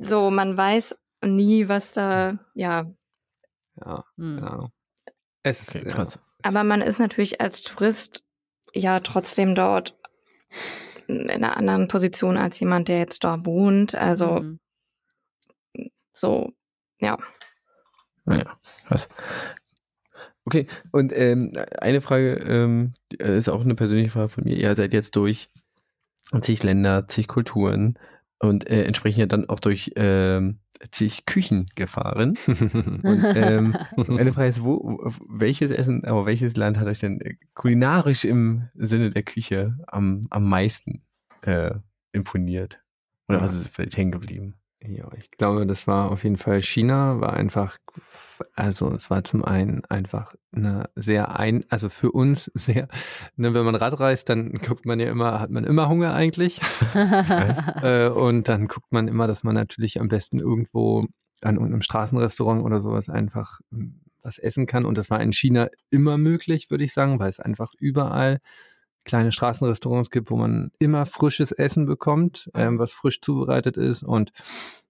so, 0.00 0.30
man 0.30 0.56
weiß 0.56 0.96
nie, 1.22 1.68
was 1.68 1.92
da, 1.92 2.38
ja. 2.54 2.90
Ja, 3.76 4.04
hm. 4.16 4.36
genau. 4.36 4.68
Es 5.42 5.62
ist 5.62 5.76
okay, 5.76 5.84
krass. 5.88 6.14
Ja. 6.14 6.20
Aber 6.42 6.64
man 6.64 6.80
ist 6.80 6.98
natürlich 6.98 7.40
als 7.40 7.62
Tourist 7.62 8.24
ja 8.72 9.00
trotzdem 9.00 9.54
dort 9.54 9.98
in 11.06 11.28
einer 11.28 11.56
anderen 11.56 11.88
Position 11.88 12.36
als 12.36 12.60
jemand, 12.60 12.88
der 12.88 12.98
jetzt 12.98 13.24
dort 13.24 13.44
wohnt. 13.44 13.94
Also 13.94 14.40
mhm. 14.40 14.60
so, 16.12 16.52
ja. 16.98 17.18
Naja, 18.24 18.58
was. 18.88 19.08
Okay, 20.44 20.66
und 20.92 21.12
ähm, 21.14 21.52
eine 21.80 22.00
Frage 22.00 22.34
ähm, 22.34 22.94
ist 23.18 23.48
auch 23.48 23.62
eine 23.62 23.74
persönliche 23.74 24.10
Frage 24.10 24.28
von 24.30 24.44
mir. 24.44 24.56
Ihr 24.56 24.74
seid 24.74 24.92
jetzt 24.94 25.16
durch 25.16 25.50
zig 26.40 26.62
Länder, 26.62 27.06
zig 27.08 27.28
Kulturen 27.28 27.98
und 28.40 28.68
äh, 28.68 28.84
entsprechend 28.84 29.18
ja 29.20 29.26
dann 29.26 29.48
auch 29.48 29.60
durch 29.60 29.92
ähm, 29.96 30.58
zig 30.90 31.26
Küchen 31.26 31.66
gefahren. 31.74 32.38
und, 32.46 33.24
ähm, 33.36 33.76
meine 34.08 34.32
Frage 34.32 34.48
ist, 34.48 34.64
wo, 34.64 34.98
welches 35.28 35.70
Essen, 35.70 36.04
aber 36.04 36.26
welches 36.26 36.56
Land 36.56 36.78
hat 36.78 36.86
euch 36.86 37.00
denn 37.00 37.20
kulinarisch 37.54 38.24
im 38.24 38.68
Sinne 38.74 39.10
der 39.10 39.22
Küche 39.22 39.78
am, 39.86 40.22
am 40.30 40.48
meisten 40.48 41.02
äh, 41.42 41.72
imponiert? 42.12 42.82
Oder 43.28 43.42
was 43.42 43.54
ist 43.54 43.68
vielleicht 43.68 43.96
hängen 43.96 44.10
geblieben? 44.10 44.59
Ja, 44.82 45.10
ich 45.18 45.30
glaube, 45.32 45.66
das 45.66 45.86
war 45.86 46.10
auf 46.10 46.24
jeden 46.24 46.38
Fall 46.38 46.62
China, 46.62 47.20
war 47.20 47.34
einfach, 47.34 47.76
also 48.54 48.90
es 48.92 49.10
war 49.10 49.22
zum 49.24 49.44
einen 49.44 49.84
einfach 49.84 50.34
eine 50.52 50.88
sehr 50.94 51.38
ein, 51.38 51.66
also 51.68 51.90
für 51.90 52.10
uns 52.12 52.50
sehr, 52.54 52.88
ne, 53.36 53.52
wenn 53.52 53.64
man 53.64 53.74
Rad 53.74 54.00
reist, 54.00 54.30
dann 54.30 54.52
guckt 54.52 54.86
man 54.86 54.98
ja 54.98 55.10
immer, 55.10 55.38
hat 55.38 55.50
man 55.50 55.64
immer 55.64 55.88
Hunger 55.88 56.14
eigentlich. 56.14 56.60
äh, 57.82 58.08
und 58.08 58.48
dann 58.48 58.68
guckt 58.68 58.90
man 58.90 59.06
immer, 59.06 59.26
dass 59.26 59.44
man 59.44 59.54
natürlich 59.54 60.00
am 60.00 60.08
besten 60.08 60.40
irgendwo 60.40 61.06
an 61.42 61.58
einem 61.58 61.82
Straßenrestaurant 61.82 62.62
oder 62.62 62.80
sowas 62.80 63.10
einfach 63.10 63.60
hm, 63.70 64.00
was 64.22 64.38
essen 64.38 64.66
kann. 64.66 64.86
Und 64.86 64.96
das 64.96 65.10
war 65.10 65.20
in 65.20 65.32
China 65.32 65.68
immer 65.90 66.16
möglich, 66.16 66.70
würde 66.70 66.84
ich 66.84 66.92
sagen, 66.94 67.18
weil 67.18 67.28
es 67.28 67.40
einfach 67.40 67.72
überall 67.78 68.40
kleine 69.04 69.32
Straßenrestaurants 69.32 70.10
gibt, 70.10 70.30
wo 70.30 70.36
man 70.36 70.70
immer 70.78 71.06
frisches 71.06 71.52
Essen 71.52 71.86
bekommt, 71.86 72.50
ähm, 72.54 72.78
was 72.78 72.92
frisch 72.92 73.20
zubereitet 73.20 73.76
ist. 73.76 74.02
Und 74.02 74.32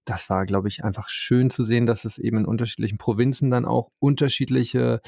das 0.05 0.29
war, 0.29 0.45
glaube 0.45 0.67
ich, 0.67 0.83
einfach 0.83 1.09
schön 1.09 1.49
zu 1.49 1.63
sehen, 1.63 1.85
dass 1.85 2.05
es 2.05 2.17
eben 2.17 2.37
in 2.37 2.45
unterschiedlichen 2.45 2.97
Provinzen 2.97 3.51
dann 3.51 3.65
auch 3.65 3.91
unterschiedliche 3.99 5.01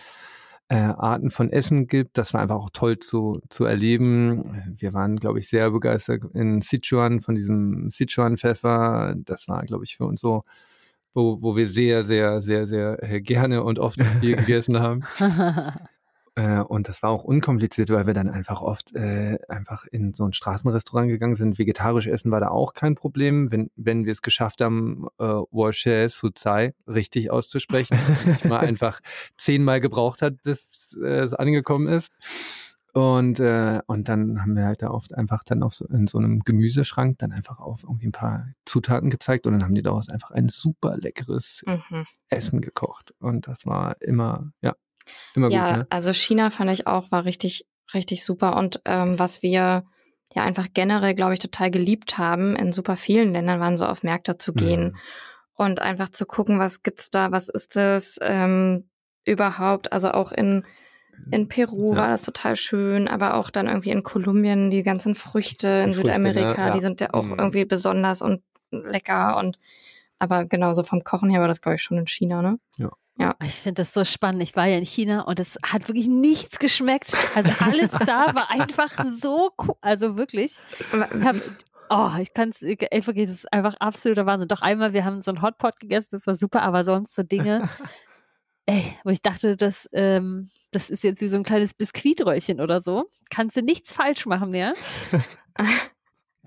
äh, 0.69 0.75
Arten 0.75 1.29
von 1.29 1.51
Essen 1.51 1.87
gibt. 1.87 2.17
Das 2.17 2.33
war 2.33 2.41
einfach 2.41 2.55
auch 2.55 2.69
toll 2.71 2.97
zu, 2.97 3.41
zu 3.49 3.65
erleben. 3.65 4.75
Wir 4.77 4.93
waren, 4.93 5.17
glaube 5.17 5.39
ich, 5.39 5.49
sehr 5.49 5.71
begeistert 5.71 6.23
in 6.33 6.61
Sichuan 6.61 7.21
von 7.21 7.35
diesem 7.35 7.89
Sichuan-Pfeffer. 7.89 9.15
Das 9.17 9.47
war, 9.47 9.63
glaube 9.63 9.83
ich, 9.83 9.97
für 9.97 10.05
uns 10.05 10.21
so, 10.21 10.43
wo, 11.13 11.41
wo 11.41 11.55
wir 11.55 11.67
sehr, 11.67 12.03
sehr, 12.03 12.41
sehr, 12.41 12.65
sehr 12.65 13.03
äh, 13.03 13.21
gerne 13.21 13.63
und 13.63 13.79
oft 13.79 13.99
viel 14.21 14.35
gegessen 14.37 14.79
haben. 14.79 15.03
Äh, 16.35 16.61
und 16.61 16.89
das 16.89 17.03
war 17.03 17.11
auch 17.11 17.23
unkompliziert, 17.23 17.89
weil 17.91 18.07
wir 18.07 18.13
dann 18.13 18.29
einfach 18.29 18.61
oft 18.61 18.95
äh, 18.95 19.37
einfach 19.47 19.85
in 19.85 20.13
so 20.13 20.25
ein 20.25 20.33
Straßenrestaurant 20.33 21.09
gegangen 21.09 21.35
sind. 21.35 21.59
Vegetarisch 21.59 22.07
essen 22.07 22.31
war 22.31 22.39
da 22.39 22.47
auch 22.47 22.73
kein 22.73 22.95
Problem, 22.95 23.51
wenn, 23.51 23.69
wenn 23.75 24.05
wir 24.05 24.11
es 24.11 24.21
geschafft 24.21 24.61
haben, 24.61 25.07
äh, 25.19 25.23
Washe 25.23 26.09
Suzai 26.09 26.73
richtig 26.87 27.29
auszusprechen. 27.29 27.97
ich 28.25 28.45
mal 28.45 28.59
einfach 28.61 28.99
zehnmal 29.37 29.79
gebraucht 29.79 30.21
hat, 30.21 30.41
bis 30.41 30.97
äh, 31.03 31.19
es 31.19 31.33
angekommen 31.33 31.87
ist. 31.87 32.11
Und, 32.93 33.39
äh, 33.39 33.81
und 33.87 34.07
dann 34.07 34.41
haben 34.41 34.55
wir 34.55 34.65
halt 34.65 34.83
da 34.83 34.91
oft 34.91 35.15
einfach 35.15 35.43
dann 35.43 35.63
auf 35.63 35.73
so, 35.73 35.85
in 35.87 36.05
so 36.05 36.19
einem 36.19 36.41
Gemüseschrank 36.41 37.17
dann 37.17 37.31
einfach 37.31 37.59
auf 37.59 37.83
irgendwie 37.83 38.07
ein 38.07 38.11
paar 38.11 38.49
Zutaten 38.65 39.09
gezeigt 39.09 39.47
und 39.47 39.53
dann 39.53 39.63
haben 39.63 39.73
die 39.73 39.81
daraus 39.81 40.09
einfach 40.09 40.29
ein 40.29 40.47
super 40.47 40.95
leckeres 40.97 41.63
mhm. 41.65 42.05
Essen 42.29 42.61
gekocht. 42.61 43.13
Und 43.19 43.47
das 43.47 43.65
war 43.65 43.99
immer, 43.99 44.51
ja, 44.61 44.75
Immer 45.35 45.49
ja, 45.49 45.69
gut, 45.69 45.77
ne? 45.79 45.87
also 45.89 46.13
China 46.13 46.49
fand 46.49 46.71
ich 46.71 46.87
auch, 46.87 47.11
war 47.11 47.25
richtig, 47.25 47.65
richtig 47.93 48.23
super. 48.23 48.57
Und 48.57 48.81
ähm, 48.85 49.19
was 49.19 49.41
wir 49.41 49.83
ja 50.35 50.43
einfach 50.43 50.67
generell, 50.73 51.13
glaube 51.13 51.33
ich, 51.33 51.39
total 51.39 51.71
geliebt 51.71 52.17
haben, 52.17 52.55
in 52.55 52.73
super 52.73 52.97
vielen 52.97 53.33
Ländern 53.33 53.59
waren 53.59 53.77
so 53.77 53.85
auf 53.85 54.03
Märkte 54.03 54.37
zu 54.37 54.53
gehen 54.53 54.83
mhm. 54.83 54.97
und 55.53 55.81
einfach 55.81 56.09
zu 56.09 56.25
gucken, 56.25 56.59
was 56.59 56.83
gibt's 56.83 57.11
da, 57.11 57.31
was 57.31 57.49
ist 57.49 57.75
das 57.75 58.17
ähm, 58.21 58.89
überhaupt. 59.25 59.91
Also 59.91 60.11
auch 60.11 60.31
in 60.31 60.65
in 61.31 61.47
Peru 61.47 61.91
ja. 61.93 61.97
war 61.99 62.07
das 62.09 62.23
total 62.23 62.55
schön, 62.55 63.07
aber 63.07 63.35
auch 63.35 63.49
dann 63.49 63.67
irgendwie 63.67 63.91
in 63.91 64.03
Kolumbien 64.03 64.71
die 64.71 64.83
ganzen 64.83 65.15
Früchte 65.15 65.79
die 65.79 65.89
in 65.89 65.93
Früchte, 65.93 66.11
Südamerika, 66.11 66.67
ja, 66.67 66.73
die 66.73 66.79
sind 66.79 67.01
ja 67.01 67.13
auch 67.13 67.23
mhm. 67.23 67.35
irgendwie 67.37 67.65
besonders 67.65 68.21
und 68.21 68.41
lecker 68.71 69.37
und 69.37 69.59
aber 70.19 70.45
genauso 70.45 70.83
vom 70.83 71.03
Kochen 71.03 71.29
her 71.29 71.41
war 71.41 71.47
das 71.47 71.61
glaube 71.61 71.75
ich 71.75 71.83
schon 71.83 71.97
in 71.97 72.07
China, 72.07 72.41
ne? 72.41 72.59
Ja. 72.77 72.91
Ja. 73.17 73.35
Ich 73.43 73.53
finde 73.53 73.81
das 73.81 73.93
so 73.93 74.03
spannend. 74.03 74.41
Ich 74.41 74.55
war 74.55 74.65
ja 74.65 74.77
in 74.77 74.85
China 74.85 75.21
und 75.21 75.39
es 75.39 75.57
hat 75.63 75.87
wirklich 75.87 76.07
nichts 76.07 76.57
geschmeckt. 76.57 77.15
Also 77.35 77.51
alles 77.59 77.91
da 78.05 78.33
war 78.33 78.49
einfach 78.49 78.91
so 79.19 79.51
cool. 79.61 79.75
Also 79.81 80.17
wirklich. 80.17 80.57
Ich 80.79 81.25
hab, 81.25 81.35
oh, 81.89 82.11
ich 82.19 82.33
kann 82.33 82.49
es, 82.49 82.63
einfach 82.91 83.13
das 83.13 83.29
ist 83.29 83.53
einfach 83.53 83.75
absoluter 83.75 84.25
Wahnsinn. 84.25 84.47
Doch 84.47 84.61
einmal, 84.61 84.93
wir 84.93 85.05
haben 85.05 85.21
so 85.21 85.31
einen 85.31 85.41
Hotpot 85.41 85.79
gegessen, 85.79 86.09
das 86.11 86.25
war 86.25 86.35
super, 86.35 86.63
aber 86.63 86.83
sonst 86.83 87.15
so 87.15 87.21
Dinge, 87.21 87.69
ey, 88.65 88.97
wo 89.03 89.11
ich 89.11 89.21
dachte, 89.21 89.57
das, 89.57 89.87
ähm, 89.93 90.49
das 90.71 90.89
ist 90.89 91.03
jetzt 91.03 91.21
wie 91.21 91.27
so 91.27 91.37
ein 91.37 91.43
kleines 91.43 91.75
Biskuitröhrchen 91.75 92.59
oder 92.59 92.81
so. 92.81 93.05
Kannst 93.29 93.55
du 93.55 93.61
nichts 93.61 93.93
falsch 93.93 94.25
machen 94.25 94.49
mehr. 94.49 94.73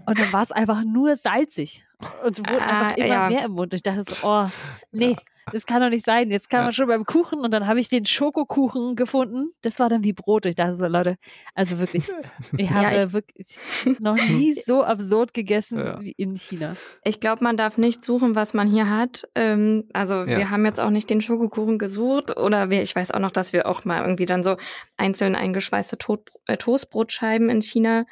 Und 0.04 0.18
dann 0.18 0.32
war 0.32 0.42
es 0.42 0.52
einfach 0.52 0.84
nur 0.84 1.16
salzig 1.16 1.84
und 2.24 2.38
wurde 2.38 2.60
ah, 2.60 2.82
einfach 2.82 2.96
immer 2.96 3.06
ja. 3.06 3.28
mehr 3.28 3.44
im 3.46 3.52
Mund. 3.52 3.74
Ich 3.74 3.82
dachte 3.82 4.04
so, 4.06 4.28
oh, 4.28 4.48
nee. 4.92 5.12
Ja 5.12 5.16
das 5.52 5.66
kann 5.66 5.80
doch 5.80 5.90
nicht 5.90 6.04
sein. 6.04 6.30
Jetzt 6.30 6.50
kann 6.50 6.64
man 6.64 6.72
schon 6.72 6.88
beim 6.88 7.04
Kuchen 7.04 7.40
und 7.40 7.52
dann 7.52 7.66
habe 7.66 7.78
ich 7.78 7.88
den 7.88 8.04
Schokokuchen 8.04 8.96
gefunden. 8.96 9.52
Das 9.62 9.78
war 9.78 9.88
dann 9.88 10.02
wie 10.02 10.12
Brot. 10.12 10.46
Ich 10.46 10.56
dachte 10.56 10.74
so, 10.74 10.86
Leute, 10.86 11.16
also 11.54 11.78
wirklich, 11.78 12.08
ich 12.56 12.70
habe 12.70 12.96
ja, 12.96 13.04
ich, 13.04 13.12
wirklich 13.12 13.58
noch 14.00 14.16
nie 14.16 14.54
so 14.66 14.82
absurd 14.82 15.34
gegessen 15.34 15.78
ja. 15.78 16.00
wie 16.00 16.12
in 16.12 16.36
China. 16.36 16.76
Ich 17.04 17.20
glaube, 17.20 17.44
man 17.44 17.56
darf 17.56 17.78
nicht 17.78 18.04
suchen, 18.04 18.34
was 18.34 18.54
man 18.54 18.68
hier 18.68 18.90
hat. 18.90 19.28
Ähm, 19.34 19.84
also 19.92 20.14
ja. 20.14 20.38
wir 20.38 20.50
haben 20.50 20.64
jetzt 20.64 20.80
auch 20.80 20.90
nicht 20.90 21.08
den 21.10 21.20
Schokokuchen 21.20 21.78
gesucht 21.78 22.36
oder 22.36 22.70
wir, 22.70 22.82
ich 22.82 22.96
weiß 22.96 23.12
auch 23.12 23.20
noch, 23.20 23.30
dass 23.30 23.52
wir 23.52 23.66
auch 23.66 23.84
mal 23.84 24.02
irgendwie 24.02 24.26
dann 24.26 24.42
so 24.42 24.56
einzeln 24.96 25.36
eingeschweißte 25.36 25.98
Tod, 25.98 26.30
äh, 26.46 26.56
Toastbrotscheiben 26.56 27.48
in 27.50 27.62
China 27.62 28.04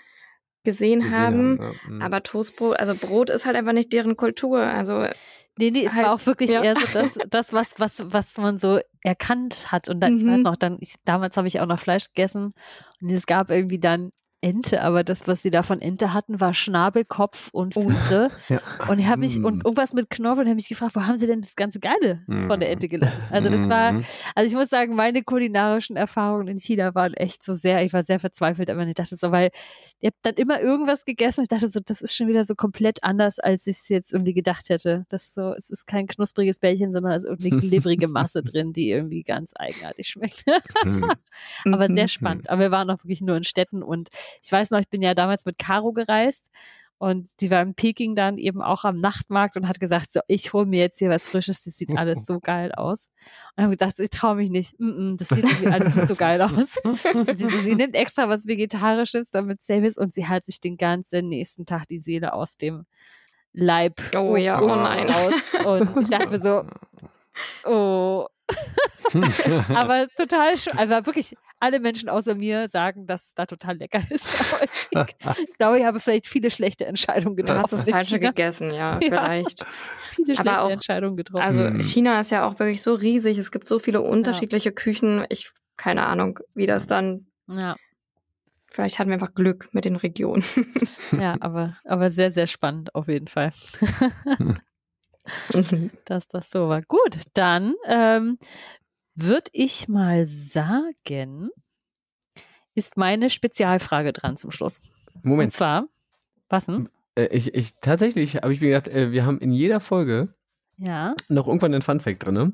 gesehen, 0.64 1.00
gesehen 1.00 1.12
haben. 1.12 1.58
haben 1.60 1.60
ja. 1.60 1.90
Mhm. 1.90 2.02
Aber 2.02 2.22
Toastbrot, 2.22 2.78
also 2.78 2.94
Brot 2.94 3.30
ist 3.30 3.46
halt 3.46 3.56
einfach 3.56 3.72
nicht 3.72 3.92
deren 3.92 4.16
Kultur. 4.16 4.60
Also 4.60 5.06
Nee, 5.56 5.70
nee, 5.70 5.84
es 5.86 5.92
halt, 5.92 6.06
war 6.06 6.14
auch 6.14 6.26
wirklich 6.26 6.50
ja. 6.50 6.62
eher 6.62 6.74
so 6.78 6.86
das, 6.92 7.18
das 7.30 7.52
was, 7.52 7.74
was, 7.78 8.12
was 8.12 8.36
man 8.38 8.58
so 8.58 8.80
erkannt 9.02 9.70
hat. 9.70 9.88
Und 9.88 10.00
dann, 10.00 10.14
mhm. 10.14 10.18
ich 10.18 10.26
weiß 10.26 10.36
mhm. 10.38 10.42
noch, 10.42 10.56
dann, 10.56 10.78
ich, 10.80 10.94
damals 11.04 11.36
habe 11.36 11.46
ich 11.46 11.60
auch 11.60 11.66
noch 11.66 11.78
Fleisch 11.78 12.08
gegessen 12.08 12.52
und 13.00 13.10
es 13.10 13.26
gab 13.26 13.50
irgendwie 13.50 13.78
dann 13.78 14.12
Ente, 14.44 14.82
aber 14.82 15.04
das, 15.04 15.26
was 15.26 15.40
sie 15.40 15.50
da 15.50 15.62
von 15.62 15.80
Ente 15.80 16.12
hatten, 16.12 16.38
war 16.38 16.52
Schnabel, 16.52 17.06
Kopf 17.06 17.48
und 17.52 17.76
oh. 17.76 17.88
Füße. 17.88 18.30
Ja. 18.48 18.60
Und 18.88 18.98
ich 18.98 19.06
habe 19.06 19.20
mich, 19.20 19.42
und 19.42 19.58
mm. 19.58 19.60
irgendwas 19.64 19.94
mit 19.94 20.10
Knorpeln, 20.10 20.46
habe 20.46 20.56
mich 20.56 20.68
gefragt, 20.68 20.94
wo 20.96 21.00
haben 21.00 21.16
sie 21.16 21.26
denn 21.26 21.40
das 21.40 21.56
ganze 21.56 21.80
Geile 21.80 22.22
von 22.26 22.60
der 22.60 22.70
Ente 22.70 22.88
gelassen? 22.88 23.16
Also 23.30 23.48
das 23.48 23.68
war, 23.70 23.92
mm. 23.92 24.04
also 24.34 24.46
ich 24.46 24.54
muss 24.54 24.68
sagen, 24.68 24.94
meine 24.94 25.22
kulinarischen 25.22 25.96
Erfahrungen 25.96 26.48
in 26.48 26.60
China 26.60 26.94
waren 26.94 27.14
echt 27.14 27.42
so 27.42 27.54
sehr, 27.54 27.82
ich 27.82 27.94
war 27.94 28.02
sehr 28.02 28.20
verzweifelt, 28.20 28.68
aber 28.68 28.86
ich 28.86 28.94
dachte 28.94 29.16
so, 29.16 29.32
weil 29.32 29.50
ihr 30.00 30.08
habt 30.08 30.18
dann 30.22 30.34
immer 30.34 30.60
irgendwas 30.60 31.06
gegessen 31.06 31.40
und 31.40 31.44
ich 31.44 31.48
dachte 31.48 31.68
so, 31.68 31.80
das 31.82 32.02
ist 32.02 32.14
schon 32.14 32.28
wieder 32.28 32.44
so 32.44 32.54
komplett 32.54 33.02
anders, 33.02 33.38
als 33.38 33.66
ich 33.66 33.78
es 33.78 33.88
jetzt 33.88 34.12
irgendwie 34.12 34.34
gedacht 34.34 34.68
hätte. 34.68 35.06
Das 35.08 35.32
so, 35.32 35.54
es 35.54 35.70
ist 35.70 35.86
kein 35.86 36.06
knuspriges 36.06 36.60
Bällchen, 36.60 36.92
sondern 36.92 37.12
es 37.12 37.24
ist 37.24 37.30
irgendeine 37.30 37.60
klebrige 37.68 38.08
Masse 38.08 38.42
drin, 38.42 38.74
die 38.74 38.90
irgendwie 38.90 39.22
ganz 39.22 39.52
eigenartig 39.56 40.08
schmeckt. 40.08 40.44
Mhm. 40.84 41.12
aber 41.72 41.86
sehr 41.86 42.04
mhm. 42.04 42.08
spannend. 42.08 42.50
Aber 42.50 42.60
wir 42.60 42.70
waren 42.70 42.90
auch 42.90 43.02
wirklich 43.04 43.22
nur 43.22 43.36
in 43.36 43.44
Städten 43.44 43.82
und 43.82 44.10
ich 44.42 44.50
weiß 44.50 44.70
noch, 44.70 44.80
ich 44.80 44.88
bin 44.88 45.02
ja 45.02 45.14
damals 45.14 45.44
mit 45.44 45.58
Caro 45.58 45.92
gereist 45.92 46.50
und 46.98 47.40
die 47.40 47.50
war 47.50 47.60
in 47.60 47.74
Peking 47.74 48.14
dann 48.14 48.38
eben 48.38 48.62
auch 48.62 48.84
am 48.84 48.96
Nachtmarkt 48.96 49.56
und 49.56 49.68
hat 49.68 49.80
gesagt, 49.80 50.12
so, 50.12 50.20
ich 50.26 50.52
hole 50.52 50.64
mir 50.64 50.80
jetzt 50.80 50.98
hier 50.98 51.10
was 51.10 51.28
Frisches, 51.28 51.62
das 51.62 51.76
sieht 51.76 51.96
alles 51.96 52.24
so 52.26 52.40
geil 52.40 52.72
aus. 52.72 53.10
Und 53.56 53.64
habe 53.64 53.76
gesagt, 53.76 53.96
so, 53.96 54.02
ich 54.02 54.10
traue 54.10 54.36
mich 54.36 54.50
nicht, 54.50 54.78
mm 54.78 54.84
-mm, 54.86 55.18
das 55.18 55.28
sieht 55.28 55.44
irgendwie 55.44 55.68
alles 55.68 55.94
nicht 55.94 56.08
so 56.08 56.14
geil 56.14 56.40
aus. 56.42 56.76
Und 56.82 57.36
sie, 57.36 57.50
sie 57.60 57.74
nimmt 57.74 57.94
extra 57.94 58.28
was 58.28 58.46
Vegetarisches, 58.46 59.30
damit 59.30 59.60
safe 59.60 59.86
ist 59.86 59.98
und 59.98 60.14
sie 60.14 60.26
hat 60.28 60.44
sich 60.44 60.60
den 60.60 60.76
ganzen 60.76 61.28
nächsten 61.28 61.66
Tag 61.66 61.88
die 61.88 62.00
Seele 62.00 62.32
aus 62.32 62.56
dem 62.56 62.86
Leib 63.52 64.00
oh, 64.16 64.36
ja. 64.36 64.60
oh 64.60 64.74
nein. 64.74 65.10
aus. 65.10 65.34
Und 65.64 66.02
ich 66.02 66.08
dachte 66.08 66.28
mir 66.28 66.38
so, 66.38 66.64
oh. 67.64 68.26
aber 69.68 70.08
total 70.16 70.58
schön. 70.58 70.76
Also 70.76 70.94
wirklich, 71.06 71.34
alle 71.60 71.80
Menschen 71.80 72.08
außer 72.08 72.34
mir 72.34 72.68
sagen, 72.68 73.06
dass 73.06 73.26
es 73.26 73.34
da 73.34 73.46
total 73.46 73.76
lecker 73.76 74.02
ist. 74.10 74.26
ich, 74.90 75.58
glaube, 75.58 75.78
ich 75.78 75.84
habe 75.84 76.00
vielleicht 76.00 76.26
viele 76.26 76.50
schlechte 76.50 76.84
Entscheidungen 76.86 77.36
getroffen. 77.36 77.58
Du 77.58 77.62
hast 77.62 77.72
das 77.72 77.84
Falsche 77.84 78.18
gegessen, 78.18 78.72
ja, 78.72 78.98
vielleicht. 79.02 79.60
Ja, 79.60 79.66
viele 80.10 80.34
schlechte 80.34 80.60
auch, 80.60 80.70
Entscheidungen 80.70 81.16
getroffen. 81.16 81.42
Also 81.42 81.62
mhm. 81.62 81.82
China 81.82 82.20
ist 82.20 82.30
ja 82.30 82.46
auch 82.46 82.58
wirklich 82.58 82.82
so 82.82 82.94
riesig. 82.94 83.38
Es 83.38 83.50
gibt 83.50 83.68
so 83.68 83.78
viele 83.78 84.02
unterschiedliche 84.02 84.70
ja. 84.70 84.74
Küchen. 84.74 85.24
Ich, 85.28 85.50
keine 85.76 86.06
Ahnung, 86.06 86.40
wie 86.54 86.66
das 86.66 86.86
dann 86.86 87.26
ja. 87.48 87.76
Vielleicht 88.70 88.98
hatten 88.98 89.08
wir 89.08 89.14
einfach 89.14 89.34
Glück 89.34 89.68
mit 89.70 89.84
den 89.84 89.94
Regionen. 89.94 90.42
ja, 91.12 91.36
aber, 91.38 91.76
aber 91.84 92.10
sehr, 92.10 92.32
sehr 92.32 92.48
spannend 92.48 92.92
auf 92.94 93.06
jeden 93.06 93.28
Fall. 93.28 93.52
Dass 96.04 96.28
das 96.28 96.50
so 96.50 96.68
war. 96.68 96.82
Gut, 96.82 97.20
dann 97.34 97.74
ähm, 97.86 98.38
würde 99.14 99.50
ich 99.52 99.88
mal 99.88 100.26
sagen, 100.26 101.50
ist 102.74 102.96
meine 102.96 103.30
Spezialfrage 103.30 104.12
dran 104.12 104.36
zum 104.36 104.50
Schluss. 104.50 104.82
Moment. 105.22 105.48
Und 105.48 105.50
zwar, 105.52 105.86
was 106.48 106.66
denn? 106.66 106.88
Äh, 107.14 107.26
ich, 107.26 107.54
ich, 107.54 107.74
tatsächlich 107.80 108.36
habe 108.36 108.52
ich 108.52 108.60
mir 108.60 108.68
gedacht, 108.68 108.88
äh, 108.88 109.12
wir 109.12 109.24
haben 109.24 109.38
in 109.38 109.52
jeder 109.52 109.80
Folge 109.80 110.34
ja. 110.76 111.14
noch 111.28 111.46
irgendwann 111.46 111.72
einen 111.72 111.82
Funfact 111.82 112.24
drin. 112.24 112.34
Ne? 112.34 112.52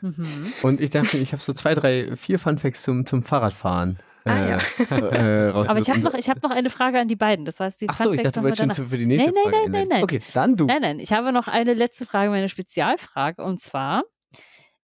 Mhm. 0.00 0.52
Und 0.62 0.80
ich 0.80 0.90
dachte, 0.90 1.18
ich 1.18 1.32
habe 1.32 1.42
so 1.42 1.52
zwei, 1.52 1.74
drei, 1.74 2.16
vier 2.16 2.38
Funfacts 2.38 2.82
zum, 2.82 3.04
zum 3.06 3.22
Fahrradfahren. 3.22 3.98
Ah, 4.28 4.48
ja. 4.48 4.58
äh, 4.90 5.50
Aber 5.68 5.78
ich 5.78 5.88
habe 5.90 6.00
noch, 6.00 6.14
hab 6.14 6.42
noch 6.42 6.50
eine 6.50 6.70
Frage 6.70 6.98
an 7.00 7.08
die 7.08 7.16
beiden. 7.16 7.44
Das 7.44 7.60
heißt, 7.60 7.80
die 7.80 7.88
Ach 7.88 7.96
so, 7.96 8.12
ich 8.12 8.22
dachte, 8.22 8.42
wolltest 8.42 8.76
schon 8.76 8.88
für 8.88 8.98
die 8.98 9.06
nächste 9.06 9.26
nein, 9.26 9.34
nein, 9.34 9.42
Frage. 9.42 9.56
Nein, 9.56 9.70
nein, 9.70 9.88
nein, 9.88 9.88
nein. 9.88 10.02
Okay, 10.04 10.20
dann 10.34 10.56
du. 10.56 10.66
Nein, 10.66 10.82
nein, 10.82 11.00
ich 11.00 11.12
habe 11.12 11.32
noch 11.32 11.48
eine 11.48 11.74
letzte 11.74 12.06
Frage, 12.06 12.30
meine 12.30 12.48
Spezialfrage. 12.48 13.42
Und 13.42 13.60
zwar, 13.60 14.02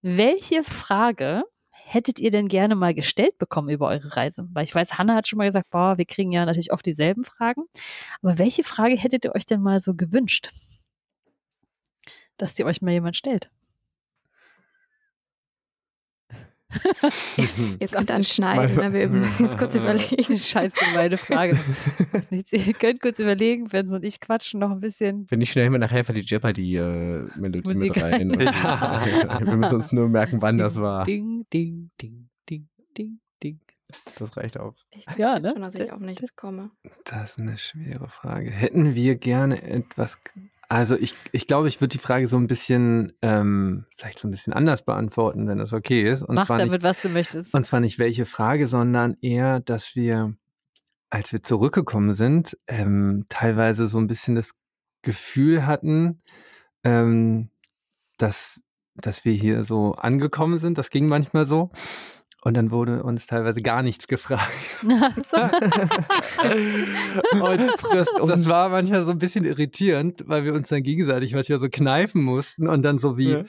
welche 0.02 0.64
Frage 0.64 1.42
hättet 1.70 2.18
ihr 2.18 2.30
denn 2.30 2.48
gerne 2.48 2.74
mal 2.74 2.94
gestellt 2.94 3.38
bekommen 3.38 3.68
über 3.68 3.88
eure 3.88 4.16
Reise? 4.16 4.48
Weil 4.52 4.64
ich 4.64 4.74
weiß, 4.74 4.98
Hanna 4.98 5.14
hat 5.14 5.28
schon 5.28 5.36
mal 5.38 5.46
gesagt, 5.46 5.70
boah, 5.70 5.98
wir 5.98 6.06
kriegen 6.06 6.32
ja 6.32 6.44
natürlich 6.44 6.72
oft 6.72 6.84
dieselben 6.86 7.24
Fragen. 7.24 7.64
Aber 8.22 8.38
welche 8.38 8.64
Frage 8.64 8.96
hättet 8.96 9.24
ihr 9.24 9.34
euch 9.34 9.46
denn 9.46 9.62
mal 9.62 9.80
so 9.80 9.94
gewünscht, 9.94 10.50
dass 12.36 12.54
die 12.54 12.64
euch 12.64 12.82
mal 12.82 12.92
jemand 12.92 13.16
stellt? 13.16 13.50
Jetzt 17.80 17.94
kommt 17.94 18.10
dann 18.10 18.24
Schneiden, 18.24 18.76
ne? 18.76 18.92
wir 18.92 19.08
müssen 19.08 19.46
jetzt 19.46 19.58
kurz 19.58 19.74
überlegen. 19.76 20.36
Scheiß 20.36 20.72
gemeine 20.74 21.16
Frage. 21.16 21.58
ihr 22.30 22.74
könnt 22.74 23.00
kurz 23.00 23.18
überlegen, 23.18 23.72
wenn 23.72 23.88
und 23.88 24.04
ich 24.04 24.20
quatschen 24.20 24.60
noch 24.60 24.70
ein 24.70 24.80
bisschen. 24.80 25.26
Wenn 25.28 25.38
nicht 25.38 25.52
schnell 25.52 25.70
wir 25.70 25.78
nachher 25.78 26.04
für 26.04 26.12
die 26.12 26.20
Jeopardy-Melodie 26.20 27.70
äh, 27.70 27.74
mit 27.74 28.02
rein. 28.02 28.30
ja. 28.40 29.40
Wir 29.44 29.56
müssen 29.56 29.74
uns 29.74 29.92
nur 29.92 30.08
merken, 30.08 30.42
wann 30.42 30.58
das 30.58 30.80
war. 30.80 31.04
Ding, 31.04 31.44
ding, 31.52 31.90
ding, 32.00 32.28
ding, 32.48 32.68
ding, 32.96 33.20
ding. 33.42 33.60
Das 34.18 34.36
reicht 34.36 34.58
auch. 34.58 34.74
Ich 34.90 35.04
ja, 35.16 35.38
ne? 35.38 35.50
schon, 35.52 35.62
dass 35.62 35.74
ich 35.74 35.92
auf 35.92 36.00
nichts 36.00 36.34
komme. 36.36 36.70
Das 37.04 37.30
ist 37.30 37.38
eine 37.38 37.58
schwere 37.58 38.08
Frage. 38.08 38.50
Hätten 38.50 38.94
wir 38.94 39.16
gerne 39.16 39.62
etwas 39.62 40.18
also 40.74 40.96
ich, 40.98 41.14
ich 41.30 41.46
glaube, 41.46 41.68
ich 41.68 41.80
würde 41.80 41.92
die 41.92 41.98
Frage 41.98 42.26
so 42.26 42.36
ein 42.36 42.48
bisschen, 42.48 43.12
ähm, 43.22 43.86
vielleicht 43.96 44.18
so 44.18 44.26
ein 44.26 44.32
bisschen 44.32 44.52
anders 44.52 44.84
beantworten, 44.84 45.46
wenn 45.46 45.58
das 45.58 45.72
okay 45.72 46.10
ist. 46.10 46.24
Und 46.24 46.34
Mach 46.34 46.48
damit, 46.48 46.68
nicht, 46.68 46.82
was 46.82 47.00
du 47.00 47.10
möchtest. 47.10 47.54
Und 47.54 47.64
zwar 47.64 47.78
nicht 47.78 48.00
welche 48.00 48.26
Frage, 48.26 48.66
sondern 48.66 49.16
eher, 49.20 49.60
dass 49.60 49.94
wir, 49.94 50.34
als 51.10 51.30
wir 51.30 51.44
zurückgekommen 51.44 52.12
sind, 52.14 52.58
ähm, 52.66 53.24
teilweise 53.28 53.86
so 53.86 53.98
ein 53.98 54.08
bisschen 54.08 54.34
das 54.34 54.50
Gefühl 55.02 55.64
hatten, 55.64 56.22
ähm, 56.82 57.50
dass, 58.18 58.60
dass 58.96 59.24
wir 59.24 59.32
hier 59.32 59.62
so 59.62 59.92
angekommen 59.92 60.58
sind. 60.58 60.76
Das 60.76 60.90
ging 60.90 61.06
manchmal 61.06 61.44
so. 61.44 61.70
Und 62.44 62.58
dann 62.58 62.70
wurde 62.70 63.02
uns 63.02 63.26
teilweise 63.26 63.62
gar 63.62 63.82
nichts 63.82 64.06
gefragt. 64.06 64.52
und 64.82 65.00
das, 67.94 68.06
das, 68.26 68.46
war 68.46 68.68
manchmal 68.68 69.06
so 69.06 69.12
ein 69.12 69.18
bisschen 69.18 69.46
irritierend, 69.46 70.24
weil 70.26 70.44
wir 70.44 70.52
uns 70.52 70.68
dann 70.68 70.82
gegenseitig 70.82 71.32
manchmal 71.32 71.58
so 71.58 71.70
kneifen 71.70 72.22
mussten 72.22 72.68
und 72.68 72.82
dann 72.82 72.98
so 72.98 73.16
wie, 73.16 73.30
ja. 73.30 73.44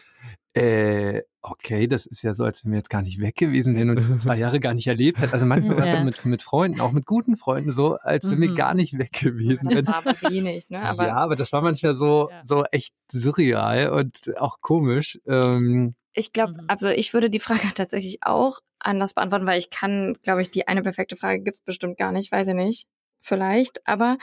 äh, 0.54 1.24
okay, 1.42 1.88
das 1.88 2.06
ist 2.06 2.22
ja 2.22 2.34
so, 2.34 2.46
als 2.46 2.64
wenn 2.64 2.72
wir 2.72 2.78
jetzt 2.78 2.90
gar 2.90 3.02
nicht 3.02 3.20
weg 3.20 3.36
gewesen 3.36 3.76
wären 3.76 3.90
und 3.90 4.00
diese 4.00 4.18
zwei 4.20 4.38
Jahre 4.38 4.62
gar 4.62 4.74
nicht 4.74 4.88
erlebt 4.88 5.20
hätten. 5.20 5.34
Also 5.34 5.46
manchmal 5.46 5.78
war 5.78 5.88
es 5.88 5.98
so 5.98 6.04
mit, 6.06 6.26
mit 6.26 6.42
Freunden, 6.42 6.80
auch 6.80 6.94
mit 6.94 7.06
guten 7.06 7.36
Freunden 7.36 7.74
so, 7.74 7.98
als 7.98 8.30
wenn 8.32 8.38
mhm. 8.38 8.44
wir 8.44 8.56
gar 8.56 8.76
nicht 8.76 8.98
weg 8.98 9.12
gewesen 9.12 9.72
wären. 9.72 9.84
Das 9.84 9.94
war 9.94 10.08
aber 10.08 10.34
wenig, 10.34 10.70
ne? 10.70 10.82
Aber, 10.82 11.08
ja, 11.08 11.16
aber 11.18 11.36
das 11.36 11.52
war 11.52 11.62
manchmal 11.62 11.98
so, 11.98 12.30
ja. 12.32 12.44
so 12.46 12.64
echt 12.72 12.94
surreal 13.12 13.90
und 13.90 14.40
auch 14.40 14.60
komisch. 14.62 15.20
Ähm, 15.28 15.96
ich 16.16 16.34
glaube, 16.34 16.54
mhm. 16.54 16.66
also 16.68 16.90
ich 16.90 17.14
würde 17.14 17.30
die 17.30 17.40
Frage 17.40 17.68
tatsächlich 17.76 18.20
auch 18.22 18.60
anders 18.80 19.14
beantworten, 19.14 19.46
weil 19.46 19.60
ich 19.60 19.70
kann, 19.70 20.18
glaube 20.24 20.42
ich, 20.42 20.50
die 20.50 20.68
eine 20.68 20.82
perfekte 20.82 21.16
Frage 21.16 21.42
gibt's 21.42 21.62
bestimmt 21.62 21.98
gar 21.98 22.12
nicht, 22.12 22.32
weiß 22.32 22.48
ich 22.48 22.54
nicht. 22.54 22.88
Vielleicht. 23.22 23.86
Aber 23.88 24.18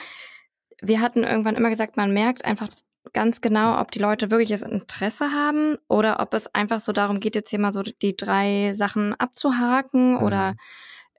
wir 0.80 1.00
hatten 1.00 1.24
irgendwann 1.24 1.56
immer 1.56 1.70
gesagt, 1.70 1.96
man 1.96 2.12
merkt 2.12 2.44
einfach 2.44 2.68
ganz 3.12 3.40
genau, 3.40 3.80
ob 3.80 3.90
die 3.90 3.98
Leute 3.98 4.30
wirklich 4.30 4.50
das 4.50 4.62
Interesse 4.62 5.32
haben 5.32 5.76
oder 5.88 6.20
ob 6.20 6.34
es 6.34 6.54
einfach 6.54 6.80
so 6.80 6.92
darum 6.92 7.20
geht, 7.20 7.34
jetzt 7.34 7.50
hier 7.50 7.58
mal 7.58 7.72
so 7.72 7.82
die 7.82 8.16
drei 8.16 8.72
Sachen 8.74 9.14
abzuhaken 9.14 10.14
mhm. 10.14 10.22
oder 10.22 10.54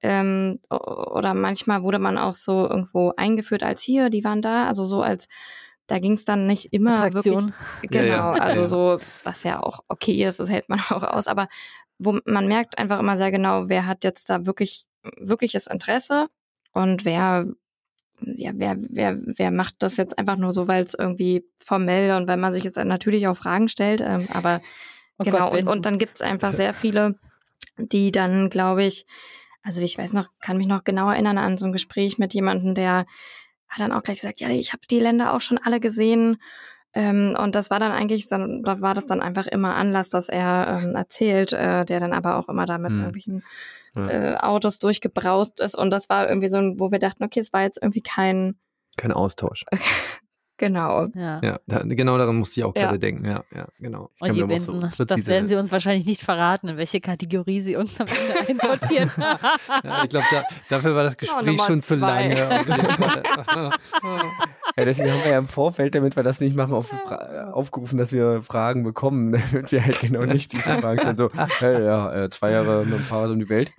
ähm, 0.01 0.59
oder 0.69 1.33
manchmal 1.33 1.83
wurde 1.83 1.99
man 1.99 2.17
auch 2.17 2.33
so 2.33 2.67
irgendwo 2.69 3.13
eingeführt 3.15 3.63
als 3.63 3.81
hier, 3.81 4.09
die 4.09 4.23
waren 4.23 4.41
da, 4.41 4.67
also 4.67 4.83
so 4.83 5.01
als 5.01 5.27
da 5.87 5.99
ging 5.99 6.13
es 6.13 6.25
dann 6.25 6.47
nicht 6.47 6.73
immer 6.73 6.93
Attraktion. 6.93 7.53
wirklich. 7.81 7.91
Genau, 7.91 8.33
ja, 8.33 8.37
ja. 8.37 8.41
also 8.41 8.67
so, 8.67 8.97
was 9.23 9.43
ja 9.43 9.61
auch 9.61 9.83
okay 9.87 10.25
ist, 10.25 10.39
das 10.39 10.49
hält 10.49 10.69
man 10.69 10.79
auch 10.89 11.03
aus, 11.03 11.27
aber 11.27 11.47
wo 11.99 12.19
man 12.25 12.47
merkt 12.47 12.77
einfach 12.77 12.99
immer 12.99 13.17
sehr 13.17 13.31
genau, 13.31 13.69
wer 13.69 13.85
hat 13.85 14.03
jetzt 14.03 14.29
da 14.29 14.45
wirklich 14.45 14.85
wirkliches 15.17 15.67
Interesse 15.67 16.27
und 16.71 17.05
wer 17.05 17.47
ja, 18.25 18.51
wer, 18.55 18.77
wer, 18.77 19.17
wer 19.25 19.51
macht 19.51 19.75
das 19.79 19.97
jetzt 19.97 20.17
einfach 20.17 20.37
nur 20.37 20.51
so, 20.51 20.67
weil 20.67 20.83
es 20.83 20.93
irgendwie 20.93 21.45
formell 21.59 22.15
und 22.15 22.27
weil 22.27 22.37
man 22.37 22.53
sich 22.53 22.63
jetzt 22.63 22.77
natürlich 22.77 23.27
auch 23.27 23.35
Fragen 23.35 23.67
stellt, 23.67 24.01
ähm, 24.01 24.27
aber 24.31 24.61
oh 25.19 25.23
genau, 25.25 25.49
Gott, 25.49 25.59
und, 25.59 25.67
und 25.67 25.85
dann 25.85 25.97
gibt 25.97 26.15
es 26.15 26.21
einfach 26.21 26.53
sehr 26.53 26.73
viele, 26.73 27.15
die 27.77 28.11
dann, 28.11 28.49
glaube 28.49 28.83
ich, 28.83 29.05
also 29.61 29.81
ich 29.81 29.97
weiß 29.97 30.13
noch, 30.13 30.29
kann 30.41 30.57
mich 30.57 30.67
noch 30.67 30.83
genau 30.83 31.09
erinnern 31.09 31.37
an 31.37 31.57
so 31.57 31.65
ein 31.65 31.71
Gespräch 31.71 32.17
mit 32.17 32.33
jemandem, 32.33 32.75
der 32.75 33.05
hat 33.73 33.79
dann 33.79 33.91
auch 33.91 34.03
gleich 34.03 34.21
gesagt, 34.21 34.39
ja, 34.39 34.49
ich 34.49 34.73
habe 34.73 34.83
die 34.89 34.99
Länder 34.99 35.33
auch 35.33 35.41
schon 35.41 35.57
alle 35.57 35.79
gesehen. 35.79 36.37
Ähm, 36.93 37.35
und 37.39 37.55
das 37.55 37.69
war 37.69 37.79
dann 37.79 37.91
eigentlich, 37.91 38.27
da 38.29 38.37
war 38.81 38.93
das 38.93 39.07
dann 39.07 39.21
einfach 39.21 39.47
immer 39.47 39.75
Anlass, 39.75 40.09
dass 40.09 40.29
er 40.29 40.81
ähm, 40.83 40.95
erzählt, 40.95 41.51
äh, 41.53 41.85
der 41.85 41.99
dann 41.99 42.13
aber 42.13 42.37
auch 42.37 42.49
immer 42.49 42.65
da 42.65 42.77
mit 42.77 42.91
hm. 42.91 42.99
irgendwelchen 42.99 43.43
äh, 43.95 44.35
Autos 44.35 44.79
durchgebraust 44.79 45.59
ist. 45.59 45.75
Und 45.75 45.89
das 45.89 46.09
war 46.09 46.27
irgendwie 46.29 46.49
so, 46.49 46.57
wo 46.77 46.91
wir 46.91 46.99
dachten, 46.99 47.23
okay, 47.23 47.39
es 47.39 47.53
war 47.53 47.63
jetzt 47.63 47.79
irgendwie 47.81 48.01
kein 48.01 48.55
kein 48.97 49.11
Austausch. 49.11 49.65
Genau. 50.57 51.07
Ja, 51.15 51.41
ja 51.41 51.59
da, 51.65 51.79
genau 51.83 52.17
daran 52.17 52.35
musste 52.35 52.59
ich 52.59 52.63
auch 52.63 52.73
gerade 52.73 52.99
denken. 52.99 53.25
Ja, 53.25 53.43
ja, 53.55 53.67
genau. 53.79 54.11
Und 54.19 54.35
die 54.35 54.43
Benson, 54.43 54.87
so 54.91 55.03
das 55.03 55.25
werden 55.25 55.47
Sie 55.47 55.55
uns 55.55 55.71
wahrscheinlich 55.71 56.05
nicht 56.05 56.21
verraten, 56.21 56.69
in 56.69 56.77
welche 56.77 57.01
Kategorie 57.01 57.61
Sie 57.61 57.75
uns 57.75 57.99
am 57.99 58.05
Ende 58.07 58.47
einsortieren. 58.49 59.11
ja, 59.17 60.03
ich 60.03 60.09
glaube, 60.09 60.27
da, 60.31 60.43
dafür 60.69 60.95
war 60.95 61.03
das 61.03 61.17
Gespräch 61.23 61.61
schon 61.63 61.81
zu 61.81 61.95
lange. 61.95 62.37
ja, 62.37 63.71
deswegen 64.77 65.11
haben 65.11 65.23
wir 65.23 65.31
ja 65.31 65.39
im 65.39 65.47
Vorfeld, 65.47 65.95
damit 65.95 66.15
wir 66.15 66.23
das 66.23 66.39
nicht 66.39 66.55
machen, 66.55 66.73
auf, 66.73 66.91
aufgerufen, 67.51 67.97
dass 67.97 68.11
wir 68.11 68.43
Fragen 68.43 68.83
bekommen, 68.83 69.31
damit 69.31 69.71
wir 69.71 69.83
halt 69.83 70.01
genau 70.01 70.23
nicht 70.25 70.53
diese 70.53 70.63
Fragen 70.63 70.99
stellen. 70.99 71.17
So, 71.17 71.31
hey, 71.33 71.83
ja, 71.83 72.25
äh, 72.25 72.29
zwei 72.29 72.51
Jahre 72.51 72.85
mit 72.85 72.93
dem 72.93 73.03
Fahrrad 73.03 73.31
um 73.31 73.39
die 73.39 73.49
Welt. 73.49 73.73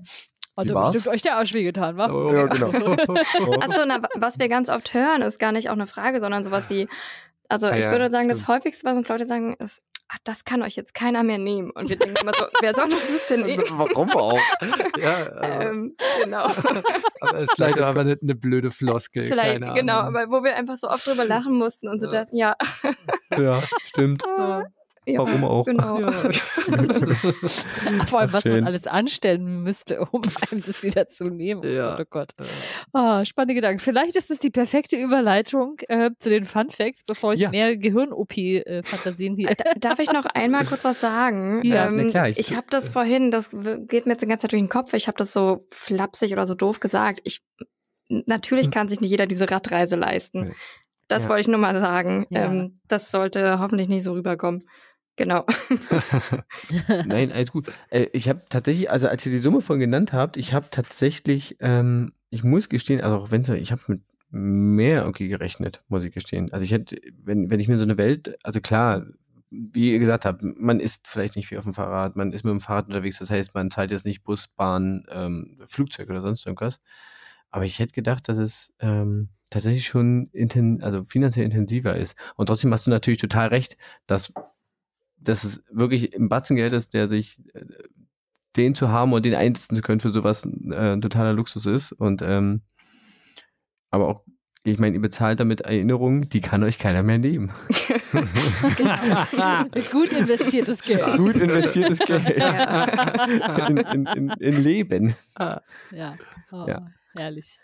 Hat 0.57 0.69
er 0.69 0.75
bestimmt 0.75 1.09
euch 1.09 1.23
der 1.23 1.37
Arsch 1.37 1.53
wehgetan, 1.53 1.97
wa? 1.97 2.11
Oh, 2.11 2.33
ja, 2.33 2.47
genau. 2.47 2.69
Achso, 3.61 3.85
na, 3.87 4.03
was 4.15 4.39
wir 4.39 4.49
ganz 4.49 4.69
oft 4.69 4.95
hören, 4.95 5.23
ist 5.23 5.39
gar 5.39 5.53
nicht 5.53 5.69
auch 5.69 5.75
eine 5.75 5.87
Frage, 5.87 6.21
sondern 6.21 6.45
sowas 6.45 6.71
wie, 6.71 6.89
also 7.49 7.67
ah, 7.67 7.77
ich 7.77 7.85
ja, 7.85 7.91
würde 7.91 8.11
sagen, 8.11 8.27
stimmt. 8.27 8.41
das 8.41 8.49
häufigste, 8.49 8.87
was 8.87 8.97
uns 8.97 9.09
Leute 9.09 9.27
sagen, 9.27 9.57
ist, 9.59 9.83
ach, 10.09 10.19
das 10.23 10.45
kann 10.45 10.63
euch 10.63 10.77
jetzt 10.77 10.95
keiner 10.95 11.25
mehr 11.25 11.39
nehmen. 11.39 11.71
Und 11.73 11.89
wir 11.89 11.97
denken 11.97 12.17
immer 12.23 12.33
so, 12.35 12.47
wer 12.61 12.75
soll 12.75 12.89
das 12.89 13.27
denn 13.27 13.41
nehmen? 13.47 13.65
Warum 13.73 14.11
auch? 14.11 14.39
ja, 14.99 15.43
ähm, 15.63 15.97
genau. 16.23 16.45
aber 16.45 17.35
es 17.35 17.43
ist 17.43 17.53
vielleicht 17.57 17.81
aber 17.81 18.03
eine, 18.03 18.19
eine 18.21 18.35
blöde 18.35 18.71
Floskel. 18.71 19.27
Vielleicht, 19.27 19.61
genau, 19.75 19.99
aber 19.99 20.31
wo 20.31 20.45
wir 20.45 20.55
einfach 20.55 20.77
so 20.77 20.89
oft 20.89 21.07
drüber 21.07 21.25
lachen 21.25 21.59
mussten 21.59 21.89
und 21.89 22.01
so 22.01 22.07
ja. 22.07 22.13
dachten, 22.13 22.37
ja. 22.37 22.57
ja, 23.37 23.61
stimmt. 23.85 24.23
Ja, 25.07 25.19
Warum 25.19 25.45
auch? 25.45 25.65
Genau. 25.65 26.01
Ja. 26.01 26.11
Vor 28.07 28.21
allem, 28.21 28.33
was 28.33 28.43
Schön. 28.43 28.61
man 28.61 28.65
alles 28.65 28.87
anstellen 28.87 29.63
müsste, 29.63 30.01
um 30.01 30.23
einem 30.23 30.63
das 30.65 30.83
wieder 30.83 31.09
zu 31.09 31.25
nehmen. 31.25 31.61
Oh 31.65 31.69
ja. 31.69 31.99
Oh 32.01 32.05
Gott. 32.09 32.31
Oh, 32.93 33.25
spannende 33.25 33.55
Gedanken. 33.55 33.81
Vielleicht 33.81 34.17
ist 34.17 34.31
es 34.31 34.39
die 34.39 34.51
perfekte 34.51 34.97
Überleitung 34.97 35.77
äh, 35.89 36.11
zu 36.19 36.31
den 36.31 36.45
Fun 36.45 36.71
Facts, 36.71 37.05
bevor 37.05 37.35
ich 37.35 37.41
ja. 37.41 37.51
mehr 37.51 37.77
Gehirn-OP-Fantasien 37.77 39.37
hier. 39.37 39.55
Darf 39.79 39.99
ich 39.99 40.11
noch 40.13 40.25
einmal 40.25 40.65
kurz 40.65 40.85
was 40.85 41.01
sagen? 41.01 41.63
Ja, 41.75 41.89
ähm, 41.89 42.09
klar. 42.11 42.29
Ich, 42.29 42.39
ich 42.39 42.55
habe 42.55 42.67
das 42.71 42.89
vorhin, 42.89 43.31
das 43.31 43.51
geht 43.51 44.07
mir 44.07 44.13
jetzt 44.13 44.23
die 44.23 44.27
ganze 44.27 44.43
Zeit 44.43 44.53
durch 44.53 44.63
den 44.63 44.69
Kopf, 44.69 44.93
ich 44.93 45.09
habe 45.09 45.17
das 45.17 45.33
so 45.33 45.67
flapsig 45.71 46.33
oder 46.33 46.47
so 46.47 46.55
doof 46.55 46.79
gesagt. 46.79 47.21
Ich 47.25 47.41
natürlich 48.09 48.67
hm. 48.67 48.73
kann 48.73 48.89
sich 48.89 49.01
nicht 49.01 49.11
jeder 49.11 49.27
diese 49.27 49.51
Radreise 49.51 49.97
leisten. 49.97 50.55
Das 51.09 51.25
ja. 51.25 51.31
wollte 51.31 51.43
ich 51.43 51.49
nur 51.49 51.59
mal 51.59 51.79
sagen. 51.81 52.27
Ja. 52.31 52.47
Ähm, 52.47 52.81
das 52.89 53.11
sollte 53.11 53.59
hoffentlich 53.59 53.89
nicht 53.89 54.05
so 54.05 54.13
rüberkommen. 54.13 54.65
Genau. 55.17 55.47
Nein, 57.07 57.31
alles 57.31 57.53
gut. 57.53 57.73
Äh, 57.91 58.07
ich 58.13 58.29
habe 58.29 58.43
tatsächlich, 58.49 58.91
also 58.91 59.07
als 59.09 59.25
ihr 59.25 59.33
die 59.33 59.39
Summe 59.39 59.61
von 59.61 59.79
genannt 59.79 60.13
habt, 60.13 60.37
ich 60.37 60.53
habe 60.53 60.67
tatsächlich, 60.71 61.57
ähm, 61.61 62.13
ich 62.31 62.43
muss 62.43 62.69
gestehen, 62.69 63.01
also 63.01 63.17
auch 63.17 63.31
wenn 63.31 63.43
ich 63.43 63.71
habe 63.71 63.83
mit 63.87 64.03
mehr 64.31 65.03
irgendwie 65.03 65.29
gerechnet, 65.29 65.83
muss 65.89 66.05
ich 66.05 66.13
gestehen. 66.13 66.51
Also 66.51 66.65
ich 66.65 66.73
hätte, 66.73 66.97
wenn, 67.23 67.51
wenn 67.51 67.61
ich 67.61 67.69
mir 67.69 67.79
so 67.79 67.85
eine 67.85 67.97
Welt, 67.97 68.37
also 68.43 68.61
klar, 68.61 69.07
wie 69.51 69.93
ihr 69.93 70.01
gesagt 70.01 70.25
habt, 70.25 70.43
man 70.43 70.81
ist 70.81 71.07
vielleicht 71.07 71.37
nicht 71.37 71.47
viel 71.47 71.59
auf 71.59 71.65
dem 71.65 71.75
Fahrrad, 71.75 72.17
man 72.17 72.33
ist 72.33 72.43
mit 72.45 72.51
dem 72.51 72.61
Fahrrad 72.61 72.89
unterwegs, 72.89 73.21
das 73.21 73.31
heißt, 73.31 73.55
man 73.55 73.71
zahlt 73.71 73.93
jetzt 73.93 74.05
nicht 74.05 74.25
Bus, 74.25 74.49
Bahn, 74.49 75.05
ähm, 75.11 75.61
Flugzeug 75.67 76.11
oder 76.11 76.23
sonst 76.23 76.45
irgendwas. 76.45 76.81
Aber 77.51 77.65
ich 77.65 77.79
hätte 77.79 77.93
gedacht, 77.93 78.29
dass 78.29 78.39
es 78.39 78.75
ähm, 78.81 79.29
tatsächlich 79.51 79.87
schon 79.87 80.29
inten 80.33 80.83
also 80.83 81.05
finanziell 81.05 81.45
intensiver 81.45 81.95
ist. 81.95 82.17
Und 82.35 82.47
trotzdem 82.47 82.73
hast 82.73 82.89
du 82.89 82.91
natürlich 82.91 83.21
total 83.21 83.49
recht, 83.49 83.77
dass 84.09 84.33
dass 85.25 85.45
es 85.45 85.63
wirklich 85.71 86.13
im 86.13 86.29
Batzen 86.29 86.57
Geld 86.57 86.73
ist, 86.73 86.95
der 86.95 87.09
sich 87.09 87.43
äh, 87.55 87.65
den 88.57 88.75
zu 88.75 88.89
haben 88.89 89.13
und 89.13 89.25
den 89.25 89.35
einsetzen 89.35 89.77
zu 89.77 89.83
können 89.83 90.01
für 90.01 90.13
sowas 90.13 90.47
äh, 90.47 90.93
ein 90.93 91.01
totaler 91.01 91.33
Luxus 91.33 91.67
ist. 91.67 91.93
Und 91.93 92.23
ähm, 92.23 92.63
aber 93.91 94.09
auch, 94.09 94.25
ich 94.65 94.79
meine, 94.79 94.95
ihr 94.97 95.03
bezahlt 95.03 95.41
damit 95.41 95.61
Erinnerungen, 95.63 96.23
die 96.23 96.41
kann 96.41 96.63
euch 96.63 96.79
keiner 96.79 97.03
mehr 97.03 97.19
nehmen. 97.19 97.53
Gut 99.93 100.13
investiertes 100.13 100.83
Geld. 100.83 101.19
Gut 101.19 101.37
investiertes 101.37 101.99
Geld. 102.01 102.29
in, 103.69 103.77
in, 103.77 104.07
in, 104.07 104.31
in 104.41 104.63
Leben. 104.63 105.15
Ja. 105.39 106.17
Oh. 106.51 106.65
ja. 106.67 106.87
Herrlich. 107.17 107.59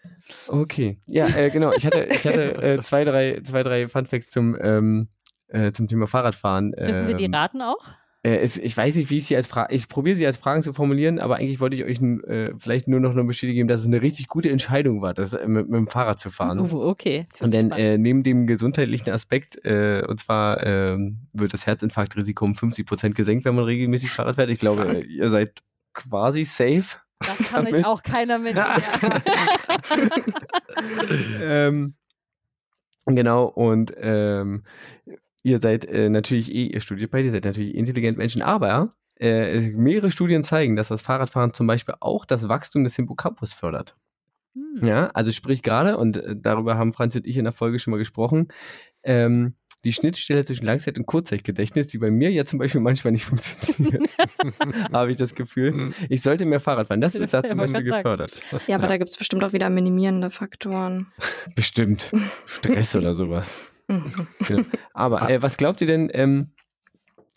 Okay. 0.47 0.99
Ja, 1.07 1.27
äh, 1.27 1.51
genau. 1.51 1.73
Ich 1.73 1.85
hatte, 1.85 2.05
ich 2.05 2.25
hatte 2.25 2.63
äh, 2.63 2.83
zwei, 2.83 3.05
drei, 3.05 3.41
zwei, 3.43 3.63
drei 3.65 3.89
Funfacts 3.89 4.29
zum, 4.29 4.57
ähm, 4.61 5.09
äh, 5.51 5.73
zum 5.73 5.89
Thema 5.89 6.07
Fahrradfahren. 6.07 6.73
Dürfen 6.73 7.09
wir 7.09 7.17
die 7.17 7.25
ähm, 7.25 7.35
raten 7.35 7.63
auch? 7.63 7.89
Äh, 8.23 8.37
es, 8.39 8.59
ich 8.59 8.77
weiß 8.77 8.97
nicht, 8.97 9.09
wie 9.09 9.19
ich 9.19 9.27
sie 9.27 9.37
als 9.37 9.47
Frage, 9.47 9.75
ich 9.75 9.89
probiere 9.89 10.17
sie 10.17 10.27
als 10.27 10.37
Fragen 10.37 10.63
zu 10.63 10.75
formulieren, 10.75 11.19
aber 11.19 11.37
eigentlich 11.37 11.59
wollte 11.59 11.77
ich 11.77 11.85
euch 11.85 12.03
äh, 12.03 12.53
vielleicht 12.59 12.87
nur 12.87 13.01
noch 13.01 13.13
eine 13.13 13.25
Bestätigung 13.25 13.57
geben, 13.57 13.69
dass 13.69 13.81
es 13.81 13.87
eine 13.87 14.03
richtig 14.03 14.29
gute 14.29 14.51
Entscheidung 14.51 15.01
war, 15.01 15.15
das 15.15 15.33
äh, 15.33 15.49
mit, 15.49 15.71
mit, 15.71 15.79
dem 15.79 15.87
Fahrrad 15.87 16.21
zu 16.21 16.29
fahren. 16.31 16.61
Uh, 16.61 16.83
okay. 16.83 17.25
Und 17.41 17.55
dann 17.55 17.71
äh, 17.71 17.97
neben 17.97 18.23
dem 18.23 18.47
gesundheitlichen 18.47 19.11
Aspekt, 19.11 19.65
äh, 19.65 20.05
und 20.07 20.21
zwar 20.21 20.63
äh, 20.67 20.99
wird 21.33 21.55
das 21.55 21.67
Herzinfarktrisiko 21.67 22.45
um 22.45 22.55
50 22.55 22.87
Prozent 22.87 23.15
gesenkt, 23.15 23.47
wenn 23.47 23.55
man 23.55 23.65
regelmäßig 23.65 24.11
Fahrrad 24.11 24.37
fährt. 24.37 24.51
Ich 24.51 24.59
glaube, 24.59 25.01
ihr 25.01 25.31
seid 25.31 25.61
quasi 25.95 26.45
safe. 26.45 26.99
Das 27.21 27.39
kann 27.51 27.67
euch 27.67 27.87
auch 27.87 28.03
keiner 28.03 28.39
mit. 28.39 28.55
ähm, 31.43 31.95
genau, 33.07 33.45
und 33.45 33.95
ähm, 33.99 34.63
ihr 35.43 35.61
seid 35.61 35.85
äh, 35.87 36.09
natürlich 36.09 36.55
eh, 36.55 36.67
ihr 36.67 36.81
studiert 36.81 37.11
beide, 37.11 37.27
ihr 37.27 37.33
seid 37.33 37.45
natürlich 37.45 37.75
intelligent 37.75 38.19
Menschen, 38.19 38.43
aber 38.43 38.91
äh, 39.19 39.71
mehrere 39.71 40.11
Studien 40.11 40.45
zeigen, 40.45 40.77
dass 40.77 40.89
das 40.89 41.03
Fahrradfahren 41.03 41.55
zum 41.55 41.67
Beispiel 41.67 41.95
auch 42.01 42.25
das 42.25 42.49
Wachstum 42.49 42.85
des 42.85 42.97
Hippocampus 42.97 43.53
fördert. 43.53 43.97
Hm. 44.55 44.87
Ja, 44.87 45.07
also 45.09 45.31
sprich 45.31 45.63
gerade, 45.63 45.97
und 45.97 46.17
äh, 46.17 46.37
darüber 46.37 46.77
haben 46.77 46.93
Franz 46.93 47.17
und 47.17 47.27
ich 47.27 47.37
in 47.37 47.45
der 47.45 47.53
Folge 47.53 47.79
schon 47.79 47.93
mal 47.93 47.99
gesprochen, 47.99 48.49
ähm, 49.03 49.55
die 49.85 49.93
Schnittstelle 49.93 50.45
zwischen 50.45 50.67
Langzeit- 50.67 50.99
und 50.99 51.07
Kurzzeitgedächtnis, 51.07 51.87
die 51.87 51.99
bei 51.99 52.11
mir 52.11 52.31
ja 52.31 52.45
zum 52.45 52.59
Beispiel 52.59 52.81
manchmal 52.81 53.13
nicht 53.13 53.25
funktioniert, 53.27 54.11
habe 54.93 55.11
ich 55.11 55.17
das 55.17 55.35
Gefühl. 55.35 55.93
Ich 56.09 56.23
sollte 56.23 56.45
mehr 56.45 56.61
Fahrrad 56.61 56.89
fahren. 56.89 57.01
Das 57.01 57.15
wird 57.15 57.33
da 57.33 57.43
zum 57.43 57.59
Beispiel 57.59 57.83
gefördert. 57.83 58.33
Ja, 58.67 58.77
aber 58.77 58.85
ja. 58.85 58.89
da 58.89 58.97
gibt 58.99 59.11
es 59.11 59.17
bestimmt 59.17 59.45
auch 59.45 59.53
wieder 59.53 59.71
minimierende 59.71 60.31
Faktoren. 60.31 61.07
Bestimmt. 61.55 62.11
Stress 62.47 62.95
oder 62.97 63.15
sowas. 63.15 63.55
genau. 64.47 64.65
Aber 64.95 65.29
äh, 65.29 65.43
was 65.43 65.57
glaubt 65.57 65.81
ihr 65.81 65.87
denn, 65.87 66.11
ähm, 66.13 66.53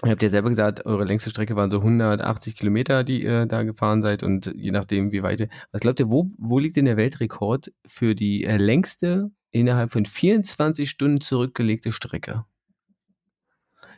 Ihr 0.04 0.12
habt 0.12 0.24
ja 0.24 0.30
selber 0.30 0.50
gesagt, 0.50 0.86
eure 0.86 1.06
längste 1.06 1.30
Strecke 1.30 1.56
waren 1.56 1.72
so 1.72 1.78
180 1.78 2.58
Kilometer, 2.58 3.06
die 3.06 3.24
ihr 3.24 3.46
da 3.46 3.64
gefahren 3.64 4.04
seid 4.04 4.22
und 4.22 4.52
je 4.54 4.72
nachdem, 4.72 5.14
wie 5.14 5.24
weit. 5.24 5.48
Was 5.72 5.80
glaubt 5.80 6.00
ihr, 6.02 6.12
wo, 6.12 6.30
wo 6.38 6.60
liegt 6.60 6.76
denn 6.76 6.84
der 6.86 6.98
Weltrekord 6.98 7.72
für 7.86 8.14
die 8.14 8.44
äh, 8.44 8.58
längste 8.58 9.32
innerhalb 9.52 9.94
von 9.94 10.06
24 10.06 10.90
Stunden 10.90 11.22
zurückgelegte 11.22 11.94
Strecke? 11.94 12.44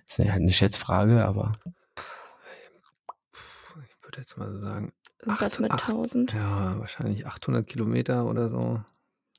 Das 0.06 0.20
ist 0.20 0.26
ja 0.26 0.34
eine 0.34 0.52
Schätzfrage, 0.52 1.26
aber. 1.26 1.58
Ich 3.84 4.04
würde 4.04 4.20
jetzt 4.20 4.38
mal 4.38 4.54
sagen. 4.60 4.94
Was 5.24 5.60
mit 5.60 5.72
1000? 5.72 6.34
Ja, 6.34 6.78
wahrscheinlich 6.78 7.26
800 7.26 7.66
Kilometer 7.66 8.28
oder 8.28 8.50
so. 8.50 8.80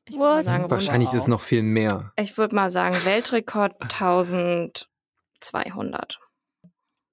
Ich 0.09 0.17
würde 0.17 0.45
sagen, 0.45 0.71
Wahrscheinlich 0.71 1.13
ist 1.13 1.23
es 1.23 1.29
noch 1.29 1.41
viel 1.41 1.63
mehr. 1.63 2.13
Ich 2.17 2.39
würde 2.39 2.55
mal 2.55 2.71
sagen, 2.71 2.95
Weltrekord 3.05 3.75
1200. 3.81 6.21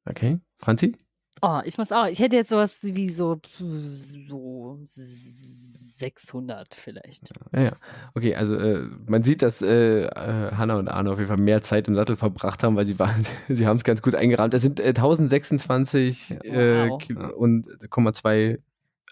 Okay. 0.06 0.40
Franzi? 0.58 0.96
Oh, 1.42 1.60
ich 1.66 1.78
muss 1.78 1.92
auch. 1.92 2.08
Ich 2.08 2.20
hätte 2.20 2.38
jetzt 2.38 2.50
sowas 2.50 2.80
wie 2.84 3.10
so, 3.10 3.42
so 3.58 4.80
600 4.84 6.74
vielleicht. 6.74 7.34
Ja, 7.52 7.64
ja. 7.64 7.74
Okay, 8.14 8.36
also 8.36 8.56
äh, 8.56 8.88
man 9.08 9.24
sieht, 9.24 9.42
dass 9.42 9.62
äh, 9.62 10.06
äh 10.06 10.52
Hanna 10.56 10.78
und 10.78 10.88
Arno 10.88 11.12
auf 11.12 11.18
jeden 11.18 11.28
Fall 11.28 11.36
mehr 11.38 11.62
Zeit 11.62 11.90
im 11.90 11.98
Sattel 11.98 12.16
verbracht 12.16 12.64
haben, 12.64 12.78
weil 12.78 12.86
sie 12.86 12.96
sie 13.50 13.68
haben 13.68 13.76
es 13.76 13.84
ganz 13.84 14.02
gut 14.02 14.16
eingerahmt. 14.16 14.54
Es 14.54 14.62
sind 14.62 14.80
äh, 14.80 14.88
1026 14.90 16.46
äh, 16.46 16.90
wow. 16.90 17.10
äh, 17.10 17.14
und 17.34 17.68
0,2 17.68 18.60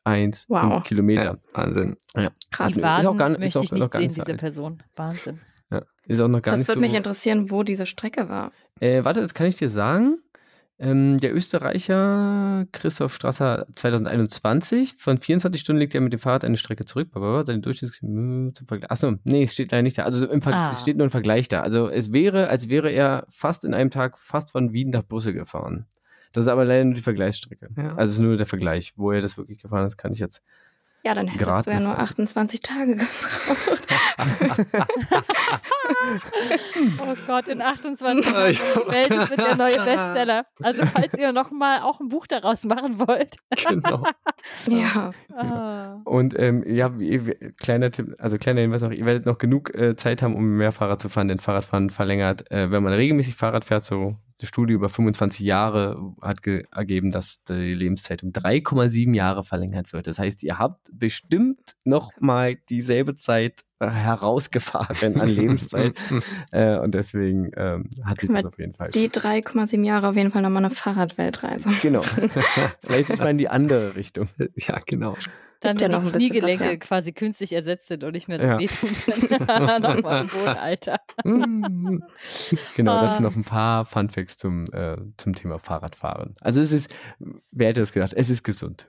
1,5 0.05 0.45
wow. 0.49 0.83
Kilometer. 0.83 1.39
Wahnsinn. 1.53 1.97
Ja. 2.15 2.29
Krass. 2.51 2.73
Die 2.73 2.81
Waden 2.81 3.01
ist 3.01 3.05
auch 3.07 3.17
gar, 3.17 3.29
möchte 3.29 3.45
ist 3.45 3.57
auch, 3.57 3.63
ich 3.63 3.71
nicht 3.71 3.93
sehen, 3.93 4.09
diese. 4.25 4.37
Person. 4.37 4.83
Wahnsinn. 4.95 5.39
Ja. 5.71 5.83
Ist 6.05 6.19
auch 6.19 6.27
noch 6.27 6.41
gar 6.41 6.57
das 6.57 6.67
würde 6.67 6.81
mich 6.81 6.93
interessieren, 6.93 7.51
wo 7.51 7.63
diese 7.63 7.85
Strecke 7.85 8.29
war. 8.29 8.51
Äh, 8.79 9.03
warte, 9.03 9.21
das 9.21 9.33
kann 9.33 9.47
ich 9.47 9.55
dir 9.55 9.69
sagen. 9.69 10.17
Ähm, 10.81 11.19
der 11.19 11.35
Österreicher 11.35 12.65
Christoph 12.71 13.13
Strasser 13.13 13.67
2021, 13.75 14.95
von 14.97 15.19
24 15.19 15.61
Stunden 15.61 15.79
legt 15.79 15.93
er 15.93 16.01
mit 16.01 16.11
dem 16.11 16.19
Fahrrad 16.19 16.43
eine 16.43 16.57
Strecke 16.57 16.85
zurück. 16.85 17.09
Seine 17.13 17.59
Durchschnittsgeschwindigkeit. 17.59 18.89
Achso, 18.89 19.13
nee, 19.23 19.43
es 19.43 19.53
steht 19.53 19.71
leider 19.71 19.83
nicht 19.83 19.99
da. 19.99 20.05
Also 20.05 20.27
im 20.27 20.41
ah. 20.47 20.71
es 20.71 20.81
steht 20.81 20.97
nur 20.97 21.05
ein 21.05 21.11
Vergleich 21.11 21.47
da. 21.47 21.61
Also 21.61 21.87
es 21.87 22.11
wäre, 22.11 22.47
als 22.47 22.67
wäre 22.67 22.89
er 22.89 23.27
fast 23.29 23.63
in 23.63 23.75
einem 23.75 23.91
Tag 23.91 24.17
fast 24.17 24.51
von 24.51 24.73
Wien 24.73 24.89
nach 24.89 25.03
Brüssel 25.03 25.33
gefahren. 25.33 25.85
Das 26.33 26.43
ist 26.43 26.47
aber 26.47 26.65
leider 26.65 26.85
nur 26.85 26.93
die 26.93 27.01
Vergleichsstrecke. 27.01 27.69
Ja. 27.75 27.95
Also 27.95 28.11
es 28.11 28.17
ist 28.17 28.19
nur 28.19 28.37
der 28.37 28.45
Vergleich. 28.45 28.93
Wo 28.95 29.11
er 29.11 29.21
das 29.21 29.37
wirklich 29.37 29.61
gefahren 29.61 29.87
ist, 29.87 29.97
kann 29.97 30.13
ich 30.13 30.19
jetzt 30.19 30.41
Ja, 31.03 31.13
dann 31.13 31.27
hättest 31.27 31.45
Gratis. 31.45 31.65
du 31.65 31.71
ja 31.71 31.79
nur 31.79 31.99
28 31.99 32.61
Tage 32.61 32.95
gebraucht. 32.95 33.81
Oh 36.99 37.15
Gott, 37.27 37.49
in 37.49 37.61
28 37.61 38.25
Tagen 38.25 38.53
die 38.53 38.91
Welt 38.91 39.09
wird 39.09 39.39
der 39.39 39.55
neue 39.55 39.75
Bestseller. 39.75 40.45
Also 40.61 40.85
falls 40.85 41.13
ihr 41.13 41.31
noch 41.31 41.51
mal 41.51 41.81
auch 41.81 41.99
ein 41.99 42.09
Buch 42.09 42.27
daraus 42.27 42.63
machen 42.65 42.99
wollt. 42.99 43.35
genau. 43.67 44.03
ja. 44.67 45.11
Ah. 45.35 45.99
Und 46.05 46.37
ähm, 46.39 46.63
ja, 46.67 46.91
kleiner 47.61 47.91
Tipp, 47.91 48.15
also 48.19 48.37
kleiner 48.37 48.61
Hinweis 48.61 48.81
noch, 48.81 48.91
ihr 48.91 49.05
werdet 49.05 49.25
noch 49.25 49.37
genug 49.37 49.73
äh, 49.75 49.95
Zeit 49.95 50.21
haben, 50.21 50.35
um 50.35 50.57
mehr 50.57 50.71
Fahrrad 50.71 51.01
zu 51.01 51.09
fahren, 51.09 51.27
denn 51.27 51.39
Fahrradfahren 51.39 51.89
verlängert. 51.89 52.49
Äh, 52.51 52.71
wenn 52.71 52.83
man 52.83 52.93
regelmäßig 52.93 53.35
Fahrrad 53.35 53.65
fährt, 53.65 53.83
so 53.83 54.15
eine 54.41 54.47
Studie 54.47 54.73
über 54.73 54.89
25 54.89 55.45
Jahre 55.45 56.13
hat 56.21 56.41
ge 56.41 56.65
ergeben, 56.71 57.11
dass 57.11 57.43
die 57.43 57.73
Lebenszeit 57.73 58.23
um 58.23 58.31
3,7 58.31 59.13
Jahre 59.15 59.43
verlängert 59.43 59.93
wird. 59.93 60.07
Das 60.07 60.19
heißt, 60.19 60.43
ihr 60.43 60.57
habt 60.57 60.89
bestimmt 60.91 61.77
noch 61.83 62.11
mal 62.19 62.55
dieselbe 62.55 63.15
Zeit 63.15 63.61
herausgefahren 63.89 65.15
an 65.19 65.29
Lebenszeit. 65.29 65.99
äh, 66.51 66.77
und 66.77 66.93
deswegen 66.93 67.51
ähm, 67.55 67.89
hat 68.03 68.21
sich 68.21 68.29
das 68.29 68.45
auf 68.45 68.57
jeden 68.59 68.73
Fall. 68.73 68.89
Die 68.91 69.09
3,7 69.09 69.83
Jahre 69.85 70.09
auf 70.09 70.15
jeden 70.15 70.31
Fall 70.31 70.41
nochmal 70.41 70.63
eine 70.65 70.73
Fahrradweltreise. 70.73 71.69
Genau. 71.81 72.01
Vielleicht 72.83 73.09
nicht 73.09 73.19
mal 73.19 73.29
in 73.31 73.37
die 73.37 73.49
andere 73.49 73.95
Richtung. 73.95 74.27
ja, 74.55 74.77
genau. 74.85 75.15
Dann, 75.61 75.77
ja 75.77 75.91
wenn 75.91 76.03
noch 76.03 76.11
die 76.11 76.17
Kniegelenke 76.17 76.63
ja. 76.63 76.75
quasi 76.77 77.11
künstlich 77.11 77.53
ersetzt 77.53 77.87
sind 77.87 78.03
und 78.03 78.13
nicht 78.13 78.27
mehr 78.27 78.39
so 78.39 78.45
Ja. 78.47 78.57
wehtun 78.59 78.89
können. 79.05 79.81
Nochmal 79.81 80.21
im 80.21 80.31
hohen 80.33 80.57
Alter. 80.57 80.99
Genau, 81.23 83.01
das 83.01 83.09
Ah. 83.09 83.13
sind 83.15 83.23
noch 83.23 83.35
ein 83.35 83.43
paar 83.43 83.85
Fun 83.85 84.09
Facts 84.09 84.37
zum, 84.37 84.65
äh, 84.73 84.97
zum 85.17 85.33
Thema 85.33 85.59
Fahrradfahren. 85.59 86.35
Also 86.41 86.61
es 86.61 86.71
ist, 86.71 86.89
wer 87.51 87.69
hätte 87.69 87.81
es 87.81 87.91
gedacht, 87.93 88.13
es 88.15 88.29
ist 88.29 88.43
gesund. 88.43 88.87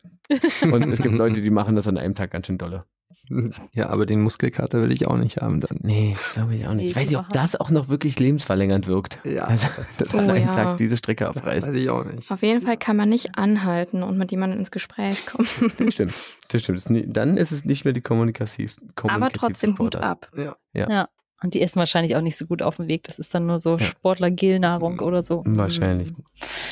Und 0.62 0.90
es 0.90 1.00
gibt 1.02 1.14
Leute, 1.14 1.42
die 1.42 1.50
machen 1.50 1.76
das 1.76 1.86
an 1.86 1.98
einem 1.98 2.14
Tag 2.14 2.30
ganz 2.30 2.46
schön 2.46 2.58
dolle. 2.58 2.84
Ja, 3.74 3.88
aber 3.90 4.06
den 4.06 4.20
Muskelkater 4.22 4.82
will 4.82 4.92
ich 4.92 5.06
auch 5.06 5.16
nicht 5.16 5.38
haben 5.38 5.60
dann. 5.60 5.78
Nee, 5.82 6.16
glaube 6.34 6.54
ich 6.54 6.66
auch 6.66 6.74
nicht. 6.74 6.90
Ich 6.90 6.96
weiß 6.96 7.08
nicht, 7.08 7.18
ob 7.18 7.28
das 7.30 7.56
auch 7.56 7.70
noch 7.70 7.88
wirklich 7.88 8.18
lebensverlängernd 8.18 8.86
wirkt. 8.86 9.18
Ja. 9.24 9.46
Also, 9.52 9.68
dass 9.98 10.14
Oh, 10.14 10.18
an 10.18 10.30
einem 10.30 10.46
ja. 10.46 10.54
Tag 10.54 10.76
diese 10.78 10.96
Strecke 10.96 11.28
abreißt. 11.28 11.66
Weiß 11.68 11.74
ich 11.74 11.90
auch 11.90 12.04
nicht. 12.04 12.30
Auf 12.30 12.42
jeden 12.42 12.62
Fall 12.62 12.76
kann 12.76 12.96
man 12.96 13.08
nicht 13.08 13.36
anhalten 13.36 14.02
und 14.02 14.16
mit 14.18 14.30
jemandem 14.30 14.58
ins 14.58 14.70
Gespräch 14.70 15.26
kommen. 15.26 15.46
Das 15.78 15.94
stimmt. 15.94 16.14
Das 16.48 16.62
stimmt. 16.62 16.82
Dann 17.16 17.36
ist 17.36 17.52
es 17.52 17.64
nicht 17.64 17.84
mehr 17.84 17.92
die 17.92 18.00
kommunikativ, 18.00 18.76
Aber 19.02 19.28
trotzdem 19.30 19.70
Hut 19.72 19.94
Sportart. 19.94 20.02
ab. 20.04 20.32
Ja. 20.74 21.08
Und 21.42 21.54
die 21.54 21.60
essen 21.62 21.78
wahrscheinlich 21.78 22.14
auch 22.16 22.20
nicht 22.20 22.36
so 22.36 22.46
gut 22.46 22.62
auf 22.62 22.76
dem 22.76 22.88
Weg. 22.88 23.04
Das 23.04 23.18
ist 23.18 23.34
dann 23.34 23.46
nur 23.46 23.58
so 23.58 23.76
Ja. 23.78 23.84
Sportler-Gel-Nahrung 23.86 25.00
oder 25.00 25.22
so. 25.22 25.42
Wahrscheinlich. 25.46 26.12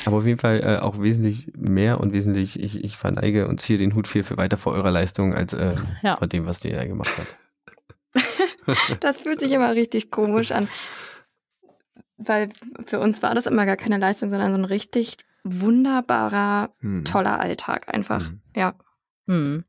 Aber 0.05 0.17
auf 0.17 0.25
jeden 0.25 0.39
Fall 0.39 0.61
äh, 0.63 0.77
auch 0.81 0.99
wesentlich 1.01 1.51
mehr 1.57 1.99
und 1.99 2.13
wesentlich, 2.13 2.59
ich, 2.59 2.83
ich 2.83 2.97
verneige 2.97 3.47
und 3.47 3.59
ziehe 3.61 3.77
den 3.79 3.95
Hut 3.95 4.07
viel 4.07 4.23
für 4.23 4.37
weiter 4.37 4.57
vor 4.57 4.73
eurer 4.73 4.91
Leistung 4.91 5.33
als 5.33 5.53
äh, 5.53 5.75
Ja. 6.01 6.15
vor 6.15 6.27
dem, 6.27 6.45
was 6.45 6.59
der 6.59 6.77
da 6.77 6.85
gemacht 6.85 7.11
hat. 7.17 7.35
Das 8.99 9.17
fühlt 9.19 9.39
sich 9.39 9.51
immer 9.51 9.73
richtig 9.73 10.11
komisch 10.11 10.51
an. 10.51 10.67
Weil 12.17 12.49
für 12.85 12.99
uns 12.99 13.23
war 13.23 13.33
das 13.35 13.47
immer 13.47 13.65
gar 13.65 13.77
keine 13.77 13.97
Leistung, 13.97 14.29
sondern 14.29 14.51
so 14.51 14.57
ein 14.57 14.65
richtig 14.65 15.17
wunderbarer, 15.43 16.69
Hm. 16.79 17.03
toller 17.05 17.39
Alltag 17.39 17.91
einfach. 17.93 18.29
Mhm. 18.29 18.41
Ja. 18.55 18.75
Hm. 19.27 19.63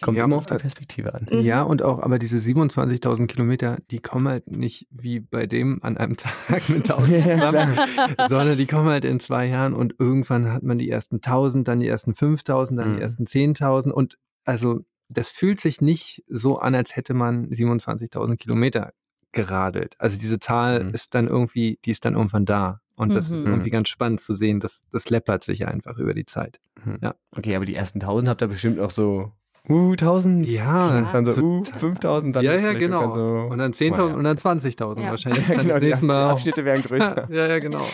Kommt 0.00 0.16
Ja, 0.18 0.24
immer 0.24 0.36
auf 0.36 0.46
die 0.46 0.54
Perspektive 0.56 1.14
an. 1.14 1.26
Mhm. 1.30 1.40
Ja, 1.40 1.62
und 1.62 1.82
auch, 1.82 1.98
aber 2.00 2.18
diese 2.18 2.38
27.000 2.38 3.26
Kilometer, 3.26 3.78
die 3.90 3.98
kommen 3.98 4.28
halt 4.28 4.50
nicht 4.50 4.86
wie 4.90 5.20
bei 5.20 5.46
dem 5.46 5.82
an 5.82 5.96
einem 5.96 6.16
Tag 6.48 6.68
mit 6.68 6.90
1000 6.90 7.26
Ja, 7.26 8.28
sondern 8.28 8.56
die 8.58 8.66
kommen 8.66 8.88
halt 8.88 9.04
in 9.04 9.20
zwei 9.20 9.46
Jahren 9.46 9.74
und 9.74 9.94
irgendwann 9.98 10.52
hat 10.52 10.62
man 10.62 10.76
die 10.76 10.88
ersten 10.90 11.16
1000, 11.16 11.66
dann 11.68 11.80
die 11.80 11.88
ersten 11.88 12.14
5000, 12.14 12.78
dann 12.80 12.90
Mhm. 12.92 12.96
die 12.96 13.02
ersten 13.02 13.24
10.000 13.24 13.90
und 13.92 14.18
also 14.44 14.80
das 15.08 15.28
fühlt 15.30 15.60
sich 15.60 15.80
nicht 15.80 16.24
so 16.28 16.58
an, 16.58 16.74
als 16.74 16.94
hätte 16.96 17.14
man 17.14 17.48
27.000 17.50 18.36
Kilometer 18.36 18.92
geradelt. 19.32 19.94
Also 19.98 20.18
diese 20.18 20.38
Zahl 20.38 20.84
Mhm. 20.84 20.90
ist 20.94 21.14
dann 21.14 21.26
irgendwie, 21.28 21.78
die 21.84 21.90
ist 21.90 22.04
dann 22.04 22.14
irgendwann 22.14 22.44
da. 22.44 22.80
Und 22.96 23.14
das 23.14 23.30
ist 23.30 23.44
Mhm. 23.46 23.52
irgendwie 23.52 23.70
ganz 23.70 23.88
spannend 23.88 24.20
zu 24.20 24.34
sehen, 24.34 24.60
dass 24.60 24.80
das 24.92 25.08
läppert 25.08 25.42
sich 25.44 25.66
einfach 25.66 25.96
über 25.98 26.12
die 26.14 26.26
Zeit. 26.26 26.60
Hm. 26.84 26.98
Ja. 27.00 27.14
Okay, 27.36 27.56
aber 27.56 27.64
die 27.64 27.74
ersten 27.74 27.98
1000 28.00 28.28
habt 28.28 28.42
ihr 28.42 28.48
bestimmt 28.48 28.78
auch 28.78 28.90
so, 28.90 29.32
uh, 29.68 29.92
1000. 29.92 30.46
Ja, 30.46 31.06
Dann 31.12 31.26
so, 31.26 31.32
uh, 31.32 31.62
total. 31.62 31.78
5000. 31.80 32.36
Dann 32.36 32.44
ja, 32.44 32.54
ja, 32.54 32.72
genau. 32.72 33.00
irgendwann 33.02 33.12
So, 33.12 33.52
und 33.52 33.58
dann 33.58 33.72
10.000 33.72 34.14
und 34.14 34.24
dann 34.24 34.36
20.000 34.36 35.02
Ja. 35.02 35.10
wahrscheinlich. 35.10 35.48
ja, 35.48 35.54
Dann 35.54 35.62
genau, 35.66 35.74
das 35.74 35.80
die 35.80 35.86
nächste 35.86 36.06
Mal. 36.06 36.30
Abschnitte 36.30 36.64
werden 36.64 36.82
größer. 36.82 37.28
Ja, 37.30 37.46
ja, 37.46 37.58
genau. 37.58 37.86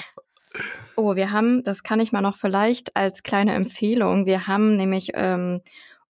Oh, 0.96 1.14
wir 1.14 1.30
haben, 1.32 1.62
das 1.64 1.82
kann 1.82 2.00
ich 2.00 2.12
mal 2.12 2.22
noch 2.22 2.38
vielleicht 2.38 2.96
als 2.96 3.22
kleine 3.22 3.52
Empfehlung, 3.54 4.24
wir 4.24 4.46
haben 4.46 4.76
nämlich 4.76 5.10
ähm, 5.14 5.60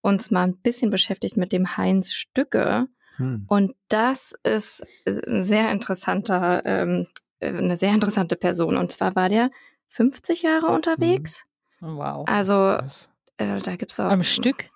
uns 0.00 0.30
mal 0.30 0.44
ein 0.44 0.56
bisschen 0.56 0.90
beschäftigt 0.90 1.36
mit 1.36 1.52
dem 1.52 1.76
Heinz 1.76 2.12
Stücke. 2.12 2.86
Hm. 3.16 3.44
Und 3.48 3.72
das 3.88 4.34
ist 4.44 4.84
ein 5.06 5.44
sehr 5.44 5.72
interessanter, 5.72 6.62
ähm, 6.64 7.06
äh, 7.40 7.48
eine 7.48 7.76
sehr 7.76 7.92
interessante 7.92 8.36
Person. 8.36 8.76
Und 8.76 8.92
zwar 8.92 9.16
war 9.16 9.28
der 9.28 9.50
50 9.88 10.42
Jahre 10.42 10.66
unterwegs. 10.68 11.44
Wow. 11.80 12.24
Also 12.28 12.54
Was? 12.54 13.08
Äh, 13.38 13.58
da 13.58 13.76
gibt's 13.76 13.98
auch 14.00 14.10
Am 14.10 14.22
Stück? 14.22 14.70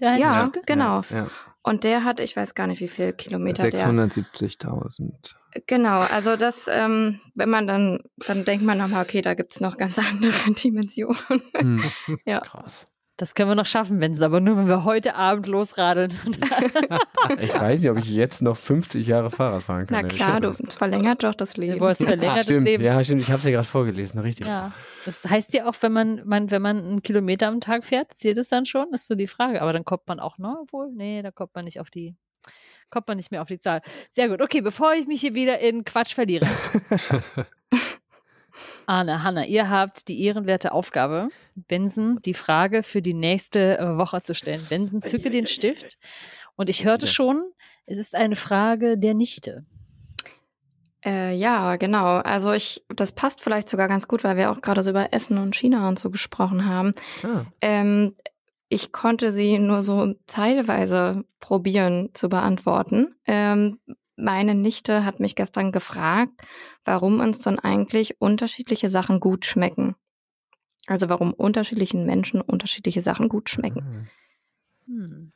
Der 0.00 0.16
Ja, 0.16 0.50
genau. 0.66 1.02
Ja, 1.10 1.26
Und 1.62 1.84
der 1.84 2.04
hat, 2.04 2.20
ich 2.20 2.36
weiß 2.36 2.54
gar 2.54 2.66
nicht, 2.66 2.80
wie 2.80 2.88
viel 2.88 3.12
Kilometer 3.12 3.68
der. 3.70 3.88
670.000. 3.88 5.34
Genau, 5.66 6.00
also 6.00 6.36
das, 6.36 6.68
ähm, 6.70 7.20
wenn 7.34 7.48
man 7.50 7.66
dann, 7.66 8.00
dann 8.26 8.44
denkt 8.44 8.64
man 8.64 8.78
nochmal, 8.78 9.02
okay, 9.04 9.22
da 9.22 9.34
gibt's 9.34 9.60
noch 9.60 9.76
ganz 9.76 9.98
andere 10.10 10.32
Dimensionen. 10.52 11.42
Hm. 11.56 11.82
ja. 12.26 12.40
Krass. 12.40 12.86
Das 13.16 13.36
können 13.36 13.48
wir 13.48 13.54
noch 13.54 13.66
schaffen, 13.66 14.00
wenn 14.00 14.10
es 14.10 14.20
aber 14.22 14.40
nur, 14.40 14.56
wenn 14.56 14.66
wir 14.66 14.82
heute 14.82 15.14
Abend 15.14 15.46
losradeln. 15.46 16.12
Ich 17.38 17.54
weiß 17.54 17.80
nicht, 17.80 17.90
ob 17.90 17.96
ich 17.96 18.10
jetzt 18.10 18.42
noch 18.42 18.56
50 18.56 19.06
Jahre 19.06 19.30
Fahrrad 19.30 19.62
fahren 19.62 19.86
kann. 19.86 20.02
Na 20.02 20.08
Das 20.08 20.16
klar, 20.18 20.40
du 20.40 20.50
es 20.50 20.74
verlängert 20.74 21.24
doch 21.24 21.34
das 21.34 21.56
Leben. 21.56 21.74
Du 21.74 21.80
wolltest 21.80 22.06
Ah, 22.06 22.42
stimmt. 22.42 22.66
Leben. 22.66 22.84
Ja, 22.84 23.02
stimmt. 23.02 23.22
Ich 23.22 23.28
habe 23.30 23.38
es 23.38 23.44
ja 23.44 23.50
gerade 23.50 23.66
vorgelesen. 23.66 24.20
Richtig. 24.20 24.46
Ja. 24.46 24.72
Das 25.04 25.24
heißt 25.24 25.52
ja 25.54 25.66
auch, 25.68 25.74
wenn 25.80 25.92
man, 25.92 26.22
man, 26.24 26.50
wenn 26.50 26.62
man 26.62 26.78
einen 26.78 27.02
Kilometer 27.02 27.48
am 27.48 27.60
Tag 27.60 27.84
fährt, 27.84 28.12
zählt 28.16 28.38
es 28.38 28.48
dann 28.48 28.66
schon? 28.66 28.92
Ist 28.92 29.06
so 29.06 29.14
die 29.14 29.26
Frage. 29.26 29.60
Aber 29.60 29.72
dann 29.72 29.84
kommt 29.84 30.06
man 30.08 30.20
auch 30.20 30.38
noch 30.38 30.64
wohl? 30.70 30.90
Nee, 30.92 31.22
da 31.22 31.30
kommt 31.30 31.54
man 31.54 31.64
nicht 31.64 31.80
auf 31.80 31.90
die, 31.90 32.16
kommt 32.90 33.08
man 33.08 33.16
nicht 33.16 33.30
mehr 33.30 33.42
auf 33.42 33.48
die 33.48 33.58
Zahl. 33.58 33.82
Sehr 34.10 34.28
gut. 34.28 34.40
Okay, 34.40 34.60
bevor 34.60 34.94
ich 34.94 35.06
mich 35.06 35.20
hier 35.20 35.34
wieder 35.34 35.58
in 35.58 35.84
Quatsch 35.84 36.14
verliere. 36.14 36.46
Arne, 38.86 39.22
Hanna, 39.22 39.46
ihr 39.46 39.68
habt 39.68 40.08
die 40.08 40.22
ehrenwerte 40.22 40.72
Aufgabe, 40.72 41.28
Benson 41.54 42.18
die 42.24 42.34
Frage 42.34 42.82
für 42.82 43.02
die 43.02 43.14
nächste 43.14 43.78
äh, 43.78 43.98
Woche 43.98 44.22
zu 44.22 44.34
stellen. 44.34 44.64
Benson, 44.68 45.02
zücke 45.02 45.30
den 45.30 45.46
Stift. 45.46 45.98
Und 46.56 46.70
ich 46.70 46.84
hörte 46.84 47.06
schon, 47.06 47.50
es 47.86 47.98
ist 47.98 48.14
eine 48.14 48.36
Frage 48.36 48.96
der 48.96 49.14
Nichte. 49.14 49.64
Äh, 51.04 51.34
ja, 51.36 51.76
genau. 51.76 52.16
Also 52.18 52.52
ich, 52.52 52.84
das 52.88 53.12
passt 53.12 53.42
vielleicht 53.42 53.68
sogar 53.68 53.88
ganz 53.88 54.08
gut, 54.08 54.24
weil 54.24 54.36
wir 54.36 54.50
auch 54.50 54.62
gerade 54.62 54.82
so 54.82 54.90
über 54.90 55.12
Essen 55.12 55.38
und 55.38 55.54
China 55.54 55.88
und 55.88 55.98
so 55.98 56.10
gesprochen 56.10 56.66
haben. 56.66 56.94
Ah, 57.22 57.44
Ähm, 57.60 58.16
ich 58.68 58.90
konnte 58.92 59.30
sie 59.30 59.58
nur 59.58 59.82
so 59.82 60.14
teilweise 60.26 61.24
probieren 61.40 62.10
zu 62.14 62.28
beantworten. 62.28 63.14
Ähm, 63.26 63.78
meine 64.16 64.54
Nichte 64.54 65.04
hat 65.04 65.20
mich 65.20 65.34
gestern 65.34 65.72
gefragt, 65.72 66.32
warum 66.84 67.20
uns 67.20 67.40
dann 67.40 67.58
eigentlich 67.58 68.20
unterschiedliche 68.20 68.88
Sachen 68.88 69.20
gut 69.20 69.44
schmecken. 69.44 69.96
Also 70.86 71.08
warum 71.08 71.32
unterschiedlichen 71.32 72.04
Menschen 72.06 72.40
unterschiedliche 72.40 73.00
Sachen 73.00 73.28
gut 73.28 73.48
schmecken. 73.50 74.08
Hm. 74.86 75.32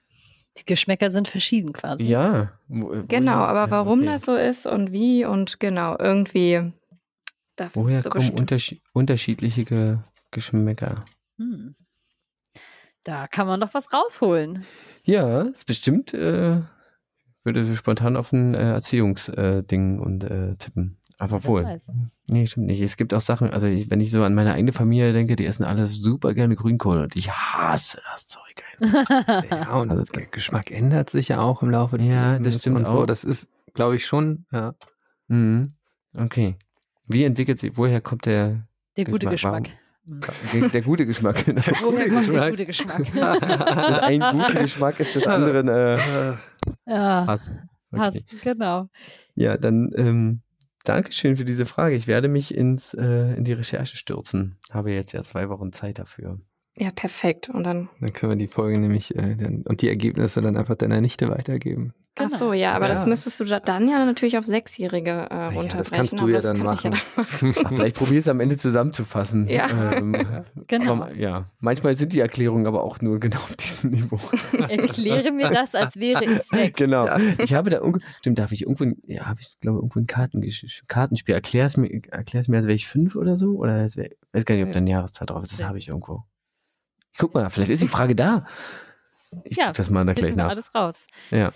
Die 0.58 0.66
Geschmäcker 0.66 1.10
sind 1.10 1.28
verschieden 1.28 1.72
quasi. 1.72 2.04
Ja. 2.04 2.52
Äh, 2.70 3.02
Genau, 3.08 3.32
aber 3.32 3.60
ja, 3.60 3.70
warum 3.70 4.00
okay. 4.00 4.08
das 4.08 4.24
so 4.24 4.34
ist 4.34 4.66
und 4.66 4.92
wie 4.92 5.24
und 5.24 5.60
genau, 5.60 5.96
irgendwie. 5.98 6.72
Da 7.56 7.70
Woher 7.74 8.02
du 8.02 8.10
kommen 8.10 8.30
unterschied 8.30 8.82
unterschiedliche 8.92 9.64
Ge 9.64 9.98
Geschmäcker? 10.30 11.04
Hm. 11.38 11.74
Da 13.04 13.26
kann 13.26 13.46
man 13.46 13.60
doch 13.60 13.72
was 13.72 13.92
rausholen. 13.92 14.66
Ja, 15.04 15.42
ist 15.42 15.64
bestimmt, 15.64 16.12
äh, 16.12 16.60
würde 17.42 17.76
spontan 17.76 18.16
auf 18.16 18.32
ein 18.32 18.54
äh, 18.54 18.72
Erziehungsding 18.72 19.98
und 19.98 20.24
äh, 20.24 20.56
tippen. 20.56 20.97
Aber 21.20 21.42
wohl. 21.44 21.64
weiß. 21.64 21.90
Nee, 22.28 22.46
stimmt 22.46 22.66
nicht. 22.66 22.80
Es 22.80 22.96
gibt 22.96 23.12
auch 23.12 23.20
Sachen, 23.20 23.50
also 23.50 23.66
ich, 23.66 23.90
wenn 23.90 24.00
ich 24.00 24.10
so 24.12 24.22
an 24.22 24.34
meine 24.34 24.52
eigene 24.52 24.72
Familie 24.72 25.12
denke, 25.12 25.34
die 25.34 25.46
essen 25.46 25.64
alle 25.64 25.86
super 25.86 26.32
gerne 26.32 26.54
Grünkohl 26.54 26.98
und 26.98 27.16
ich 27.16 27.30
hasse 27.30 28.00
das 28.12 28.28
Zeug 28.28 28.62
einfach. 28.80 29.44
Ja, 29.50 29.72
und 29.76 29.90
Also- 29.90 30.04
der 30.04 30.26
Geschmack 30.26 30.70
ändert 30.70 31.10
sich 31.10 31.28
ja 31.28 31.40
auch 31.40 31.62
im 31.62 31.70
Laufe 31.70 31.98
des 31.98 32.06
Ja, 32.06 32.38
das 32.38 32.54
stimmt 32.60 32.76
und 32.78 32.86
so. 32.86 32.92
auch. 33.02 33.06
Das 33.06 33.24
ist, 33.24 33.48
glaube 33.74 33.96
ich, 33.96 34.06
schon, 34.06 34.44
ja. 34.52 34.74
Mhm. 35.26 35.72
Okay. 36.16 36.56
Wie 37.06 37.24
entwickelt 37.24 37.58
sich, 37.58 37.76
woher 37.76 38.00
kommt 38.00 38.26
der, 38.26 38.66
Der 38.96 39.04
gute 39.04 39.26
Geschmack, 39.28 39.64
Geschmack. 39.64 39.78
Hm. 40.52 40.60
der, 40.62 40.68
der 40.70 40.82
gute 40.82 41.04
Geschmack? 41.06 41.44
Woher 41.82 42.08
kommt 42.08 42.28
der 42.28 42.46
Geschmack. 42.46 42.50
gute 42.50 42.66
Geschmack? 42.66 43.02
das 43.14 43.98
ein 44.02 44.20
guter 44.20 44.60
Geschmack 44.62 45.00
ist 45.00 45.16
des 45.16 45.26
anderen 45.26 45.68
äh, 45.68 45.96
ja, 46.86 47.26
Hass. 47.26 47.50
Okay. 47.90 48.22
genau. 48.42 48.88
Ja, 49.34 49.56
dann 49.56 49.90
ähm, 49.96 50.40
Dankeschön 50.88 51.36
für 51.36 51.44
diese 51.44 51.66
Frage. 51.66 51.96
Ich 51.96 52.06
werde 52.06 52.28
mich 52.28 52.54
ins, 52.54 52.94
äh, 52.94 53.34
in 53.34 53.44
die 53.44 53.52
Recherche 53.52 53.96
stürzen. 53.96 54.56
Habe 54.70 54.90
jetzt 54.92 55.12
ja 55.12 55.22
zwei 55.22 55.50
Wochen 55.50 55.70
Zeit 55.70 55.98
dafür. 55.98 56.40
Ja, 56.78 56.90
perfekt. 56.90 57.50
Und 57.50 57.64
dann. 57.64 57.90
Dann 58.00 58.12
können 58.14 58.32
wir 58.32 58.36
die 58.36 58.46
Folge 58.46 58.78
nämlich 58.78 59.14
äh, 59.14 59.36
dann, 59.36 59.62
und 59.66 59.82
die 59.82 59.88
Ergebnisse 59.88 60.40
dann 60.40 60.56
einfach 60.56 60.76
deiner 60.76 61.02
Nichte 61.02 61.28
weitergeben. 61.28 61.92
Genau. 62.18 62.30
Ach 62.32 62.38
so, 62.38 62.52
ja, 62.52 62.72
aber 62.72 62.88
ja. 62.88 62.94
das 62.94 63.06
müsstest 63.06 63.40
du 63.40 63.44
dann 63.44 63.88
ja 63.88 64.04
natürlich 64.04 64.36
auf 64.36 64.44
Sechsjährige 64.44 65.10
äh, 65.10 65.44
runterbrechen. 65.46 65.68
Ja, 65.70 65.76
das 65.78 65.90
kannst 65.90 66.20
du 66.20 66.28
ja 66.28 66.40
dann 66.40 66.58
machen. 66.58 66.92
Ja 66.92 66.98
dann 67.40 67.48
machen. 67.54 67.76
Vielleicht 67.76 67.96
probier 67.96 68.18
es 68.18 68.28
am 68.28 68.40
Ende 68.40 68.56
zusammenzufassen. 68.56 69.48
Ja. 69.48 69.92
Ähm, 69.92 70.44
genau. 70.66 70.94
Aber, 70.94 71.14
ja, 71.14 71.46
manchmal 71.60 71.96
sind 71.96 72.12
die 72.12 72.20
Erklärungen 72.20 72.66
aber 72.66 72.82
auch 72.82 73.00
nur 73.00 73.20
genau 73.20 73.38
auf 73.38 73.56
diesem 73.56 73.90
Niveau. 73.90 74.20
Erkläre 74.58 75.30
mir 75.30 75.50
das, 75.50 75.74
als 75.74 75.96
wäre 75.96 76.24
ich 76.24 76.42
sechs. 76.42 76.76
Genau. 76.76 77.06
Ja. 77.06 77.18
Ich 77.38 77.54
habe 77.54 77.70
da, 77.70 77.80
stimmt, 78.20 78.38
darf 78.38 78.52
ich 78.52 78.62
irgendwo, 78.62 78.84
ja, 79.06 79.26
habe 79.26 79.40
ich, 79.40 79.58
glaube 79.60 79.78
irgendwo 79.78 80.00
ein 80.00 80.06
Kartengesch 80.06 80.82
Kartenspiel. 80.88 81.34
Erklär 81.34 81.66
es 81.66 81.76
mir, 81.76 81.88
erklär 82.10 82.40
es 82.40 82.48
mir, 82.48 82.56
als 82.58 82.66
wäre 82.66 82.74
ich 82.74 82.88
fünf 82.88 83.16
oder 83.16 83.38
so? 83.38 83.56
Oder 83.56 83.74
als 83.74 83.96
wär, 83.96 84.10
weiß 84.32 84.44
gar 84.44 84.56
nicht, 84.56 84.64
ob 84.64 84.72
da 84.72 84.78
eine 84.78 84.90
Jahreszeit 84.90 85.30
drauf 85.30 85.42
ist. 85.42 85.52
Das 85.52 85.66
habe 85.66 85.78
ich 85.78 85.88
irgendwo. 85.88 86.24
Guck 87.18 87.34
mal, 87.34 87.48
vielleicht 87.50 87.70
ist 87.70 87.82
die 87.82 87.88
Frage 87.88 88.14
da. 88.14 88.44
Ich 89.44 89.56
ja, 89.56 89.72
das 89.72 89.90
mal 89.90 90.04
da 90.04 90.14
gleich 90.14 90.36
nach. 90.36 90.48
alles 90.48 90.74
raus. 90.74 91.06
Ja. 91.30 91.52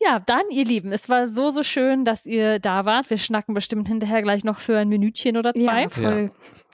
Ja, 0.00 0.20
dann, 0.20 0.42
ihr 0.50 0.64
Lieben, 0.64 0.92
es 0.92 1.08
war 1.08 1.26
so, 1.26 1.50
so 1.50 1.62
schön, 1.62 2.04
dass 2.04 2.26
ihr 2.26 2.58
da 2.58 2.84
wart. 2.84 3.08
Wir 3.10 3.18
schnacken 3.18 3.54
bestimmt 3.54 3.88
hinterher 3.88 4.22
gleich 4.22 4.44
noch 4.44 4.58
für 4.58 4.76
ein 4.78 4.88
Minütchen 4.88 5.36
oder 5.36 5.54
zwei. 5.54 5.82
Ja, 5.82 5.88
voll. 5.88 6.22
Ja. 6.24 6.28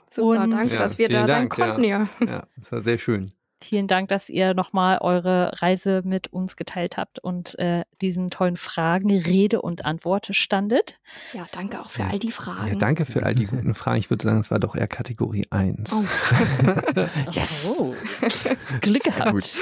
Super, 0.09 0.43
Und 0.43 0.51
danke, 0.51 0.75
ja, 0.75 0.81
dass 0.81 0.97
wir 0.99 1.09
da 1.09 1.25
Dank, 1.25 1.55
sein 1.55 1.67
konnten. 1.67 1.83
Ja. 1.83 2.07
ja, 2.25 2.43
das 2.57 2.71
war 2.71 2.81
sehr 2.81 2.97
schön. 2.99 3.31
Vielen 3.63 3.87
Dank, 3.87 4.09
dass 4.09 4.29
ihr 4.29 4.53
nochmal 4.53 4.97
eure 4.99 5.61
Reise 5.61 6.01
mit 6.03 6.27
uns 6.27 6.57
geteilt 6.57 6.97
habt 6.97 7.19
und 7.19 7.57
äh, 7.59 7.83
diesen 8.01 8.29
tollen 8.29 8.57
Fragen 8.57 9.09
Rede 9.09 9.61
und 9.61 9.85
Antwort 9.85 10.27
standet. 10.31 10.99
Ja, 11.31 11.47
danke 11.53 11.79
auch 11.79 11.89
für 11.89 12.03
all 12.03 12.19
die 12.19 12.33
Fragen. 12.33 12.67
Ja, 12.67 12.75
danke 12.75 13.05
für 13.05 13.23
all 13.23 13.33
die 13.33 13.45
guten 13.45 13.73
Fragen. 13.73 13.99
Ich 13.99 14.09
würde 14.09 14.21
sagen, 14.25 14.41
es 14.41 14.51
war 14.51 14.59
doch 14.59 14.75
eher 14.75 14.87
Kategorie 14.87 15.45
1. 15.49 15.93
Oh. 15.93 16.03
yes. 17.31 17.73
Oh. 17.79 17.95
Glück 18.81 19.03
gehabt. 19.03 19.61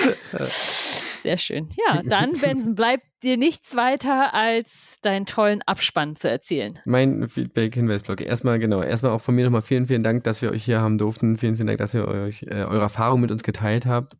Sehr 1.21 1.37
schön. 1.37 1.69
Ja, 1.87 2.01
dann, 2.03 2.33
Benson, 2.41 2.75
bleibt 2.75 3.05
dir 3.23 3.37
nichts 3.37 3.75
weiter, 3.75 4.33
als 4.33 4.97
deinen 5.01 5.25
tollen 5.25 5.61
Abspann 5.61 6.15
zu 6.15 6.29
erzählen. 6.29 6.79
Mein 6.85 7.27
Feedback-Hinweisblock. 7.27 8.21
Erstmal, 8.21 8.57
genau, 8.57 8.81
erstmal 8.81 9.11
auch 9.11 9.21
von 9.21 9.35
mir 9.35 9.45
nochmal 9.45 9.61
vielen, 9.61 9.87
vielen 9.87 10.03
Dank, 10.03 10.23
dass 10.23 10.41
wir 10.41 10.51
euch 10.51 10.63
hier 10.63 10.81
haben 10.81 10.97
durften. 10.97 11.37
Vielen, 11.37 11.55
vielen 11.55 11.67
Dank, 11.67 11.77
dass 11.77 11.93
ihr 11.93 12.07
euch 12.07 12.43
äh, 12.43 12.63
eure 12.63 12.81
Erfahrung 12.81 13.21
mit 13.21 13.31
uns 13.31 13.43
geteilt 13.43 13.85
habt. 13.85 14.17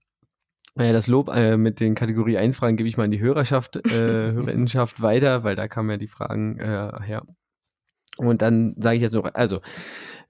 Äh, 0.77 0.93
das 0.93 1.07
Lob 1.07 1.29
äh, 1.29 1.57
mit 1.57 1.79
den 1.79 1.95
Kategorie 1.95 2.37
1 2.37 2.57
Fragen 2.57 2.77
gebe 2.77 2.87
ich 2.87 2.97
mal 2.97 3.05
an 3.05 3.11
die 3.11 3.19
Hörerschaft, 3.19 3.77
äh, 3.77 3.89
Hörerinnenschaft 3.89 5.01
weiter, 5.01 5.43
weil 5.43 5.55
da 5.55 5.67
kamen 5.67 5.89
ja 5.89 5.97
die 5.97 6.07
Fragen 6.07 6.59
äh, 6.59 6.91
her. 7.03 7.25
Und 8.17 8.41
dann 8.43 8.75
sage 8.77 8.97
ich 8.97 9.01
jetzt 9.01 9.13
noch, 9.13 9.33
also, 9.33 9.61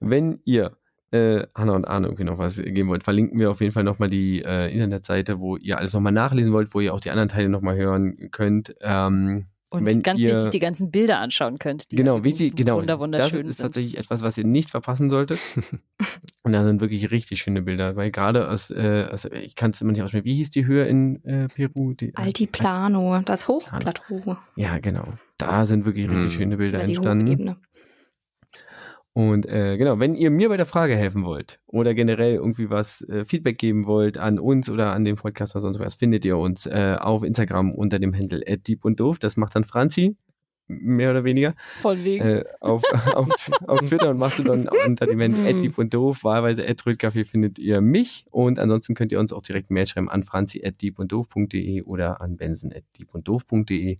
wenn 0.00 0.40
ihr 0.44 0.78
äh, 1.12 1.46
Hanna 1.54 1.74
und 1.74 1.86
Arne 1.86 2.06
irgendwie 2.06 2.24
noch 2.24 2.38
was 2.38 2.56
geben 2.56 2.88
wollt, 2.88 3.04
verlinken 3.04 3.38
wir 3.38 3.50
auf 3.50 3.60
jeden 3.60 3.72
Fall 3.72 3.84
nochmal 3.84 4.10
die 4.10 4.42
äh, 4.42 4.72
Internetseite, 4.72 5.40
wo 5.40 5.56
ihr 5.56 5.78
alles 5.78 5.92
nochmal 5.92 6.12
nachlesen 6.12 6.52
wollt, 6.52 6.74
wo 6.74 6.80
ihr 6.80 6.94
auch 6.94 7.00
die 7.00 7.10
anderen 7.10 7.28
Teile 7.28 7.48
nochmal 7.48 7.76
hören 7.76 8.30
könnt. 8.30 8.74
Ähm, 8.80 9.46
und 9.72 9.86
wenn 9.86 10.02
ganz 10.02 10.20
ihr, 10.20 10.34
wichtig, 10.34 10.50
die 10.50 10.58
ganzen 10.58 10.90
Bilder 10.90 11.18
anschauen 11.18 11.58
könnt. 11.58 11.88
genau, 11.88 12.24
wichtig, 12.24 12.54
genau. 12.56 12.82
Das 12.82 13.32
ist 13.32 13.56
tatsächlich 13.56 13.96
etwas, 13.96 14.20
was 14.20 14.36
ihr 14.36 14.44
nicht 14.44 14.68
verpassen 14.68 15.08
solltet. 15.08 15.38
und 16.42 16.52
da 16.52 16.62
sind 16.62 16.82
wirklich 16.82 17.10
richtig 17.10 17.40
schöne 17.40 17.62
Bilder, 17.62 17.96
weil 17.96 18.10
gerade 18.10 18.50
aus, 18.50 18.70
äh, 18.70 19.06
aus 19.10 19.24
ich 19.24 19.54
kann 19.56 19.70
es 19.70 19.80
immer 19.80 19.92
nicht 19.92 20.02
aussprechen, 20.02 20.26
wie 20.26 20.34
hieß 20.34 20.50
die 20.50 20.66
Höhe 20.66 20.84
in 20.84 21.24
äh, 21.24 21.48
Peru? 21.48 21.94
Die, 21.94 22.08
äh, 22.08 22.16
Altiplano, 22.16 23.22
das 23.24 23.48
Hochplateau. 23.48 24.36
Ja, 24.56 24.78
genau. 24.78 25.08
Da 25.38 25.64
sind 25.64 25.86
wirklich 25.86 26.06
richtig 26.06 26.32
hm. 26.32 26.38
schöne 26.38 26.56
Bilder 26.58 26.78
Oder 26.78 26.88
entstanden. 26.88 27.26
Hochebene. 27.28 27.56
Und 29.14 29.44
äh, 29.46 29.76
genau, 29.76 29.98
wenn 29.98 30.14
ihr 30.14 30.30
mir 30.30 30.48
bei 30.48 30.56
der 30.56 30.64
Frage 30.64 30.96
helfen 30.96 31.24
wollt 31.24 31.60
oder 31.66 31.92
generell 31.92 32.34
irgendwie 32.34 32.70
was 32.70 33.02
äh, 33.02 33.26
Feedback 33.26 33.58
geben 33.58 33.86
wollt 33.86 34.16
an 34.16 34.38
uns 34.38 34.70
oder 34.70 34.92
an 34.92 35.04
den 35.04 35.16
Podcast 35.16 35.54
oder 35.54 35.62
sonst 35.62 35.80
was, 35.80 35.94
findet 35.94 36.24
ihr 36.24 36.38
uns 36.38 36.64
äh, 36.64 36.96
auf 36.98 37.22
Instagram 37.22 37.72
unter 37.72 37.98
dem 37.98 38.14
Handle 38.14 38.40
Deep 38.40 38.84
und 38.86 39.00
Doof. 39.00 39.18
Das 39.18 39.36
macht 39.36 39.54
dann 39.54 39.64
Franzi, 39.64 40.16
mehr 40.66 41.10
oder 41.10 41.24
weniger. 41.24 41.54
Von 41.80 42.02
wegen. 42.04 42.24
Äh, 42.24 42.44
auf, 42.60 42.82
auf, 43.14 43.28
auf 43.66 43.80
Twitter 43.80 44.10
und 44.10 44.18
macht 44.18 44.46
dann 44.46 44.68
unter 44.86 45.06
dem 45.06 45.20
Handle 45.20 45.60
Deep 45.60 45.78
und 45.78 45.92
Doof. 45.92 46.24
Wahlweise 46.24 46.64
Rödkaffee 46.86 47.24
findet 47.24 47.58
ihr 47.58 47.80
mich 47.80 48.24
und 48.30 48.58
ansonsten 48.58 48.94
könnt 48.94 49.12
ihr 49.12 49.20
uns 49.20 49.32
auch 49.32 49.42
direkt 49.42 49.70
Mail 49.70 49.86
schreiben 49.86 50.08
an 50.08 50.22
franzi 50.22 50.62
at 50.64 50.80
deepunddoof.de 50.80 51.82
oder 51.82 52.20
an 52.20 52.36
benson 52.36 52.72
at 52.72 52.84
deepunddoof.de. 52.98 53.98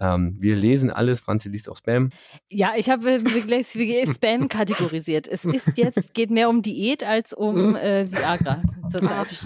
Ähm, 0.00 0.36
wir 0.38 0.56
lesen 0.56 0.90
alles. 0.90 1.20
Franzi 1.20 1.48
liest 1.48 1.68
auch 1.68 1.76
Spam. 1.76 2.10
Ja, 2.48 2.72
ich 2.76 2.88
habe 2.90 3.20
Spam 3.20 4.48
kategorisiert. 4.48 5.28
Es 5.28 5.44
ist 5.44 5.76
jetzt, 5.76 6.14
geht 6.14 6.30
mehr 6.30 6.48
um 6.48 6.62
Diät 6.62 7.04
als 7.04 7.32
um 7.32 7.76
äh, 7.76 8.10
Viagra 8.10 8.62
zurzeit. 8.90 9.44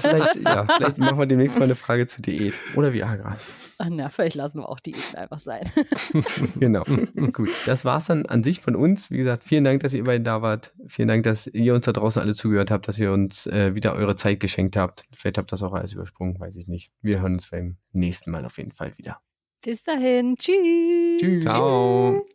vielleicht, 0.00 0.36
ja, 0.36 0.66
vielleicht 0.76 0.98
machen 0.98 1.18
wir 1.18 1.26
demnächst 1.26 1.58
mal 1.58 1.64
eine 1.64 1.74
Frage 1.74 2.06
zu 2.06 2.22
Diät 2.22 2.54
oder 2.74 2.92
Viagra. 2.92 3.36
Ach, 3.78 3.88
na, 3.90 4.08
vielleicht 4.08 4.36
lassen 4.36 4.60
wir 4.60 4.68
auch 4.68 4.80
Diäten 4.80 5.16
einfach 5.16 5.40
sein. 5.40 5.68
genau. 6.60 6.84
Gut, 7.32 7.50
das 7.66 7.84
war 7.84 7.98
es 7.98 8.04
dann 8.04 8.26
an 8.26 8.44
sich 8.44 8.60
von 8.60 8.76
uns. 8.76 9.10
Wie 9.10 9.16
gesagt, 9.16 9.44
vielen 9.44 9.64
Dank, 9.64 9.80
dass 9.80 9.94
ihr 9.94 10.04
beiden 10.04 10.24
da 10.24 10.42
wart. 10.42 10.74
Vielen 10.86 11.08
Dank, 11.08 11.24
dass 11.24 11.46
ihr 11.48 11.74
uns 11.74 11.84
da 11.84 11.92
draußen 11.92 12.22
alle 12.22 12.34
zugehört 12.34 12.70
habt, 12.70 12.86
dass 12.88 12.98
ihr 12.98 13.12
uns 13.12 13.46
äh, 13.46 13.74
wieder 13.74 13.94
eure 13.94 14.16
Zeit 14.16 14.40
geschenkt 14.40 14.76
habt. 14.76 15.04
Vielleicht 15.12 15.38
habt 15.38 15.52
ihr 15.52 15.56
das 15.56 15.62
auch 15.62 15.72
alles 15.72 15.92
übersprungen, 15.92 16.38
weiß 16.38 16.56
ich 16.56 16.68
nicht. 16.68 16.92
Wir 17.02 17.20
hören 17.20 17.34
uns 17.34 17.50
beim 17.50 17.76
nächsten 17.92 18.30
Mal 18.30 18.44
auf 18.44 18.58
jeden 18.58 18.72
Fall 18.72 18.96
wieder. 18.96 19.20
Bis 19.64 19.82
dahin. 19.82 20.36
Tschüss. 20.36 21.20
Tschüss. 21.20 21.42
Ciao. 21.42 22.26